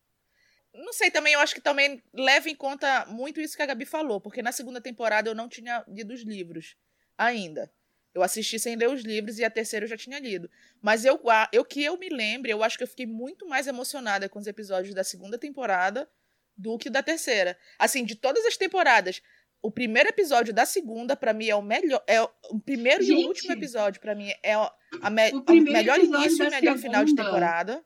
Não 0.74 0.94
sei, 0.94 1.12
também 1.12 1.34
eu 1.34 1.40
acho 1.40 1.54
que 1.54 1.62
também 1.62 2.02
leva 2.14 2.50
em 2.50 2.56
conta 2.56 3.06
muito 3.08 3.42
isso 3.42 3.56
que 3.56 3.62
a 3.62 3.66
Gabi 3.66 3.86
falou, 3.86 4.22
porque 4.22 4.42
na 4.42 4.52
segunda 4.52 4.80
temporada 4.80 5.30
eu 5.30 5.36
não 5.36 5.50
tinha 5.50 5.84
lido 5.88 6.14
os 6.14 6.24
livros 6.24 6.76
ainda. 7.18 7.72
Eu 8.14 8.24
assisti 8.24 8.58
sem 8.60 8.76
ler 8.76 8.90
os 8.90 9.04
livros 9.04 9.38
e 9.38 9.44
a 9.44 9.50
terceira 9.50 9.86
eu 9.86 9.90
já 9.90 9.98
tinha 9.98 10.20
lido. 10.20 10.50
Mas 10.82 11.06
eu, 11.06 11.22
eu 11.52 11.64
que 11.64 11.84
eu 11.84 11.98
me 11.98 12.10
lembre, 12.10 12.52
eu 12.52 12.64
acho 12.64 12.78
que 12.78 12.84
eu 12.84 12.88
fiquei 12.88 13.06
muito 13.06 13.48
mais 13.48 13.68
emocionada 13.68 14.30
com 14.30 14.40
os 14.40 14.48
episódios 14.48 14.96
da 14.96 15.04
segunda 15.04 15.38
temporada 15.38 16.10
do 16.58 16.78
que 16.78 16.90
da 16.90 17.04
terceira. 17.04 17.58
Assim, 17.78 18.04
de 18.04 18.16
todas 18.16 18.46
as 18.46 18.58
temporadas, 18.58 19.22
o 19.62 19.72
primeiro 19.72 20.10
episódio 20.10 20.54
da 20.54 20.66
segunda, 20.66 21.16
pra 21.16 21.34
mim, 21.34 21.48
é 21.50 21.56
o 21.56 21.62
melhor. 21.62 22.04
É 22.08 22.22
o 22.22 22.30
o 22.50 22.60
primeiro 22.60 23.04
e 23.04 23.08
Gente! 23.08 23.24
o 23.24 23.28
último 23.28 23.52
episódio, 23.54 24.00
pra 24.02 24.16
mim, 24.16 24.32
é 24.42 24.58
o, 24.58 24.70
a 25.02 25.10
me- 25.10 25.32
O 25.32 25.44
o 25.52 25.62
melhor 25.62 26.00
início 26.00 26.36
e 26.46 26.50
da 26.50 26.50
melhor 26.50 26.78
final 26.78 27.04
de 27.06 27.16
temporada. 27.16 27.84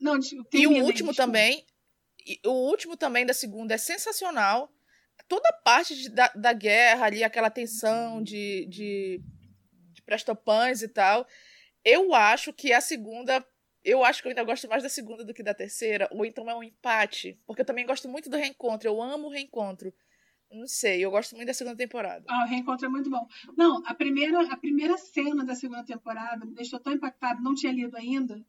Não, 0.00 0.18
tipo, 0.18 0.44
E 0.52 0.66
o 0.66 0.70
último 0.70 1.10
desculpa. 1.10 1.14
também. 1.14 1.64
e 2.26 2.40
o 2.46 2.50
último 2.52 2.96
também 2.96 3.24
da 3.26 3.34
segunda 3.34 3.74
é 3.74 3.78
sensacional. 3.78 4.70
Toda 5.28 5.48
a 5.48 5.52
parte 5.52 5.94
de- 5.94 6.08
da, 6.08 6.28
da 6.34 6.52
guerra 6.52 7.06
ali, 7.06 7.22
aquela 7.22 7.48
tensão 7.50 8.22
de, 8.22 8.66
de, 8.66 9.20
de 9.92 10.02
prestopães 10.02 10.82
e 10.82 10.88
tal. 10.88 11.26
Eu 11.84 12.14
acho 12.14 12.52
que 12.52 12.72
a 12.72 12.80
segunda. 12.80 13.46
Eu 13.84 14.02
acho 14.02 14.22
que 14.22 14.28
eu 14.28 14.30
ainda 14.30 14.42
gosto 14.44 14.66
mais 14.68 14.82
da 14.82 14.88
segunda 14.88 15.24
do 15.24 15.34
que 15.34 15.42
da 15.42 15.52
terceira. 15.52 16.08
Ou 16.10 16.24
então 16.24 16.48
é 16.48 16.54
um 16.54 16.62
empate. 16.62 17.38
Porque 17.46 17.60
eu 17.62 17.66
também 17.66 17.84
gosto 17.84 18.08
muito 18.08 18.30
do 18.30 18.36
reencontro. 18.36 18.88
Eu 18.88 19.02
amo 19.02 19.26
o 19.26 19.30
reencontro. 19.30 19.92
Não 20.50 20.66
sei, 20.66 21.04
eu 21.04 21.10
gosto 21.10 21.34
muito 21.34 21.48
da 21.48 21.54
segunda 21.54 21.76
temporada. 21.76 22.24
Ah, 22.28 22.44
o 22.46 22.48
reencontro 22.48 22.86
é 22.86 22.88
muito 22.88 23.10
bom. 23.10 23.26
Não, 23.56 23.82
a 23.86 23.92
primeira, 23.92 24.40
a 24.52 24.56
primeira 24.56 24.96
cena 24.96 25.44
da 25.44 25.54
segunda 25.54 25.84
temporada 25.84 26.46
me 26.46 26.54
deixou 26.54 26.78
tão 26.80 26.92
impactada, 26.92 27.40
não 27.40 27.54
tinha 27.54 27.72
lido 27.72 27.96
ainda. 27.96 28.40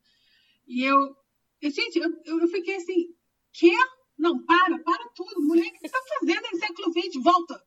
E 0.68 0.84
eu. 0.84 1.18
gente, 1.62 1.98
eu, 1.98 2.40
eu 2.42 2.48
fiquei 2.48 2.76
assim, 2.76 3.14
quê? 3.52 3.72
Não, 4.18 4.46
para, 4.46 4.80
para 4.80 5.10
tudo. 5.16 5.42
Mulher, 5.42 5.68
o 5.68 5.72
que 5.74 5.80
você 5.80 5.90
tá 5.90 6.00
fazendo 6.20 6.46
em 6.46 6.60
século 6.60 6.94
XX? 6.94 7.24
Volta! 7.24 7.66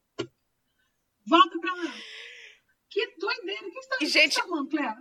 Volta 1.27 1.59
pra 1.61 1.75
lá. 1.75 1.95
Que 2.89 3.15
doideira. 3.19 3.67
O 3.67 3.71
que 3.71 3.83
você 3.83 3.89
tá, 3.89 3.97
que 3.99 4.07
gente- 4.07 4.35
você 4.35 4.41
tá 4.41 4.47
falando, 4.49 4.69
Cléo? 4.69 4.95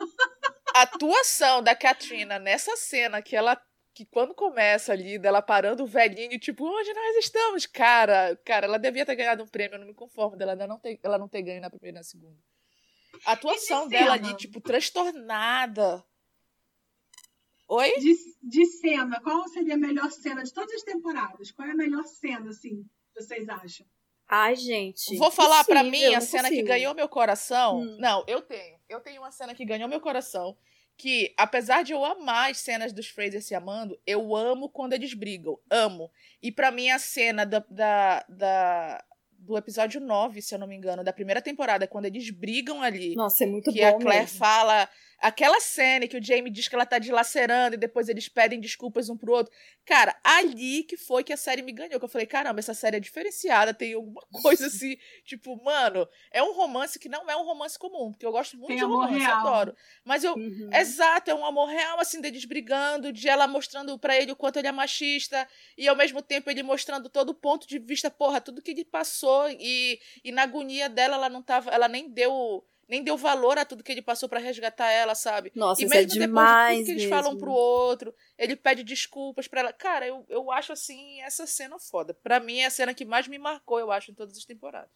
A 0.74 0.82
atuação 0.82 1.62
da 1.62 1.74
Katrina 1.74 2.38
nessa 2.38 2.76
cena 2.76 3.22
que 3.22 3.36
ela. 3.36 3.60
Que 3.92 4.06
quando 4.06 4.34
começa 4.34 4.92
ali, 4.92 5.18
dela 5.18 5.42
parando 5.42 5.82
o 5.82 5.86
velhinho, 5.86 6.38
tipo, 6.38 6.64
onde 6.64 6.92
nós 6.94 7.16
estamos? 7.16 7.66
Cara, 7.66 8.36
cara, 8.44 8.66
ela 8.66 8.78
devia 8.78 9.04
ter 9.04 9.16
ganhado 9.16 9.42
um 9.42 9.48
prêmio, 9.48 9.74
eu 9.74 9.80
não 9.80 9.86
me 9.86 9.92
conformo 9.94 10.36
dela 10.36 10.54
não 10.54 10.78
ter, 10.78 11.00
ela 11.02 11.18
não 11.18 11.28
ter 11.28 11.42
ganho 11.42 11.60
na 11.60 11.68
primeira 11.68 11.96
e 11.96 11.98
na 11.98 12.04
segunda. 12.04 12.38
A 13.26 13.32
atuação 13.32 13.84
de 13.84 13.90
dela 13.90 14.16
cena? 14.16 14.28
ali, 14.28 14.36
tipo, 14.36 14.60
transtornada. 14.60 16.04
Oi? 17.68 17.92
De, 17.98 18.16
de 18.42 18.66
cena, 18.66 19.20
qual 19.20 19.46
seria 19.48 19.74
a 19.74 19.78
melhor 19.78 20.10
cena 20.12 20.44
de 20.44 20.52
todas 20.52 20.74
as 20.74 20.82
temporadas? 20.82 21.50
Qual 21.50 21.66
é 21.66 21.72
a 21.72 21.76
melhor 21.76 22.04
cena, 22.04 22.50
assim, 22.50 22.88
vocês 23.14 23.48
acham? 23.48 23.86
Ai, 24.30 24.54
gente. 24.54 25.16
Vou 25.16 25.30
falar 25.30 25.64
pra 25.64 25.80
impossível, 25.82 26.08
mim 26.10 26.14
a 26.14 26.20
cena 26.20 26.48
que 26.48 26.62
ganhou 26.62 26.94
meu 26.94 27.08
coração. 27.08 27.80
Hum. 27.80 27.96
Não, 27.98 28.22
eu 28.28 28.40
tenho. 28.40 28.78
Eu 28.88 29.00
tenho 29.00 29.20
uma 29.20 29.32
cena 29.32 29.54
que 29.54 29.64
ganhou 29.64 29.88
meu 29.88 30.00
coração. 30.00 30.56
Que, 30.96 31.32
apesar 31.36 31.82
de 31.82 31.92
eu 31.92 32.04
amar 32.04 32.50
as 32.50 32.58
cenas 32.58 32.92
dos 32.92 33.08
Fraser 33.08 33.42
se 33.42 33.54
amando, 33.54 33.98
eu 34.06 34.36
amo 34.36 34.68
quando 34.68 34.92
eles 34.92 35.14
brigam. 35.14 35.58
Amo. 35.70 36.10
E 36.42 36.52
pra 36.52 36.70
mim 36.70 36.90
a 36.90 36.98
cena 36.98 37.44
da, 37.46 37.64
da, 37.70 38.24
da- 38.28 39.04
do 39.30 39.56
episódio 39.56 39.98
9, 40.00 40.42
se 40.42 40.54
eu 40.54 40.58
não 40.58 40.66
me 40.66 40.76
engano, 40.76 41.02
da 41.02 41.12
primeira 41.12 41.40
temporada, 41.40 41.86
quando 41.88 42.04
eles 42.04 42.28
brigam 42.30 42.82
ali. 42.82 43.14
Nossa, 43.14 43.44
é 43.44 43.46
muito 43.46 43.72
que 43.72 43.80
bom 43.80 43.86
a 43.86 43.92
Claire 43.98 44.24
mesmo. 44.24 44.38
fala. 44.38 44.88
Aquela 45.20 45.60
cena 45.60 46.08
que 46.08 46.16
o 46.16 46.24
Jamie 46.24 46.50
diz 46.50 46.66
que 46.66 46.74
ela 46.74 46.86
tá 46.86 46.98
dilacerando 46.98 47.74
e 47.74 47.78
depois 47.78 48.08
eles 48.08 48.28
pedem 48.28 48.58
desculpas 48.58 49.08
um 49.10 49.16
pro 49.16 49.32
outro. 49.32 49.52
Cara, 49.84 50.18
ali 50.24 50.82
que 50.84 50.96
foi 50.96 51.22
que 51.22 51.32
a 51.32 51.36
série 51.36 51.62
me 51.62 51.72
ganhou. 51.72 51.98
Que 51.98 52.04
eu 52.04 52.08
falei, 52.08 52.26
caramba, 52.26 52.58
essa 52.60 52.72
série 52.72 52.96
é 52.96 53.00
diferenciada, 53.00 53.74
tem 53.74 53.92
alguma 53.92 54.22
coisa 54.42 54.66
assim. 54.66 54.96
tipo, 55.24 55.62
mano, 55.62 56.08
é 56.30 56.42
um 56.42 56.52
romance 56.52 56.98
que 56.98 57.08
não 57.08 57.28
é 57.30 57.36
um 57.36 57.44
romance 57.44 57.78
comum, 57.78 58.10
porque 58.10 58.24
eu 58.24 58.32
gosto 58.32 58.56
muito 58.56 58.68
Tem 58.68 58.78
de 58.78 58.84
romance, 58.84 59.18
real. 59.18 59.46
adoro. 59.46 59.76
Mas 60.04 60.24
eu. 60.24 60.34
Uhum. 60.34 60.70
Exato, 60.72 61.30
é 61.30 61.34
um 61.34 61.44
amor 61.44 61.68
real, 61.68 62.00
assim, 62.00 62.20
deles 62.20 62.44
brigando, 62.44 63.12
de 63.12 63.28
ela 63.28 63.46
mostrando 63.46 63.98
pra 63.98 64.16
ele 64.16 64.32
o 64.32 64.36
quanto 64.36 64.58
ele 64.58 64.68
é 64.68 64.72
machista, 64.72 65.46
e 65.76 65.86
ao 65.86 65.96
mesmo 65.96 66.22
tempo 66.22 66.50
ele 66.50 66.62
mostrando 66.62 67.08
todo 67.08 67.30
o 67.30 67.34
ponto 67.34 67.66
de 67.66 67.78
vista, 67.78 68.10
porra, 68.10 68.40
tudo 68.40 68.62
que 68.62 68.70
ele 68.70 68.84
passou, 68.84 69.48
e, 69.50 70.00
e 70.24 70.32
na 70.32 70.42
agonia 70.42 70.88
dela, 70.88 71.16
ela 71.16 71.28
não 71.28 71.42
tava, 71.42 71.70
ela 71.70 71.88
nem 71.88 72.08
deu, 72.08 72.64
nem 72.90 73.02
deu 73.04 73.16
valor 73.16 73.56
a 73.56 73.64
tudo 73.64 73.82
que 73.84 73.92
ele 73.92 74.02
passou 74.02 74.28
pra 74.28 74.40
resgatar 74.40 74.90
ela, 74.90 75.14
sabe? 75.14 75.52
Nossa, 75.54 75.80
e 75.80 75.84
isso 75.86 75.94
é 75.94 75.98
mesmo 75.98 76.08
depois 76.08 76.12
de 76.20 76.26
demais 76.26 76.76
tudo 76.78 76.84
que 76.86 76.90
eles 76.90 77.02
mesmo. 77.04 77.16
falam 77.16 77.32
um 77.32 77.38
pro 77.38 77.52
outro, 77.52 78.14
ele 78.36 78.56
pede 78.56 78.82
desculpas 78.82 79.46
pra 79.48 79.60
ela. 79.60 79.72
Cara, 79.72 80.06
eu, 80.06 80.26
eu 80.28 80.50
acho, 80.50 80.72
assim, 80.72 81.22
essa 81.22 81.46
cena 81.46 81.78
foda. 81.78 82.12
Pra 82.12 82.40
mim 82.40 82.58
é 82.58 82.66
a 82.66 82.70
cena 82.70 82.92
que 82.92 83.04
mais 83.04 83.28
me 83.28 83.38
marcou, 83.38 83.78
eu 83.78 83.90
acho, 83.92 84.10
em 84.10 84.14
todas 84.14 84.36
as 84.36 84.44
temporadas. 84.44 84.90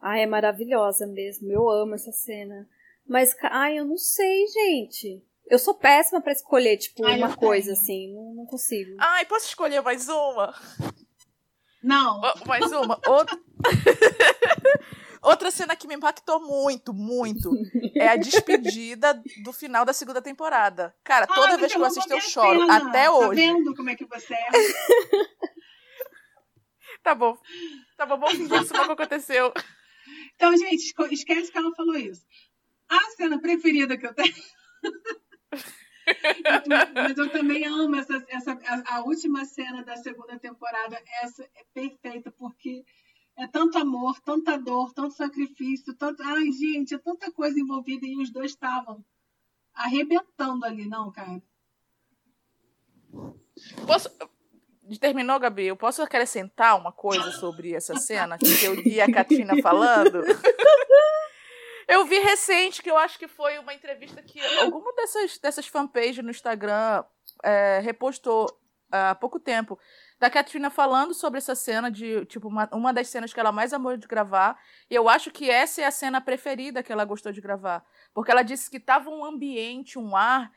Ai, 0.00 0.22
é 0.22 0.26
maravilhosa 0.26 1.06
mesmo. 1.06 1.50
Eu 1.52 1.68
amo 1.70 1.94
essa 1.94 2.10
cena. 2.12 2.68
Mas, 3.06 3.36
ai, 3.42 3.78
eu 3.78 3.84
não 3.84 3.96
sei, 3.98 4.46
gente. 4.46 5.22
Eu 5.46 5.58
sou 5.58 5.74
péssima 5.74 6.22
pra 6.22 6.32
escolher, 6.32 6.76
tipo, 6.78 7.04
Ai, 7.06 7.18
uma 7.18 7.36
coisa 7.36 7.66
tenho. 7.72 7.78
assim. 7.78 8.14
Não, 8.14 8.34
não 8.34 8.46
consigo. 8.46 8.96
Ai, 8.98 9.26
posso 9.26 9.46
escolher 9.46 9.82
mais 9.82 10.08
uma? 10.08 10.54
Não, 11.82 12.18
Ó, 12.22 12.34
Mais 12.46 12.72
uma. 12.72 12.98
Outra... 13.06 13.38
Outra 15.24 15.50
cena 15.50 15.74
que 15.74 15.88
me 15.88 15.94
impactou 15.94 16.38
muito, 16.40 16.92
muito, 16.92 17.50
é 17.96 18.08
a 18.08 18.16
despedida 18.16 19.14
do 19.42 19.52
final 19.52 19.84
da 19.84 19.92
segunda 19.92 20.20
temporada. 20.20 20.94
Cara, 21.02 21.26
toda 21.26 21.54
Ah, 21.54 21.56
vez 21.56 21.72
você 21.72 21.74
que 21.74 21.74
eu 21.76 21.80
roubou 21.80 21.98
assisto 21.98 22.12
eu 22.12 22.20
choro, 22.20 22.70
até 22.70 23.04
Tá 23.04 23.10
hoje. 23.12 23.40
vendo 23.40 23.74
como 23.74 23.90
é 23.90 23.94
que 23.96 24.04
você 24.04 24.34
é? 24.34 24.48
Tá 27.02 27.14
bom. 27.14 27.36
Tá 27.98 28.06
bom, 28.06 28.18
vamos 28.18 28.34
fingir 28.36 28.48
que 28.58 28.64
isso 28.64 28.72
nunca 28.74 28.92
aconteceu. 28.94 29.52
Então, 30.36 30.56
gente, 30.56 30.94
esquece 31.12 31.52
que 31.52 31.58
ela 31.58 31.74
falou 31.74 31.96
isso. 31.96 32.24
A 32.88 32.98
cena 33.16 33.38
preferida 33.40 33.96
que 33.98 34.06
eu 34.06 34.14
tenho. 34.14 34.34
Mas 36.94 37.16
eu 37.18 37.30
também 37.30 37.64
amo 37.66 37.96
essa, 37.96 38.24
essa 38.28 38.52
a, 38.52 38.96
a 38.96 39.00
última 39.04 39.44
cena 39.44 39.82
da 39.84 39.96
segunda 39.96 40.38
temporada. 40.38 41.00
Essa 41.22 41.42
é 41.44 41.64
perfeita, 41.72 42.30
porque 42.32 42.84
é 43.36 43.46
tanto 43.46 43.78
amor, 43.78 44.20
tanta 44.20 44.56
dor, 44.56 44.92
tanto 44.92 45.14
sacrifício, 45.14 45.94
tanto. 45.94 46.22
Ai, 46.22 46.50
gente, 46.52 46.94
é 46.94 46.98
tanta 46.98 47.30
coisa 47.32 47.58
envolvida 47.58 48.06
e 48.06 48.16
os 48.16 48.30
dois 48.30 48.52
estavam 48.52 49.04
arrebentando 49.74 50.64
ali, 50.64 50.86
não, 50.86 51.10
cara. 51.10 51.42
Posso... 53.86 54.10
Terminou, 55.00 55.40
Gabi? 55.40 55.66
Eu 55.66 55.76
posso 55.76 56.02
acrescentar 56.02 56.78
uma 56.78 56.92
coisa 56.92 57.30
sobre 57.32 57.72
essa 57.72 57.96
cena 57.98 58.38
que 58.38 58.64
eu 58.64 58.76
vi 58.76 59.00
a 59.00 59.10
Katina 59.10 59.60
falando? 59.62 60.22
Eu 61.86 62.06
vi 62.06 62.18
recente, 62.18 62.82
que 62.82 62.90
eu 62.90 62.96
acho 62.96 63.18
que 63.18 63.28
foi 63.28 63.58
uma 63.58 63.74
entrevista 63.74 64.22
que 64.22 64.40
alguma 64.58 64.90
dessas, 64.94 65.38
dessas 65.38 65.66
fanpages 65.66 66.24
no 66.24 66.30
Instagram 66.30 67.04
é, 67.42 67.78
repostou 67.80 68.46
há 68.90 69.14
pouco 69.14 69.38
tempo, 69.38 69.78
da 70.24 70.30
Katrina 70.30 70.70
falando 70.70 71.12
sobre 71.12 71.36
essa 71.36 71.54
cena 71.54 71.90
de, 71.90 72.24
tipo, 72.24 72.48
uma, 72.48 72.66
uma 72.72 72.92
das 72.94 73.08
cenas 73.08 73.30
que 73.34 73.38
ela 73.38 73.52
mais 73.52 73.74
amou 73.74 73.94
de 73.94 74.06
gravar. 74.06 74.58
E 74.90 74.94
eu 74.94 75.06
acho 75.06 75.30
que 75.30 75.50
essa 75.50 75.82
é 75.82 75.84
a 75.84 75.90
cena 75.90 76.18
preferida 76.18 76.82
que 76.82 76.90
ela 76.90 77.04
gostou 77.04 77.30
de 77.30 77.42
gravar. 77.42 77.84
Porque 78.14 78.30
ela 78.30 78.42
disse 78.42 78.70
que 78.70 78.80
tava 78.80 79.10
um 79.10 79.22
ambiente, 79.22 79.98
um 79.98 80.16
ar 80.16 80.50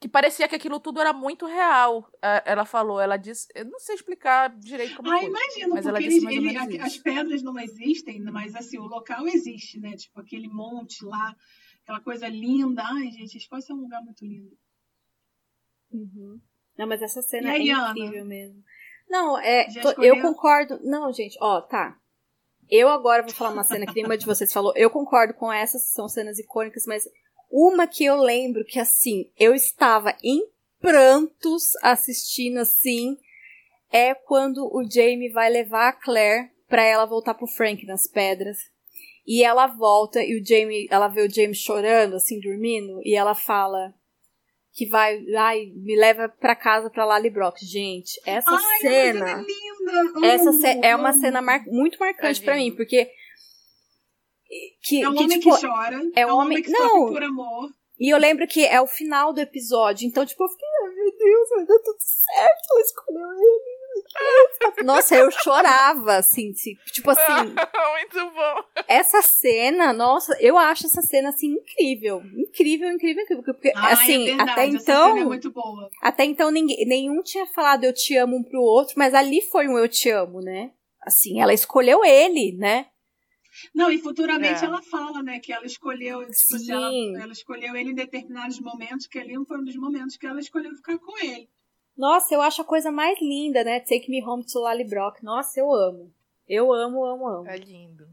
que 0.00 0.08
parecia 0.08 0.48
que 0.48 0.56
aquilo 0.56 0.80
tudo 0.80 1.00
era 1.00 1.12
muito 1.12 1.46
real. 1.46 2.10
Ela 2.44 2.64
falou, 2.64 3.00
ela 3.00 3.16
disse, 3.16 3.46
eu 3.54 3.64
não 3.66 3.78
sei 3.78 3.94
explicar 3.94 4.50
direito 4.58 4.96
como 4.96 5.08
Ah, 5.08 5.20
foi. 5.20 5.28
imagino, 5.28 5.74
Mas 5.76 5.86
ela 5.86 5.92
porque 6.00 6.08
disse 6.08 6.26
eles, 6.26 6.42
mais 6.42 6.56
ou 6.56 6.72
ele- 6.72 6.80
as 6.82 6.98
pedras 6.98 7.42
não 7.44 7.56
existem, 7.60 8.20
mas 8.22 8.56
assim, 8.56 8.78
o 8.78 8.86
local 8.86 9.28
existe, 9.28 9.78
né? 9.78 9.94
Tipo, 9.94 10.18
aquele 10.20 10.48
monte 10.48 11.04
lá, 11.04 11.36
aquela 11.84 12.00
coisa 12.00 12.26
linda. 12.26 12.82
Ai, 12.84 13.12
gente, 13.12 13.36
a 13.36 13.38
Escócia 13.38 13.72
é 13.72 13.76
um 13.76 13.82
lugar 13.82 14.02
muito 14.02 14.24
lindo. 14.26 14.58
Uhum. 15.92 16.40
Não, 16.76 16.86
mas 16.86 17.02
essa 17.02 17.22
cena 17.22 17.52
aí, 17.52 17.70
é 17.70 17.72
Ana? 17.72 17.90
incrível 17.90 18.24
mesmo. 18.24 18.62
Não, 19.08 19.38
é. 19.38 19.66
Tô- 19.80 20.02
eu 20.02 20.20
concordo. 20.20 20.80
Não, 20.82 21.12
gente, 21.12 21.36
ó, 21.40 21.60
tá. 21.60 21.96
Eu 22.70 22.88
agora 22.88 23.22
vou 23.22 23.32
falar 23.32 23.50
uma 23.50 23.62
cena 23.64 23.86
que 23.86 23.94
nenhuma 23.94 24.16
de 24.16 24.24
vocês 24.26 24.52
falou. 24.52 24.72
Eu 24.74 24.88
concordo 24.90 25.34
com 25.34 25.52
essas, 25.52 25.90
são 25.90 26.08
cenas 26.08 26.38
icônicas, 26.38 26.84
mas 26.86 27.04
uma 27.50 27.86
que 27.86 28.04
eu 28.04 28.16
lembro 28.16 28.64
que, 28.64 28.80
assim, 28.80 29.30
eu 29.38 29.54
estava 29.54 30.16
em 30.22 30.42
prantos 30.80 31.70
assistindo 31.82 32.58
assim. 32.58 33.16
é 33.92 34.12
quando 34.14 34.66
o 34.74 34.82
Jamie 34.90 35.30
vai 35.30 35.48
levar 35.50 35.88
a 35.88 35.92
Claire 35.92 36.50
pra 36.68 36.82
ela 36.82 37.04
voltar 37.04 37.34
pro 37.34 37.46
Frank 37.46 37.86
nas 37.86 38.08
pedras. 38.08 38.56
E 39.26 39.42
ela 39.44 39.66
volta 39.68 40.22
e 40.22 40.38
o 40.40 40.44
Jamie, 40.44 40.88
ela 40.90 41.06
vê 41.08 41.22
o 41.22 41.30
Jamie 41.30 41.54
chorando, 41.54 42.16
assim, 42.16 42.40
dormindo, 42.40 43.00
e 43.04 43.14
ela 43.14 43.34
fala 43.34 43.94
que 44.74 44.86
vai, 44.86 45.24
ai, 45.36 45.66
me 45.76 45.96
leva 45.96 46.28
pra 46.28 46.56
casa 46.56 46.90
pra 46.90 47.04
Lali 47.04 47.30
Brock. 47.30 47.58
Gente, 47.62 48.20
essa 48.26 48.50
Ai, 48.50 48.80
cena, 48.80 49.30
é 49.30 49.36
linda! 49.36 50.26
essa 50.26 50.68
é 50.82 50.96
uma 50.96 51.12
cena 51.12 51.40
mar- 51.40 51.64
muito 51.66 51.96
marcante 51.98 52.40
É 52.40 52.44
pra 52.44 52.56
mim, 52.56 52.74
porque 52.74 53.08
que, 54.82 55.02
É 55.02 55.08
um 55.08 55.14
que, 55.14 55.24
homem 55.24 55.38
tipo, 55.40 55.54
que 55.56 55.66
chora. 55.66 56.02
é 56.16 56.20
É 56.22 56.26
um 56.26 56.36
homem- 56.36 56.62
que 56.62 56.70
não. 56.70 57.06
por 57.12 57.22
amor. 57.22 57.70
E 57.98 58.12
eu 58.12 58.18
lembro 58.18 58.46
que 58.48 58.64
é 58.66 58.80
o 58.80 58.86
final 58.88 59.32
do 59.32 59.40
episódio, 59.40 60.06
então, 60.06 60.26
tipo, 60.26 60.42
eu 60.42 60.48
fiquei, 60.48 60.68
ai 60.82 60.94
meu 60.94 61.16
Deus, 61.16 61.48
vai 61.50 61.66
dar 61.66 61.78
tudo 61.78 61.96
certo, 62.00 62.62
ela 62.72 62.80
escolheu 62.80 63.28
ele. 63.32 63.73
Nossa, 64.84 65.16
eu 65.16 65.30
chorava, 65.30 66.16
assim, 66.16 66.52
se- 66.54 66.76
tipo 66.92 67.10
assim, 67.10 67.20
Muito 67.92 68.30
bom. 68.32 68.82
essa 68.88 69.22
cena, 69.22 69.92
nossa, 69.92 70.36
eu 70.40 70.56
acho 70.58 70.86
essa 70.86 71.02
cena, 71.02 71.30
assim, 71.30 71.48
incrível. 71.54 72.22
Incrível, 72.36 72.90
incrível, 72.90 73.22
incrível. 73.24 73.44
Porque, 73.44 73.72
Ai, 73.76 73.92
assim, 73.92 74.22
é 74.24 74.36
verdade, 74.36 74.50
até 74.50 74.66
essa 74.68 74.76
então, 74.76 75.08
cena 75.08 75.20
é 75.20 75.24
muito 75.24 75.50
boa. 75.50 75.90
até 76.02 76.24
então 76.24 76.50
ninguém, 76.50 76.86
nenhum 76.86 77.22
tinha 77.22 77.46
falado 77.46 77.84
eu 77.84 77.92
te 77.92 78.16
amo 78.16 78.36
um 78.36 78.42
pro 78.42 78.60
outro, 78.60 78.94
mas 78.96 79.14
ali 79.14 79.40
foi 79.42 79.68
um 79.68 79.78
eu 79.78 79.88
te 79.88 80.10
amo, 80.10 80.40
né? 80.40 80.70
Assim, 81.02 81.40
ela 81.40 81.52
escolheu 81.52 82.04
ele, 82.04 82.56
né? 82.56 82.86
Não, 83.74 83.90
e 83.90 83.98
futuramente 83.98 84.62
É. 84.64 84.66
ela 84.66 84.82
fala, 84.82 85.22
né, 85.22 85.38
que 85.38 85.52
ela 85.52 85.64
escolheu, 85.64 86.20
tipo, 86.26 86.72
ela, 86.72 86.90
ela 87.22 87.32
escolheu 87.32 87.76
ele 87.76 87.90
em 87.90 87.94
determinados 87.94 88.58
momentos, 88.58 89.06
que 89.06 89.18
ali 89.18 89.34
foi 89.46 89.58
um 89.58 89.64
dos 89.64 89.76
momentos 89.76 90.16
que 90.16 90.26
ela 90.26 90.40
escolheu 90.40 90.74
ficar 90.74 90.98
com 90.98 91.16
ele. 91.24 91.48
Nossa, 91.96 92.34
eu 92.34 92.42
acho 92.42 92.62
a 92.62 92.64
coisa 92.64 92.90
mais 92.90 93.20
linda, 93.20 93.62
né? 93.62 93.80
Take 93.80 94.10
Me 94.10 94.22
Home 94.24 94.44
to 94.44 94.58
Lally 94.58 94.84
Brock. 94.84 95.22
Nossa, 95.22 95.60
eu 95.60 95.72
amo. 95.72 96.12
Eu 96.48 96.72
amo, 96.72 97.04
amo, 97.04 97.26
amo. 97.28 97.48
É 97.48 97.56
lindo. 97.56 98.06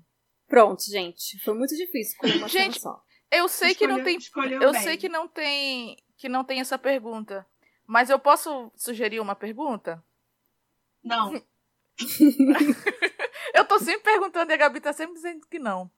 Pronto, 0.48 0.84
gente. 0.84 1.40
Foi 1.44 1.54
muito 1.54 1.76
difícil 1.76 2.14
escolher 2.14 2.38
uma 2.38 2.48
Gente, 2.48 2.80
só. 2.80 3.02
Eu 3.32 3.48
sei 3.48 3.74
que 3.74 3.88
não 3.88 3.98
Escolheu- 3.98 4.06
tem. 4.06 4.18
escolheu 4.18 4.62
Eu 4.62 4.72
bem. 4.74 4.82
sei 4.82 4.98
que 4.98 5.10
não 5.10 5.28
tem. 5.28 5.98
Que 6.18 6.30
não 6.30 6.44
tem 6.44 6.60
essa 6.60 6.78
pergunta. 6.78 7.46
Mas 7.88 8.10
eu 8.10 8.20
posso 8.20 8.72
sugerir 8.76 9.20
uma 9.20 9.36
pergunta? 9.36 10.04
Não, 11.04 11.34
Eu 13.54 13.66
tô 13.66 13.80
sempre 13.80 14.02
perguntando 14.04 14.52
e 14.52 14.54
a 14.54 14.58
Gabi 14.58 14.80
tá 14.80 14.94
sempre 14.94 15.16
dizendo 15.16 15.46
que 15.48 15.60
não. 15.60 15.90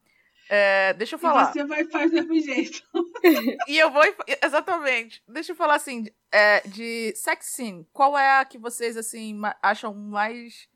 É, 0.49 0.94
deixa 0.94 1.15
eu 1.15 1.20
e 1.20 1.22
falar. 1.22 1.52
você 1.52 1.64
vai 1.64 1.86
fazer 1.86 2.24
do 2.24 2.40
jeito. 2.40 2.84
E 3.68 3.78
eu 3.78 3.90
vou. 3.91 4.03
Exatamente. 4.44 5.24
Deixa 5.28 5.52
eu 5.52 5.56
falar 5.56 5.76
assim: 5.76 6.06
é, 6.32 6.61
de 6.68 7.14
sex 7.15 7.45
scene, 7.48 7.88
qual 7.94 8.18
é 8.18 8.40
a 8.40 8.45
que 8.45 8.57
vocês 8.57 8.98
assim 8.98 9.40
acham 9.61 9.94
mais. 9.94 10.68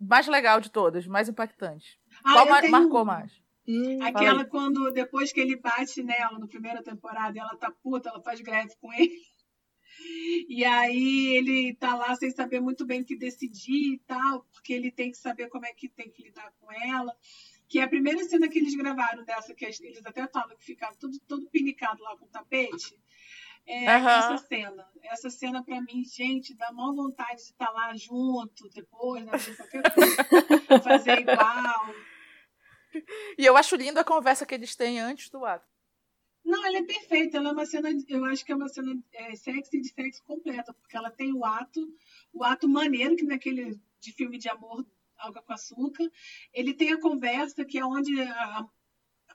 Mais 0.00 0.26
legal 0.26 0.60
de 0.60 0.70
todas, 0.70 1.06
mais 1.06 1.28
impactante? 1.28 1.98
Ah, 2.24 2.32
qual 2.32 2.48
ma- 2.48 2.60
tenho 2.60 2.72
marcou 2.72 3.04
mais? 3.04 3.30
Hum, 3.68 4.02
Aquela 4.02 4.46
quando, 4.46 4.90
depois 4.90 5.30
que 5.30 5.38
ele 5.40 5.56
bate 5.56 6.02
nela 6.02 6.38
na 6.38 6.46
primeira 6.46 6.82
temporada, 6.82 7.36
e 7.36 7.40
ela 7.40 7.54
tá 7.56 7.70
puta, 7.82 8.08
ela 8.08 8.22
faz 8.22 8.40
greve 8.40 8.74
com 8.80 8.92
ele. 8.92 9.10
E 10.48 10.64
aí 10.64 11.36
ele 11.36 11.74
tá 11.74 11.94
lá 11.94 12.14
sem 12.16 12.30
saber 12.30 12.58
muito 12.60 12.86
bem 12.86 13.02
o 13.02 13.04
que 13.04 13.14
decidir 13.16 13.94
e 13.94 13.98
tal, 14.06 14.46
porque 14.52 14.72
ele 14.72 14.90
tem 14.90 15.10
que 15.10 15.18
saber 15.18 15.48
como 15.48 15.66
é 15.66 15.74
que 15.74 15.88
tem 15.90 16.10
que 16.10 16.22
lidar 16.22 16.50
com 16.58 16.72
ela. 16.72 17.12
Que 17.70 17.78
é 17.78 17.84
a 17.84 17.88
primeira 17.88 18.22
cena 18.24 18.48
que 18.48 18.58
eles 18.58 18.74
gravaram 18.74 19.24
dessa, 19.24 19.54
que 19.54 19.64
eles 19.64 20.04
até 20.04 20.26
falam 20.26 20.56
que 20.56 20.64
ficava 20.64 20.94
tudo, 20.96 21.18
todo 21.20 21.48
pinicado 21.48 22.02
lá 22.02 22.16
com 22.16 22.26
tapete. 22.26 23.00
É 23.64 23.86
Aham. 23.86 24.34
essa 24.34 24.46
cena. 24.46 24.88
Essa 25.04 25.30
cena, 25.30 25.62
pra 25.62 25.80
mim, 25.80 26.02
gente, 26.04 26.52
dá 26.56 26.72
maior 26.72 26.92
vontade 26.92 27.36
de 27.36 27.42
estar 27.42 27.70
lá 27.70 27.94
junto 27.94 28.68
depois, 28.74 29.24
né? 29.24 29.30
fazer 29.30 29.56
qualquer 29.56 29.94
coisa, 29.94 30.16
fazer 30.82 31.20
igual. 31.20 31.94
E 33.38 33.46
eu 33.46 33.56
acho 33.56 33.76
lindo 33.76 34.00
a 34.00 34.04
conversa 34.04 34.44
que 34.44 34.54
eles 34.54 34.74
têm 34.74 34.98
antes 34.98 35.30
do 35.30 35.44
ato. 35.44 35.70
Não, 36.44 36.66
ela 36.66 36.78
é 36.78 36.82
perfeita. 36.82 37.36
Ela 37.36 37.50
é 37.50 37.52
uma 37.52 37.66
cena, 37.66 37.90
eu 38.08 38.24
acho 38.24 38.44
que 38.44 38.50
é 38.50 38.56
uma 38.56 38.68
cena 38.68 39.00
é, 39.12 39.36
sexy 39.36 39.80
de 39.80 39.88
sexo 39.92 40.24
completa, 40.24 40.74
porque 40.74 40.96
ela 40.96 41.10
tem 41.10 41.32
o 41.32 41.44
ato, 41.44 41.80
o 42.32 42.42
ato 42.42 42.68
maneiro, 42.68 43.14
que 43.14 43.24
naquele 43.24 43.80
de 44.00 44.12
filme 44.12 44.38
de 44.38 44.48
amor, 44.48 44.84
Alga 45.20 45.42
com 45.42 45.52
Açúcar. 45.52 46.10
Ele 46.52 46.74
tem 46.74 46.92
a 46.92 47.00
conversa, 47.00 47.64
que 47.64 47.78
é 47.78 47.84
onde 47.84 48.20
a- 48.20 48.66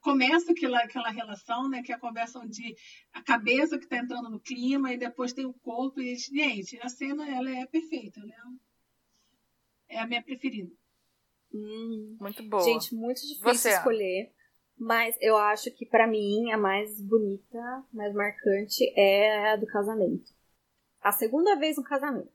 começa 0.02 0.52
aquela, 0.52 0.80
aquela 0.80 1.10
relação, 1.10 1.68
né? 1.68 1.82
Que 1.82 1.92
é 1.92 1.96
a 1.96 2.00
conversa 2.00 2.40
onde 2.40 2.76
a 3.12 3.22
cabeça 3.24 3.78
que 3.78 3.86
está 3.86 3.98
entrando 3.98 4.30
no 4.30 4.40
clima, 4.40 4.94
e 4.94 4.98
depois 4.98 5.34
tem 5.34 5.46
o 5.46 5.54
corpo. 5.54 6.00
E, 6.00 6.16
gente, 6.16 6.80
a 6.82 6.90
cena 6.90 7.28
ela 7.30 7.50
é 7.50 7.66
perfeita. 7.66 8.20
Ela 8.20 8.32
é, 9.90 9.96
é 9.96 10.00
a 10.00 10.06
minha 10.08 10.22
preferida. 10.22 10.72
hum. 11.54 12.18
Muito 12.20 12.44
boa. 12.44 12.64
Gente, 12.64 12.94
muito 12.94 13.22
difícil 13.22 13.44
Você, 13.44 13.70
Ana? 13.70 13.78
escolher. 13.78 14.32
Mas 14.78 15.16
eu 15.22 15.38
acho 15.38 15.72
que 15.72 15.86
pra 15.86 16.06
mim 16.06 16.52
a 16.52 16.58
mais 16.58 17.00
bonita, 17.02 17.84
mais 17.94 18.14
marcante 18.14 18.84
é 18.98 19.54
a 19.54 19.56
do 19.56 19.66
casamento. 19.66 20.34
A 21.02 21.12
segunda 21.14 21.56
vez 21.56 21.78
no 21.78 21.84
casamento. 21.84 22.30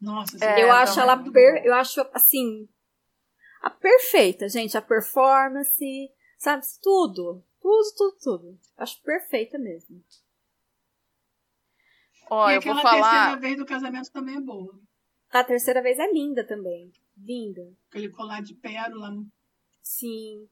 Nossa, 0.00 0.36
É, 0.44 0.62
eu 0.62 0.66
então 0.66 0.72
acho 0.72 1.00
ela 1.00 1.16
per... 1.16 1.64
eu 1.64 1.74
acho 1.74 2.00
assim 2.12 2.68
a 3.62 3.70
perfeita, 3.70 4.48
gente, 4.48 4.76
a 4.76 4.82
performance, 4.82 6.10
sabe, 6.38 6.64
tudo, 6.80 7.42
tudo, 7.60 7.94
tudo, 7.96 8.16
tudo. 8.22 8.60
Acho 8.76 9.02
perfeita 9.02 9.58
mesmo. 9.58 10.04
Ó, 12.30 12.50
e 12.50 12.56
eu 12.56 12.60
vou 12.60 12.80
falar. 12.80 13.10
terceira 13.10 13.40
vez 13.40 13.56
do 13.56 13.66
casamento 13.66 14.12
também 14.12 14.36
é 14.36 14.40
boa. 14.40 14.78
A 15.30 15.42
terceira 15.44 15.82
vez 15.82 15.98
é 15.98 16.10
linda 16.12 16.46
também. 16.46 16.92
Linda. 17.16 17.62
Aquele 17.88 18.08
colar 18.08 18.42
de 18.42 18.54
pérola. 18.54 19.10
Sim. 19.82 20.48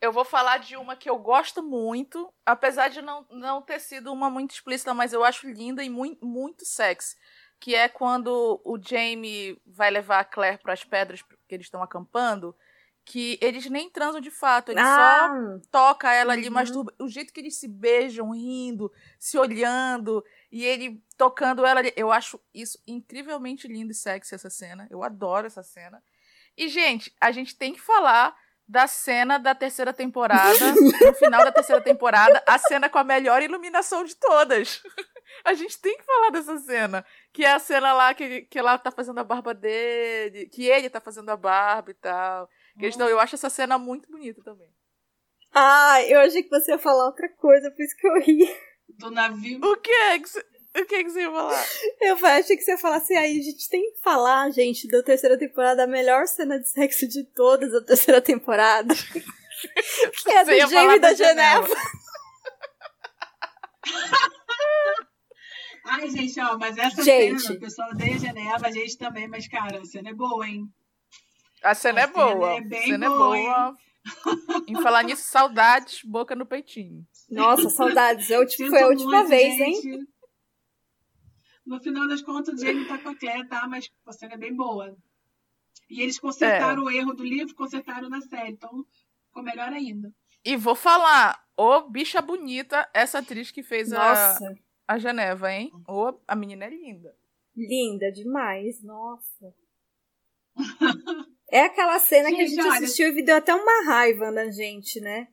Eu 0.00 0.12
vou 0.12 0.24
falar 0.24 0.58
de 0.58 0.76
uma 0.76 0.96
que 0.96 1.08
eu 1.08 1.18
gosto 1.18 1.62
muito, 1.62 2.32
apesar 2.44 2.88
de 2.88 3.00
não, 3.00 3.26
não 3.30 3.62
ter 3.62 3.80
sido 3.80 4.12
uma 4.12 4.28
muito 4.28 4.52
explícita, 4.52 4.92
mas 4.92 5.12
eu 5.12 5.24
acho 5.24 5.48
linda 5.48 5.82
e 5.82 5.88
muito, 5.88 6.24
muito 6.24 6.64
sexy. 6.64 7.16
Que 7.60 7.74
é 7.74 7.88
quando 7.88 8.60
o 8.64 8.78
Jamie 8.80 9.60
vai 9.66 9.90
levar 9.90 10.20
a 10.20 10.24
Claire 10.24 10.58
para 10.58 10.72
as 10.72 10.84
pedras 10.84 11.22
que 11.22 11.54
eles 11.54 11.66
estão 11.66 11.82
acampando, 11.82 12.54
que 13.06 13.38
eles 13.40 13.68
nem 13.70 13.90
transam 13.90 14.20
de 14.20 14.30
fato, 14.30 14.70
ele 14.70 14.80
só 14.80 14.86
Ah, 14.86 15.58
toca 15.70 16.12
ela 16.12 16.32
ali, 16.32 16.48
Uhum. 16.48 16.54
masturba. 16.54 16.92
O 16.98 17.08
jeito 17.08 17.32
que 17.32 17.40
eles 17.40 17.58
se 17.58 17.68
beijam, 17.68 18.30
rindo, 18.32 18.90
se 19.18 19.36
olhando, 19.38 20.24
e 20.50 20.64
ele 20.64 21.02
tocando 21.16 21.64
ela 21.66 21.80
ali. 21.80 21.92
Eu 21.96 22.10
acho 22.10 22.40
isso 22.54 22.78
incrivelmente 22.86 23.68
lindo 23.68 23.92
e 23.92 23.94
sexy, 23.94 24.34
essa 24.34 24.48
cena. 24.50 24.86
Eu 24.90 25.02
adoro 25.02 25.46
essa 25.46 25.62
cena. 25.62 26.02
E, 26.56 26.68
gente, 26.68 27.14
a 27.20 27.30
gente 27.30 27.56
tem 27.56 27.72
que 27.74 27.80
falar 27.80 28.34
da 28.66 28.86
cena 28.86 29.36
da 29.38 29.54
terceira 29.54 29.92
temporada, 29.92 30.58
no 31.10 31.14
final 31.14 31.44
da 31.44 31.52
terceira 31.52 31.82
temporada, 31.82 32.42
a 32.46 32.56
cena 32.56 32.88
com 32.88 32.96
a 32.98 33.04
melhor 33.04 33.42
iluminação 33.42 34.02
de 34.04 34.16
todas. 34.16 34.82
A 35.44 35.54
gente 35.54 35.78
tem 35.80 35.96
que 35.96 36.04
falar 36.04 36.30
dessa 36.30 36.58
cena. 36.58 37.04
Que 37.32 37.44
é 37.44 37.52
a 37.52 37.58
cena 37.58 37.92
lá 37.92 38.12
que, 38.14 38.42
que 38.42 38.58
ela 38.58 38.76
tá 38.78 38.90
fazendo 38.90 39.18
a 39.20 39.24
barba 39.24 39.54
dele, 39.54 40.46
que 40.46 40.66
ele 40.66 40.90
tá 40.90 41.00
fazendo 41.00 41.30
a 41.30 41.36
barba 41.36 41.90
e 41.90 41.94
tal. 41.94 42.48
Que 42.78 42.84
eles 42.86 42.96
tão- 42.96 43.08
eu 43.08 43.18
acho 43.20 43.34
essa 43.34 43.48
cena 43.50 43.78
muito 43.78 44.10
bonita 44.10 44.42
também. 44.44 44.68
ah, 45.54 46.02
eu 46.08 46.20
achei 46.20 46.42
que 46.42 46.48
você 46.50 46.72
ia 46.72 46.78
falar 46.78 47.06
outra 47.06 47.28
coisa, 47.36 47.70
por 47.70 47.82
isso 47.82 47.96
que 47.96 48.06
eu 48.06 48.20
ri. 48.20 48.48
do 48.98 49.10
navio. 49.10 49.60
O 49.64 49.76
que 49.76 49.90
é 49.90 50.18
que 50.18 50.28
você, 50.28 50.40
o 50.76 50.84
que 50.84 50.94
é 50.96 51.04
que 51.04 51.10
você 51.10 51.20
ia 51.20 51.30
falar? 51.30 51.64
Eu 52.00 52.26
achei 52.26 52.56
que 52.56 52.62
você 52.62 52.72
ia 52.72 52.78
falar 52.78 52.96
assim, 52.96 53.16
aí 53.16 53.38
a 53.38 53.42
gente 53.42 53.68
tem 53.70 53.92
que 53.92 54.00
falar, 54.02 54.50
gente, 54.50 54.88
da 54.88 55.02
terceira 55.02 55.38
temporada, 55.38 55.84
a 55.84 55.86
melhor 55.86 56.26
cena 56.26 56.58
de 56.58 56.68
sexo 56.68 57.06
de 57.08 57.24
todas 57.32 57.70
da 57.72 57.80
terceira 57.82 58.20
temporada. 58.20 58.92
que 60.24 60.30
é 60.30 60.44
do 60.44 60.70
Jamie 60.70 60.98
da, 60.98 61.10
da 61.10 61.14
Geneva. 61.14 61.66
Geneva. 61.68 61.80
Ai, 65.84 66.08
gente, 66.10 66.40
ó, 66.40 66.56
mas 66.58 66.76
essa 66.78 67.02
Gente. 67.02 67.40
cena, 67.42 67.56
o 67.56 67.60
pessoal 67.60 67.90
odeia 67.90 68.18
Geneva, 68.18 68.66
a 68.66 68.70
gente 68.70 68.96
também, 68.96 69.28
mas, 69.28 69.46
cara, 69.46 69.80
a 69.80 69.84
cena 69.84 70.10
é 70.10 70.14
boa, 70.14 70.48
hein? 70.48 70.66
A 71.62 71.74
cena 71.74 72.00
A 72.00 72.04
é 72.04 72.06
cena 72.06 72.34
boa. 72.34 72.52
é 72.54 72.60
bem 72.62 72.78
a 72.80 72.86
cena 72.86 73.08
boa, 73.10 73.38
é 73.38 73.42
boa. 73.42 73.76
em 74.68 74.82
falar 74.82 75.02
nisso, 75.02 75.22
saudades, 75.22 76.00
boca 76.04 76.34
no 76.34 76.46
peitinho. 76.46 77.06
Nossa, 77.30 77.68
saudades. 77.70 78.28
Eu, 78.30 78.46
tipo, 78.46 78.64
Sinto 78.64 78.70
foi 78.70 78.82
a 78.82 78.88
última 78.88 79.10
muito, 79.18 79.28
vez, 79.28 79.60
hein? 79.60 79.74
gente. 79.82 80.08
No 81.66 81.80
final 81.80 82.06
das 82.06 82.20
contas, 82.22 82.54
o 82.54 82.58
Jamie 82.64 82.86
tá 82.86 82.98
com 82.98 83.08
a 83.08 83.14
Claire, 83.14 83.48
tá? 83.48 83.66
Mas 83.66 83.90
a 84.06 84.12
cena 84.12 84.34
é 84.34 84.38
bem 84.38 84.54
boa. 84.54 84.94
E 85.88 86.02
eles 86.02 86.18
consertaram 86.18 86.82
É. 86.82 86.84
o 86.86 86.90
erro 86.90 87.14
do 87.14 87.24
livro, 87.24 87.54
consertaram 87.54 88.08
na 88.10 88.20
série, 88.20 88.50
então 88.52 88.84
ficou 89.26 89.42
melhor 89.42 89.72
ainda. 89.72 90.12
E 90.44 90.56
vou 90.56 90.74
falar, 90.74 91.42
ô 91.56 91.88
bicha 91.88 92.20
bonita, 92.20 92.86
essa 92.92 93.18
atriz 93.20 93.50
que 93.50 93.62
fez 93.62 93.90
a, 93.92 93.98
Nossa, 93.98 94.46
a 94.46 94.54
Geneva, 94.98 95.50
hein? 95.52 95.70
Ô, 95.88 96.14
a 96.28 96.34
menina 96.36 96.64
é 96.66 96.70
linda. 96.70 97.14
linda 97.56 98.10
demais. 98.12 98.82
Nossa. 98.82 99.54
É 101.50 101.60
aquela 101.60 102.00
cena 102.00 102.30
que 102.30 102.40
a 102.42 102.46
Gente, 102.46 102.60
olha- 102.62 102.72
assistiu 102.72 103.16
e 103.16 103.22
deu 103.22 103.36
até 103.36 103.54
uma 103.54 103.84
raiva 103.86 104.28
na 104.32 104.50
gente, 104.50 104.98
né? 105.00 105.28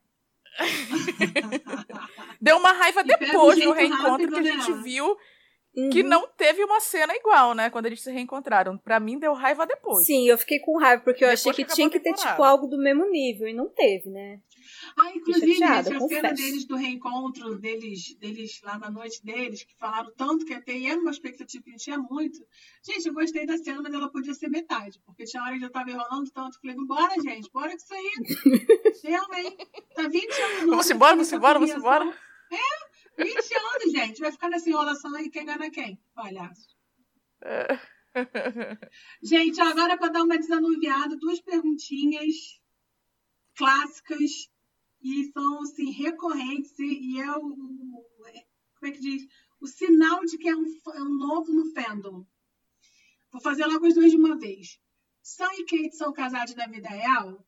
Deu 2.40 2.58
uma 2.58 2.72
raiva 2.74 3.04
depois 3.04 3.56
jeito 3.58 3.72
reencontro 3.72 4.28
que 4.30 4.36
a 4.36 4.42
né? 4.42 4.52
gente 4.52 4.74
viu 4.84 5.16
que 5.92 6.04
Uhum. 6.04 6.10
não 6.10 6.28
teve 6.28 6.64
uma 6.64 6.80
cena 6.82 7.16
igual, 7.16 7.56
né? 7.56 7.70
Quando 7.72 7.86
eles 7.88 8.02
se 8.02 8.12
reencontraram. 8.12 8.78
Pra 8.78 9.00
mim, 9.00 9.18
deu 9.18 9.34
raiva 9.34 9.66
depois. 9.66 10.06
Sim, 10.06 10.28
eu 10.28 10.38
fiquei 10.38 10.60
com 10.60 10.78
raiva, 10.78 11.02
porque 11.02 11.24
eu 11.24 11.30
Depois 11.30 11.40
achei 11.40 11.54
que 11.54 11.64
que 11.64 11.74
tinha 11.76 11.88
a 11.88 11.90
que 11.90 12.00
ter, 12.00 12.10
temporada. 12.12 12.32
tipo, 12.32 12.44
algo 12.44 12.68
do 12.68 12.78
mesmo 12.78 13.10
nível, 13.10 13.48
e 13.48 13.54
não 13.54 13.70
teve, 13.70 14.10
né? 14.10 14.42
Ah, 14.98 15.12
inclusive, 15.16 15.56
chateada, 15.56 15.90
gente, 15.90 16.04
a 16.04 16.08
cena 16.08 16.34
deles 16.34 16.66
do 16.66 16.76
reencontro 16.76 17.58
deles, 17.58 18.16
deles 18.16 18.60
lá 18.64 18.78
na 18.78 18.90
noite 18.90 19.24
deles, 19.24 19.64
que 19.64 19.76
falaram 19.78 20.12
tanto 20.16 20.46
que 20.46 20.54
até 20.54 20.82
era 20.84 21.00
uma 21.00 21.12
expectativa 21.12 21.64
que 21.64 21.70
a 21.70 21.74
gente 21.74 21.84
tinha 21.84 21.98
muito. 21.98 22.46
Gente, 22.84 23.08
eu 23.08 23.14
gostei 23.14 23.46
da 23.46 23.58
cena, 23.58 23.82
mas 23.82 23.94
ela 23.94 24.10
podia 24.10 24.34
ser 24.34 24.50
metade, 24.50 25.00
porque 25.06 25.24
tinha 25.26 25.44
hora 25.44 25.54
que 25.54 25.60
já 25.60 25.70
tava 25.70 25.92
enrolando 25.92 26.30
tanto. 26.32 26.56
Eu 26.56 26.62
falei, 26.62 26.76
vambora, 26.76 27.14
gente, 27.22 27.50
bora 27.52 27.70
com 27.70 27.78
isso 27.78 27.94
aí. 27.94 28.12
Realmente. 29.04 29.68
Tá 29.96 30.08
20 30.08 30.42
anos. 30.42 30.60
Vamos 30.60 30.72
longe, 30.72 30.94
embora, 30.94 31.16
vamos 31.16 31.32
embora, 31.32 31.60
vamos 31.60 31.76
embora. 31.76 32.18
20 33.18 33.36
anos, 33.36 33.92
gente. 33.92 34.20
Vai 34.20 34.32
ficar 34.32 34.50
nessa 34.50 34.70
enrolação 34.70 35.16
aí, 35.16 35.30
quem 35.30 35.46
gana 35.46 35.70
quem? 35.70 36.00
Palhaço. 36.14 36.68
É. 37.44 37.80
Gente, 39.24 39.60
agora 39.62 39.98
para 39.98 40.12
dar 40.12 40.24
uma 40.24 40.38
desanuviada, 40.38 41.16
duas 41.18 41.40
perguntinhas 41.40 42.60
clássicas 43.56 44.51
e 45.02 45.32
são 45.32 45.62
assim 45.64 45.90
recorrentes 45.92 46.78
e, 46.80 47.16
e 47.16 47.20
é 47.22 47.32
o, 47.38 47.46
o- 47.46 48.06
como 48.80 48.92
é 48.92 48.92
que 48.92 49.00
diz 49.02 49.24
o 49.60 49.68
sinal 49.68 50.24
de 50.26 50.38
que 50.38 50.48
é 50.50 50.56
um, 50.56 50.66
é 50.96 51.02
um 51.02 51.18
novo 51.18 51.52
no 51.54 51.72
fandom. 51.74 52.26
Vou 53.32 53.42
fazer 53.42 53.66
logo 53.66 53.86
as 53.86 53.94
duas 53.94 54.12
de 54.12 54.18
uma 54.18 54.38
vez. 54.38 54.80
Sam 55.22 55.50
e 55.60 55.66
Kate 55.66 55.96
são 55.96 56.12
casados 56.12 56.56
na 56.56 56.68
vida 56.68 56.90
real? 56.90 57.46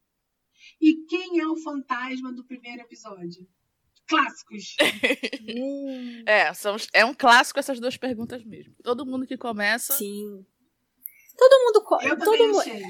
E 0.80 1.06
quem 1.08 1.40
é 1.40 1.48
o 1.48 1.58
fantasma 1.58 2.32
do 2.32 2.44
primeiro 2.46 2.82
episódio? 2.84 3.48
Clássicos. 4.08 4.76
Hum, 5.56 6.24
É, 6.26 6.54
são, 6.54 6.78
é 6.94 7.04
um 7.04 7.14
clássico 7.14 7.60
essas 7.60 7.80
duas 7.80 7.98
perguntas 7.98 8.44
mesmo. 8.46 8.74
Todo 8.84 9.06
mundo 9.06 9.26
que 9.28 9.38
começa. 9.38 9.94
sim. 9.94 10.46
Todo 11.38 11.64
mundo. 11.66 11.84
Eu 12.04 12.18
todo 12.18 12.26
também 12.32 12.52
mu- 12.52 12.60
achei. 12.60 12.84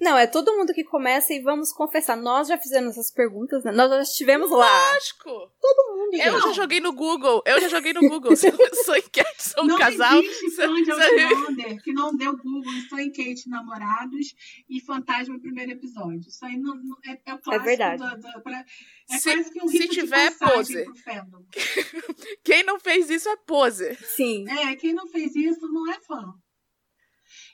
Não, 0.00 0.16
é 0.16 0.26
todo 0.26 0.56
mundo 0.56 0.72
que 0.72 0.84
começa 0.84 1.32
e 1.34 1.40
vamos 1.40 1.72
confessar. 1.72 2.16
Nós 2.16 2.48
já 2.48 2.56
fizemos 2.56 2.92
essas 2.92 3.10
perguntas, 3.10 3.64
né? 3.64 3.72
Nós 3.72 3.90
já 3.90 4.00
estivemos 4.02 4.50
lá. 4.50 4.92
Lógico! 4.94 5.24
Todo 5.60 5.96
mundo, 5.96 6.14
Eu 6.14 6.32
gente. 6.34 6.42
já 6.42 6.52
joguei 6.52 6.80
no 6.80 6.92
Google. 6.92 7.42
Eu 7.44 7.60
já 7.60 7.68
joguei 7.68 7.92
no 7.92 8.00
Google. 8.08 8.34
Sou, 8.36 8.52
sou 8.84 8.96
enquete, 8.96 9.42
sou 9.42 9.64
um 9.64 9.66
não 9.66 9.78
casal. 9.78 10.22
existe 10.22 10.50
fã 10.56 10.72
de 10.82 10.90
Outlander 10.90 11.82
que 11.82 11.92
não 11.92 12.16
deu 12.16 12.36
Google 12.36 12.72
em 12.72 12.88
Sam 12.88 13.02
e 13.02 13.10
Kate 13.10 13.48
namorados 13.48 14.34
e 14.70 14.80
Fantasma 14.80 15.34
no 15.34 15.40
primeiro 15.40 15.72
episódio. 15.72 16.20
Isso 16.28 16.44
aí 16.44 16.56
não, 16.56 16.74
não- 16.76 16.96
é, 17.04 17.18
é 17.30 17.34
o 17.34 17.38
clássico 17.38 17.64
verdade. 17.64 18.00
da, 18.02 18.14
da- 18.14 18.40
pra- 18.40 18.64
é 19.10 19.18
Se- 19.18 19.34
quase 19.34 19.50
que 19.52 19.62
um 19.62 19.68
se 19.68 19.78
rito 19.78 19.94
tiver, 19.94 20.30
de 20.30 20.36
passagem 20.38 20.56
pose. 20.56 20.84
pro 20.84 20.96
fandom. 20.96 21.44
Quem 22.44 22.62
não 22.62 22.78
fez 22.78 23.10
isso 23.10 23.28
é 23.28 23.36
pose. 23.36 23.94
Sim. 24.16 24.44
É, 24.48 24.74
quem 24.76 24.92
não 24.94 25.06
fez 25.06 25.34
isso 25.34 25.66
não 25.72 25.90
é 25.90 25.98
fã. 26.00 26.32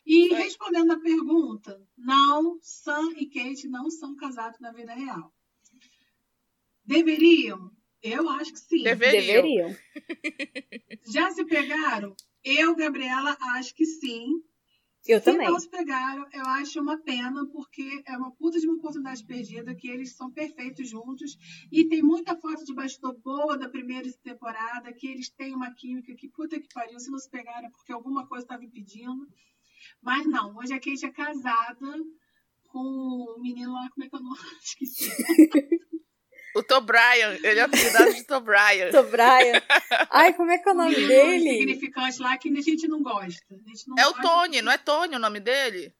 E 0.06 0.28
Foi. 0.28 0.38
respondendo 0.38 0.92
a 0.92 1.00
pergunta, 1.00 1.80
não, 1.96 2.58
Sam 2.60 3.12
e 3.16 3.26
Kate 3.26 3.68
não 3.68 3.90
são 3.90 4.14
casados 4.14 4.60
na 4.60 4.70
vida 4.72 4.92
real. 4.94 5.32
Deveriam? 6.84 7.70
Eu 8.02 8.28
acho 8.28 8.52
que 8.52 8.58
sim. 8.58 8.82
Deveriam. 8.82 9.42
Deveriam. 9.42 9.76
Já 11.10 11.30
se 11.30 11.44
pegaram? 11.46 12.14
Eu, 12.44 12.76
Gabriela, 12.76 13.36
acho 13.56 13.74
que 13.74 13.86
sim. 13.86 14.42
Eu 15.06 15.18
Se 15.18 15.24
também. 15.24 15.46
não 15.46 15.58
se 15.60 15.68
pegaram, 15.68 16.26
eu 16.32 16.46
acho 16.46 16.80
uma 16.80 16.98
pena, 16.98 17.46
porque 17.52 18.02
é 18.06 18.16
uma 18.16 18.30
puta 18.32 18.58
de 18.58 18.66
uma 18.66 18.76
oportunidade 18.76 19.24
perdida, 19.24 19.74
que 19.74 19.88
eles 19.88 20.16
são 20.16 20.30
perfeitos 20.30 20.88
juntos. 20.88 21.36
E 21.70 21.86
tem 21.86 22.02
muita 22.02 22.34
foto 22.36 22.64
de 22.64 22.74
bastidor 22.74 23.14
boa 23.18 23.56
da 23.56 23.68
primeira 23.68 24.10
temporada, 24.22 24.92
que 24.92 25.06
eles 25.06 25.28
têm 25.30 25.54
uma 25.54 25.74
química 25.74 26.14
que 26.14 26.28
puta 26.28 26.58
que 26.58 26.68
pariu, 26.72 26.98
se 26.98 27.10
não 27.10 27.18
se 27.18 27.28
pegaram 27.30 27.68
é 27.68 27.70
porque 27.70 27.92
alguma 27.92 28.26
coisa 28.26 28.44
estava 28.44 28.64
impedindo. 28.64 29.26
Mas 30.02 30.26
não, 30.26 30.56
hoje 30.56 30.72
a 30.72 30.76
Kate 30.80 31.06
é 31.06 31.10
casada 31.12 31.76
com 32.68 32.78
o 32.78 33.40
menino 33.40 33.72
lá, 33.72 33.88
como 33.94 34.04
é 34.04 34.08
que 34.08 34.16
eu 34.16 34.20
não 34.20 34.32
esqueci. 34.62 35.10
O 36.56 36.62
Tobrian. 36.62 37.36
Ele 37.42 37.58
é 37.58 37.62
apelidado 37.62 38.14
de 38.14 38.24
Tobrian. 38.24 38.90
Tô 38.92 39.02
Brian. 39.04 39.60
Ai, 40.10 40.32
como 40.34 40.50
é 40.52 40.58
que 40.58 40.68
é 40.68 40.72
o 40.72 40.74
O 40.74 40.78
nome 40.78 40.94
dele? 40.94 41.50
significante 41.50 42.20
lá 42.22 42.36
que 42.38 42.48
a 42.48 42.60
gente 42.60 42.86
não 42.86 43.02
gosta. 43.02 43.42
A 43.50 43.68
gente 43.68 43.88
não 43.88 43.96
É 43.98 44.06
o 44.06 44.12
gosta 44.12 44.22
Tony, 44.22 44.62
não 44.62 44.70
é 44.72 44.78
Tony 44.78 45.16
o 45.16 45.18
nome 45.18 45.40
dele? 45.40 45.92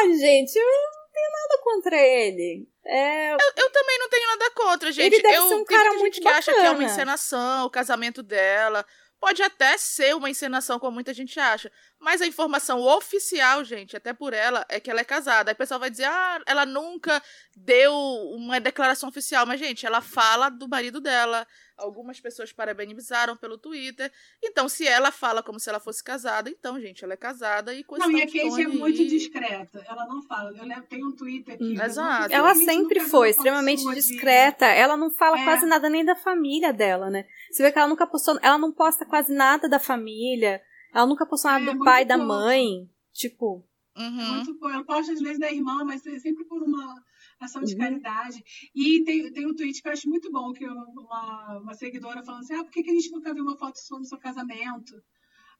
Ai, 0.00 0.14
gente, 0.14 0.54
eu 0.56 0.64
não 0.64 1.10
tenho 1.12 1.30
nada 1.32 1.62
contra 1.64 1.96
ele. 1.96 2.68
É, 2.84 3.32
Eu 3.34 3.70
também 3.70 3.98
não 3.98 4.08
tenho 4.08 4.26
nada 4.28 4.50
contra, 4.52 4.92
gente. 4.92 5.12
Ele 5.14 5.22
deve 5.22 5.36
eu, 5.36 5.48
ser 5.48 5.54
um 5.56 5.64
cara 5.64 5.90
muita 5.90 5.92
gente 5.92 6.00
muito 6.02 6.20
que 6.22 6.28
acha 6.28 6.52
que 6.52 6.58
é 6.58 6.62
uma 6.62 6.70
bacana. 6.74 6.90
encenação, 6.92 7.66
o 7.66 7.70
casamento 7.70 8.22
dela. 8.22 8.86
Pode 9.20 9.42
até 9.42 9.76
ser 9.76 10.14
uma 10.14 10.30
encenação, 10.30 10.78
como 10.78 10.92
muita 10.92 11.12
gente 11.12 11.40
acha. 11.40 11.70
Mas 11.98 12.22
a 12.22 12.26
informação 12.26 12.80
oficial, 12.80 13.64
gente, 13.64 13.96
até 13.96 14.12
por 14.12 14.32
ela, 14.32 14.64
é 14.68 14.78
que 14.78 14.90
ela 14.90 15.00
é 15.00 15.04
casada. 15.04 15.50
Aí 15.50 15.54
o 15.54 15.58
pessoal 15.58 15.80
vai 15.80 15.90
dizer, 15.90 16.04
ah, 16.04 16.40
ela 16.46 16.64
nunca 16.64 17.20
deu 17.56 17.92
uma 18.36 18.60
declaração 18.60 19.08
oficial. 19.08 19.44
Mas, 19.44 19.58
gente, 19.58 19.84
ela 19.84 20.00
fala 20.00 20.48
do 20.48 20.68
marido 20.68 21.00
dela. 21.00 21.46
Algumas 21.78 22.20
pessoas 22.20 22.52
parabenizaram 22.52 23.36
pelo 23.36 23.56
Twitter. 23.56 24.10
Então, 24.42 24.68
se 24.68 24.86
ela 24.86 25.12
fala 25.12 25.42
como 25.42 25.60
se 25.60 25.68
ela 25.70 25.78
fosse 25.78 26.02
casada, 26.02 26.50
então, 26.50 26.80
gente, 26.80 27.04
ela 27.04 27.14
é 27.14 27.16
casada 27.16 27.72
e 27.72 27.84
questão 27.84 28.10
Não, 28.10 28.18
e 28.18 28.22
a 28.22 28.26
Kate 28.26 28.62
é 28.62 28.66
muito 28.68 29.00
e- 29.00 29.06
discreta. 29.06 29.84
Ela 29.88 30.06
não 30.06 30.20
fala. 30.22 30.50
Eu 30.56 30.64
lembro, 30.64 30.86
tem 30.88 31.04
um 31.04 31.12
Twitter 31.14 31.54
aqui. 31.54 31.80
Exato. 31.80 32.34
ela 32.34 32.54
sempre 32.54 33.00
foi 33.00 33.30
extremamente 33.30 33.82
sua 33.82 33.94
de- 33.94 34.00
discreta. 34.00 34.66
Ela 34.66 34.96
não 34.96 35.10
fala 35.10 35.38
É. 35.38 35.44
quase 35.44 35.64
nada 35.66 35.88
nem 35.88 36.04
da 36.04 36.16
família 36.16 36.72
dela, 36.72 37.08
né? 37.10 37.24
Você 37.50 37.62
vê 37.62 37.70
que 37.72 37.78
ela 37.78 37.88
nunca 37.88 38.06
postou. 38.06 38.38
Ela 38.42 38.58
não 38.58 38.72
posta 38.72 39.06
quase 39.06 39.32
nada 39.32 39.68
da 39.68 39.78
família. 39.78 40.60
Ela 40.94 41.06
nunca 41.06 41.24
postou 41.26 41.50
nada 41.50 41.70
É, 41.70 41.74
do 41.74 41.84
pai, 41.84 42.04
da 42.04 42.16
pouco. 42.16 42.28
mãe. 42.28 42.88
Tipo, 43.12 43.64
Uhum. 43.96 44.34
Muito 44.36 44.56
bom. 44.60 44.70
Ela 44.70 44.84
posta 44.84 45.12
às 45.12 45.20
vezes 45.20 45.40
da 45.40 45.50
irmã, 45.50 45.82
mas 45.84 46.06
é 46.06 46.18
sempre 46.20 46.44
por 46.44 46.62
uma 46.62 47.02
ação 47.40 47.62
de 47.62 47.72
Uhum. 47.74 47.78
caridade. 47.80 48.42
E 48.74 49.04
tem, 49.04 49.32
tem 49.32 49.46
um 49.46 49.54
tweet 49.54 49.80
que 49.80 49.88
eu 49.88 49.92
acho 49.92 50.08
muito 50.08 50.30
bom, 50.30 50.52
que 50.52 50.64
eu- 50.64 50.72
uma, 50.74 51.58
uma 51.62 51.74
seguidora 51.74 52.22
falando 52.22 52.42
assim, 52.42 52.54
ah, 52.54 52.64
por 52.64 52.72
que, 52.72 52.82
que 52.82 52.90
a 52.90 52.94
gente 52.94 53.10
nunca 53.10 53.32
viu 53.32 53.42
uma 53.44 53.56
foto 53.56 53.76
sua 53.78 53.98
no 53.98 54.04
seu 54.04 54.18
casamento? 54.18 54.94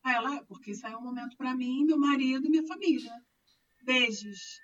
Aí 0.04 0.14
ela, 0.14 0.36
"Ah, 0.36 0.44
porque 0.48 0.70
isso 0.72 0.86
aí 0.86 0.92
é 0.92 0.96
um 0.96 1.02
momento 1.02 1.36
pra 1.36 1.54
mim, 1.54 1.84
meu 1.84 1.98
marido 1.98 2.46
e 2.46 2.50
minha 2.50 2.66
família. 2.66 3.12
Beijos. 3.84 4.60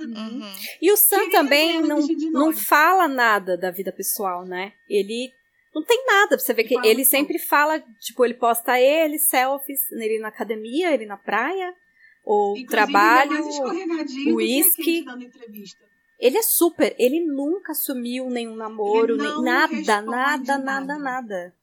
Uhum. 0.00 0.40
E 0.82 0.90
o 0.90 0.96
Sam 0.96 1.30
também 1.30 1.80
não, 1.82 2.00
não 2.32 2.52
fala 2.52 3.06
nada 3.06 3.56
da 3.56 3.70
vida 3.70 3.92
pessoal, 3.92 4.44
né? 4.44 4.72
Ele 4.88 5.30
não 5.74 5.84
tem 5.84 6.04
nada. 6.06 6.36
Você 6.38 6.52
vê 6.52 6.64
que 6.64 6.74
ele 6.84 7.04
sempre 7.04 7.38
fala, 7.38 7.78
tipo, 8.00 8.24
ele 8.24 8.34
posta 8.34 8.80
ele, 8.80 9.18
selfies, 9.18 9.78
ele 9.92 10.18
na 10.18 10.28
academia, 10.28 10.92
ele 10.92 11.06
na 11.06 11.16
praia, 11.16 11.72
ou 12.24 12.56
Inclusive, 12.56 12.68
trabalho. 12.68 13.32
ele 13.32 13.38
é 13.38 13.46
Ele 16.18 16.38
é 16.38 16.42
super, 16.42 16.94
ele 16.98 17.20
nunca 17.20 17.72
assumiu 17.72 18.30
nenhum 18.30 18.56
namoro, 18.56 19.16
nem 19.16 19.42
nada, 19.42 20.02
nada, 20.02 20.58
nada, 20.58 20.58
nada. 20.58 20.98
nada. 20.98 21.56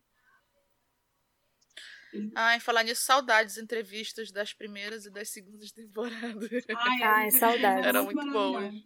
Ai, 2.35 2.59
falar 2.59 2.83
nisso, 2.83 3.03
saudades 3.03 3.57
entrevistas 3.57 4.31
das 4.31 4.53
primeiras 4.53 5.05
e 5.05 5.09
das 5.09 5.29
segundas 5.29 5.71
temporadas. 5.71 6.49
Ai, 6.69 7.03
Ai, 7.03 7.27
as 7.27 7.35
saudades. 7.35 7.85
Era 7.85 8.03
muito 8.03 8.25
maravilhosas. 8.25 8.83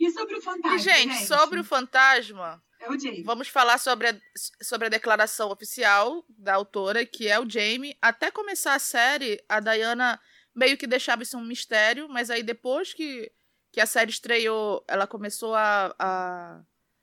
E 0.00 0.10
sobre 0.10 0.36
o 0.36 0.42
fantasma? 0.42 0.76
E, 0.76 0.78
gente, 0.80 1.26
sobre 1.26 1.60
o 1.60 1.64
fantasma, 1.64 2.62
É 2.80 2.90
o 2.90 3.24
vamos 3.24 3.46
falar 3.46 3.78
sobre 3.78 4.08
a, 4.08 4.16
sobre 4.60 4.86
a 4.86 4.90
declaração 4.90 5.50
oficial 5.50 6.24
da 6.28 6.54
autora, 6.54 7.06
que 7.06 7.28
é 7.28 7.38
o 7.38 7.48
Jamie. 7.48 7.96
Até 8.02 8.30
começar 8.30 8.74
a 8.74 8.80
série, 8.80 9.40
a 9.48 9.60
Diana 9.60 10.20
meio 10.54 10.76
que 10.76 10.86
deixava 10.86 11.22
isso 11.22 11.38
um 11.38 11.44
mistério, 11.44 12.08
mas 12.08 12.30
aí 12.30 12.42
depois 12.42 12.92
que, 12.92 13.30
que 13.72 13.80
a 13.80 13.86
série 13.86 14.10
estreou, 14.10 14.84
ela 14.86 15.06
começou 15.06 15.54
a, 15.54 15.94
a, 15.98 16.62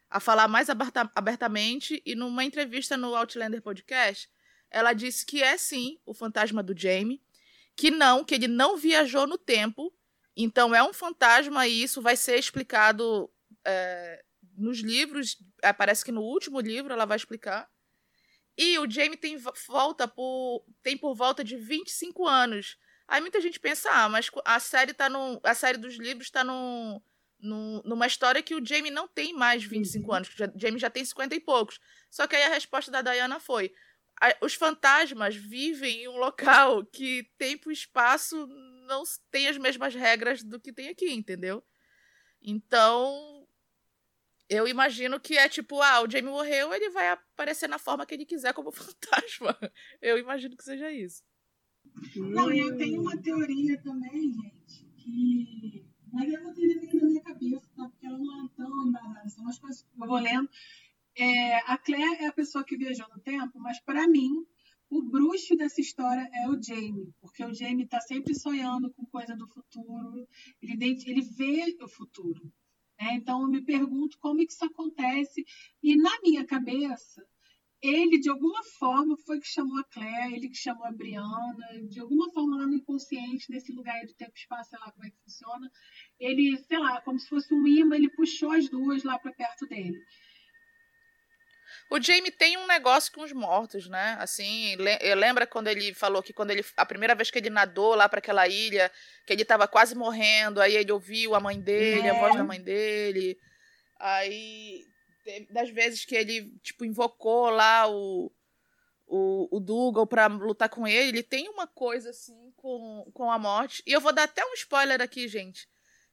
a 0.10 0.20
falar 0.20 0.48
mais 0.48 0.70
aberta- 0.70 1.12
abertamente, 1.16 2.02
e 2.06 2.16
numa 2.16 2.44
entrevista 2.46 2.96
no 2.96 3.16
Outlander 3.16 3.62
Podcast, 3.62 4.30
ela 4.70 4.94
disse 4.94 5.26
que 5.26 5.41
é 5.41 5.58
sim 5.58 6.00
o 6.06 6.14
fantasma 6.14 6.62
do 6.62 6.78
Jamie, 6.78 7.22
que 7.76 7.90
não, 7.90 8.24
que 8.24 8.36
ele 8.36 8.48
não 8.48 8.78
viajou 8.78 9.26
no 9.26 9.38
tempo, 9.38 9.91
então 10.38 10.74
é 10.76 10.84
um 10.84 10.94
fantasma 10.94 11.68
e 11.68 11.82
isso 11.84 12.02
vai 12.02 12.16
ser 12.16 12.38
explicado 12.38 13.30
é, 13.66 14.24
nos 14.56 14.80
livros, 14.80 15.38
é, 15.64 15.74
parece 15.74 16.06
que 16.06 16.12
no 16.12 16.22
último 16.22 16.60
livro 16.60 16.94
ela 16.94 17.06
vai 17.06 17.18
explicar. 17.18 17.68
E 18.58 18.78
o 18.78 18.90
Jamie 18.90 19.18
tem 19.18 19.38
vo- 19.38 19.54
volta 19.68 20.08
por 20.08 20.64
tem 20.84 20.98
por 20.98 21.16
volta 21.16 21.44
de 21.44 21.56
25 21.56 22.28
anos. 22.28 22.78
Aí 23.10 23.22
muita 23.22 23.41
gente 23.41 23.60
pensa, 23.60 23.90
ah, 23.91 24.07
mas 24.07 24.30
a 24.45 24.60
série 24.60 24.94
tá 24.94 25.10
no 25.10 25.40
a 25.44 25.53
série 25.56 25.77
dos 25.80 25.95
livros 25.98 26.30
tá 26.30 26.44
no, 26.44 27.02
no, 27.40 27.81
numa 27.84 28.06
história 28.07 28.41
que 28.44 28.53
o 28.56 28.64
Jamie 28.65 28.91
não 28.91 29.07
tem 29.07 29.34
mais 29.34 29.64
25 29.64 30.10
Uhum. 30.10 30.15
anos, 30.15 30.30
que 30.30 30.44
o 30.44 30.52
Jamie 30.56 30.80
já 30.80 30.90
tem 30.90 31.03
50 31.03 31.36
e 31.36 31.40
poucos. 31.40 31.80
Só 32.10 32.27
que 32.27 32.36
aí 32.36 32.44
a 32.44 32.49
resposta 32.49 32.91
da 32.91 33.02
Diana 33.02 33.40
foi: 33.40 33.73
a- 34.22 34.36
os 34.41 34.53
fantasmas 34.53 35.36
vivem 35.36 36.03
em 36.03 36.07
um 36.07 36.18
local 36.18 36.86
que 36.86 37.23
tempo 37.38 37.72
e 37.72 37.73
espaço 37.73 38.48
não 38.88 39.03
tem 39.31 39.48
as 39.48 39.57
mesmas 39.57 39.95
regras 39.95 40.44
do 40.44 40.60
que 40.60 40.72
tem 40.72 40.90
aqui, 40.90 41.11
entendeu? 41.11 41.64
Então, 42.41 43.48
Eu 44.49 44.68
imagino 44.68 45.19
que 45.19 45.38
é 45.38 45.48
tipo, 45.48 45.80
ah, 45.81 46.02
o 46.02 46.10
Jamie 46.10 46.31
morreu, 46.31 46.73
ele 46.73 46.90
vai 46.90 47.10
aparecer 47.10 47.68
na 47.69 47.77
forma 47.77 48.06
que 48.06 48.15
ele 48.15 48.26
quiser 48.26 48.53
como 48.53 48.72
fantasma. 48.73 49.56
Eu 50.02 50.18
imagino 50.18 50.57
que 50.57 50.64
seja 50.64 50.91
isso. 50.91 51.23
Não, 52.16 52.52
eu 52.52 52.78
tenho 52.78 53.02
uma 53.02 53.18
teoria 53.18 53.82
também, 53.82 54.34
gente, 54.34 54.86
que. 54.98 55.86
Mas 56.11 56.34
eu 56.34 56.44
vou 56.44 56.53
ter 56.53 56.78
aqui 56.78 56.98
na 56.98 57.07
minha 57.07 57.22
cabeça, 57.22 57.70
tá? 57.76 57.88
Porque 57.88 58.06
ela 58.06 58.18
não 58.18 58.45
é 58.45 58.49
tão 58.56 58.88
embasada, 58.88 59.30
são 59.30 59.44
umas 59.44 59.60
coisas 59.60 59.82
que 59.84 60.02
eu 60.02 60.07
vou 60.07 60.20
lendo. 60.20 60.49
É, 61.16 61.57
a 61.72 61.78
Claire 61.78 62.24
é 62.24 62.28
a 62.28 62.34
pessoa 62.34 62.64
que 62.64 62.78
viajou 62.78 63.07
no 63.10 63.20
tempo, 63.22 63.60
mas 63.60 63.80
para 63.82 64.07
mim, 64.07 64.45
o 64.90 65.03
bruxo 65.03 65.56
dessa 65.56 65.82
história 65.82 66.28
é 66.34 66.49
o 66.49 66.61
Jamie, 66.61 67.14
porque 67.22 67.45
o 67.45 67.53
Jamie 67.53 67.84
está 67.84 68.02
sempre 68.02 68.34
sonhando 68.34 68.91
com 68.91 69.06
coisa 69.06 69.36
do 69.36 69.48
futuro, 69.48 70.28
ele, 70.61 70.98
ele 71.06 71.22
vê 71.22 71.78
o 71.82 71.88
futuro. 71.88 72.52
Né? 72.99 73.14
Então, 73.14 73.41
eu 73.44 73.48
me 73.48 73.61
pergunto 73.61 74.18
como 74.20 74.41
é 74.41 74.45
que 74.45 74.52
isso 74.52 74.66
acontece. 74.66 75.45
E 75.82 75.95
na 75.95 76.20
minha 76.22 76.45
cabeça, 76.45 77.26
ele, 77.81 78.19
de 78.19 78.30
alguma 78.30 78.61
forma, 78.77 79.15
foi 79.26 79.39
que 79.39 79.47
chamou 79.47 79.80
a 79.80 79.84
Claire, 79.85 80.34
ele 80.34 80.49
que 80.49 80.57
chamou 80.57 80.85
a 80.85 80.91
Brianna, 80.91 81.88
de 81.89 81.99
alguma 81.99 82.30
forma 82.31 82.57
lá 82.57 82.68
no 82.68 82.76
inconsciente, 82.76 83.49
nesse 83.49 83.72
lugar 83.72 84.06
do 84.06 84.14
tempo 84.15 84.34
e 84.35 84.39
espaço, 84.39 84.69
sei 84.69 84.80
lá 84.80 84.91
como 84.91 85.06
é 85.06 85.10
que 85.10 85.18
funciona. 85.23 85.72
Ele, 86.19 86.57
sei 86.68 86.77
lá, 86.77 87.01
como 87.01 87.18
se 87.18 87.30
fosse 87.30 87.53
um 87.53 87.65
imã, 87.65 87.95
ele 87.95 88.10
puxou 88.10 88.51
as 88.51 88.69
duas 88.69 89.03
lá 89.03 89.18
para 89.18 89.31
perto 89.31 89.65
dele. 89.65 89.97
O 91.89 92.01
Jamie 92.01 92.31
tem 92.31 92.57
um 92.57 92.68
negócio 92.68 93.11
com 93.14 93.23
os 93.23 93.31
mortos, 93.31 93.88
né? 93.88 94.18
Assim, 94.19 94.76
lembra 95.15 95.47
quando 95.47 95.68
ele 95.68 95.93
falou 95.93 96.22
que 96.22 96.34
quando 96.34 96.51
ele 96.51 96.64
a 96.77 96.85
primeira 96.85 97.15
vez 97.15 97.31
que 97.31 97.39
ele 97.39 97.49
nadou 97.49 97.95
lá 97.95 98.07
para 98.07 98.19
aquela 98.19 98.47
ilha, 98.47 98.91
que 99.26 99.34
ele 99.34 99.45
tava 99.45 99.68
quase 99.68 99.95
morrendo, 99.95 100.61
aí 100.61 100.76
ele 100.76 100.91
ouviu 100.91 101.34
a 101.34 101.39
mãe 101.39 101.60
dele, 101.60 102.07
é. 102.07 102.11
a 102.11 102.19
voz 102.19 102.35
da 102.35 102.43
mãe 102.43 102.61
dele. 102.61 103.38
Aí 103.99 104.85
das 105.49 105.69
vezes 105.69 106.06
que 106.06 106.15
ele 106.15 106.53
tipo 106.61 106.85
invocou 106.85 107.49
lá 107.49 107.89
o 107.89 108.31
o, 109.11 109.57
o 109.57 109.60
Dougal 109.60 110.06
para 110.06 110.27
lutar 110.27 110.69
com 110.69 110.88
ele, 110.88 111.10
ele 111.10 111.23
tem 111.23 111.49
uma 111.49 111.65
coisa 111.65 112.11
assim 112.11 112.53
com, 112.56 113.10
com 113.11 113.31
a 113.31 113.39
morte. 113.39 113.81
E 113.88 113.91
eu 113.91 113.99
vou 113.99 114.14
dar 114.14 114.23
até 114.26 114.45
um 114.45 114.53
spoiler 114.53 115.01
aqui, 115.01 115.27
gente 115.27 115.68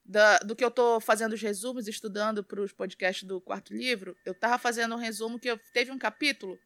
da, 0.06 0.38
do 0.38 0.55
que 0.55 0.64
eu 0.64 0.70
tô 0.70 1.01
fazendo 1.01 1.32
os 1.32 1.43
resumos, 1.43 1.88
estudando 1.88 2.44
para 2.44 2.60
os 2.60 2.72
podcasts 2.72 3.24
do 3.24 3.40
quarto 3.40 3.74
livro, 3.74 4.16
eu 4.24 4.34
tava 4.34 4.59
fazendo 4.59 4.94
um 4.94 4.98
resumo 4.98 5.38
que 5.38 5.51
eu, 5.51 5.59
teve 5.72 5.90
um 5.90 5.98
capítulo 5.98 6.59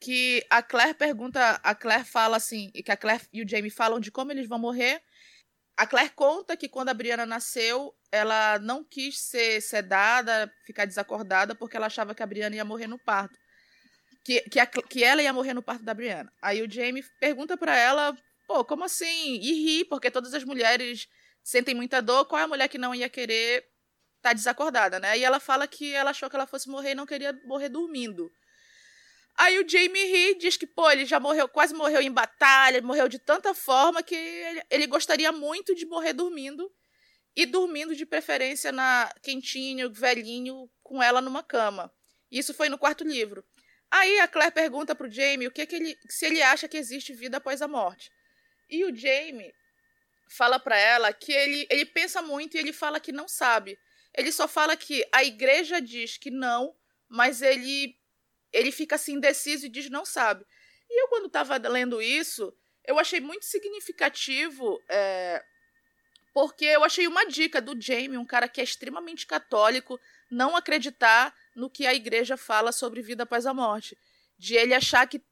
que 0.00 0.44
a 0.50 0.62
Claire 0.62 0.94
pergunta, 0.94 1.60
a 1.62 1.74
Claire 1.74 2.04
fala 2.04 2.36
assim, 2.36 2.70
e 2.74 2.82
que 2.82 2.92
a 2.92 2.96
Claire 2.96 3.26
e 3.32 3.42
o 3.42 3.48
Jamie 3.48 3.70
falam 3.70 3.98
de 3.98 4.10
como 4.10 4.32
eles 4.32 4.46
vão 4.46 4.58
morrer. 4.58 5.02
A 5.76 5.86
Claire 5.86 6.10
conta 6.10 6.56
que 6.56 6.68
quando 6.68 6.90
a 6.90 6.94
Brianna 6.94 7.24
nasceu, 7.24 7.94
ela 8.14 8.58
não 8.60 8.84
quis 8.84 9.18
ser 9.18 9.60
sedada, 9.60 10.52
ficar 10.64 10.84
desacordada, 10.84 11.54
porque 11.54 11.76
ela 11.76 11.86
achava 11.86 12.14
que 12.14 12.22
a 12.22 12.26
Brianna 12.26 12.56
ia 12.56 12.64
morrer 12.64 12.86
no 12.86 12.98
parto. 12.98 13.36
Que, 14.24 14.40
que, 14.42 14.60
a, 14.60 14.66
que 14.66 15.02
ela 15.02 15.20
ia 15.20 15.32
morrer 15.32 15.52
no 15.52 15.62
parto 15.62 15.84
da 15.84 15.92
Brianna. 15.92 16.32
Aí 16.40 16.62
o 16.62 16.70
Jamie 16.70 17.04
pergunta 17.20 17.56
para 17.56 17.76
ela, 17.76 18.16
pô, 18.46 18.64
como 18.64 18.84
assim? 18.84 19.38
E 19.40 19.52
ri, 19.52 19.84
porque 19.84 20.10
todas 20.10 20.32
as 20.32 20.44
mulheres 20.44 21.08
sentem 21.42 21.74
muita 21.74 22.00
dor, 22.00 22.24
qual 22.24 22.40
é 22.40 22.44
a 22.44 22.48
mulher 22.48 22.68
que 22.68 22.78
não 22.78 22.94
ia 22.94 23.08
querer 23.08 23.58
estar 24.16 24.30
tá 24.30 24.32
desacordada, 24.32 25.00
né? 25.00 25.18
E 25.18 25.24
ela 25.24 25.40
fala 25.40 25.66
que 25.66 25.92
ela 25.92 26.10
achou 26.10 26.30
que 26.30 26.36
ela 26.36 26.46
fosse 26.46 26.70
morrer 26.70 26.92
e 26.92 26.94
não 26.94 27.04
queria 27.04 27.32
morrer 27.44 27.68
dormindo. 27.68 28.30
Aí 29.36 29.58
o 29.58 29.68
Jamie 29.68 30.12
Lee 30.12 30.38
diz 30.38 30.56
que, 30.56 30.66
pô, 30.66 30.88
ele 30.88 31.04
já 31.04 31.18
morreu, 31.18 31.48
quase 31.48 31.74
morreu 31.74 32.00
em 32.00 32.12
batalha, 32.12 32.80
morreu 32.80 33.08
de 33.08 33.18
tanta 33.18 33.52
forma 33.52 34.02
que 34.02 34.14
ele, 34.14 34.62
ele 34.70 34.86
gostaria 34.86 35.32
muito 35.32 35.74
de 35.74 35.84
morrer 35.84 36.12
dormindo. 36.12 36.70
E 37.36 37.46
dormindo 37.46 37.96
de 37.96 38.06
preferência 38.06 38.70
na 38.70 39.12
quentinho, 39.22 39.92
velhinho, 39.92 40.70
com 40.82 41.02
ela 41.02 41.20
numa 41.20 41.42
cama. 41.42 41.92
Isso 42.30 42.54
foi 42.54 42.68
no 42.68 42.78
quarto 42.78 43.04
livro. 43.04 43.44
Aí 43.90 44.18
a 44.18 44.28
Claire 44.28 44.52
pergunta 44.52 44.94
pro 44.94 45.10
Jamie 45.10 45.46
o 45.46 45.52
que, 45.52 45.66
que 45.66 45.76
ele, 45.76 45.98
se 46.08 46.26
ele 46.26 46.42
acha 46.42 46.68
que 46.68 46.76
existe 46.76 47.12
vida 47.12 47.36
após 47.36 47.62
a 47.62 47.68
morte. 47.68 48.10
E 48.68 48.84
o 48.84 48.94
Jamie 48.94 49.54
fala 50.28 50.58
para 50.58 50.76
ela 50.76 51.12
que 51.12 51.32
ele, 51.32 51.66
ele 51.70 51.86
pensa 51.86 52.20
muito 52.22 52.56
e 52.56 52.60
ele 52.60 52.72
fala 52.72 52.98
que 52.98 53.12
não 53.12 53.28
sabe. 53.28 53.78
Ele 54.16 54.32
só 54.32 54.48
fala 54.48 54.76
que 54.76 55.06
a 55.12 55.22
igreja 55.24 55.80
diz 55.80 56.16
que 56.16 56.30
não, 56.30 56.74
mas 57.08 57.42
ele 57.42 57.96
ele 58.52 58.70
fica 58.70 58.94
assim 58.94 59.14
indeciso 59.14 59.66
e 59.66 59.68
diz 59.68 59.90
não 59.90 60.04
sabe. 60.04 60.44
E 60.88 61.02
eu 61.02 61.08
quando 61.08 61.26
estava 61.26 61.56
lendo 61.56 62.00
isso, 62.00 62.56
eu 62.84 62.98
achei 62.98 63.20
muito 63.20 63.44
significativo, 63.44 64.80
é, 64.88 65.44
porque 66.34 66.64
eu 66.64 66.82
achei 66.82 67.06
uma 67.06 67.24
dica 67.24 67.62
do 67.62 67.80
Jamie, 67.80 68.18
um 68.18 68.24
cara 68.24 68.48
que 68.48 68.60
é 68.60 68.64
extremamente 68.64 69.24
católico, 69.24 70.00
não 70.28 70.56
acreditar 70.56 71.32
no 71.54 71.70
que 71.70 71.86
a 71.86 71.94
igreja 71.94 72.36
fala 72.36 72.72
sobre 72.72 73.00
vida 73.00 73.22
após 73.22 73.46
a 73.46 73.54
morte. 73.54 73.96
De 74.36 74.56
ele 74.56 74.74
achar 74.74 75.06
que 75.06 75.22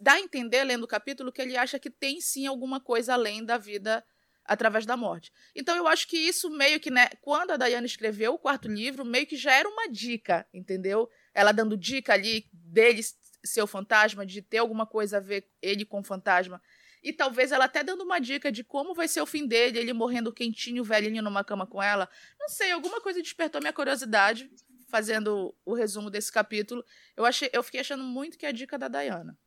dá 0.00 0.12
a 0.12 0.20
entender, 0.20 0.62
lendo 0.62 0.84
o 0.84 0.88
capítulo, 0.88 1.32
que 1.32 1.42
ele 1.42 1.56
acha 1.56 1.80
que 1.80 1.90
tem 1.90 2.20
sim 2.20 2.46
alguma 2.46 2.80
coisa 2.80 3.14
além 3.14 3.44
da 3.44 3.58
vida 3.58 4.04
através 4.44 4.86
da 4.86 4.96
morte. 4.96 5.32
Então 5.52 5.76
eu 5.76 5.88
acho 5.88 6.06
que 6.06 6.16
isso 6.16 6.48
meio 6.48 6.78
que, 6.78 6.92
né, 6.92 7.08
quando 7.20 7.50
a 7.50 7.56
Diana 7.56 7.86
escreveu 7.86 8.34
o 8.34 8.38
quarto 8.38 8.68
livro, 8.68 9.04
meio 9.04 9.26
que 9.26 9.36
já 9.36 9.52
era 9.52 9.68
uma 9.68 9.88
dica, 9.88 10.46
entendeu? 10.54 11.10
Ela 11.34 11.50
dando 11.50 11.76
dica 11.76 12.12
ali 12.12 12.48
dele 12.52 13.02
ser 13.42 13.62
o 13.62 13.66
fantasma, 13.66 14.24
de 14.24 14.42
ter 14.42 14.58
alguma 14.58 14.86
coisa 14.86 15.16
a 15.16 15.20
ver 15.20 15.48
ele 15.60 15.84
com 15.84 15.98
o 15.98 16.04
fantasma. 16.04 16.62
E 17.02 17.12
talvez 17.12 17.52
ela 17.52 17.64
até 17.64 17.82
dando 17.82 18.04
uma 18.04 18.18
dica 18.18 18.52
de 18.52 18.62
como 18.62 18.94
vai 18.94 19.08
ser 19.08 19.20
o 19.20 19.26
fim 19.26 19.46
dele, 19.46 19.78
ele 19.78 19.92
morrendo 19.92 20.32
quentinho, 20.32 20.84
velhinho 20.84 21.22
numa 21.22 21.42
cama 21.42 21.66
com 21.66 21.82
ela. 21.82 22.08
Não 22.38 22.48
sei, 22.48 22.70
alguma 22.72 23.00
coisa 23.00 23.22
despertou 23.22 23.60
minha 23.60 23.72
curiosidade 23.72 24.50
fazendo 24.88 25.54
o 25.64 25.74
resumo 25.74 26.10
desse 26.10 26.30
capítulo. 26.30 26.84
Eu 27.16 27.24
achei, 27.24 27.48
eu 27.52 27.62
fiquei 27.62 27.80
achando 27.80 28.04
muito 28.04 28.36
que 28.36 28.44
é 28.44 28.48
a 28.50 28.52
dica 28.52 28.78
da 28.78 28.88
Diana. 28.88 29.38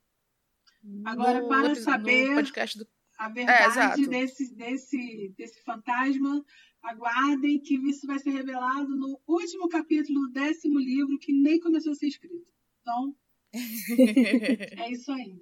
Agora, 1.06 1.42
no, 1.42 1.48
para 1.48 1.76
saber 1.76 2.30
no 2.30 2.36
podcast 2.36 2.78
do 2.78 2.88
a 3.18 3.30
verdade 3.30 4.04
é, 4.04 4.08
desse, 4.08 4.56
desse, 4.56 5.34
desse 5.38 5.64
fantasma. 5.64 6.44
Aguardem 6.82 7.62
que 7.62 7.76
isso 7.90 8.06
vai 8.06 8.20
ser 8.20 8.32
revelado 8.32 8.94
no 8.98 9.22
último 9.26 9.70
capítulo 9.70 10.28
do 10.28 10.34
décimo 10.34 10.80
livro, 10.80 11.18
que 11.18 11.32
nem 11.32 11.60
começou 11.60 11.94
a 11.94 11.96
ser 11.96 12.08
escrito. 12.08 12.46
Então, 12.82 13.16
é 13.54 14.92
isso 14.92 15.10
aí. 15.14 15.42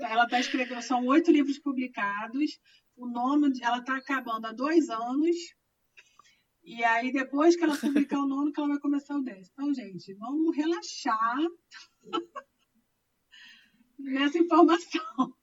Ela 0.00 0.24
está 0.24 0.40
escrevendo, 0.40 0.82
são 0.82 1.06
oito 1.06 1.30
livros 1.30 1.58
publicados. 1.58 2.58
O 2.96 3.06
nono, 3.06 3.50
ela 3.62 3.78
está 3.78 3.96
acabando 3.96 4.46
há 4.46 4.52
dois 4.52 4.88
anos. 4.88 5.36
E 6.62 6.82
aí, 6.82 7.12
depois 7.12 7.56
que 7.56 7.64
ela 7.64 7.76
publicar 7.76 8.18
o 8.18 8.26
nono, 8.26 8.52
que 8.52 8.58
ela 8.58 8.70
vai 8.70 8.80
começar 8.80 9.16
o 9.16 9.22
décimo. 9.22 9.52
Então, 9.52 9.74
gente, 9.74 10.14
vamos 10.14 10.56
relaxar 10.56 11.36
nessa 13.98 14.38
informação. 14.38 15.34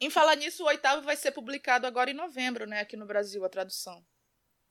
Em 0.00 0.10
falar 0.10 0.36
nisso, 0.36 0.62
o 0.62 0.66
oitavo 0.66 1.02
vai 1.02 1.16
ser 1.16 1.32
publicado 1.32 1.86
agora 1.86 2.10
em 2.10 2.14
novembro, 2.14 2.66
né? 2.66 2.80
Aqui 2.80 2.96
no 2.96 3.06
Brasil, 3.06 3.44
a 3.44 3.48
tradução. 3.48 4.04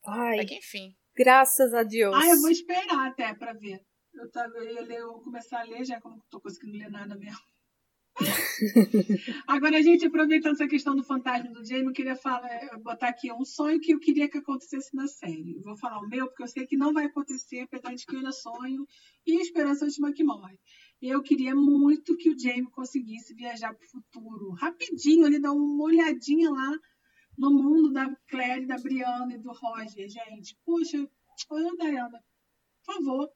Ai. 0.06 0.40
É 0.40 0.46
que 0.46 0.56
enfim. 0.56 0.96
Graças 1.16 1.74
a 1.74 1.82
Deus. 1.82 2.16
Ah, 2.16 2.28
eu 2.28 2.42
vou 2.42 2.52
esperar 2.52 3.08
até 3.08 3.34
pra 3.34 3.54
ver. 3.54 3.84
Eu, 4.14 4.30
tava, 4.32 4.54
eu 4.58 4.72
ia 4.72 4.82
ler, 4.82 5.00
eu 5.00 5.14
vou 5.14 5.24
começar 5.24 5.62
a 5.62 5.64
ler, 5.64 5.84
já 5.84 6.00
que 6.00 6.06
eu 6.06 6.12
não 6.12 6.20
tô 6.30 6.40
conseguindo 6.40 6.78
ler 6.78 6.92
nada 6.92 7.16
mesmo. 7.16 7.40
Agora, 9.48 9.78
a 9.78 9.82
gente, 9.82 10.06
aproveitando 10.06 10.54
essa 10.54 10.68
questão 10.68 10.96
do 10.96 11.04
fantasma 11.04 11.52
do 11.52 11.66
Jamie, 11.66 11.86
eu 11.86 11.92
queria 11.92 12.16
falar, 12.16 12.50
botar 12.82 13.10
aqui 13.10 13.32
um 13.32 13.44
sonho 13.44 13.80
que 13.80 13.94
eu 13.94 14.00
queria 14.00 14.30
que 14.30 14.38
acontecesse 14.38 14.96
na 14.96 15.08
série. 15.08 15.60
Vou 15.64 15.76
falar 15.78 16.00
o 16.00 16.08
meu, 16.08 16.28
porque 16.28 16.44
eu 16.44 16.48
sei 16.48 16.66
que 16.66 16.78
não 16.78 16.94
vai 16.94 17.06
acontecer, 17.06 17.62
apesar 17.62 17.94
de 17.94 18.06
que 18.06 18.16
eu 18.16 18.20
ainda 18.20 18.32
sonho, 18.32 18.88
e 19.26 19.38
a 19.38 19.42
esperança 19.42 19.86
última 19.86 20.14
que 20.14 20.24
morre. 20.24 20.58
Eu 21.02 21.22
queria 21.22 21.54
muito 21.54 22.16
que 22.16 22.30
o 22.30 22.40
Jamie 22.40 22.72
conseguisse 22.72 23.34
viajar 23.34 23.74
para 23.74 23.86
o 23.86 23.90
futuro, 23.90 24.52
rapidinho, 24.52 25.26
ele 25.26 25.40
dar 25.40 25.52
uma 25.52 25.84
olhadinha 25.84 26.50
lá 26.50 26.72
no 27.38 27.52
mundo 27.52 27.92
da 27.92 28.10
Claire, 28.30 28.66
da 28.66 28.78
Brianna 28.78 29.34
e 29.34 29.38
do 29.38 29.52
Roger, 29.52 30.08
gente. 30.08 30.58
Puxa, 30.66 31.06
olha, 31.50 31.76
Diana, 31.78 32.24
por 32.86 32.96
favor. 32.96 33.30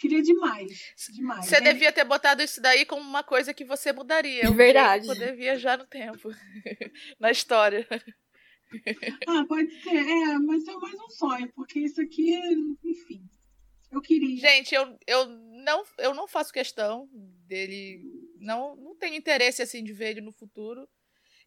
Queria 0.00 0.22
demais, 0.22 0.94
demais. 1.10 1.44
Você 1.44 1.60
devia 1.60 1.92
ter 1.92 2.04
botado 2.04 2.42
isso 2.42 2.58
daí 2.58 2.86
como 2.86 3.02
uma 3.02 3.22
coisa 3.22 3.52
que 3.52 3.66
você 3.66 3.92
mudaria. 3.92 4.46
De 4.46 4.54
verdade. 4.54 5.06
Poder 5.06 5.36
viajar 5.36 5.76
no 5.76 5.84
tempo, 5.84 6.30
na 7.20 7.30
história. 7.30 7.86
Ah, 9.26 9.44
pode 9.46 9.70
ser. 9.82 9.96
É, 9.96 10.38
mas 10.38 10.66
é 10.66 10.72
mais 10.72 10.94
um 10.94 11.10
sonho, 11.10 11.52
porque 11.54 11.80
isso 11.80 12.00
aqui, 12.00 12.34
enfim, 12.82 13.28
eu 13.92 14.00
queria. 14.00 14.38
Gente, 14.38 14.74
eu, 14.74 14.98
eu, 15.06 15.26
não, 15.26 15.84
eu 15.98 16.14
não 16.14 16.26
faço 16.26 16.50
questão 16.50 17.06
dele. 17.46 18.00
Não, 18.38 18.74
não 18.76 18.96
tenho 18.96 19.16
interesse 19.16 19.60
assim 19.60 19.84
de 19.84 19.92
ver 19.92 20.12
ele 20.12 20.22
no 20.22 20.32
futuro. 20.32 20.88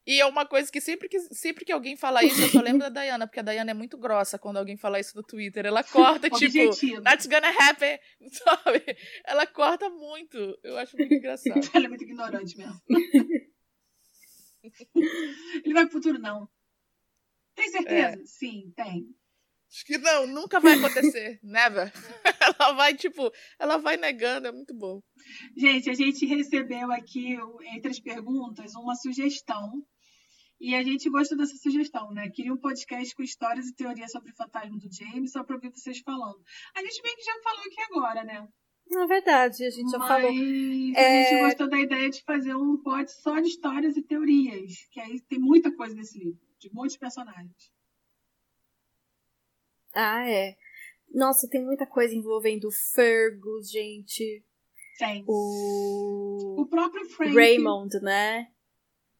E 0.06 0.20
é 0.20 0.26
uma 0.26 0.44
coisa 0.44 0.70
que 0.70 0.80
sempre 0.80 1.08
que, 1.08 1.18
sempre 1.34 1.64
que 1.64 1.72
alguém 1.72 1.96
fala 1.96 2.22
isso, 2.22 2.42
eu 2.42 2.48
só 2.48 2.60
lembro 2.60 2.80
da 2.80 3.02
Diana, 3.02 3.26
porque 3.26 3.40
a 3.40 3.42
Diana 3.42 3.70
é 3.70 3.74
muito 3.74 3.96
grossa 3.96 4.38
quando 4.38 4.58
alguém 4.58 4.76
fala 4.76 5.00
isso 5.00 5.16
no 5.16 5.22
Twitter. 5.22 5.64
Ela 5.64 5.82
corta, 5.82 6.28
tipo, 6.30 7.02
that's 7.02 7.26
gonna 7.26 7.48
happen, 7.48 7.98
sabe? 8.30 8.84
Ela 9.24 9.46
corta 9.46 9.88
muito. 9.88 10.36
Eu 10.62 10.76
acho 10.76 10.96
muito 10.96 11.14
engraçado. 11.14 11.58
Ela 11.74 11.86
é 11.86 11.88
muito 11.88 12.04
ignorante 12.04 12.56
mesmo. 12.56 12.78
Ele 15.64 15.74
vai 15.74 15.84
pro 15.84 15.92
futuro, 15.92 16.18
não. 16.18 16.48
Tem 17.54 17.68
certeza? 17.70 18.20
É. 18.20 18.26
Sim, 18.26 18.72
tem. 18.76 19.06
Acho 19.70 19.84
que 19.86 19.98
não, 19.98 20.26
nunca 20.26 20.60
vai 20.60 20.74
acontecer. 20.74 21.40
Never. 21.42 21.92
Ela 22.40 22.72
vai, 22.74 22.94
tipo, 22.94 23.32
ela 23.58 23.76
vai 23.78 23.96
negando, 23.96 24.46
é 24.46 24.52
muito 24.52 24.74
bom. 24.74 25.00
Gente, 25.56 25.90
a 25.90 25.94
gente 25.94 26.26
recebeu 26.26 26.92
aqui, 26.92 27.36
entre 27.74 27.90
as 27.90 27.98
perguntas, 27.98 28.74
uma 28.74 28.94
sugestão. 28.94 29.82
E 30.60 30.74
a 30.74 30.82
gente 30.82 31.10
gostou 31.10 31.36
dessa 31.36 31.56
sugestão, 31.56 32.10
né? 32.12 32.30
Queria 32.30 32.52
um 32.52 32.56
podcast 32.56 33.14
com 33.14 33.22
histórias 33.22 33.66
e 33.68 33.74
teorias 33.74 34.10
sobre 34.12 34.30
o 34.30 34.34
fantasma 34.36 34.78
do 34.78 34.88
James, 34.92 35.32
só 35.32 35.42
pra 35.44 35.56
ouvir 35.56 35.70
vocês 35.70 35.98
falando. 36.00 36.40
A 36.74 36.80
gente 36.82 37.02
bem 37.02 37.14
que 37.16 37.22
já 37.24 37.34
falou 37.42 37.60
aqui 37.60 37.80
agora, 37.82 38.24
né? 38.24 38.48
Na 38.90 39.06
verdade, 39.06 39.64
a 39.64 39.70
gente 39.70 39.90
já 39.90 39.98
Mas 39.98 40.08
falou. 40.08 40.28
a 40.28 40.32
gente 40.32 40.96
É- 40.96 41.40
gostou 41.40 41.68
da 41.68 41.80
ideia 41.80 42.08
de 42.10 42.22
fazer 42.22 42.54
um 42.54 42.76
pod 42.82 43.10
só 43.10 43.40
de 43.40 43.48
histórias 43.48 43.96
e 43.96 44.02
teorias. 44.02 44.72
Que 44.90 45.00
aí 45.00 45.20
tem 45.22 45.38
muita 45.38 45.74
coisa 45.74 45.94
nesse 45.94 46.18
livro, 46.18 46.40
de 46.58 46.70
muitos 46.72 46.96
personagens. 46.96 47.72
Ah, 49.94 50.28
é. 50.28 50.56
Nossa, 51.12 51.48
tem 51.48 51.64
muita 51.64 51.86
coisa 51.86 52.14
envolvendo 52.14 52.66
o 52.68 52.72
Fergus, 52.94 53.70
gente. 53.70 54.44
Tem. 54.98 55.24
O. 55.26 56.60
O 56.62 56.66
próprio 56.66 57.04
Frank. 57.10 57.34
Raymond, 57.34 58.00
né? 58.00 58.48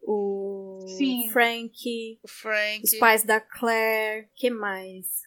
O. 0.06 0.80
Sim. 0.98 1.30
Frank. 1.32 2.18
O 2.22 2.28
Frank. 2.28 2.82
Os 2.84 2.94
pais 2.98 3.24
da 3.24 3.40
Claire. 3.40 4.28
que 4.34 4.50
mais? 4.50 5.22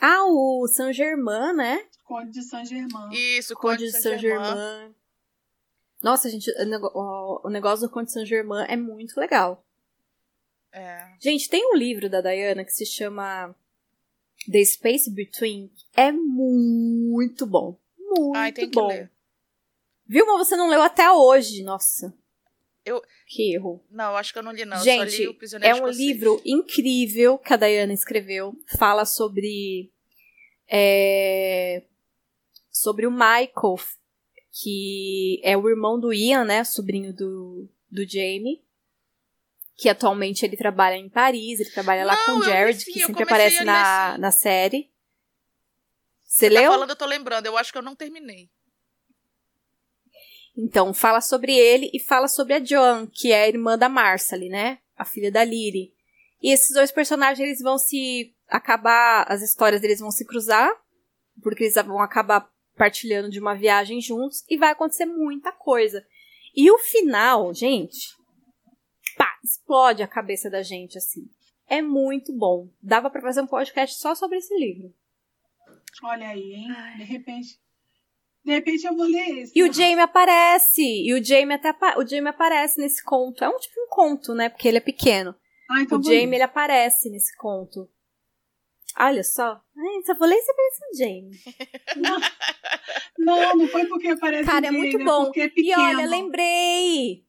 Ah, 0.00 0.24
o 0.26 0.66
Saint 0.68 0.94
Germain, 0.94 1.52
né? 1.54 1.86
Conde 2.04 2.30
de 2.30 2.42
Saint-Germain. 2.42 3.10
Isso, 3.12 3.54
Conde 3.54 3.84
de 3.84 3.92
Saint 4.00 4.18
Germain. 4.18 4.94
Nossa, 6.02 6.30
gente, 6.30 6.50
o 7.44 7.50
negócio 7.50 7.86
do 7.86 7.92
Conde 7.92 8.06
de 8.06 8.12
Saint 8.12 8.26
Germain 8.26 8.64
é 8.68 8.76
muito 8.76 9.18
legal. 9.20 9.62
É. 10.72 11.12
Gente, 11.20 11.50
tem 11.50 11.66
um 11.70 11.76
livro 11.76 12.08
da 12.08 12.20
Diana 12.20 12.64
que 12.64 12.70
se 12.70 12.86
chama 12.86 13.54
The 14.50 14.64
Space 14.64 15.10
Between. 15.10 15.70
É 15.94 16.12
muito 16.12 17.44
bom. 17.44 17.76
Muito 17.98 18.36
Ai, 18.36 18.52
tem 18.52 18.70
que 18.70 18.80
bom. 18.80 18.86
ler. 18.86 19.10
Viu, 20.06 20.24
mas 20.24 20.46
você 20.46 20.56
não 20.56 20.68
leu 20.70 20.80
até 20.80 21.10
hoje. 21.10 21.62
Nossa. 21.62 22.14
Eu- 22.88 23.02
Que 23.26 23.54
erro. 23.54 23.84
Não, 23.90 24.16
acho 24.16 24.32
que 24.32 24.38
eu 24.38 24.42
não 24.42 24.52
li, 24.52 24.64
não. 24.64 24.78
Gente, 24.82 25.18
li 25.26 25.38
é 25.62 25.74
um 25.74 25.88
livro 25.88 26.40
incrível 26.44 27.38
que 27.38 27.52
a 27.52 27.56
Diana 27.56 27.92
escreveu. 27.92 28.54
Fala 28.78 29.04
sobre. 29.04 29.90
é, 30.68 31.82
sobre 32.70 33.06
o 33.06 33.10
Michael, 33.10 33.76
que 34.62 35.40
é 35.44 35.56
o 35.56 35.68
irmão 35.68 35.98
do 36.00 36.12
Ian, 36.12 36.44
né? 36.44 36.64
Sobrinho 36.64 37.12
do, 37.14 37.68
do 37.90 38.08
Jamie. 38.08 38.62
Que 39.76 39.88
atualmente 39.88 40.44
ele 40.44 40.56
trabalha 40.56 40.96
em 40.96 41.08
Paris, 41.08 41.60
ele 41.60 41.70
trabalha 41.70 42.04
lá 42.04 42.16
Não, 42.16 42.24
com 42.26 42.32
o 42.40 42.42
Jared, 42.42 42.84
que 42.84 43.00
sempre 43.00 43.22
aparece 43.22 43.62
na, 43.62 44.18
na 44.18 44.30
série. 44.32 44.90
Você 46.26 46.48
Tá 46.50 46.60
leu? 46.60 46.72
falando, 46.72 46.90
eu 46.90 46.96
tô 46.96 47.06
lembrando. 47.06 47.46
Eu 47.46 47.56
acho 47.56 47.70
que 47.72 47.78
eu 47.78 47.82
não 47.82 47.94
terminei. 47.94 48.50
Então, 50.60 50.92
fala 50.92 51.20
sobre 51.20 51.56
ele 51.56 51.88
e 51.94 52.00
fala 52.00 52.26
sobre 52.26 52.52
a 52.52 52.64
Joan, 52.64 53.06
que 53.06 53.30
é 53.30 53.44
a 53.44 53.48
irmã 53.48 53.78
da 53.78 53.88
Marcely, 53.88 54.48
né? 54.48 54.78
A 54.96 55.04
filha 55.04 55.30
da 55.30 55.44
Lyri. 55.44 55.94
E 56.42 56.52
esses 56.52 56.74
dois 56.74 56.90
personagens, 56.90 57.38
eles 57.38 57.60
vão 57.60 57.78
se 57.78 58.34
acabar, 58.48 59.24
as 59.28 59.40
histórias 59.40 59.80
deles 59.80 60.00
vão 60.00 60.10
se 60.10 60.24
cruzar, 60.24 60.68
porque 61.40 61.62
eles 61.62 61.76
vão 61.76 62.00
acabar 62.00 62.50
partilhando 62.76 63.30
de 63.30 63.38
uma 63.38 63.54
viagem 63.54 64.00
juntos 64.00 64.44
e 64.50 64.56
vai 64.56 64.72
acontecer 64.72 65.06
muita 65.06 65.52
coisa. 65.52 66.04
E 66.56 66.68
o 66.72 66.78
final, 66.78 67.54
gente, 67.54 68.16
pá, 69.16 69.38
explode 69.44 70.02
a 70.02 70.08
cabeça 70.08 70.50
da 70.50 70.62
gente 70.64 70.98
assim. 70.98 71.30
É 71.68 71.80
muito 71.80 72.32
bom. 72.32 72.68
Dava 72.82 73.08
pra 73.10 73.22
fazer 73.22 73.42
um 73.42 73.46
podcast 73.46 73.96
só 74.00 74.12
sobre 74.12 74.38
esse 74.38 74.56
livro. 74.58 74.92
Olha 76.02 76.30
aí, 76.30 76.52
hein? 76.52 76.68
De 76.96 77.04
repente. 77.04 77.60
De 78.48 78.54
repente 78.54 78.86
eu 78.86 78.96
vou 78.96 79.04
ler 79.04 79.42
esse. 79.42 79.52
E 79.54 79.62
o 79.62 79.70
Jamie 79.70 80.00
aparece. 80.00 80.80
E 80.80 81.12
o 81.12 81.22
Jamie 81.22 81.54
até 81.54 81.70
o 81.98 82.06
Jamie 82.06 82.30
aparece 82.30 82.80
nesse 82.80 83.04
conto. 83.04 83.44
É 83.44 83.48
um 83.50 83.58
tipo 83.58 83.78
um 83.78 83.88
conto, 83.90 84.32
né? 84.32 84.48
Porque 84.48 84.66
ele 84.66 84.78
é 84.78 84.80
pequeno. 84.80 85.34
Ah, 85.70 85.82
então 85.82 85.98
o. 85.98 86.02
Jamie 86.02 86.34
ele 86.36 86.42
aparece 86.42 87.10
nesse 87.10 87.36
conto. 87.36 87.86
Olha 88.98 89.22
só. 89.22 89.60
Ai, 89.76 90.02
só 90.06 90.14
vou 90.14 90.26
ler 90.26 90.40
se 90.40 90.50
aparece 90.50 90.80
o 90.80 90.96
Jamie. 90.96 91.38
Não, 93.18 93.56
não 93.56 93.68
foi 93.68 93.84
porque 93.86 94.08
aparece 94.08 94.48
Cara, 94.48 94.68
é 94.68 94.70
o 94.70 94.72
Jamie, 94.72 94.92
muito 94.92 95.04
bom. 95.04 95.30
é 95.36 95.50
E 95.54 95.74
olha, 95.74 96.06
lembrei. 96.06 97.24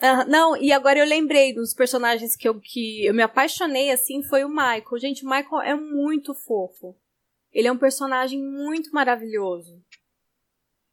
Ah, 0.00 0.24
não, 0.24 0.56
e 0.56 0.72
agora 0.72 0.98
eu 0.98 1.04
lembrei 1.04 1.52
dos 1.52 1.74
personagens 1.74 2.34
que 2.34 2.48
eu, 2.48 2.58
que 2.58 3.04
eu 3.04 3.12
me 3.14 3.22
apaixonei 3.22 3.90
assim 3.90 4.22
foi 4.22 4.42
o 4.42 4.48
Michael. 4.48 4.98
Gente, 4.98 5.24
o 5.24 5.28
Michael 5.28 5.62
é 5.62 5.74
muito 5.74 6.34
fofo. 6.34 6.96
Ele 7.52 7.68
é 7.68 7.72
um 7.72 7.78
personagem 7.78 8.42
muito 8.42 8.90
maravilhoso. 8.90 9.82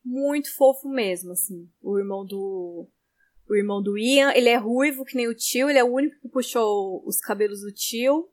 Muito 0.05 0.53
fofo 0.53 0.87
mesmo, 0.87 1.31
assim. 1.31 1.67
O 1.81 1.97
irmão 1.97 2.23
do. 2.23 2.87
O 3.49 3.55
irmão 3.55 3.81
do 3.81 3.97
Ian, 3.97 4.31
ele 4.33 4.49
é 4.49 4.55
ruivo 4.55 5.03
que 5.03 5.15
nem 5.15 5.27
o 5.27 5.35
tio, 5.35 5.69
ele 5.69 5.79
é 5.79 5.83
o 5.83 5.91
único 5.91 6.19
que 6.19 6.29
puxou 6.29 7.03
os 7.05 7.19
cabelos 7.19 7.61
do 7.61 7.71
tio. 7.71 8.29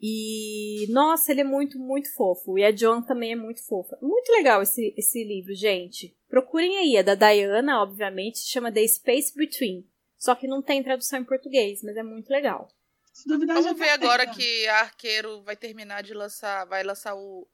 E, 0.00 0.86
nossa, 0.90 1.32
ele 1.32 1.40
é 1.40 1.44
muito, 1.44 1.78
muito 1.78 2.12
fofo. 2.12 2.58
E 2.58 2.64
a 2.64 2.74
Joan 2.74 3.02
também 3.02 3.32
é 3.32 3.36
muito 3.36 3.64
fofa. 3.64 3.96
Muito 4.02 4.30
legal 4.32 4.60
esse, 4.60 4.94
esse 4.98 5.24
livro, 5.24 5.54
gente. 5.54 6.14
Procurem 6.28 6.76
aí. 6.76 6.96
É 6.96 7.02
da 7.02 7.14
Diana, 7.14 7.82
obviamente. 7.82 8.40
Se 8.40 8.48
chama 8.48 8.70
The 8.70 8.86
Space 8.86 9.34
Between. 9.34 9.88
Só 10.18 10.34
que 10.34 10.46
não 10.46 10.60
tem 10.60 10.82
tradução 10.82 11.20
em 11.20 11.24
português, 11.24 11.82
mas 11.82 11.96
é 11.96 12.02
muito 12.02 12.28
legal. 12.28 12.68
Se 13.12 13.28
duvidar, 13.28 13.56
Vamos 13.56 13.78
já 13.78 13.84
ver 13.84 13.86
tá 13.86 13.94
agora 13.94 14.26
que 14.26 14.66
a 14.66 14.80
Arqueiro 14.80 15.42
vai 15.42 15.56
terminar 15.56 16.02
de 16.02 16.12
lançar, 16.12 16.66
vai 16.66 16.82
lançar 16.82 17.14
o, 17.14 17.48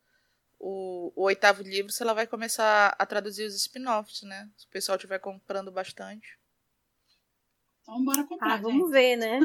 o, 0.61 1.11
o 1.17 1.23
oitavo 1.25 1.63
livro, 1.63 1.91
se 1.91 2.03
ela 2.03 2.13
vai 2.13 2.27
começar 2.27 2.95
a 2.99 3.07
traduzir 3.07 3.45
os 3.47 3.55
spin-offs, 3.57 4.23
né? 4.23 4.49
Se 4.57 4.67
o 4.67 4.71
pessoal 4.71 4.97
estiver 4.97 5.19
comprando 5.19 5.73
bastante. 5.73 6.39
Então 7.83 8.05
bora 8.05 8.23
comprar, 8.25 8.55
Ah, 8.55 8.57
vamos 8.59 8.83
gente. 8.85 8.93
ver, 8.93 9.17
né? 9.17 9.41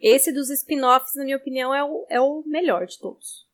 Esse 0.00 0.30
dos 0.32 0.50
spin-offs, 0.50 1.14
na 1.16 1.24
minha 1.24 1.36
opinião, 1.38 1.74
é 1.74 1.82
o, 1.82 2.06
é 2.10 2.20
o 2.20 2.42
melhor 2.46 2.86
de 2.86 2.98
todos. 2.98 3.48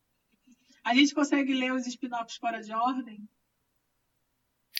A 0.83 0.93
gente 0.93 1.15
consegue 1.15 1.53
ler 1.53 1.71
os 1.73 1.87
spin-offs 1.87 2.35
fora 2.35 2.59
de 2.61 2.73
ordem? 2.73 3.27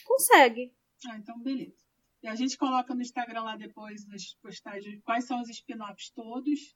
Consegue. 0.05 0.73
Ah, 1.07 1.17
então 1.17 1.39
beleza. 1.39 1.77
E 2.21 2.27
a 2.27 2.35
gente 2.35 2.57
coloca 2.57 2.93
no 2.93 3.01
Instagram 3.01 3.43
lá 3.43 3.55
depois, 3.55 4.05
nas 4.07 4.33
postagens, 4.41 5.01
quais 5.03 5.25
são 5.25 5.41
os 5.41 5.49
spin-offs 5.49 6.09
todos, 6.09 6.75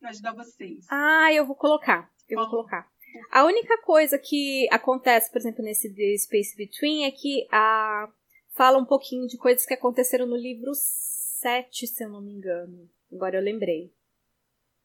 pra 0.00 0.08
ajudar 0.10 0.32
vocês. 0.32 0.86
Ah, 0.90 1.30
eu 1.32 1.46
vou 1.46 1.54
colocar. 1.56 2.10
Eu 2.28 2.38
vou 2.40 2.48
colocar. 2.50 2.90
A 3.30 3.44
única 3.44 3.76
coisa 3.82 4.18
que 4.18 4.66
acontece, 4.70 5.30
por 5.30 5.38
exemplo, 5.38 5.62
nesse 5.64 5.92
The 5.94 6.16
Space 6.18 6.56
Between 6.56 7.04
é 7.04 7.10
que 7.10 7.46
a 7.50 8.08
fala 8.54 8.78
um 8.78 8.84
pouquinho 8.84 9.26
de 9.28 9.36
coisas 9.38 9.64
que 9.64 9.74
aconteceram 9.74 10.26
no 10.26 10.36
livro 10.36 10.72
7, 10.74 11.86
se 11.86 12.02
eu 12.04 12.08
não 12.08 12.20
me 12.20 12.32
engano. 12.32 12.90
Agora 13.12 13.36
eu 13.36 13.42
lembrei. 13.42 13.92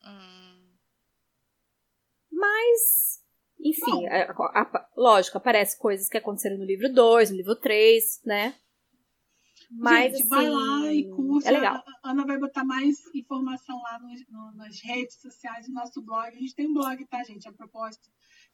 Hum, 0.06 0.62
Mas, 2.32 3.22
enfim, 3.60 4.08
a- 4.08 4.32
a- 4.32 4.62
a- 4.62 4.90
lógico, 4.98 5.38
aparece 5.38 5.78
coisas 5.78 6.10
que 6.10 6.18
aconteceram 6.18 6.58
no 6.58 6.66
livro 6.66 6.92
2, 6.92 7.30
no 7.32 7.38
livro 7.38 7.56
3, 7.56 8.22
né? 8.26 8.56
Mas, 9.76 10.12
gente, 10.14 10.22
assim, 10.22 10.30
vai 10.30 10.50
lá 10.50 10.94
e 10.94 11.10
curte. 11.10 11.48
É 11.48 11.52
legal. 11.52 11.84
A 12.04 12.12
Ana 12.12 12.26
vai 12.26 12.38
botar 12.38 12.64
mais 12.64 12.98
informação 13.16 13.82
lá 13.82 13.98
nos- 14.00 14.26
no- 14.30 14.54
nas 14.56 14.80
redes 14.82 15.20
sociais 15.20 15.66
do 15.68 15.74
nosso 15.74 16.00
blog. 16.02 16.28
A 16.28 16.32
gente 16.40 16.54
tem 16.56 16.68
um 16.70 16.74
blog, 16.74 17.04
tá, 17.08 17.24
gente? 17.24 17.48
A 17.48 17.52
propósito, 17.54 18.10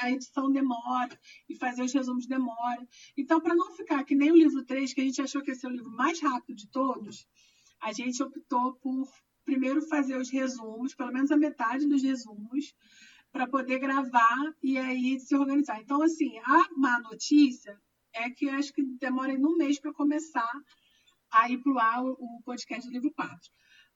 a 0.00 0.10
edição 0.10 0.50
demora 0.50 1.16
e 1.48 1.54
fazer 1.54 1.82
os 1.82 1.92
resumos 1.92 2.26
demora. 2.26 2.88
Então, 3.16 3.40
para 3.40 3.54
não 3.54 3.70
ficar 3.72 4.02
que 4.04 4.16
nem 4.16 4.32
o 4.32 4.36
livro 4.36 4.64
3, 4.64 4.94
que 4.94 5.00
a 5.02 5.04
gente 5.04 5.20
achou 5.20 5.42
que 5.42 5.50
ia 5.50 5.54
ser 5.54 5.66
o 5.66 5.70
livro 5.70 5.90
mais 5.90 6.20
rápido 6.20 6.56
de 6.56 6.68
todos, 6.70 7.26
a 7.80 7.92
gente 7.92 8.22
optou 8.22 8.74
por 8.76 9.08
primeiro 9.44 9.80
fazer 9.82 10.16
os 10.16 10.30
resumos, 10.30 10.94
pelo 10.94 11.12
menos 11.12 11.30
a 11.30 11.36
metade 11.36 11.86
dos 11.86 12.02
resumos, 12.02 12.74
para 13.32 13.46
poder 13.46 13.78
gravar 13.78 14.54
e 14.62 14.76
aí 14.78 15.18
se 15.20 15.34
organizar. 15.34 15.80
Então, 15.80 16.02
assim, 16.02 16.38
a 16.38 16.66
má 16.76 17.00
notícia 17.00 17.78
é 18.12 18.30
que 18.30 18.48
acho 18.48 18.72
que 18.72 18.82
demora 18.82 19.32
um 19.32 19.56
mês 19.56 19.78
para 19.80 19.92
começar 19.92 20.52
a 21.30 21.50
ir 21.50 21.58
para 21.58 21.72
o 21.72 21.78
ar 21.78 22.04
o 22.04 22.42
podcast 22.44 22.86
do 22.86 22.92
livro 22.92 23.12
4. 23.12 23.36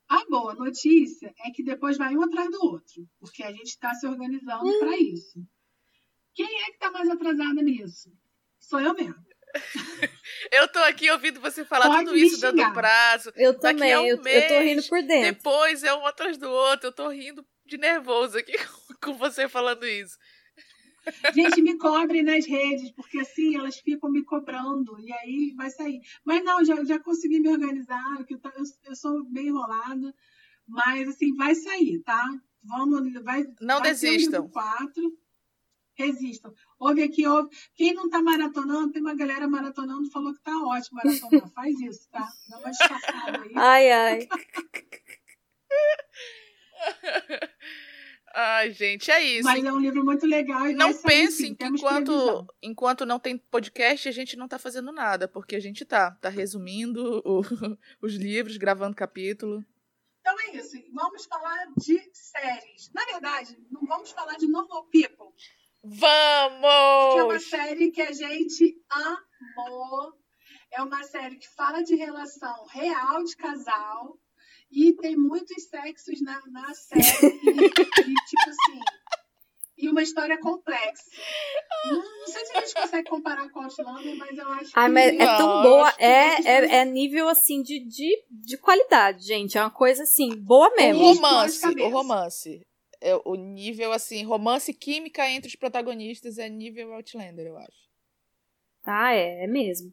A 0.08 0.24
boa 0.26 0.54
notícia 0.54 1.32
é 1.44 1.50
que 1.50 1.62
depois 1.62 1.96
vai 1.96 2.14
um 2.14 2.22
atrás 2.22 2.50
do 2.50 2.64
outro, 2.64 3.08
porque 3.18 3.42
a 3.42 3.50
gente 3.50 3.68
está 3.68 3.94
se 3.94 4.06
organizando 4.06 4.66
hum. 4.66 4.78
para 4.80 4.98
isso. 4.98 5.42
Quem 6.34 6.46
é 6.46 6.64
que 6.66 6.72
está 6.72 6.90
mais 6.90 7.08
atrasada 7.08 7.62
nisso? 7.62 8.10
Sou 8.58 8.80
eu 8.80 8.94
mesmo. 8.94 9.24
eu 10.50 10.68
tô 10.68 10.78
aqui 10.80 11.10
ouvindo 11.10 11.40
você 11.40 11.64
falar 11.64 11.86
Pode 11.86 12.06
tudo 12.06 12.16
isso, 12.16 12.40
dando 12.40 12.72
prazo. 12.72 13.32
Eu 13.36 13.58
também, 13.58 13.96
um 13.96 14.06
eu, 14.06 14.22
mês, 14.22 14.50
eu 14.50 14.56
tô 14.56 14.62
rindo 14.62 14.82
por 14.88 15.02
dentro. 15.02 15.34
Depois 15.34 15.82
é 15.82 15.94
um 15.94 16.06
atrás 16.06 16.36
do 16.38 16.50
outro, 16.50 16.88
eu 16.88 16.92
tô 16.92 17.08
rindo 17.08 17.44
de 17.66 17.78
nervoso 17.78 18.38
aqui 18.38 18.52
com 19.02 19.14
você 19.14 19.48
falando 19.48 19.86
isso. 19.86 20.16
Gente, 21.34 21.60
me 21.62 21.76
cobre 21.76 22.22
nas 22.22 22.46
redes, 22.46 22.92
porque 22.92 23.18
assim 23.18 23.56
elas 23.56 23.76
ficam 23.76 24.10
me 24.10 24.24
cobrando 24.24 24.98
e 25.00 25.12
aí 25.12 25.52
vai 25.56 25.68
sair. 25.70 26.00
Mas 26.24 26.44
não, 26.44 26.64
já, 26.64 26.82
já 26.84 26.98
consegui 27.00 27.40
me 27.40 27.48
organizar, 27.48 28.24
que 28.24 28.34
eu, 28.34 28.40
eu 28.84 28.94
sou 28.94 29.24
bem 29.24 29.48
enrolada, 29.48 30.14
mas 30.66 31.08
assim, 31.08 31.34
vai 31.34 31.54
sair, 31.54 32.00
tá? 32.04 32.24
Vamos, 32.62 33.12
vai, 33.24 33.44
não 33.60 33.80
vai 33.80 33.90
desistam. 33.90 34.48
Quatro, 34.48 35.12
resistam. 35.94 36.52
Ouve 36.78 37.02
aqui, 37.02 37.26
ouve. 37.26 37.48
Quem 37.74 37.94
não 37.94 38.08
tá 38.08 38.22
maratonando, 38.22 38.92
tem 38.92 39.02
uma 39.02 39.14
galera 39.14 39.48
maratonando, 39.48 40.10
falou 40.10 40.34
que 40.34 40.42
tá 40.42 40.52
ótimo 40.62 41.00
maratonar. 41.02 41.48
Faz 41.54 41.80
isso, 41.80 42.08
tá? 42.10 42.28
Dá 42.48 42.58
uma 42.58 42.70
disfarçada 42.70 43.42
aí. 43.42 43.52
Ai, 43.54 43.92
ai. 43.92 44.28
Ai, 48.34 48.72
gente, 48.72 49.10
é 49.10 49.22
isso. 49.22 49.44
Mas 49.44 49.62
é 49.62 49.70
um 49.70 49.78
livro 49.78 50.02
muito 50.04 50.26
legal. 50.26 50.66
E 50.66 50.72
não 50.72 50.94
pensem 50.94 51.54
que 51.54 51.66
enquanto, 51.66 52.46
enquanto 52.62 53.04
não 53.04 53.18
tem 53.18 53.36
podcast, 53.36 54.08
a 54.08 54.12
gente 54.12 54.36
não 54.36 54.48
tá 54.48 54.58
fazendo 54.58 54.90
nada, 54.90 55.28
porque 55.28 55.54
a 55.54 55.60
gente 55.60 55.84
tá. 55.84 56.12
Tá 56.12 56.30
resumindo 56.30 57.22
o, 57.26 57.42
os 58.00 58.14
livros, 58.14 58.56
gravando 58.56 58.96
capítulo. 58.96 59.62
Então 60.20 60.34
é 60.40 60.56
isso. 60.56 60.82
Vamos 60.94 61.26
falar 61.26 61.66
de 61.76 62.00
séries. 62.14 62.90
Na 62.94 63.04
verdade, 63.04 63.58
não 63.70 63.84
vamos 63.84 64.10
falar 64.12 64.36
de 64.36 64.46
Normal 64.46 64.84
People. 64.84 65.34
Vamos! 65.84 67.14
Que 67.14 67.18
é 67.18 67.24
uma 67.24 67.40
série 67.40 67.90
que 67.90 68.02
a 68.02 68.12
gente 68.12 68.76
amou. 68.90 70.12
É 70.72 70.82
uma 70.82 71.02
série 71.02 71.36
que 71.36 71.48
fala 71.54 71.82
de 71.82 71.96
relação 71.96 72.64
real 72.66 73.22
de 73.24 73.36
casal 73.36 74.16
e 74.70 74.94
tem 74.94 75.16
muitos 75.16 75.64
sexos 75.64 76.22
na, 76.22 76.40
na 76.46 76.72
série. 76.74 77.02
E, 77.52 78.10
e, 78.10 78.14
tipo 78.14 78.48
assim. 78.48 78.80
E 79.76 79.88
uma 79.88 80.02
história 80.02 80.38
complexa. 80.38 81.10
Não, 81.86 81.98
não, 81.98 82.26
sei 82.26 82.44
se 82.44 82.56
a 82.56 82.60
gente 82.60 82.74
consegue 82.74 83.10
comparar 83.10 83.50
com 83.50 83.62
Outlander, 83.62 84.16
mas 84.16 84.38
eu 84.38 84.48
acho 84.52 84.70
Ai, 84.74 84.86
que. 84.86 84.92
Mas 84.92 85.12
é 85.14 85.36
tão 85.36 85.62
boa. 85.62 85.94
É, 85.98 86.42
é, 86.48 86.76
é, 86.76 86.84
nível 86.84 87.28
assim 87.28 87.62
de, 87.62 87.80
de, 87.80 88.24
de 88.30 88.56
qualidade, 88.58 89.26
gente. 89.26 89.58
É 89.58 89.60
uma 89.60 89.70
coisa 89.70 90.04
assim, 90.04 90.36
boa 90.36 90.70
mesmo. 90.76 91.02
O 91.02 91.14
romance, 91.14 91.66
o 91.66 91.88
romance. 91.88 92.66
É, 93.02 93.20
o 93.24 93.34
nível, 93.34 93.92
assim, 93.92 94.22
romance 94.24 94.72
química 94.72 95.28
entre 95.28 95.48
os 95.48 95.56
protagonistas 95.56 96.38
é 96.38 96.48
nível 96.48 96.94
Outlander, 96.94 97.46
eu 97.46 97.58
acho. 97.58 97.90
Ah, 98.84 99.12
é, 99.12 99.44
é 99.44 99.46
mesmo. 99.46 99.92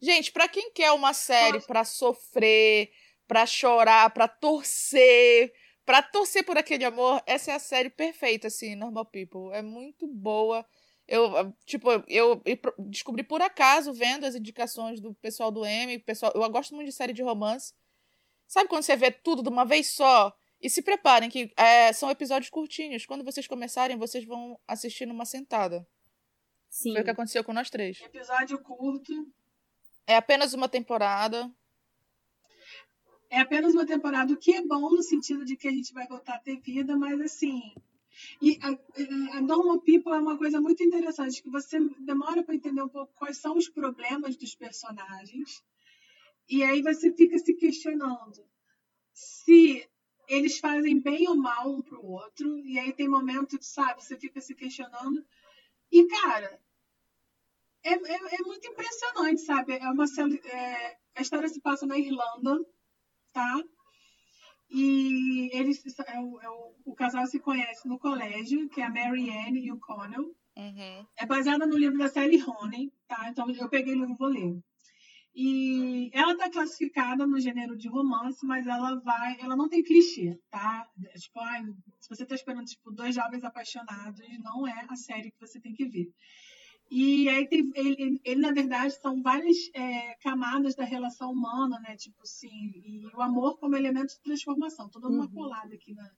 Gente, 0.00 0.30
para 0.30 0.48
quem 0.48 0.70
quer 0.70 0.92
uma 0.92 1.12
série 1.12 1.60
para 1.60 1.82
sofrer, 1.82 2.92
para 3.26 3.46
chorar, 3.46 4.10
para 4.10 4.28
torcer, 4.28 5.52
para 5.84 6.02
torcer 6.02 6.44
por 6.44 6.56
aquele 6.56 6.84
amor, 6.84 7.22
essa 7.26 7.50
é 7.50 7.54
a 7.54 7.58
série 7.58 7.90
perfeita, 7.90 8.46
assim, 8.46 8.76
Normal 8.76 9.06
People. 9.06 9.52
É 9.52 9.62
muito 9.62 10.06
boa. 10.06 10.64
Eu, 11.08 11.52
tipo, 11.64 11.90
eu, 12.08 12.42
eu 12.44 12.58
descobri 12.78 13.22
por 13.22 13.40
acaso, 13.40 13.92
vendo 13.92 14.24
as 14.24 14.34
indicações 14.34 15.00
do 15.00 15.14
pessoal 15.14 15.50
do 15.50 15.64
M, 15.64 15.98
pessoal, 16.00 16.32
eu 16.34 16.48
gosto 16.50 16.74
muito 16.74 16.88
de 16.88 16.92
série 16.92 17.12
de 17.12 17.22
romance. 17.22 17.72
Sabe 18.46 18.68
quando 18.68 18.82
você 18.82 18.96
vê 18.96 19.10
tudo 19.10 19.42
de 19.42 19.48
uma 19.48 19.64
vez 19.64 19.88
só? 19.88 20.36
E 20.60 20.70
se 20.70 20.82
preparem 20.82 21.28
que 21.28 21.52
é, 21.56 21.92
são 21.92 22.10
episódios 22.10 22.50
curtinhos. 22.50 23.04
Quando 23.06 23.24
vocês 23.24 23.46
começarem, 23.46 23.96
vocês 23.96 24.24
vão 24.24 24.58
assistir 24.66 25.06
numa 25.06 25.24
sentada. 25.24 25.86
Sim. 26.68 26.92
Foi 26.92 27.02
o 27.02 27.04
que 27.04 27.10
aconteceu 27.10 27.44
com 27.44 27.52
nós 27.52 27.70
três. 27.70 28.00
Episódio 28.00 28.58
curto. 28.58 29.12
É 30.06 30.16
apenas 30.16 30.54
uma 30.54 30.68
temporada 30.68 31.50
é 33.28 33.40
apenas 33.40 33.74
uma 33.74 33.84
temporada, 33.84 34.32
o 34.32 34.36
que 34.36 34.54
é 34.54 34.62
bom 34.62 34.90
no 34.90 35.02
sentido 35.02 35.44
de 35.44 35.56
que 35.56 35.68
a 35.68 35.70
gente 35.70 35.92
vai 35.92 36.06
voltar 36.06 36.36
a 36.36 36.38
ter 36.38 36.60
vida, 36.60 36.96
mas 36.96 37.20
assim. 37.20 37.60
E 38.40 38.58
a, 38.62 39.36
a 39.36 39.40
Normal 39.40 39.80
People 39.80 40.12
é 40.12 40.18
uma 40.18 40.38
coisa 40.38 40.60
muito 40.60 40.82
interessante, 40.82 41.42
que 41.42 41.50
você 41.50 41.78
demora 41.98 42.42
para 42.42 42.54
entender 42.54 42.82
um 42.82 42.88
pouco 42.88 43.12
quais 43.14 43.36
são 43.36 43.56
os 43.56 43.68
problemas 43.68 44.36
dos 44.36 44.54
personagens, 44.54 45.62
e 46.48 46.62
aí 46.62 46.80
você 46.82 47.12
fica 47.12 47.38
se 47.38 47.52
questionando 47.54 48.42
se 49.12 49.86
eles 50.28 50.58
fazem 50.58 51.00
bem 51.00 51.28
ou 51.28 51.36
mal 51.36 51.70
um 51.70 51.82
para 51.82 51.98
o 51.98 52.10
outro, 52.10 52.58
e 52.58 52.78
aí 52.78 52.92
tem 52.92 53.08
momentos, 53.08 53.66
sabe, 53.66 54.02
você 54.02 54.16
fica 54.16 54.40
se 54.40 54.54
questionando. 54.54 55.24
E, 55.90 56.06
cara, 56.06 56.60
é, 57.82 57.92
é, 57.92 58.34
é 58.34 58.38
muito 58.44 58.66
impressionante, 58.66 59.40
sabe? 59.42 59.74
É 59.74 59.90
uma, 59.90 60.04
é, 60.04 60.96
a 61.14 61.22
história 61.22 61.48
se 61.48 61.60
passa 61.60 61.86
na 61.86 61.96
Irlanda, 61.96 62.58
tá? 63.32 63.62
E 64.68 65.50
eles, 65.52 65.84
é 66.06 66.20
o, 66.20 66.40
é 66.40 66.50
o, 66.50 66.74
o, 66.86 66.94
casal 66.94 67.24
se 67.26 67.38
conhece 67.38 67.86
no 67.86 67.98
colégio, 67.98 68.68
que 68.68 68.80
é 68.80 68.84
a 68.84 68.90
Mary 68.90 69.30
Ann 69.30 69.56
e 69.56 69.70
o 69.70 69.78
Connell. 69.78 70.34
Uhum. 70.56 71.06
É 71.16 71.26
baseada 71.26 71.66
no 71.66 71.78
livro 71.78 71.98
da 71.98 72.08
Sally 72.08 72.38
Rooney, 72.38 72.92
tá? 73.06 73.28
Então 73.28 73.48
eu 73.50 73.68
peguei 73.68 73.94
o 73.94 73.98
livro 73.98 74.14
e 74.14 74.16
vou 74.16 74.28
ler. 74.28 74.58
E 75.38 76.10
ela 76.14 76.32
está 76.32 76.48
classificada 76.48 77.26
no 77.26 77.38
gênero 77.38 77.76
de 77.76 77.88
romance, 77.88 78.44
mas 78.46 78.66
ela 78.66 78.94
vai, 79.00 79.38
ela 79.38 79.54
não 79.54 79.68
tem 79.68 79.82
clichê, 79.82 80.40
tá? 80.50 80.88
Tipo, 81.18 81.40
se 82.00 82.08
você 82.08 82.22
está 82.22 82.34
esperando 82.34 82.64
tipo 82.64 82.90
dois 82.90 83.14
jovens 83.14 83.44
apaixonados, 83.44 84.18
não 84.42 84.66
é 84.66 84.86
a 84.88 84.96
série 84.96 85.30
que 85.30 85.38
você 85.38 85.60
tem 85.60 85.74
que 85.74 85.84
ver. 85.84 86.10
E 86.90 87.28
aí 87.28 87.46
tem, 87.46 87.70
ele, 87.74 88.18
ele, 88.24 88.40
na 88.40 88.50
verdade, 88.50 88.94
são 88.94 89.20
várias 89.20 89.56
é, 89.74 90.14
camadas 90.22 90.74
da 90.74 90.84
relação 90.84 91.32
humana, 91.32 91.78
né? 91.80 91.96
Tipo 91.96 92.22
assim, 92.22 92.72
e 92.74 93.06
o 93.14 93.20
amor 93.20 93.58
como 93.58 93.76
elemento 93.76 94.14
de 94.14 94.20
transformação. 94.22 94.88
Tô 94.88 94.98
dando 94.98 95.16
uma 95.16 95.26
uhum. 95.26 95.32
colada 95.32 95.74
aqui 95.74 95.92
na, 95.92 96.10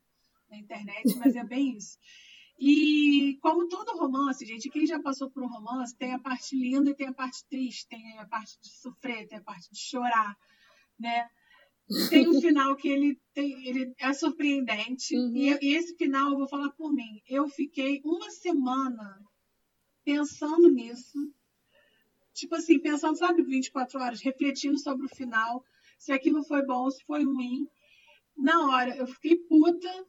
na 0.48 0.58
internet, 0.58 1.16
mas 1.18 1.34
é 1.34 1.42
bem 1.42 1.76
isso. 1.76 1.98
E 2.58 3.38
como 3.40 3.68
todo 3.68 3.96
romance, 3.96 4.44
gente, 4.44 4.68
quem 4.68 4.84
já 4.84 5.00
passou 5.00 5.30
por 5.30 5.42
um 5.44 5.48
romance 5.48 5.96
tem 5.96 6.12
a 6.12 6.18
parte 6.18 6.56
linda 6.56 6.90
e 6.90 6.94
tem 6.94 7.06
a 7.06 7.12
parte 7.12 7.44
triste, 7.48 7.86
tem 7.86 8.18
a 8.18 8.26
parte 8.26 8.58
de 8.60 8.68
sofrer, 8.68 9.28
tem 9.28 9.38
a 9.38 9.42
parte 9.42 9.70
de 9.70 9.78
chorar, 9.78 10.36
né? 10.98 11.28
Tem 12.10 12.28
um 12.28 12.40
final 12.42 12.74
que 12.74 12.88
ele, 12.88 13.20
tem, 13.32 13.64
ele 13.66 13.94
é 13.98 14.12
surpreendente. 14.12 15.16
Uhum. 15.16 15.36
E, 15.36 15.58
e 15.62 15.74
esse 15.76 15.96
final, 15.96 16.32
eu 16.32 16.38
vou 16.38 16.48
falar 16.48 16.70
por 16.70 16.92
mim, 16.92 17.22
eu 17.28 17.48
fiquei 17.48 18.00
uma 18.04 18.28
semana 18.30 19.22
pensando 20.04 20.68
nisso. 20.68 21.32
Tipo 22.34 22.56
assim, 22.56 22.80
pensando, 22.80 23.16
sabe, 23.16 23.42
24 23.42 24.00
horas, 24.00 24.20
refletindo 24.20 24.78
sobre 24.78 25.06
o 25.06 25.14
final, 25.14 25.62
se 25.98 26.12
aquilo 26.12 26.42
foi 26.42 26.64
bom, 26.64 26.84
ou 26.84 26.90
se 26.90 27.04
foi 27.04 27.24
ruim. 27.24 27.68
Na 28.36 28.66
hora, 28.66 28.96
eu 28.96 29.06
fiquei 29.06 29.36
puta. 29.36 30.06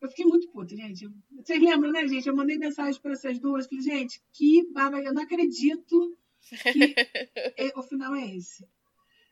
Eu 0.00 0.08
fiquei 0.08 0.26
muito 0.26 0.50
puta, 0.50 0.76
gente. 0.76 1.08
Vocês 1.30 1.60
lembram, 1.60 1.90
né, 1.90 2.06
gente? 2.06 2.28
Eu 2.28 2.36
mandei 2.36 2.58
mensagem 2.58 3.00
para 3.00 3.12
essas 3.12 3.38
duas. 3.38 3.66
Falei, 3.66 3.82
gente, 3.82 4.22
que 4.32 4.70
baba, 4.72 5.00
eu 5.00 5.14
não 5.14 5.22
acredito 5.22 6.16
que 6.40 6.52
o 7.76 7.82
final 7.82 8.14
é 8.14 8.36
esse 8.36 8.66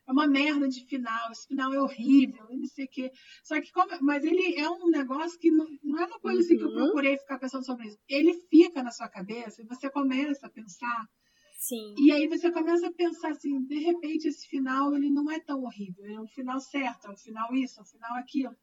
é 0.07 0.11
uma 0.11 0.27
merda 0.27 0.67
de 0.67 0.85
final, 0.85 1.31
esse 1.31 1.47
final 1.47 1.73
é 1.73 1.81
horrível, 1.81 2.45
não 2.49 2.65
sei 2.67 2.85
o 2.85 2.89
quê. 2.89 3.11
Só 3.43 3.59
que, 3.59 3.71
como, 3.71 3.89
mas 4.01 4.23
ele 4.23 4.55
é 4.55 4.69
um 4.69 4.89
negócio 4.89 5.39
que 5.39 5.49
não, 5.49 5.67
não 5.83 5.99
é 5.99 6.05
uma 6.05 6.19
coisa 6.19 6.41
assim 6.41 6.57
que 6.57 6.63
eu 6.63 6.67
uhum. 6.67 6.75
procurei 6.75 7.17
ficar 7.17 7.39
pensando 7.39 7.65
sobre 7.65 7.87
isso. 7.87 7.97
Ele 8.07 8.33
fica 8.49 8.83
na 8.83 8.91
sua 8.91 9.09
cabeça 9.09 9.61
e 9.61 9.65
você 9.65 9.89
começa 9.89 10.45
a 10.45 10.49
pensar. 10.49 11.09
Sim. 11.57 11.95
E 11.97 12.11
aí 12.11 12.27
você 12.27 12.51
começa 12.51 12.87
a 12.87 12.93
pensar 12.93 13.31
assim, 13.31 13.59
de 13.65 13.79
repente 13.79 14.27
esse 14.27 14.47
final 14.47 14.95
ele 14.95 15.09
não 15.09 15.31
é 15.31 15.39
tão 15.39 15.63
horrível, 15.63 16.05
é 16.05 16.21
um 16.21 16.27
final 16.27 16.59
certo, 16.59 17.07
é 17.07 17.09
um 17.09 17.17
final 17.17 17.53
isso, 17.55 17.79
é 17.79 17.81
um 17.81 17.85
final 17.85 18.15
aquilo. 18.17 18.55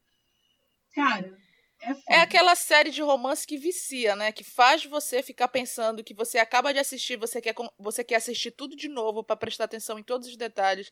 Cara, 0.95 1.37
é, 1.83 2.15
é, 2.15 2.21
aquela 2.21 2.55
série 2.55 2.91
de 2.91 3.03
romance 3.03 3.47
que 3.47 3.59
vicia, 3.59 4.15
né? 4.15 4.31
Que 4.31 4.45
faz 4.45 4.85
você 4.85 5.23
ficar 5.23 5.49
pensando 5.49 6.05
que 6.05 6.15
você 6.15 6.39
acaba 6.39 6.73
de 6.73 6.79
assistir, 6.79 7.17
você 7.17 7.41
quer, 7.41 7.55
você 7.79 8.05
quer 8.05 8.17
assistir 8.17 8.53
tudo 8.53 8.77
de 8.77 8.89
novo 8.89 9.25
para 9.25 9.37
prestar 9.37 9.65
atenção 9.65 9.99
em 9.99 10.03
todos 10.03 10.29
os 10.29 10.37
detalhes. 10.37 10.91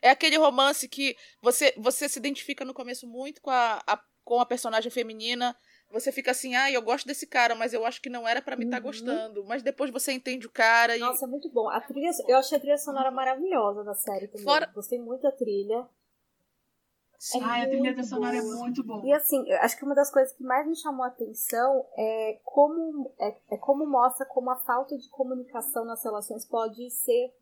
É 0.00 0.10
aquele 0.10 0.36
romance 0.36 0.88
que 0.88 1.16
você, 1.40 1.72
você 1.76 2.08
se 2.08 2.18
identifica 2.18 2.64
no 2.64 2.74
começo 2.74 3.06
muito 3.06 3.40
com 3.40 3.50
a, 3.50 3.82
a 3.86 4.00
com 4.24 4.40
a 4.40 4.46
personagem 4.46 4.90
feminina. 4.90 5.56
Você 5.90 6.10
fica 6.10 6.30
assim, 6.30 6.54
ah, 6.54 6.70
eu 6.70 6.80
gosto 6.80 7.06
desse 7.06 7.26
cara, 7.26 7.54
mas 7.54 7.74
eu 7.74 7.84
acho 7.84 8.00
que 8.00 8.08
não 8.08 8.26
era 8.26 8.40
para 8.40 8.56
mim 8.56 8.64
estar 8.64 8.78
tá 8.78 8.82
uhum. 8.82 8.88
gostando. 8.88 9.44
Mas 9.44 9.62
depois 9.62 9.90
você 9.90 10.12
entende 10.12 10.46
o 10.46 10.50
cara. 10.50 10.96
Nossa, 10.96 11.26
é 11.26 11.28
muito 11.28 11.50
bom. 11.50 11.68
A 11.68 11.80
trilha, 11.80 12.10
eu 12.26 12.36
achei 12.36 12.56
a 12.56 12.60
trilha 12.60 12.78
sonora 12.78 13.10
maravilhosa 13.10 13.84
da 13.84 13.94
série 13.94 14.28
também. 14.28 14.44
Fora... 14.44 14.66
Gostei 14.74 14.98
muito 14.98 15.22
da 15.22 15.32
trilha. 15.32 15.86
Sim. 17.22 17.40
Ai, 17.40 17.62
a 17.62 17.68
trilha 17.68 18.02
sonora 18.02 18.36
é 18.36 18.42
muito 18.42 18.82
boa. 18.82 19.06
E 19.06 19.12
assim, 19.12 19.48
acho 19.52 19.78
que 19.78 19.84
uma 19.84 19.94
das 19.94 20.10
coisas 20.10 20.36
que 20.36 20.42
mais 20.42 20.66
me 20.66 20.74
chamou 20.74 21.04
a 21.04 21.06
atenção 21.08 21.86
é 21.96 22.40
como, 22.42 23.14
é, 23.16 23.36
é 23.52 23.56
como 23.58 23.86
mostra 23.86 24.26
como 24.26 24.50
a 24.50 24.56
falta 24.56 24.98
de 24.98 25.08
comunicação 25.08 25.84
nas 25.84 26.02
relações 26.02 26.44
pode 26.44 26.90
ser 26.90 27.32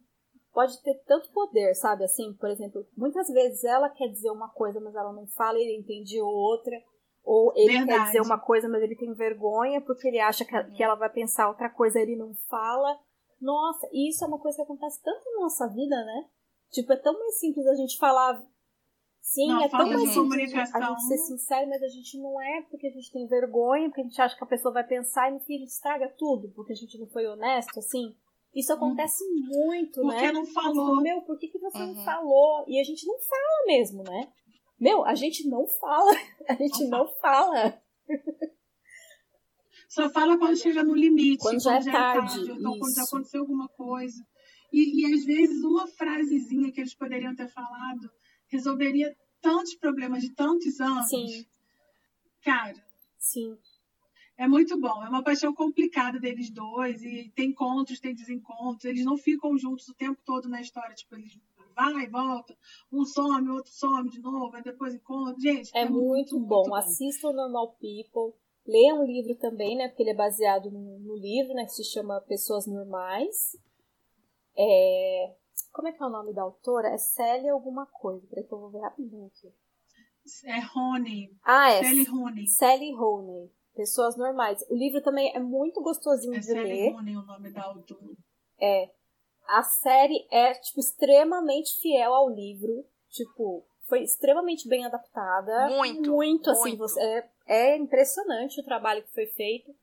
pode 0.52 0.82
ter 0.82 1.02
tanto 1.07 1.32
poder, 1.32 1.74
sabe? 1.74 2.05
Assim, 2.05 2.35
por 2.35 2.51
exemplo, 2.51 2.86
muitas 2.94 3.28
vezes 3.28 3.65
ela 3.65 3.89
quer 3.89 4.09
dizer 4.09 4.31
uma 4.31 4.51
coisa, 4.51 4.78
mas 4.81 4.94
ela 4.94 5.15
não 5.15 5.27
fala 5.28 5.59
e 5.59 5.62
ele 5.62 5.78
entende 5.78 6.20
outra. 6.20 6.77
Ou 7.24 7.51
ele 7.57 7.78
Verdade. 7.78 7.89
quer 7.89 8.05
dizer 8.05 8.20
uma 8.20 8.39
coisa, 8.39 8.69
mas 8.69 8.82
ele 8.82 8.97
tem 8.97 9.15
vergonha 9.15 9.81
porque 9.81 10.09
ele 10.09 10.20
acha 10.20 10.44
que, 10.44 10.62
que 10.74 10.82
ela 10.82 10.94
vai 10.94 11.09
pensar 11.09 11.48
outra 11.48 11.70
coisa 11.70 11.98
ele 11.98 12.16
não 12.16 12.35
fala. 12.51 12.98
Nossa, 13.40 13.89
e 13.93 14.11
isso 14.11 14.23
é 14.23 14.28
uma 14.28 14.39
coisa 14.39 14.57
que 14.57 14.62
acontece 14.62 15.02
tanto 15.02 15.24
na 15.36 15.40
nossa 15.40 15.66
vida, 15.69 15.97
né? 16.05 16.28
Tipo, 16.70 16.93
é 16.93 16.97
tão 16.97 17.19
mais 17.19 17.40
simples 17.40 17.66
a 17.66 17.74
gente 17.74 17.97
falar. 17.97 18.43
Sim, 19.21 19.49
não, 19.49 19.63
é 19.63 19.69
tão 19.69 19.87
mais 19.87 20.13
simples 20.13 20.55
a 20.55 20.81
gente 20.81 21.03
ser 21.03 21.19
sincero, 21.19 21.69
mas 21.69 21.83
a 21.83 21.89
gente 21.89 22.19
não 22.19 22.41
é 22.41 22.63
porque 22.63 22.87
a 22.87 22.91
gente 22.91 23.13
tem 23.13 23.27
vergonha, 23.29 23.89
porque 23.89 24.01
a 24.01 24.05
gente 24.05 24.21
acha 24.21 24.37
que 24.37 24.45
a 24.45 24.47
pessoa 24.47 24.73
vai 24.73 24.85
pensar 24.85 25.31
e 25.31 25.35
no 25.35 25.41
fim 25.41 25.57
a 25.57 25.59
gente 25.59 25.69
estraga 25.69 26.09
tudo, 26.19 26.51
porque 26.55 26.73
a 26.73 26.77
gente 26.77 26.99
não 26.99 27.07
foi 27.07 27.27
honesto, 27.27 27.79
assim. 27.79 28.15
Isso 28.55 28.73
acontece 28.73 29.23
uhum. 29.23 29.67
muito, 29.67 30.01
porque 30.01 30.17
né? 30.17 30.21
Porque 30.21 30.33
não 30.33 30.47
falou. 30.47 31.01
Meu, 31.01 31.23
por 31.23 31.39
que, 31.39 31.49
que 31.49 31.59
você 31.59 31.79
uhum. 31.79 31.95
não 31.95 32.05
falou? 32.05 32.65
E 32.67 32.81
a 32.81 32.85
gente 32.85 33.07
não 33.07 33.17
fala 33.21 33.67
mesmo, 33.67 34.03
né? 34.03 34.33
Meu, 34.81 35.05
a 35.05 35.15
gente 35.15 35.49
não 35.49 35.67
fala. 35.67 36.11
A 36.49 36.55
gente 36.55 36.89
não, 36.89 37.01
não 37.01 37.09
fala. 37.21 37.81
Só 39.89 40.09
fala 40.09 40.39
quando 40.39 40.57
chega 40.57 40.83
no 40.83 40.95
limite. 40.95 41.39
Quando, 41.39 41.63
quando 41.63 41.85
já, 41.85 41.91
é 41.91 41.93
tarde. 41.93 42.35
tarde 42.35 42.59
então, 42.59 42.79
quando 42.79 42.95
já 42.95 43.03
aconteceu 43.03 43.43
alguma 43.43 43.69
coisa. 43.69 44.25
E, 44.73 45.03
e 45.03 45.15
às 45.15 45.25
vezes 45.25 45.63
uma 45.63 45.87
frasezinha 45.87 46.73
que 46.73 46.81
eles 46.81 46.95
poderiam 46.95 47.37
ter 47.37 47.49
falado 47.49 48.11
resolveria 48.51 49.16
tantos 49.40 49.74
problemas 49.74 50.22
de 50.22 50.31
tantos 50.35 50.81
anos. 50.81 51.09
Sim. 51.09 51.47
Cara. 52.43 52.82
Sim. 53.18 53.56
É 54.36 54.48
muito 54.48 54.78
bom. 54.81 55.05
É 55.05 55.09
uma 55.09 55.22
paixão 55.22 55.55
complicada 55.55 56.18
deles 56.18 56.51
dois. 56.51 57.02
E 57.02 57.31
tem 57.35 57.51
encontros, 57.51 58.01
tem 58.01 58.14
desencontros. 58.14 58.85
Eles 58.85 59.05
não 59.05 59.16
ficam 59.16 59.56
juntos 59.59 59.89
o 59.89 59.94
tempo 59.94 60.18
todo 60.24 60.48
na 60.48 60.60
história. 60.60 60.94
Tipo, 60.94 61.16
eles 61.16 61.39
vai 61.74 62.05
e 62.05 62.09
volta. 62.09 62.56
Um 62.93 63.05
some, 63.05 63.48
outro 63.51 63.70
some 63.72 64.10
de 64.10 64.20
novo. 64.20 64.55
Aí 64.55 64.62
depois 64.62 64.94
encontra. 64.94 65.39
Gente, 65.39 65.70
é, 65.74 65.82
é 65.82 65.85
muito, 65.89 66.35
muito, 66.35 66.39
bom. 66.39 66.56
Muito 66.56 66.70
bom. 66.70 66.74
Assistam 66.74 67.32
Normal 67.32 67.77
People. 67.81 68.35
Leiam 68.66 69.02
um 69.02 69.06
livro 69.06 69.35
também, 69.36 69.77
né? 69.77 69.89
Porque 69.89 70.02
ele 70.02 70.10
é 70.10 70.14
baseado 70.14 70.70
no, 70.70 70.98
no 70.98 71.16
livro, 71.16 71.55
né? 71.55 71.64
Que 71.64 71.72
se 71.72 71.85
chama 71.85 72.20
Pessoas 72.22 72.66
Normais. 72.66 73.59
É... 74.56 75.35
Como 75.73 75.89
é 75.89 75.93
que 75.93 76.03
é 76.03 76.07
o 76.07 76.11
nome 76.11 76.33
da 76.33 76.43
autora? 76.43 76.89
É 76.89 76.99
Célia 76.99 77.53
alguma 77.53 77.87
coisa. 77.87 78.27
Peraí 78.29 78.45
que 78.45 78.53
eu 78.53 78.59
vou 78.59 78.71
ver 78.71 78.81
rapidinho 78.81 79.27
aqui. 79.27 79.53
É 80.45 80.61
Rony. 80.61 81.37
Ah, 81.45 81.71
é. 81.71 81.83
Sally 81.83 82.05
Rony. 82.05 82.47
Sally 82.49 82.93
Rony. 82.93 83.51
Pessoas 83.75 84.17
normais. 84.17 84.65
O 84.69 84.75
livro 84.75 85.01
também 85.01 85.35
é 85.35 85.39
muito 85.39 85.81
gostosinho 85.81 86.35
é 86.35 86.39
de 86.39 86.47
Sally 86.47 86.63
ler. 86.63 86.93
Rooney 86.93 87.17
o 87.17 87.23
nome 87.23 87.51
da 87.51 87.65
autora. 87.65 88.17
É. 88.61 88.91
A 89.47 89.63
série 89.63 90.27
é, 90.31 90.55
tipo, 90.55 90.81
extremamente 90.81 91.79
fiel 91.81 92.13
ao 92.13 92.29
livro. 92.29 92.85
Tipo, 93.09 93.65
foi 93.87 94.03
extremamente 94.03 94.69
bem 94.69 94.85
adaptada. 94.85 95.69
Muito. 95.69 96.11
Muito, 96.11 96.51
assim. 96.51 96.77
Você, 96.77 97.01
é, 97.01 97.31
é 97.47 97.77
impressionante 97.77 98.61
o 98.61 98.65
trabalho 98.65 99.03
que 99.03 99.13
foi 99.13 99.27
feito. 99.27 99.75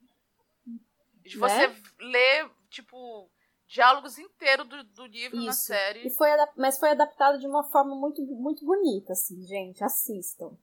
De 1.23 1.37
você 1.37 1.67
né? 1.67 1.75
ler, 1.99 2.49
tipo, 2.69 3.29
diálogos 3.67 4.17
inteiros 4.17 4.67
do, 4.67 4.83
do 4.83 5.05
livro 5.05 5.37
Isso. 5.37 5.45
na 5.45 5.53
série. 5.53 6.07
E 6.07 6.09
foi 6.09 6.29
mas 6.55 6.79
foi 6.79 6.91
adaptado 6.91 7.39
de 7.39 7.45
uma 7.45 7.63
forma 7.63 7.95
muito, 7.95 8.21
muito 8.23 8.65
bonita, 8.65 9.13
assim, 9.13 9.45
gente. 9.45 9.83
Assistam. 9.83 10.57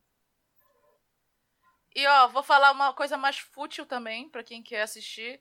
E 1.94 2.06
ó, 2.06 2.28
vou 2.28 2.42
falar 2.42 2.72
uma 2.72 2.92
coisa 2.92 3.16
mais 3.16 3.38
fútil 3.38 3.86
também, 3.86 4.28
para 4.28 4.42
quem 4.42 4.62
quer 4.62 4.82
assistir. 4.82 5.40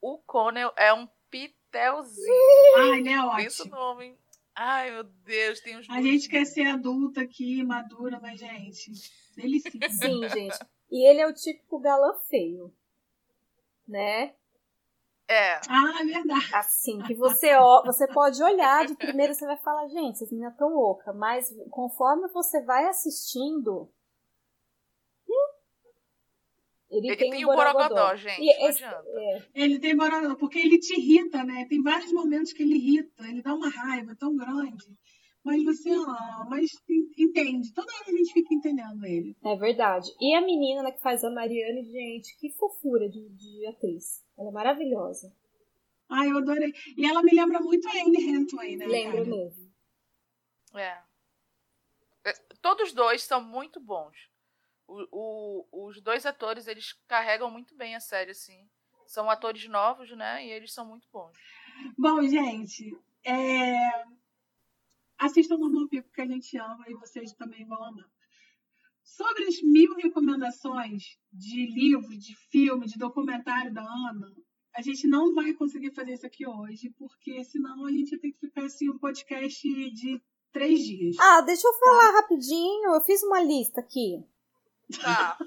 O 0.00 0.18
Connell 0.18 0.72
é 0.76 0.92
um 0.92 1.08
pitelzinho. 1.30 2.76
Ai, 2.78 2.98
ele 2.98 3.08
é 3.10 3.22
ótimo. 3.22 3.70
Nome. 3.70 4.18
Ai, 4.56 4.90
meu 4.90 5.04
Deus, 5.04 5.60
tem 5.60 5.76
uns. 5.78 5.88
A 5.90 6.00
gente 6.00 6.28
quer 6.28 6.44
ser 6.44 6.66
adulta 6.66 7.20
aqui, 7.20 7.62
madura, 7.62 8.18
mas, 8.20 8.38
gente, 8.38 8.92
delicioso. 9.36 9.98
Sim, 9.98 10.28
gente. 10.28 10.58
E 10.90 11.08
ele 11.08 11.20
é 11.20 11.26
o 11.26 11.34
típico 11.34 11.78
galã 11.78 12.14
feio. 12.28 12.72
Né? 13.86 14.34
É. 15.26 15.54
Ah, 15.68 16.00
é 16.00 16.04
verdade. 16.04 16.54
Assim, 16.54 16.98
que 17.02 17.14
você, 17.14 17.54
ó, 17.54 17.82
você 17.84 18.06
pode 18.06 18.42
olhar 18.42 18.86
de 18.86 18.94
primeiro 18.94 19.34
você 19.34 19.46
vai 19.46 19.56
falar, 19.56 19.88
gente, 19.88 20.16
essas 20.16 20.30
meninas 20.30 20.56
tão 20.56 20.74
louca, 20.74 21.12
mas 21.12 21.46
conforme 21.70 22.28
você 22.28 22.62
vai 22.62 22.86
assistindo, 22.86 23.90
ele, 26.90 27.08
ele 27.08 27.16
tem, 27.16 27.30
tem, 27.30 27.44
o 27.44 27.48
borogodó, 27.48 27.88
borogodó 27.88 28.16
gente. 28.16 28.40
E 28.40 28.58
não 28.58 28.68
esse, 28.68 28.84
adianta. 28.84 29.08
É. 29.08 29.42
Ele 29.54 29.78
tem 29.80 29.96
borogodó, 29.96 30.34
porque 30.36 30.58
ele 30.58 30.78
te 30.78 30.94
irrita, 30.94 31.42
né? 31.42 31.66
Tem 31.68 31.82
vários 31.82 32.12
momentos 32.12 32.52
que 32.52 32.62
ele 32.62 32.76
irrita, 32.76 33.26
ele 33.26 33.42
dá 33.42 33.52
uma 33.52 33.68
raiva 33.68 34.14
tão 34.14 34.36
grande. 34.36 34.96
Mas 35.44 35.62
você, 35.62 35.90
ah, 35.90 36.46
mas 36.48 36.70
entende. 37.18 37.72
Toda 37.74 37.92
hora 37.92 38.04
a 38.08 38.16
gente 38.16 38.32
fica 38.32 38.54
entendendo 38.54 39.04
ele. 39.04 39.36
É 39.44 39.54
verdade. 39.54 40.10
E 40.18 40.34
a 40.34 40.40
menina 40.40 40.82
né, 40.82 40.90
que 40.90 41.02
faz 41.02 41.22
a 41.22 41.30
Mariane, 41.30 41.84
gente, 41.84 42.34
que 42.38 42.50
fofura 42.52 43.08
de, 43.10 43.28
de 43.28 43.66
atriz. 43.66 44.24
Ela 44.38 44.48
é 44.48 44.52
maravilhosa. 44.52 45.30
Ai, 46.08 46.30
eu 46.30 46.38
adorei. 46.38 46.72
E 46.96 47.04
ela 47.06 47.22
me 47.22 47.34
lembra 47.34 47.60
muito 47.60 47.86
a 47.86 47.92
Anne 47.92 48.36
Hathaway, 48.36 48.76
né? 48.76 48.86
Lembra 48.86 49.24
mesmo. 49.24 49.70
É. 50.74 50.98
é. 52.24 52.32
Todos 52.62 52.94
dois 52.94 53.22
são 53.22 53.42
muito 53.42 53.78
bons. 53.78 54.16
O, 54.86 55.06
o, 55.12 55.86
os 55.88 56.00
dois 56.00 56.24
atores, 56.24 56.66
eles 56.66 56.94
carregam 57.06 57.50
muito 57.50 57.74
bem 57.76 57.94
a 57.94 58.00
série, 58.00 58.30
assim. 58.30 58.66
São 59.06 59.28
atores 59.28 59.68
novos, 59.68 60.10
né? 60.16 60.46
E 60.46 60.50
eles 60.50 60.72
são 60.72 60.86
muito 60.86 61.06
bons. 61.12 61.36
Bom, 61.98 62.22
gente, 62.22 62.96
é... 63.24 64.04
assistam 65.24 65.56
no 65.56 65.88
Pico 65.88 66.10
que 66.12 66.20
a 66.20 66.26
gente 66.26 66.56
ama 66.56 66.84
e 66.88 66.94
vocês 66.94 67.32
também 67.32 67.66
vão 67.66 67.82
amar. 67.82 68.08
Sobre 69.02 69.44
as 69.44 69.62
mil 69.62 69.94
recomendações 69.96 71.18
de 71.32 71.66
livro, 71.66 72.16
de 72.16 72.34
filme, 72.50 72.86
de 72.86 72.98
documentário 72.98 73.72
da 73.72 73.82
Ana, 73.82 74.32
a 74.74 74.82
gente 74.82 75.06
não 75.06 75.34
vai 75.34 75.52
conseguir 75.54 75.94
fazer 75.94 76.14
isso 76.14 76.26
aqui 76.26 76.46
hoje, 76.46 76.90
porque 76.98 77.44
senão 77.44 77.86
a 77.86 77.90
gente 77.90 78.12
ia 78.12 78.20
ter 78.20 78.32
que 78.32 78.40
ficar 78.40 78.64
assim 78.64 78.90
um 78.90 78.98
podcast 78.98 79.68
de 79.92 80.20
três 80.52 80.80
dias. 80.80 81.16
Ah, 81.18 81.40
deixa 81.42 81.66
eu 81.66 81.72
falar 81.74 82.12
tá? 82.12 82.20
rapidinho. 82.20 82.94
Eu 82.94 83.00
fiz 83.02 83.22
uma 83.22 83.40
lista 83.40 83.80
aqui. 83.80 84.24
Tá. 85.00 85.38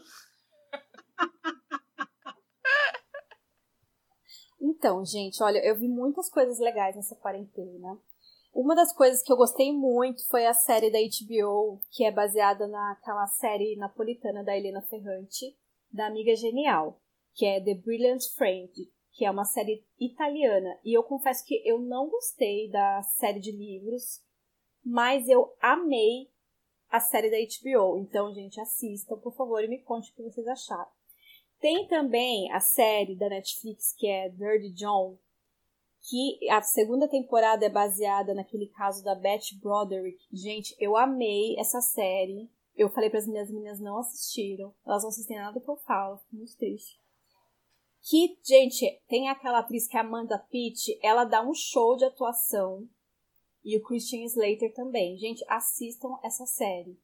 então, 4.62 5.04
gente, 5.04 5.42
olha, 5.42 5.60
eu 5.66 5.78
vi 5.78 5.88
muitas 5.88 6.30
coisas 6.30 6.60
legais 6.60 6.96
nessa 6.96 7.16
quarentena. 7.16 8.00
Uma 8.58 8.74
das 8.74 8.92
coisas 8.92 9.22
que 9.22 9.32
eu 9.32 9.38
gostei 9.38 9.72
muito 9.72 10.28
foi 10.28 10.48
a 10.48 10.54
série 10.54 10.90
da 10.90 10.98
HBO, 10.98 11.80
que 11.92 12.04
é 12.04 12.12
baseada 12.12 12.66
naquela 12.66 13.28
série 13.28 13.76
napolitana 13.76 14.44
da 14.44 14.58
Helena 14.58 14.82
Ferrante, 14.82 15.56
da 15.92 16.08
Amiga 16.08 16.36
Genial, 16.36 17.00
que 17.36 17.46
é 17.46 17.64
The 17.64 17.76
Brilliant 17.76 18.24
Friend, 18.36 18.74
que 19.12 19.24
é 19.24 19.30
uma 19.30 19.46
série 19.46 19.86
italiana. 20.00 20.76
E 20.84 20.92
eu 20.92 21.04
confesso 21.04 21.46
que 21.46 21.62
eu 21.70 21.78
não 21.78 22.10
gostei 22.10 22.68
da 22.72 23.04
série 23.04 23.40
de 23.40 23.52
livros, 23.52 24.24
mas 24.84 25.30
eu 25.30 25.54
amei 25.62 26.28
a 26.90 27.00
série 27.00 27.30
da 27.30 27.38
HBO. 27.38 28.00
Então, 28.00 28.34
gente, 28.34 28.60
assistam, 28.60 29.20
por 29.20 29.36
favor, 29.36 29.64
e 29.64 29.68
me 29.68 29.84
conte 29.84 30.12
o 30.12 30.16
que 30.16 30.24
vocês 30.24 30.48
acharam. 30.48 30.90
Tem 31.60 31.88
também 31.88 32.52
a 32.52 32.60
série 32.60 33.16
da 33.16 33.30
Netflix 33.30 33.94
que 33.94 34.08
é 34.08 34.30
Dirty 34.30 34.72
John, 34.72 35.16
que 36.08 36.50
a 36.50 36.62
segunda 36.62 37.08
temporada 37.08 37.66
é 37.66 37.70
baseada 37.70 38.34
naquele 38.34 38.68
caso 38.68 39.04
da 39.04 39.14
Beth 39.14 39.60
Broderick. 39.62 40.18
Gente, 40.32 40.74
eu 40.80 40.96
amei 40.96 41.60
essa 41.60 41.82
série. 41.82 42.50
Eu 42.76 42.90
falei 42.90 43.10
para 43.10 43.20
as 43.20 43.28
minhas 43.28 43.52
meninas 43.52 43.80
não 43.80 43.98
assistiram. 43.98 44.74
Elas 44.86 45.04
não 45.04 45.10
assistem 45.10 45.38
nada 45.38 45.60
que 45.60 45.70
eu 45.70 45.76
falo. 45.76 46.20
Muito 46.32 46.56
triste. 46.56 46.98
Que, 48.10 48.40
gente, 48.42 49.02
tem 49.10 49.28
aquela 49.28 49.60
atriz 49.60 49.86
que 49.88 49.98
é 49.98 50.00
Amanda 50.00 50.40
Pitt. 50.50 50.98
Ela 51.04 51.26
dá 51.26 51.46
um 51.46 51.54
show 51.54 51.98
de 51.98 52.06
atuação. 52.06 52.88
E 53.66 53.76
o 53.76 53.84
Christian 53.84 54.24
Slater 54.24 54.74
também. 54.74 55.18
Gente, 55.18 55.44
assistam 55.50 56.18
essa 56.24 56.46
série. 56.46 56.98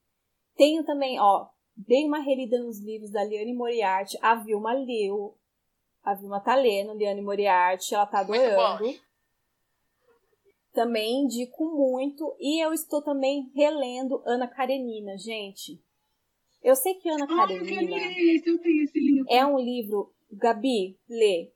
Tenho 0.55 0.85
também, 0.85 1.19
ó, 1.19 1.49
dei 1.75 2.05
uma 2.05 2.19
relida 2.19 2.57
nos 2.63 2.79
livros 2.79 3.11
da 3.11 3.23
Liane 3.23 3.53
Moriarty. 3.53 4.17
A 4.21 4.35
Vilma 4.35 4.71
leu. 4.71 5.37
A 6.03 6.13
Vilma 6.13 6.39
tá 6.39 6.55
lendo, 6.55 6.93
Liane 6.93 7.21
Moriarty. 7.21 7.95
Ela 7.95 8.05
tá 8.05 8.19
adorando. 8.19 8.93
Também 10.73 11.23
indico 11.23 11.65
muito. 11.65 12.35
E 12.39 12.63
eu 12.63 12.73
estou 12.73 13.01
também 13.01 13.51
relendo 13.55 14.21
Ana 14.25 14.47
Karenina, 14.47 15.17
gente. 15.17 15.81
Eu 16.61 16.75
sei 16.75 16.95
que 16.95 17.09
Ana 17.09 17.27
Karenina 17.27 17.97
é 19.29 19.45
um 19.45 19.57
livro. 19.57 20.13
Gabi, 20.31 20.97
lê. 21.07 21.51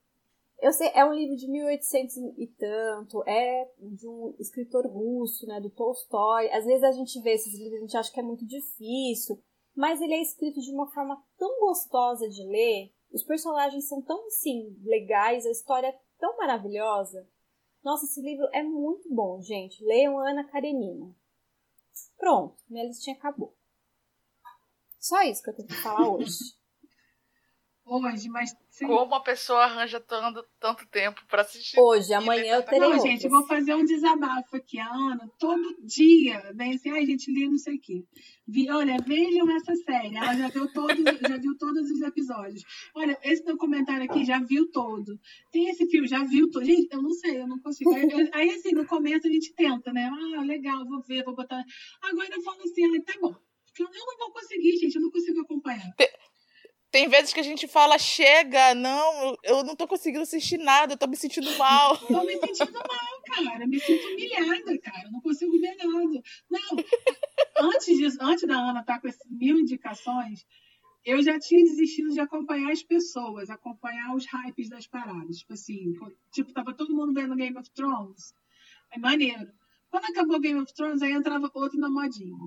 Eu 0.60 0.74
sei, 0.74 0.90
é 0.94 1.06
um 1.06 1.14
livro 1.14 1.36
de 1.36 1.48
1800 1.48 2.16
e 2.38 2.48
tanto, 2.48 3.24
é 3.28 3.70
de 3.80 4.08
um 4.08 4.34
escritor 4.40 4.88
russo, 4.88 5.46
né, 5.46 5.60
do 5.62 5.70
Tolstói. 5.70 6.50
Às 6.50 6.66
vezes 6.66 6.84
a 6.84 6.92
gente 6.92 7.22
vê 7.22 7.34
esses 7.34 7.54
livros, 7.54 7.78
a 7.78 7.82
gente 7.82 7.98
acha 7.98 8.12
que 8.12 8.20
é 8.20 8.24
muito 8.24 8.46
difícil, 8.46 9.40
mas 9.76 10.02
ele 10.02 10.14
é 10.14 10.22
escrito 10.22 10.60
de 10.60 10.72
uma 10.72 10.88
forma 10.92 11.24
tão 11.38 11.60
gostosa 11.60 12.28
de 12.28 12.44
ler, 12.44 12.92
os 13.18 13.24
personagens 13.24 13.88
são 13.88 14.02
tão, 14.02 14.28
assim, 14.28 14.78
legais, 14.84 15.46
a 15.46 15.52
história 15.52 15.88
é 15.88 16.00
tão 16.20 16.38
maravilhosa. 16.38 17.28
Nossa, 17.84 18.06
esse 18.06 18.22
livro 18.22 18.48
é 18.54 18.62
muito 18.62 19.14
bom, 19.14 19.42
gente. 19.42 19.84
Leiam 19.84 20.20
Ana 20.20 20.44
Karenina. 20.44 21.14
Pronto, 22.18 22.56
minha 22.70 22.86
listinha 22.86 23.16
acabou. 23.16 23.56
Só 25.00 25.22
isso 25.24 25.42
que 25.42 25.50
eu 25.50 25.56
tenho 25.56 25.68
que 25.68 25.82
falar 25.82 26.10
hoje. 26.10 26.56
hoje, 27.88 28.30
mas. 28.30 28.56
Sim. 28.70 28.88
Como 28.88 29.16
a 29.16 29.22
pessoa 29.22 29.64
arranja 29.64 30.00
tanto, 30.00 30.46
tanto 30.60 30.86
tempo 30.88 31.22
para 31.28 31.42
assistir? 31.42 31.80
Hoje, 31.80 32.14
amanhã 32.14 32.58
eu 32.58 32.64
terei. 32.64 32.80
Não, 32.80 33.00
gente, 33.00 33.24
eu 33.24 33.30
vou 33.30 33.46
fazer 33.48 33.74
um 33.74 33.84
desabafo 33.84 34.56
aqui. 34.56 34.80
A 34.80 34.88
Ana, 34.88 35.28
todo 35.40 35.76
dia, 35.84 36.52
vem 36.54 36.76
assim, 36.76 36.92
ai, 36.92 37.06
gente, 37.06 37.32
li 37.32 37.48
não 37.48 37.58
sei 37.58 37.76
o 37.76 37.82
quê. 37.82 38.04
Vi, 38.48 38.70
olha, 38.70 38.98
vejam 39.06 39.50
essa 39.56 39.76
série. 39.76 40.16
Ela 40.16 40.36
já 40.36 40.48
viu, 40.50 40.72
todos, 40.72 41.04
já 41.04 41.38
viu 41.38 41.58
todos 41.58 41.90
os 41.90 42.02
episódios. 42.02 42.64
Olha, 42.94 43.18
esse 43.24 43.44
documentário 43.44 44.04
aqui 44.04 44.24
já 44.24 44.40
viu 44.40 44.70
todo. 44.72 45.20
Tem 45.52 45.70
esse 45.70 45.88
filme, 45.90 46.08
já 46.08 46.24
viu 46.24 46.50
todo. 46.52 46.64
Gente, 46.64 46.88
eu 46.92 47.02
não 47.02 47.12
sei, 47.12 47.42
eu 47.42 47.48
não 47.48 47.60
consigo. 47.60 47.94
Aí, 47.94 48.30
aí 48.34 48.50
assim, 48.52 48.72
no 48.72 48.86
começo 48.86 49.28
a 49.28 49.32
gente 49.32 49.54
tenta, 49.54 49.92
né? 49.92 50.10
Ah, 50.12 50.44
legal, 50.44 50.86
vou 50.86 51.02
ver, 51.02 51.24
vou 51.24 51.36
botar. 51.36 51.64
Agora 52.02 52.30
eu 52.32 52.42
falo 52.42 52.62
assim, 52.62 52.86
ah, 52.86 53.04
tá 53.04 53.14
bom. 53.20 53.36
Eu 53.80 53.86
não 53.92 54.18
vou 54.18 54.32
conseguir, 54.32 54.78
gente, 54.78 54.96
eu 54.96 55.02
não 55.02 55.12
consigo 55.12 55.40
acompanhar. 55.42 55.94
Tem 55.96 56.08
vezes 57.06 57.34
que 57.34 57.40
a 57.42 57.44
gente 57.44 57.68
fala, 57.68 58.00
chega, 58.00 58.74
não, 58.74 59.38
eu 59.44 59.62
não 59.64 59.76
tô 59.76 59.86
conseguindo 59.86 60.24
assistir 60.24 60.58
nada, 60.58 60.94
eu 60.94 60.98
tô 60.98 61.06
me 61.06 61.18
sentindo 61.18 61.52
mal. 61.58 61.98
tô 62.08 62.24
me 62.24 62.40
sentindo 62.40 62.72
mal, 62.72 63.22
cara. 63.26 63.68
Me 63.68 63.78
sinto 63.78 64.08
humilhada, 64.08 64.78
cara. 64.80 65.12
Não 65.12 65.20
consigo 65.20 65.52
ver 65.60 65.76
nada. 65.76 66.24
Não, 66.50 67.70
antes, 67.70 67.98
disso, 67.98 68.18
antes 68.22 68.48
da 68.48 68.56
Ana 68.56 68.80
estar 68.80 68.96
tá 68.96 69.02
com 69.02 69.08
essas 69.10 69.30
mil 69.30 69.60
indicações, 69.60 70.46
eu 71.04 71.22
já 71.22 71.38
tinha 71.38 71.64
desistido 71.64 72.10
de 72.10 72.22
acompanhar 72.22 72.72
as 72.72 72.82
pessoas, 72.82 73.50
acompanhar 73.50 74.16
os 74.16 74.26
hypes 74.26 74.70
das 74.70 74.88
paradas. 74.88 75.40
Tipo 75.40 75.54
assim, 75.54 75.94
tipo, 76.32 76.54
tava 76.54 76.74
todo 76.74 76.96
mundo 76.96 77.14
vendo 77.14 77.36
Game 77.36 77.58
of 77.58 77.70
Thrones. 77.72 78.34
É 78.92 78.98
maneiro. 78.98 79.52
Quando 79.90 80.06
acabou 80.06 80.40
Game 80.40 80.60
of 80.60 80.74
Thrones, 80.74 81.02
aí 81.02 81.12
entrava 81.12 81.52
outro 81.54 81.80
na 81.80 81.90
modinha. 81.90 82.38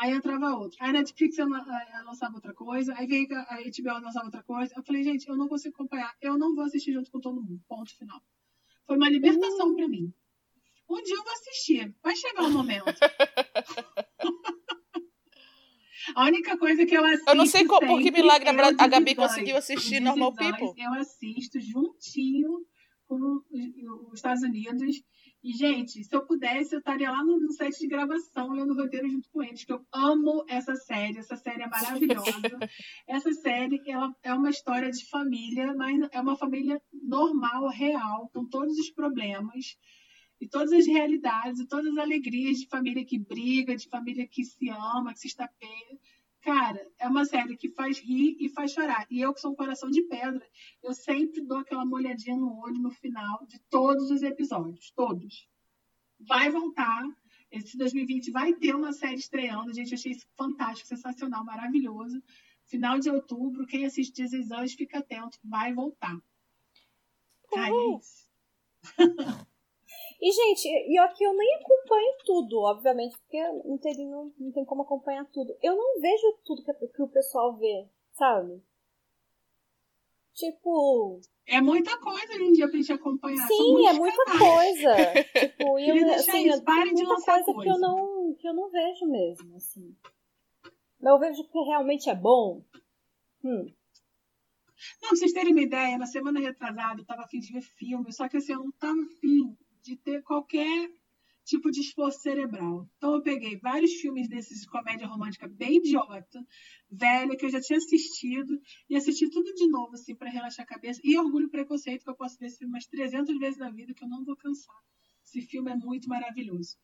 Aí 0.00 0.10
entrava 0.12 0.56
outra. 0.56 0.78
Aí 0.80 0.88
a 0.88 0.92
Netflix 0.94 1.36
lançava 2.06 2.34
outra 2.34 2.54
coisa, 2.54 2.94
aí 2.96 3.06
veio 3.06 3.28
a 3.34 3.56
HBO 3.56 4.00
lançava 4.02 4.24
outra 4.24 4.42
coisa. 4.42 4.72
Eu 4.74 4.82
falei, 4.82 5.04
gente, 5.04 5.28
eu 5.28 5.36
não 5.36 5.46
consigo 5.46 5.74
acompanhar, 5.74 6.16
eu 6.22 6.38
não 6.38 6.54
vou 6.54 6.64
assistir 6.64 6.94
junto 6.94 7.10
com 7.10 7.20
todo 7.20 7.42
mundo. 7.42 7.60
Ponto 7.68 7.94
final. 7.94 8.18
Foi 8.86 8.96
uma 8.96 9.10
libertação 9.10 9.68
uhum. 9.68 9.76
para 9.76 9.88
mim. 9.88 10.10
Um 10.88 11.02
dia 11.02 11.14
eu 11.14 11.22
vou 11.22 11.34
assistir, 11.34 11.94
vai 12.02 12.16
chegar 12.16 12.44
o 12.44 12.46
um 12.46 12.50
momento. 12.50 12.86
a 16.16 16.24
única 16.24 16.56
coisa 16.56 16.86
que 16.86 16.96
eu 16.96 17.04
assisto. 17.04 17.28
Eu 17.28 17.34
não 17.34 17.44
sei 17.44 17.66
qual, 17.66 17.80
por 17.80 18.00
que 18.00 18.10
milagre 18.10 18.48
é 18.48 18.52
a 18.52 18.88
Gabi 18.88 19.14
conseguiu 19.14 19.58
assistir 19.58 20.00
Normal 20.00 20.34
People. 20.34 20.72
Eu 20.82 20.94
assisto 20.94 21.60
juntinho 21.60 22.64
com 23.06 23.42
os 24.08 24.14
Estados 24.14 24.42
Unidos 24.42 25.02
e, 25.42 25.52
gente, 25.52 26.04
se 26.04 26.14
eu 26.14 26.26
pudesse, 26.26 26.74
eu 26.74 26.80
estaria 26.80 27.10
lá 27.10 27.24
no, 27.24 27.50
set 27.52 27.78
de 27.78 27.86
gravação, 27.86 28.50
lendo 28.50 28.72
o 28.72 28.76
roteiro 28.76 29.08
junto 29.08 29.28
com 29.30 29.42
eles, 29.42 29.64
que 29.64 29.72
eu 29.72 29.84
amo 29.90 30.44
essa 30.46 30.74
série. 30.74 31.18
Essa 31.18 31.36
série 31.36 31.62
é 31.62 31.66
maravilhosa. 31.66 32.30
essa 33.08 33.32
série 33.32 33.80
ela 33.86 34.14
é 34.22 34.34
uma 34.34 34.50
história 34.50 34.90
de 34.90 35.08
família, 35.08 35.74
mas 35.74 35.98
é 36.12 36.20
uma 36.20 36.36
família 36.36 36.80
normal, 36.92 37.68
real, 37.68 38.28
com 38.34 38.44
todos 38.44 38.76
os 38.78 38.90
problemas 38.90 39.78
e 40.38 40.46
todas 40.46 40.72
as 40.72 40.86
realidades 40.86 41.60
e 41.60 41.66
todas 41.66 41.92
as 41.92 41.98
alegrias 41.98 42.58
de 42.58 42.68
família 42.68 43.04
que 43.04 43.18
briga, 43.18 43.74
de 43.74 43.88
família 43.88 44.28
que 44.28 44.44
se 44.44 44.68
ama, 44.68 45.14
que 45.14 45.20
se 45.20 45.28
estapeia. 45.28 45.98
Cara, 46.42 46.90
é 46.98 47.06
uma 47.06 47.24
série 47.26 47.56
que 47.56 47.68
faz 47.68 47.98
rir 47.98 48.36
e 48.40 48.48
faz 48.48 48.72
chorar. 48.72 49.06
E 49.10 49.20
eu, 49.20 49.34
que 49.34 49.40
sou 49.40 49.52
um 49.52 49.54
coração 49.54 49.90
de 49.90 50.02
pedra, 50.02 50.44
eu 50.82 50.94
sempre 50.94 51.42
dou 51.42 51.58
aquela 51.58 51.84
molhadinha 51.84 52.36
no 52.36 52.58
olho 52.60 52.78
no 52.78 52.90
final 52.90 53.44
de 53.46 53.58
todos 53.68 54.10
os 54.10 54.22
episódios. 54.22 54.90
Todos. 54.92 55.46
Vai 56.18 56.50
voltar. 56.50 57.04
Esse 57.50 57.76
2020 57.76 58.30
vai 58.30 58.54
ter 58.54 58.74
uma 58.74 58.92
série 58.92 59.16
estreando. 59.16 59.72
Gente, 59.72 59.92
eu 59.92 59.98
achei 59.98 60.12
isso 60.12 60.26
fantástico, 60.36 60.88
sensacional, 60.88 61.44
maravilhoso. 61.44 62.22
Final 62.64 62.98
de 62.98 63.10
outubro, 63.10 63.66
quem 63.66 63.84
assiste 63.84 64.12
This 64.12 64.74
fica 64.74 65.00
atento. 65.00 65.38
Vai 65.44 65.74
voltar. 65.74 66.18
Cara, 67.52 67.68
é 67.68 67.98
isso. 67.98 68.30
E, 70.20 70.30
gente, 70.30 70.68
e 70.68 70.98
aqui 70.98 71.24
eu 71.24 71.34
nem 71.34 71.54
acompanho 71.54 72.14
tudo, 72.26 72.58
obviamente, 72.60 73.16
porque 73.18 73.42
não 73.64 73.78
tem, 73.78 74.06
não, 74.06 74.32
não 74.38 74.52
tem 74.52 74.64
como 74.66 74.82
acompanhar 74.82 75.24
tudo. 75.32 75.56
Eu 75.62 75.74
não 75.74 75.98
vejo 75.98 76.38
tudo 76.44 76.62
que, 76.62 76.88
que 76.88 77.02
o 77.02 77.08
pessoal 77.08 77.56
vê, 77.56 77.88
sabe? 78.12 78.62
Tipo. 80.34 81.20
É 81.46 81.60
muita 81.60 81.98
coisa 81.98 82.34
hoje 82.34 82.44
em 82.44 82.52
dia 82.52 82.68
pra 82.68 82.76
gente 82.76 82.92
acompanhar. 82.92 83.46
Sim, 83.46 83.86
é 83.86 83.92
muita 83.94 84.24
canais. 84.24 84.54
coisa. 84.54 84.94
tipo, 85.40 85.78
e 85.78 85.88
eu, 85.88 86.12
assim, 86.12 86.48
isso, 86.48 86.64
parem 86.64 86.94
de 86.94 87.02
muita 87.02 87.14
coisa, 87.24 87.44
coisa, 87.44 87.62
que 87.62 87.68
eu 87.68 87.78
não 87.78 88.34
que 88.38 88.48
eu 88.48 88.54
não 88.54 88.70
vejo 88.70 89.06
mesmo, 89.06 89.56
assim. 89.56 89.96
Mas 91.00 91.12
eu 91.12 91.18
vejo 91.18 91.48
que 91.48 91.58
realmente 91.60 92.10
é 92.10 92.14
bom. 92.14 92.62
Hum. 93.42 93.64
Não, 95.02 95.08
pra 95.08 95.10
vocês 95.10 95.32
terem 95.32 95.52
uma 95.52 95.62
ideia, 95.62 95.98
na 95.98 96.06
semana 96.06 96.40
retrasada 96.40 97.00
eu 97.00 97.06
tava 97.06 97.22
afim 97.22 97.38
de 97.38 97.52
ver 97.52 97.62
filme, 97.62 98.12
só 98.12 98.28
que 98.28 98.36
assim, 98.36 98.52
eu 98.52 98.64
não 98.64 98.72
tava 98.72 99.00
afim 99.02 99.56
de 99.82 99.96
ter 99.96 100.22
qualquer 100.22 100.90
tipo 101.44 101.70
de 101.70 101.80
esforço 101.80 102.20
cerebral. 102.20 102.86
Então 102.96 103.14
eu 103.14 103.22
peguei 103.22 103.58
vários 103.58 103.92
filmes 103.94 104.28
desses 104.28 104.60
de 104.60 104.68
comédia 104.68 105.06
romântica 105.06 105.48
bem 105.48 105.78
idiota, 105.78 106.38
velha, 106.90 107.36
que 107.36 107.44
eu 107.44 107.50
já 107.50 107.60
tinha 107.60 107.78
assistido, 107.78 108.60
e 108.88 108.96
assisti 108.96 109.28
tudo 109.28 109.52
de 109.54 109.68
novo, 109.68 109.94
assim, 109.94 110.14
para 110.14 110.30
relaxar 110.30 110.64
a 110.64 110.68
cabeça. 110.68 111.00
E 111.02 111.18
Orgulho 111.18 111.46
e 111.46 111.50
Preconceito, 111.50 112.04
que 112.04 112.10
eu 112.10 112.16
posso 112.16 112.38
ver 112.38 112.46
esse 112.46 112.58
filme 112.58 112.74
umas 112.74 112.86
300 112.86 113.38
vezes 113.38 113.58
na 113.58 113.70
vida, 113.70 113.92
que 113.94 114.04
eu 114.04 114.08
não 114.08 114.24
vou 114.24 114.36
cansar. 114.36 114.76
Esse 115.24 115.42
filme 115.42 115.70
é 115.70 115.76
muito 115.76 116.08
maravilhoso. 116.08 116.78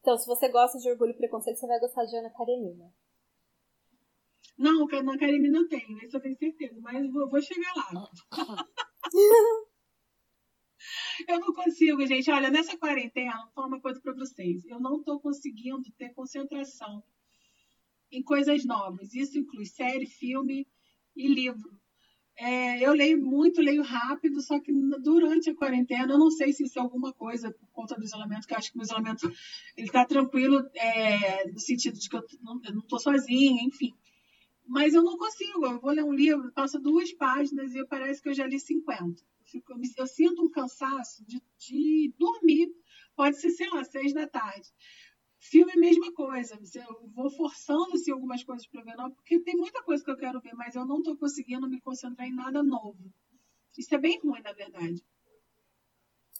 Então, 0.00 0.16
se 0.16 0.26
você 0.26 0.48
gosta 0.48 0.78
de 0.78 0.90
Orgulho 0.90 1.12
e 1.12 1.16
Preconceito, 1.16 1.58
você 1.58 1.66
vai 1.66 1.78
gostar 1.78 2.04
de 2.04 2.16
Ana 2.16 2.30
Karenina. 2.30 2.92
Não, 4.58 4.86
Ana 4.92 5.18
Karenina 5.18 5.58
eu 5.58 5.68
tenho, 5.68 5.98
isso 6.04 6.16
eu 6.16 6.20
tenho 6.20 6.36
certeza, 6.36 6.80
mas 6.80 7.10
vou, 7.12 7.28
vou 7.28 7.40
chegar 7.40 7.72
lá. 7.74 8.10
Eu 11.28 11.40
não 11.40 11.52
consigo, 11.52 12.06
gente. 12.06 12.30
Olha, 12.30 12.50
nessa 12.50 12.76
quarentena, 12.76 13.36
vou 13.44 13.52
falar 13.52 13.66
uma 13.66 13.80
coisa 13.80 14.00
para 14.00 14.12
vocês. 14.12 14.64
Eu 14.64 14.80
não 14.80 14.98
estou 14.98 15.20
conseguindo 15.20 15.82
ter 15.96 16.12
concentração 16.14 17.02
em 18.10 18.22
coisas 18.22 18.64
novas. 18.64 19.14
Isso 19.14 19.38
inclui 19.38 19.66
série, 19.66 20.06
filme 20.06 20.66
e 21.14 21.28
livro. 21.28 21.78
É, 22.36 22.80
eu 22.80 22.94
leio 22.94 23.22
muito, 23.22 23.60
leio 23.60 23.82
rápido, 23.82 24.40
só 24.40 24.58
que 24.58 24.72
durante 25.02 25.50
a 25.50 25.54
quarentena, 25.54 26.14
eu 26.14 26.18
não 26.18 26.30
sei 26.30 26.54
se 26.54 26.64
isso 26.64 26.78
é 26.78 26.82
alguma 26.82 27.12
coisa 27.12 27.52
por 27.52 27.68
conta 27.70 27.94
do 27.96 28.02
isolamento, 28.02 28.46
que 28.46 28.54
eu 28.54 28.58
acho 28.58 28.72
que 28.72 28.78
o 28.78 28.82
isolamento 28.82 29.30
está 29.76 30.06
tranquilo 30.06 30.66
é, 30.74 31.50
no 31.50 31.58
sentido 31.58 31.98
de 31.98 32.08
que 32.08 32.16
eu 32.16 32.24
não 32.42 32.80
estou 32.80 32.98
sozinha, 32.98 33.62
enfim. 33.62 33.92
Mas 34.66 34.94
eu 34.94 35.02
não 35.02 35.18
consigo. 35.18 35.66
Eu 35.66 35.80
vou 35.80 35.90
ler 35.90 36.04
um 36.04 36.14
livro, 36.14 36.50
passo 36.52 36.78
duas 36.78 37.12
páginas 37.12 37.74
e 37.74 37.84
parece 37.86 38.22
que 38.22 38.30
eu 38.30 38.34
já 38.34 38.46
li 38.46 38.58
50 38.58 39.14
fico, 39.50 39.74
eu 39.96 40.06
sinto 40.06 40.42
um 40.42 40.50
cansaço 40.50 41.24
de, 41.24 41.42
de 41.58 42.14
dormir. 42.18 42.72
Pode 43.16 43.40
ser, 43.40 43.50
sei 43.50 43.68
lá, 43.70 43.84
seis 43.84 44.12
da 44.12 44.26
tarde. 44.26 44.68
Filme 45.38 45.72
é 45.72 45.76
a 45.76 45.80
mesma 45.80 46.12
coisa. 46.12 46.58
Eu 46.74 47.08
vou 47.14 47.30
forçando 47.30 47.94
assim, 47.94 48.12
algumas 48.12 48.44
coisas 48.44 48.66
para 48.66 48.82
ver, 48.82 48.96
não, 48.96 49.10
porque 49.10 49.40
tem 49.40 49.56
muita 49.56 49.82
coisa 49.82 50.04
que 50.04 50.10
eu 50.10 50.16
quero 50.16 50.40
ver, 50.40 50.54
mas 50.54 50.74
eu 50.74 50.84
não 50.84 50.98
estou 50.98 51.16
conseguindo 51.16 51.68
me 51.68 51.80
concentrar 51.80 52.28
em 52.28 52.34
nada 52.34 52.62
novo. 52.62 52.98
Isso 53.76 53.94
é 53.94 53.98
bem 53.98 54.18
ruim, 54.20 54.40
na 54.42 54.52
verdade. 54.52 55.02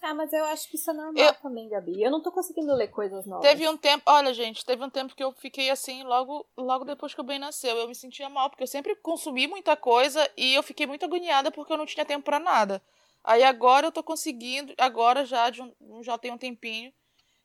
Ah, 0.03 0.15
mas 0.15 0.33
eu 0.33 0.45
acho 0.47 0.69
que 0.69 0.77
isso 0.77 0.91
é 0.91 0.95
normal 0.95 1.23
eu... 1.23 1.35
também, 1.35 1.69
Gabi. 1.69 2.03
Eu 2.03 2.11
não 2.11 2.23
tô 2.23 2.33
conseguindo 2.33 2.75
ler 2.75 2.89
coisas 2.89 3.27
novas. 3.27 3.47
Teve 3.47 3.69
um 3.69 3.77
tempo, 3.77 4.03
olha, 4.07 4.33
gente, 4.33 4.65
teve 4.65 4.83
um 4.83 4.89
tempo 4.89 5.15
que 5.15 5.23
eu 5.23 5.31
fiquei 5.33 5.69
assim, 5.69 6.03
logo, 6.05 6.47
logo 6.57 6.87
depois 6.87 7.13
que 7.13 7.21
o 7.21 7.25
Ben 7.25 7.39
nasceu. 7.39 7.77
Eu 7.77 7.87
me 7.87 7.95
sentia 7.95 8.29
mal, 8.29 8.49
porque 8.49 8.63
eu 8.63 8.67
sempre 8.67 8.97
consumi 8.97 9.47
muita 9.47 9.77
coisa 9.77 10.29
e 10.37 10.55
eu 10.55 10.63
fiquei 10.63 10.87
muito 10.87 11.05
agoniada 11.05 11.51
porque 11.51 11.73
eu 11.73 11.77
não 11.77 11.85
tinha 11.85 12.05
tempo 12.05 12.25
para 12.25 12.39
nada. 12.39 12.83
Aí 13.23 13.43
agora 13.43 13.87
eu 13.87 13.93
tô 13.93 14.03
conseguindo, 14.03 14.75
agora 14.79 15.25
já, 15.25 15.51
de 15.51 15.63
um, 15.63 16.03
já 16.03 16.17
tem 16.17 16.31
um 16.31 16.39
tempinho, 16.39 16.93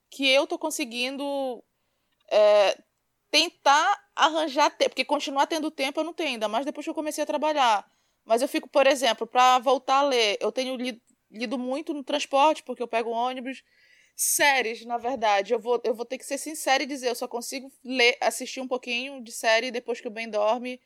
que 0.10 0.28
eu 0.28 0.48
tô 0.48 0.58
conseguindo 0.58 1.64
é, 2.30 2.78
tentar 3.30 4.04
arranjar 4.16 4.70
tempo, 4.70 4.92
porque 4.92 5.06
continuar 5.06 5.48
tendo 5.48 5.70
tempo 5.70 6.00
eu 6.00 6.04
não 6.04 6.14
tenho, 6.14 6.32
ainda 6.32 6.48
mais 6.48 6.66
depois 6.66 6.86
que 6.86 6.90
eu 6.90 6.96
comecei 6.96 7.24
a 7.24 7.28
trabalhar. 7.28 7.86
Mas 8.24 8.42
eu 8.42 8.48
fico, 8.48 8.70
por 8.70 8.88
exemplo, 8.88 9.28
para 9.28 9.60
voltar 9.60 9.98
a 10.00 10.04
ler, 10.04 10.38
eu 10.42 10.52
tenho 10.52 10.76
lido, 10.76 11.02
lido 11.30 11.58
muito 11.58 11.94
no 11.94 12.04
transporte, 12.04 12.64
porque 12.64 12.82
eu 12.82 12.88
pego 12.88 13.12
ônibus. 13.12 13.64
Séries, 14.18 14.86
na 14.86 14.98
verdade, 14.98 15.54
eu 15.54 15.60
vou, 15.60 15.82
eu 15.84 15.94
vou 15.94 16.06
ter 16.06 16.18
que 16.18 16.26
ser 16.26 16.38
sincera 16.38 16.82
e 16.82 16.86
dizer, 16.86 17.10
eu 17.10 17.16
só 17.16 17.28
consigo 17.28 17.70
ler, 17.84 18.18
assistir 18.22 18.62
um 18.62 18.68
pouquinho 18.68 19.22
de 19.22 19.32
série 19.32 19.72
depois 19.72 20.00
que 20.00 20.08
o 20.08 20.12
Ben 20.12 20.30
dorme. 20.30 20.82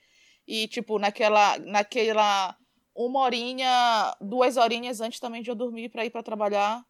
E, 0.48 0.68
tipo, 0.68 0.98
naquela, 0.98 1.60
naquela 1.60 2.58
uma 2.96 3.20
horinha, 3.20 4.16
duas 4.20 4.58
horinhas 4.58 5.02
antes 5.02 5.20
também 5.20 5.42
de 5.42 5.50
eu 5.50 5.56
dormir 5.56 5.90
para 5.90 6.06
ir 6.06 6.10
para 6.10 6.24
trabalhar. 6.24 6.84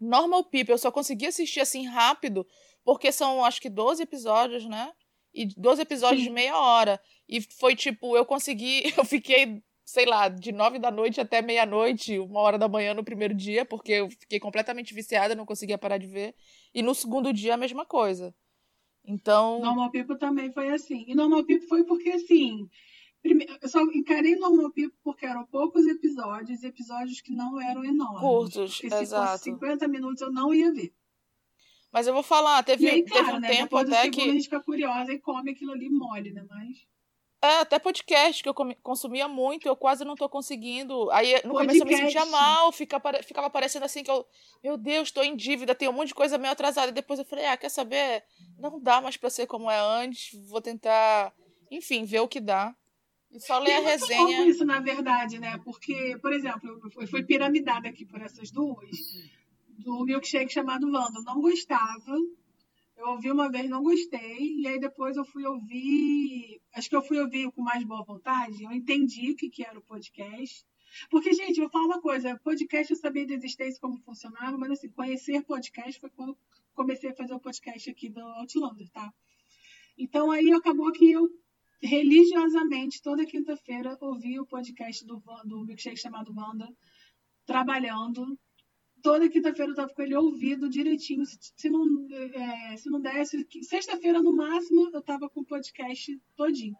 Normal 0.00 0.44
People, 0.44 0.72
eu 0.72 0.78
só 0.78 0.90
consegui 0.90 1.26
assistir 1.26 1.60
assim 1.60 1.86
rápido, 1.86 2.46
porque 2.84 3.12
são 3.12 3.44
acho 3.44 3.60
que 3.60 3.68
12 3.68 4.02
episódios, 4.02 4.64
né? 4.64 4.92
E 5.32 5.46
12 5.46 5.82
episódios 5.82 6.22
Sim. 6.22 6.28
de 6.28 6.34
meia 6.34 6.58
hora. 6.58 7.00
E 7.28 7.40
foi 7.40 7.76
tipo, 7.76 8.16
eu 8.16 8.24
consegui, 8.24 8.82
eu 8.98 9.04
fiquei, 9.04 9.62
sei 9.84 10.06
lá, 10.06 10.28
de 10.28 10.52
nove 10.52 10.78
da 10.78 10.90
noite 10.90 11.20
até 11.20 11.42
meia-noite, 11.42 12.18
uma 12.18 12.40
hora 12.40 12.58
da 12.58 12.68
manhã 12.68 12.94
no 12.94 13.04
primeiro 13.04 13.34
dia, 13.34 13.64
porque 13.64 13.92
eu 13.92 14.10
fiquei 14.10 14.40
completamente 14.40 14.94
viciada, 14.94 15.34
não 15.34 15.46
conseguia 15.46 15.78
parar 15.78 15.98
de 15.98 16.06
ver. 16.06 16.34
E 16.74 16.82
no 16.82 16.94
segundo 16.94 17.32
dia 17.32 17.54
a 17.54 17.58
mesma 17.58 17.84
coisa. 17.84 18.34
Então. 19.04 19.60
Normal 19.60 19.90
People 19.90 20.18
também 20.18 20.52
foi 20.52 20.70
assim. 20.70 21.04
E 21.06 21.14
Normal 21.14 21.44
People 21.44 21.66
foi 21.66 21.84
porque, 21.84 22.10
assim. 22.10 22.68
Primeiro, 23.22 23.58
eu 23.60 23.68
só 23.68 23.82
encarei 23.82 24.34
Normal 24.36 24.70
People 24.70 24.98
porque 25.04 25.26
eram 25.26 25.44
poucos 25.46 25.86
episódios, 25.86 26.64
episódios 26.64 27.20
que 27.20 27.32
não 27.32 27.60
eram 27.60 27.84
enormes. 27.84 28.20
Curtos, 28.20 28.80
porque 28.80 28.94
exato. 28.94 29.26
se 29.26 29.32
fosse 29.32 29.44
50 29.44 29.88
minutos 29.88 30.22
eu 30.22 30.32
não 30.32 30.54
ia 30.54 30.72
ver. 30.72 30.94
Mas 31.92 32.06
eu 32.06 32.14
vou 32.14 32.22
falar, 32.22 32.62
teve, 32.62 32.88
aí, 32.88 33.02
teve 33.04 33.30
um 33.32 33.40
né, 33.40 33.48
tempo 33.48 33.76
até 33.76 34.08
que. 34.08 34.22
A 34.22 34.32
gente 34.32 34.44
fica 34.44 34.60
curiosa 34.60 35.12
e 35.12 35.18
come 35.18 35.50
aquilo 35.50 35.72
ali 35.72 35.90
mole, 35.90 36.32
né? 36.32 36.44
Mas. 36.48 36.86
É, 37.42 37.60
até 37.60 37.78
podcast 37.78 38.42
que 38.42 38.48
eu 38.48 38.54
consumia 38.82 39.26
muito, 39.26 39.66
eu 39.66 39.74
quase 39.74 40.04
não 40.04 40.14
tô 40.14 40.28
conseguindo. 40.28 41.10
Aí 41.10 41.34
no 41.36 41.52
podcast. 41.54 41.80
começo 41.80 41.82
eu 41.82 41.86
me 41.86 41.96
sentia 41.96 42.26
mal, 42.26 42.70
ficava, 42.70 43.22
ficava 43.22 43.50
parecendo 43.50 43.84
assim 43.86 44.02
que 44.02 44.10
eu, 44.10 44.26
meu 44.62 44.76
Deus, 44.76 45.10
tô 45.10 45.22
em 45.22 45.34
dívida, 45.34 45.74
tenho 45.74 45.90
um 45.90 45.94
monte 45.94 46.08
de 46.08 46.14
coisa 46.14 46.38
meio 46.38 46.52
atrasada. 46.52 46.90
E 46.90 46.94
depois 46.94 47.18
eu 47.18 47.24
falei, 47.24 47.46
ah, 47.46 47.56
quer 47.56 47.70
saber? 47.70 48.22
Não 48.58 48.78
dá 48.78 49.00
mais 49.00 49.16
pra 49.16 49.30
ser 49.30 49.46
como 49.46 49.70
é 49.70 49.78
antes, 49.78 50.38
vou 50.48 50.60
tentar, 50.60 51.34
enfim, 51.70 52.04
ver 52.04 52.20
o 52.20 52.28
que 52.28 52.40
dá. 52.40 52.76
E 53.32 53.40
só 53.40 53.58
ler 53.58 53.74
a 53.74 53.80
resenha. 53.80 54.46
isso, 54.46 54.64
na 54.64 54.80
verdade, 54.80 55.38
né? 55.38 55.58
Porque, 55.64 56.18
por 56.20 56.32
exemplo, 56.32 56.80
eu 56.98 57.06
fui 57.06 57.22
piramidada 57.22 57.88
aqui 57.88 58.04
por 58.04 58.20
essas 58.20 58.50
duas, 58.50 58.90
do 59.68 60.04
milkshake 60.04 60.52
chamado 60.52 60.90
Wanda. 60.90 61.22
Não 61.22 61.40
gostava 61.40 62.16
eu 63.00 63.08
ouvi 63.08 63.30
uma 63.30 63.50
vez, 63.50 63.68
não 63.68 63.82
gostei, 63.82 64.56
e 64.58 64.66
aí 64.66 64.78
depois 64.78 65.16
eu 65.16 65.24
fui 65.24 65.44
ouvir. 65.46 66.60
Acho 66.74 66.88
que 66.88 66.94
eu 66.94 67.02
fui 67.02 67.18
ouvir 67.18 67.50
com 67.50 67.62
mais 67.62 67.82
boa 67.82 68.04
vontade. 68.04 68.62
Eu 68.62 68.72
entendi 68.72 69.30
o 69.30 69.36
que, 69.36 69.48
que 69.48 69.64
era 69.64 69.78
o 69.78 69.82
podcast. 69.82 70.64
Porque, 71.08 71.32
gente, 71.32 71.58
eu 71.58 71.64
vou 71.64 71.70
falar 71.70 71.86
uma 71.86 72.00
coisa: 72.00 72.38
podcast 72.44 72.92
eu 72.92 72.98
sabia 72.98 73.26
da 73.26 73.34
existência, 73.34 73.80
como 73.80 73.98
funcionava, 74.02 74.58
mas 74.58 74.72
assim, 74.72 74.90
conhecer 74.90 75.42
podcast 75.44 75.98
foi 75.98 76.10
quando 76.10 76.36
comecei 76.74 77.10
a 77.10 77.14
fazer 77.14 77.32
o 77.32 77.40
podcast 77.40 77.90
aqui 77.90 78.10
do 78.10 78.20
Outlander, 78.20 78.88
tá? 78.90 79.12
Então 79.96 80.30
aí 80.30 80.50
acabou 80.52 80.92
que 80.92 81.10
eu 81.10 81.28
religiosamente, 81.82 83.02
toda 83.02 83.26
quinta-feira, 83.26 83.96
ouvi 84.00 84.38
o 84.38 84.46
podcast 84.46 85.04
do, 85.04 85.22
do 85.44 85.64
milkshake 85.64 85.96
chamado 85.96 86.32
Wanda, 86.36 86.68
trabalhando 87.46 88.38
toda 89.02 89.28
quinta-feira 89.28 89.72
eu 89.72 89.76
tava 89.76 89.92
com 89.92 90.02
ele 90.02 90.14
ouvido 90.14 90.68
direitinho. 90.68 91.24
Se, 91.24 91.38
se 91.56 91.70
não, 91.70 92.06
é, 92.10 92.76
se 92.76 92.90
não 92.90 93.00
desse, 93.00 93.46
sexta-feira 93.62 94.22
no 94.22 94.32
máximo 94.32 94.90
eu 94.92 95.02
tava 95.02 95.28
com 95.28 95.40
o 95.40 95.44
podcast 95.44 96.20
todinho. 96.36 96.76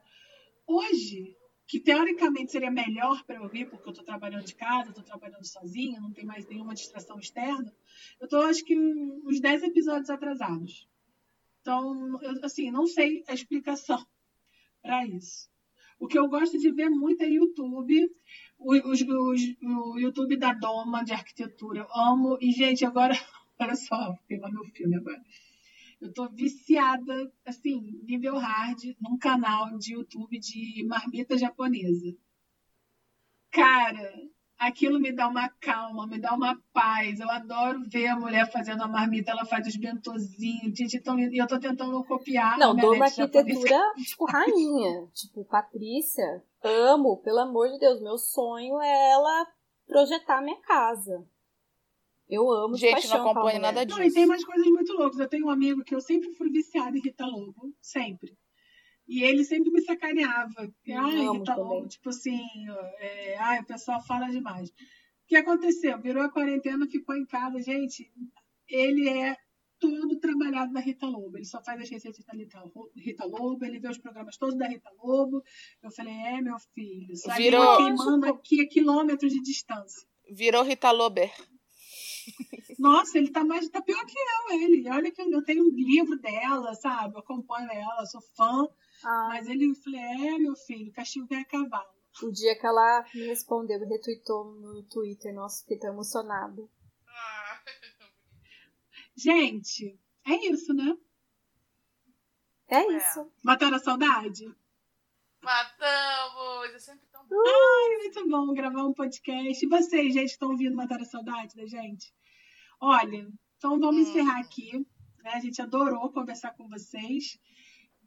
Hoje, 0.67 1.37
que 1.67 1.81
teoricamente 1.81 2.53
seria 2.53 2.71
melhor 2.71 3.25
para 3.25 3.37
eu 3.37 3.43
ouvir, 3.43 3.69
porque 3.69 3.89
eu 3.89 3.91
estou 3.91 4.05
trabalhando 4.05 4.45
de 4.45 4.55
casa, 4.55 4.91
estou 4.91 5.05
trabalhando 5.05 5.45
sozinha, 5.45 6.01
não 6.01 6.13
tem 6.13 6.25
mais 6.25 6.47
nenhuma 6.47 6.75
distração 6.75 7.19
externa, 7.19 7.75
eu 8.21 8.25
estou 8.25 8.43
acho 8.43 8.65
que 8.65 8.77
uns 8.77 9.41
10 9.41 9.63
episódios 9.65 10.11
atrasados. 10.11 10.89
Então, 11.61 12.21
eu, 12.23 12.45
assim, 12.45 12.71
não 12.71 12.87
sei 12.87 13.23
a 13.29 13.35
explicação 13.35 14.05
para 14.83 15.07
isso. 15.07 15.49
O 15.99 16.07
que 16.07 16.19
eu 16.19 16.29
gosto 16.29 16.59
de 16.59 16.71
ver 16.73 16.89
muito 16.89 17.23
é 17.23 17.29
YouTube 17.29 18.11
o, 18.61 18.75
o, 18.75 19.95
o 19.95 19.99
YouTube 19.99 20.37
da 20.37 20.53
Doma 20.53 21.03
de 21.03 21.13
arquitetura. 21.13 21.81
Eu 21.81 21.89
amo. 21.95 22.39
E, 22.41 22.53
gente, 22.53 22.85
agora, 22.85 23.15
olha 23.59 23.75
só, 23.75 24.15
pegar 24.29 24.51
meu 24.51 24.65
filme 24.67 24.97
agora. 24.97 25.21
Eu 26.01 26.13
tô 26.13 26.29
viciada, 26.29 27.33
assim, 27.45 28.01
nível 28.05 28.39
hard, 28.39 28.97
num 29.01 29.19
canal 29.19 29.77
de 29.79 29.95
YouTube 29.95 30.39
de 30.39 30.85
marmita 30.87 31.37
japonesa. 31.37 32.17
Cara, 33.51 34.15
aquilo 34.61 35.01
me 35.01 35.11
dá 35.11 35.27
uma 35.27 35.49
calma, 35.49 36.07
me 36.07 36.19
dá 36.19 36.35
uma 36.35 36.61
paz. 36.73 37.19
Eu 37.19 37.31
adoro 37.31 37.83
ver 37.89 38.09
a 38.09 38.17
mulher 38.17 38.51
fazendo 38.53 38.83
a 38.83 38.89
marmita, 38.89 39.31
ela 39.31 39.47
faz 39.47 39.67
os 39.67 39.75
bentozinhos, 39.75 40.77
gente, 40.77 41.01
tão 41.01 41.17
lindo. 41.17 41.35
E 41.35 41.39
eu 41.39 41.47
tô 41.47 41.59
tentando 41.59 42.05
copiar. 42.05 42.59
Não, 42.59 42.77
dou 42.77 42.95
uma 42.95 43.07
arquitetura, 43.07 43.93
tipo, 43.97 44.27
rainha. 44.27 45.09
tipo, 45.15 45.45
Patrícia, 45.47 46.45
amo, 46.63 47.17
pelo 47.23 47.39
amor 47.39 47.71
de 47.71 47.79
Deus. 47.79 48.01
Meu 48.03 48.19
sonho 48.19 48.81
é 48.81 49.11
ela 49.11 49.47
projetar 49.87 50.43
minha 50.43 50.61
casa. 50.61 51.27
Eu 52.29 52.49
amo 52.49 52.77
Gente, 52.77 53.09
não 53.09 53.29
acompanha 53.29 53.59
nada 53.59 53.85
disso. 53.85 53.99
Não, 53.99 54.07
e 54.07 54.13
tem 54.13 54.25
mais 54.25 54.45
coisas 54.45 54.67
muito 54.67 54.93
loucas. 54.93 55.19
Eu 55.19 55.29
tenho 55.29 55.47
um 55.47 55.51
amigo 55.51 55.83
que 55.83 55.95
eu 55.95 56.01
sempre 56.01 56.33
fui 56.35 56.49
viciada 56.49 56.97
em 56.97 57.01
Rita 57.01 57.27
Lobo. 57.27 57.75
Sempre. 57.81 58.39
E 59.11 59.25
ele 59.25 59.43
sempre 59.43 59.73
me 59.73 59.83
sacaneava. 59.83 60.73
Ai, 60.89 61.29
Rita 61.33 61.57
Lobo, 61.57 61.89
tipo 61.89 62.11
assim, 62.11 62.41
é, 63.01 63.37
ai, 63.39 63.59
o 63.59 63.67
pessoal 63.67 64.01
fala 64.07 64.31
demais. 64.31 64.71
O 64.71 64.75
que 65.27 65.35
aconteceu? 65.35 66.01
Virou 66.01 66.23
a 66.23 66.31
quarentena, 66.31 66.87
ficou 66.89 67.17
em 67.17 67.27
casa. 67.27 67.61
Gente, 67.61 68.09
ele 68.69 69.09
é 69.09 69.37
todo 69.81 70.21
trabalhado 70.21 70.73
na 70.73 70.79
Rita 70.79 71.09
Lobo. 71.09 71.37
Ele 71.37 71.45
só 71.45 71.61
faz 71.61 71.81
as 71.81 71.91
receitas 71.91 72.25
da 72.25 72.35
Rita 72.35 73.25
Lobo, 73.25 73.65
ele 73.65 73.81
vê 73.81 73.89
os 73.89 73.99
programas 73.99 74.37
todos 74.37 74.57
da 74.57 74.69
Rita 74.69 74.91
Lobo. 75.03 75.43
Eu 75.83 75.91
falei, 75.91 76.15
é, 76.15 76.41
meu 76.41 76.57
filho, 76.73 77.17
sai 77.17 77.37
Virou... 77.37 77.79
queimando 77.79 78.27
aqui 78.27 78.61
a 78.61 78.69
quilômetros 78.69 79.33
de 79.33 79.43
distância. 79.43 80.07
Virou 80.31 80.63
Rita 80.63 80.93
Lober. 80.93 81.33
Nossa, 82.79 83.19
ele 83.19 83.33
tá 83.33 83.43
mais 83.43 83.69
tá 83.71 83.83
pior 83.83 84.07
que 84.07 84.15
eu, 84.17 84.61
ele. 84.61 84.89
Olha 84.89 85.11
que 85.11 85.21
eu 85.21 85.43
tenho 85.43 85.65
um 85.65 85.75
livro 85.75 86.17
dela, 86.21 86.75
sabe? 86.75 87.17
Eu 87.17 87.19
acompanho 87.19 87.69
ela, 87.73 88.07
sou 88.07 88.21
fã. 88.37 88.69
Ah. 89.05 89.29
Mas 89.29 89.49
ele, 89.49 89.75
falei, 89.75 90.01
é, 90.01 90.39
meu 90.39 90.55
filho, 90.55 90.93
castigo 90.93 91.33
é 91.35 91.45
cavalo. 91.45 91.89
O 92.23 92.31
dia 92.31 92.59
que 92.59 92.67
ela 92.67 93.05
me 93.15 93.27
respondeu 93.27 93.81
e 93.81 93.87
retweetou 93.87 94.45
no 94.45 94.83
Twitter, 94.85 95.33
nossa, 95.35 95.63
fiquei 95.63 95.79
tão 95.79 95.93
emocionado. 95.93 96.71
Ah. 97.07 97.61
Gente, 99.17 99.99
é 100.27 100.35
isso, 100.51 100.73
né? 100.75 100.97
É, 102.69 102.77
é. 102.77 102.97
isso. 102.97 103.31
Mataram 103.43 103.77
a 103.77 103.81
saudade? 103.81 104.47
Matamos! 105.43 106.75
É 106.75 106.79
sempre 106.79 107.07
tão 107.11 107.27
bom. 107.27 107.37
Ai, 107.37 107.97
muito 107.99 108.29
bom 108.29 108.53
gravar 108.55 108.85
um 108.85 108.93
podcast. 108.93 109.65
E 109.65 109.69
vocês, 109.69 110.13
gente, 110.13 110.31
estão 110.31 110.51
ouvindo 110.51 110.77
Matar 110.77 111.01
a 111.01 111.05
Saudade 111.05 111.57
da 111.57 111.67
gente? 111.67 112.15
Olha, 112.81 113.27
então 113.57 113.81
vamos 113.81 114.07
hum. 114.07 114.11
encerrar 114.11 114.41
aqui. 114.41 114.79
Né? 115.23 115.31
A 115.33 115.41
gente 115.41 115.61
adorou 115.61 116.13
conversar 116.13 116.55
com 116.55 116.69
vocês. 116.69 117.39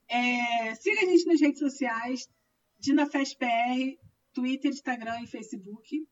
É, 0.07 0.75
siga 0.75 1.01
a 1.01 1.05
gente 1.05 1.25
nas 1.25 1.41
redes 1.41 1.59
sociais, 1.59 2.29
DinaFestBR, 2.79 3.99
Twitter, 4.33 4.71
Instagram 4.71 5.21
e 5.21 5.27
Facebook 5.27 6.07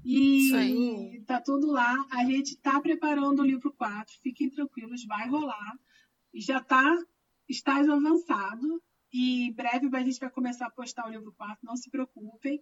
E 0.04 1.24
tá 1.26 1.42
tudo 1.42 1.68
lá. 1.72 2.06
A 2.12 2.26
gente 2.26 2.58
tá 2.58 2.80
preparando 2.80 3.42
o 3.42 3.46
livro 3.46 3.72
4. 3.74 4.14
Fiquem 4.22 4.50
tranquilos, 4.50 5.06
vai 5.06 5.28
rolar. 5.28 5.78
Já 6.34 6.62
tá 6.62 6.84
estágio 7.48 7.94
avançado. 7.94 8.82
E 9.12 9.48
em 9.48 9.54
breve 9.54 9.90
a 9.92 10.04
gente 10.04 10.20
vai 10.20 10.30
começar 10.30 10.68
a 10.68 10.72
postar 10.72 11.08
o 11.08 11.10
livro 11.10 11.34
4, 11.34 11.58
não 11.64 11.76
se 11.76 11.90
preocupem. 11.90 12.62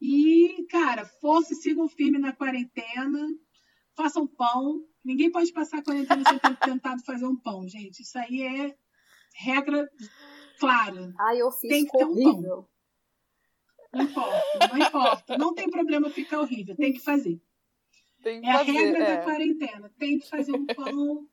E, 0.00 0.66
cara, 0.68 1.06
força, 1.06 1.54
sigam 1.54 1.88
firme 1.88 2.18
na 2.18 2.32
quarentena. 2.32 3.28
Façam 3.96 4.26
pão. 4.26 4.84
Ninguém 5.04 5.30
pode 5.30 5.52
passar 5.52 5.78
a 5.78 5.82
quarentena 5.82 6.22
sem 6.28 6.38
ter 6.38 6.56
tentado 6.58 7.02
fazer 7.04 7.26
um 7.26 7.36
pão, 7.36 7.66
gente. 7.68 8.02
Isso 8.02 8.18
aí 8.18 8.42
é 8.42 8.76
regra 9.34 9.88
clara. 10.58 11.14
Ai, 11.18 11.40
eu 11.40 11.50
fiz 11.50 11.70
Tem 11.70 11.84
que 11.84 11.96
ter 11.96 12.04
um 12.04 12.42
pão. 12.42 12.68
Não 13.92 14.02
importa, 14.02 14.68
não 14.72 14.86
importa. 14.86 15.38
Não 15.38 15.54
tem 15.54 15.70
problema 15.70 16.10
ficar 16.10 16.40
horrível, 16.40 16.76
tem 16.76 16.92
que 16.92 17.00
fazer. 17.00 17.40
Tem 18.22 18.40
que 18.40 18.48
é 18.48 18.52
fazer, 18.52 18.70
a 18.70 18.74
regra 18.74 19.04
é. 19.04 19.16
da 19.16 19.22
quarentena. 19.22 19.94
Tem 19.98 20.18
que 20.18 20.28
fazer 20.28 20.52
um 20.52 20.66
pão. 20.74 21.28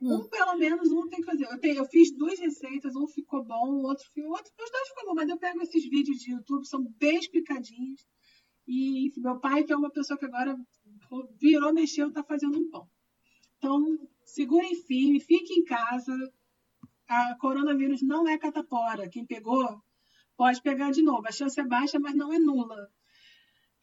Um, 0.00 0.28
pelo 0.28 0.56
menos, 0.56 0.90
um 0.90 1.08
tem 1.08 1.20
que 1.20 1.26
fazer. 1.26 1.44
Eu, 1.44 1.58
tenho, 1.58 1.76
eu 1.76 1.84
fiz 1.86 2.14
duas 2.16 2.38
receitas, 2.38 2.94
um 2.96 3.06
ficou 3.06 3.44
bom, 3.44 3.70
o 3.70 3.82
outro 3.82 4.04
ficou. 4.12 4.30
Outro, 4.30 4.52
os 4.60 4.70
dois 4.70 4.88
ficou 4.88 5.06
bom, 5.06 5.14
mas 5.14 5.28
eu 5.28 5.38
pego 5.38 5.62
esses 5.62 5.88
vídeos 5.88 6.18
de 6.18 6.32
YouTube, 6.32 6.66
são 6.66 6.82
bem 6.98 7.18
explicadinhos. 7.18 8.06
E 8.66 9.12
meu 9.18 9.38
pai, 9.38 9.64
que 9.64 9.72
é 9.72 9.76
uma 9.76 9.90
pessoa 9.90 10.18
que 10.18 10.24
agora 10.24 10.56
virou, 11.40 11.72
mexeu, 11.72 12.12
tá 12.12 12.22
fazendo 12.22 12.58
um 12.58 12.70
pão. 12.70 12.88
Então, 13.58 13.98
segurem 14.24 14.74
firme, 14.74 15.20
fiquem 15.20 15.58
em 15.58 15.64
casa. 15.64 16.14
A 17.06 17.36
coronavírus 17.36 18.02
não 18.02 18.26
é 18.26 18.38
catapora. 18.38 19.08
Quem 19.08 19.26
pegou 19.26 19.82
pode 20.36 20.60
pegar 20.62 20.90
de 20.90 21.02
novo. 21.02 21.26
A 21.26 21.32
chance 21.32 21.58
é 21.60 21.64
baixa, 21.64 21.98
mas 21.98 22.14
não 22.14 22.32
é 22.32 22.38
nula. 22.38 22.88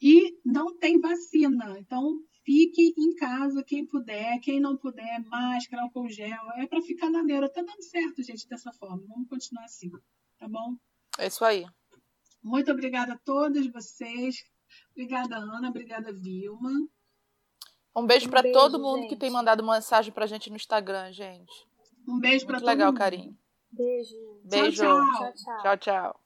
E 0.00 0.36
não 0.44 0.76
tem 0.76 1.00
vacina. 1.00 1.78
Então, 1.78 2.18
fique 2.44 2.92
em 2.98 3.14
casa 3.14 3.62
quem 3.64 3.86
puder, 3.86 4.38
quem 4.40 4.58
não 4.60 4.76
puder, 4.76 5.20
máscara, 5.26 5.82
álcool 5.82 6.08
gel. 6.08 6.42
É 6.56 6.66
para 6.66 6.82
ficar 6.82 7.08
na 7.10 7.22
neura. 7.22 7.48
Tá 7.48 7.62
dando 7.62 7.82
certo, 7.82 8.22
gente, 8.22 8.48
dessa 8.48 8.72
forma. 8.72 9.02
Vamos 9.08 9.28
continuar 9.28 9.64
assim, 9.64 9.90
tá 10.38 10.48
bom? 10.48 10.76
É 11.18 11.26
isso 11.26 11.44
aí. 11.44 11.64
Muito 12.42 12.70
obrigada 12.72 13.12
a 13.12 13.18
todos 13.18 13.66
vocês. 13.68 14.36
Obrigada, 14.90 15.36
Ana. 15.36 15.68
Obrigada, 15.68 16.12
Vilma. 16.12 16.72
Um 17.94 18.06
beijo 18.06 18.26
Um 18.26 18.30
para 18.30 18.42
todo 18.52 18.80
mundo 18.80 19.02
que 19.02 19.10
gente. 19.10 19.18
tem 19.18 19.30
mandado 19.30 19.62
mensagem 19.64 20.12
pra 20.12 20.26
gente 20.26 20.50
no 20.50 20.56
Instagram, 20.56 21.12
gente. 21.12 21.52
Um 22.08 22.18
beijo 22.18 22.44
para 22.46 22.54
Muito 22.54 22.64
todo 22.64 22.70
legal, 22.74 22.88
mundo. 22.90 22.98
carinho. 22.98 23.38
Beijo. 23.70 24.16
Beijo. 24.44 24.82
tchau. 24.82 25.06
Tchau, 25.06 25.32
tchau. 25.34 25.62
Tchau, 25.62 25.76
tchau. 25.76 26.21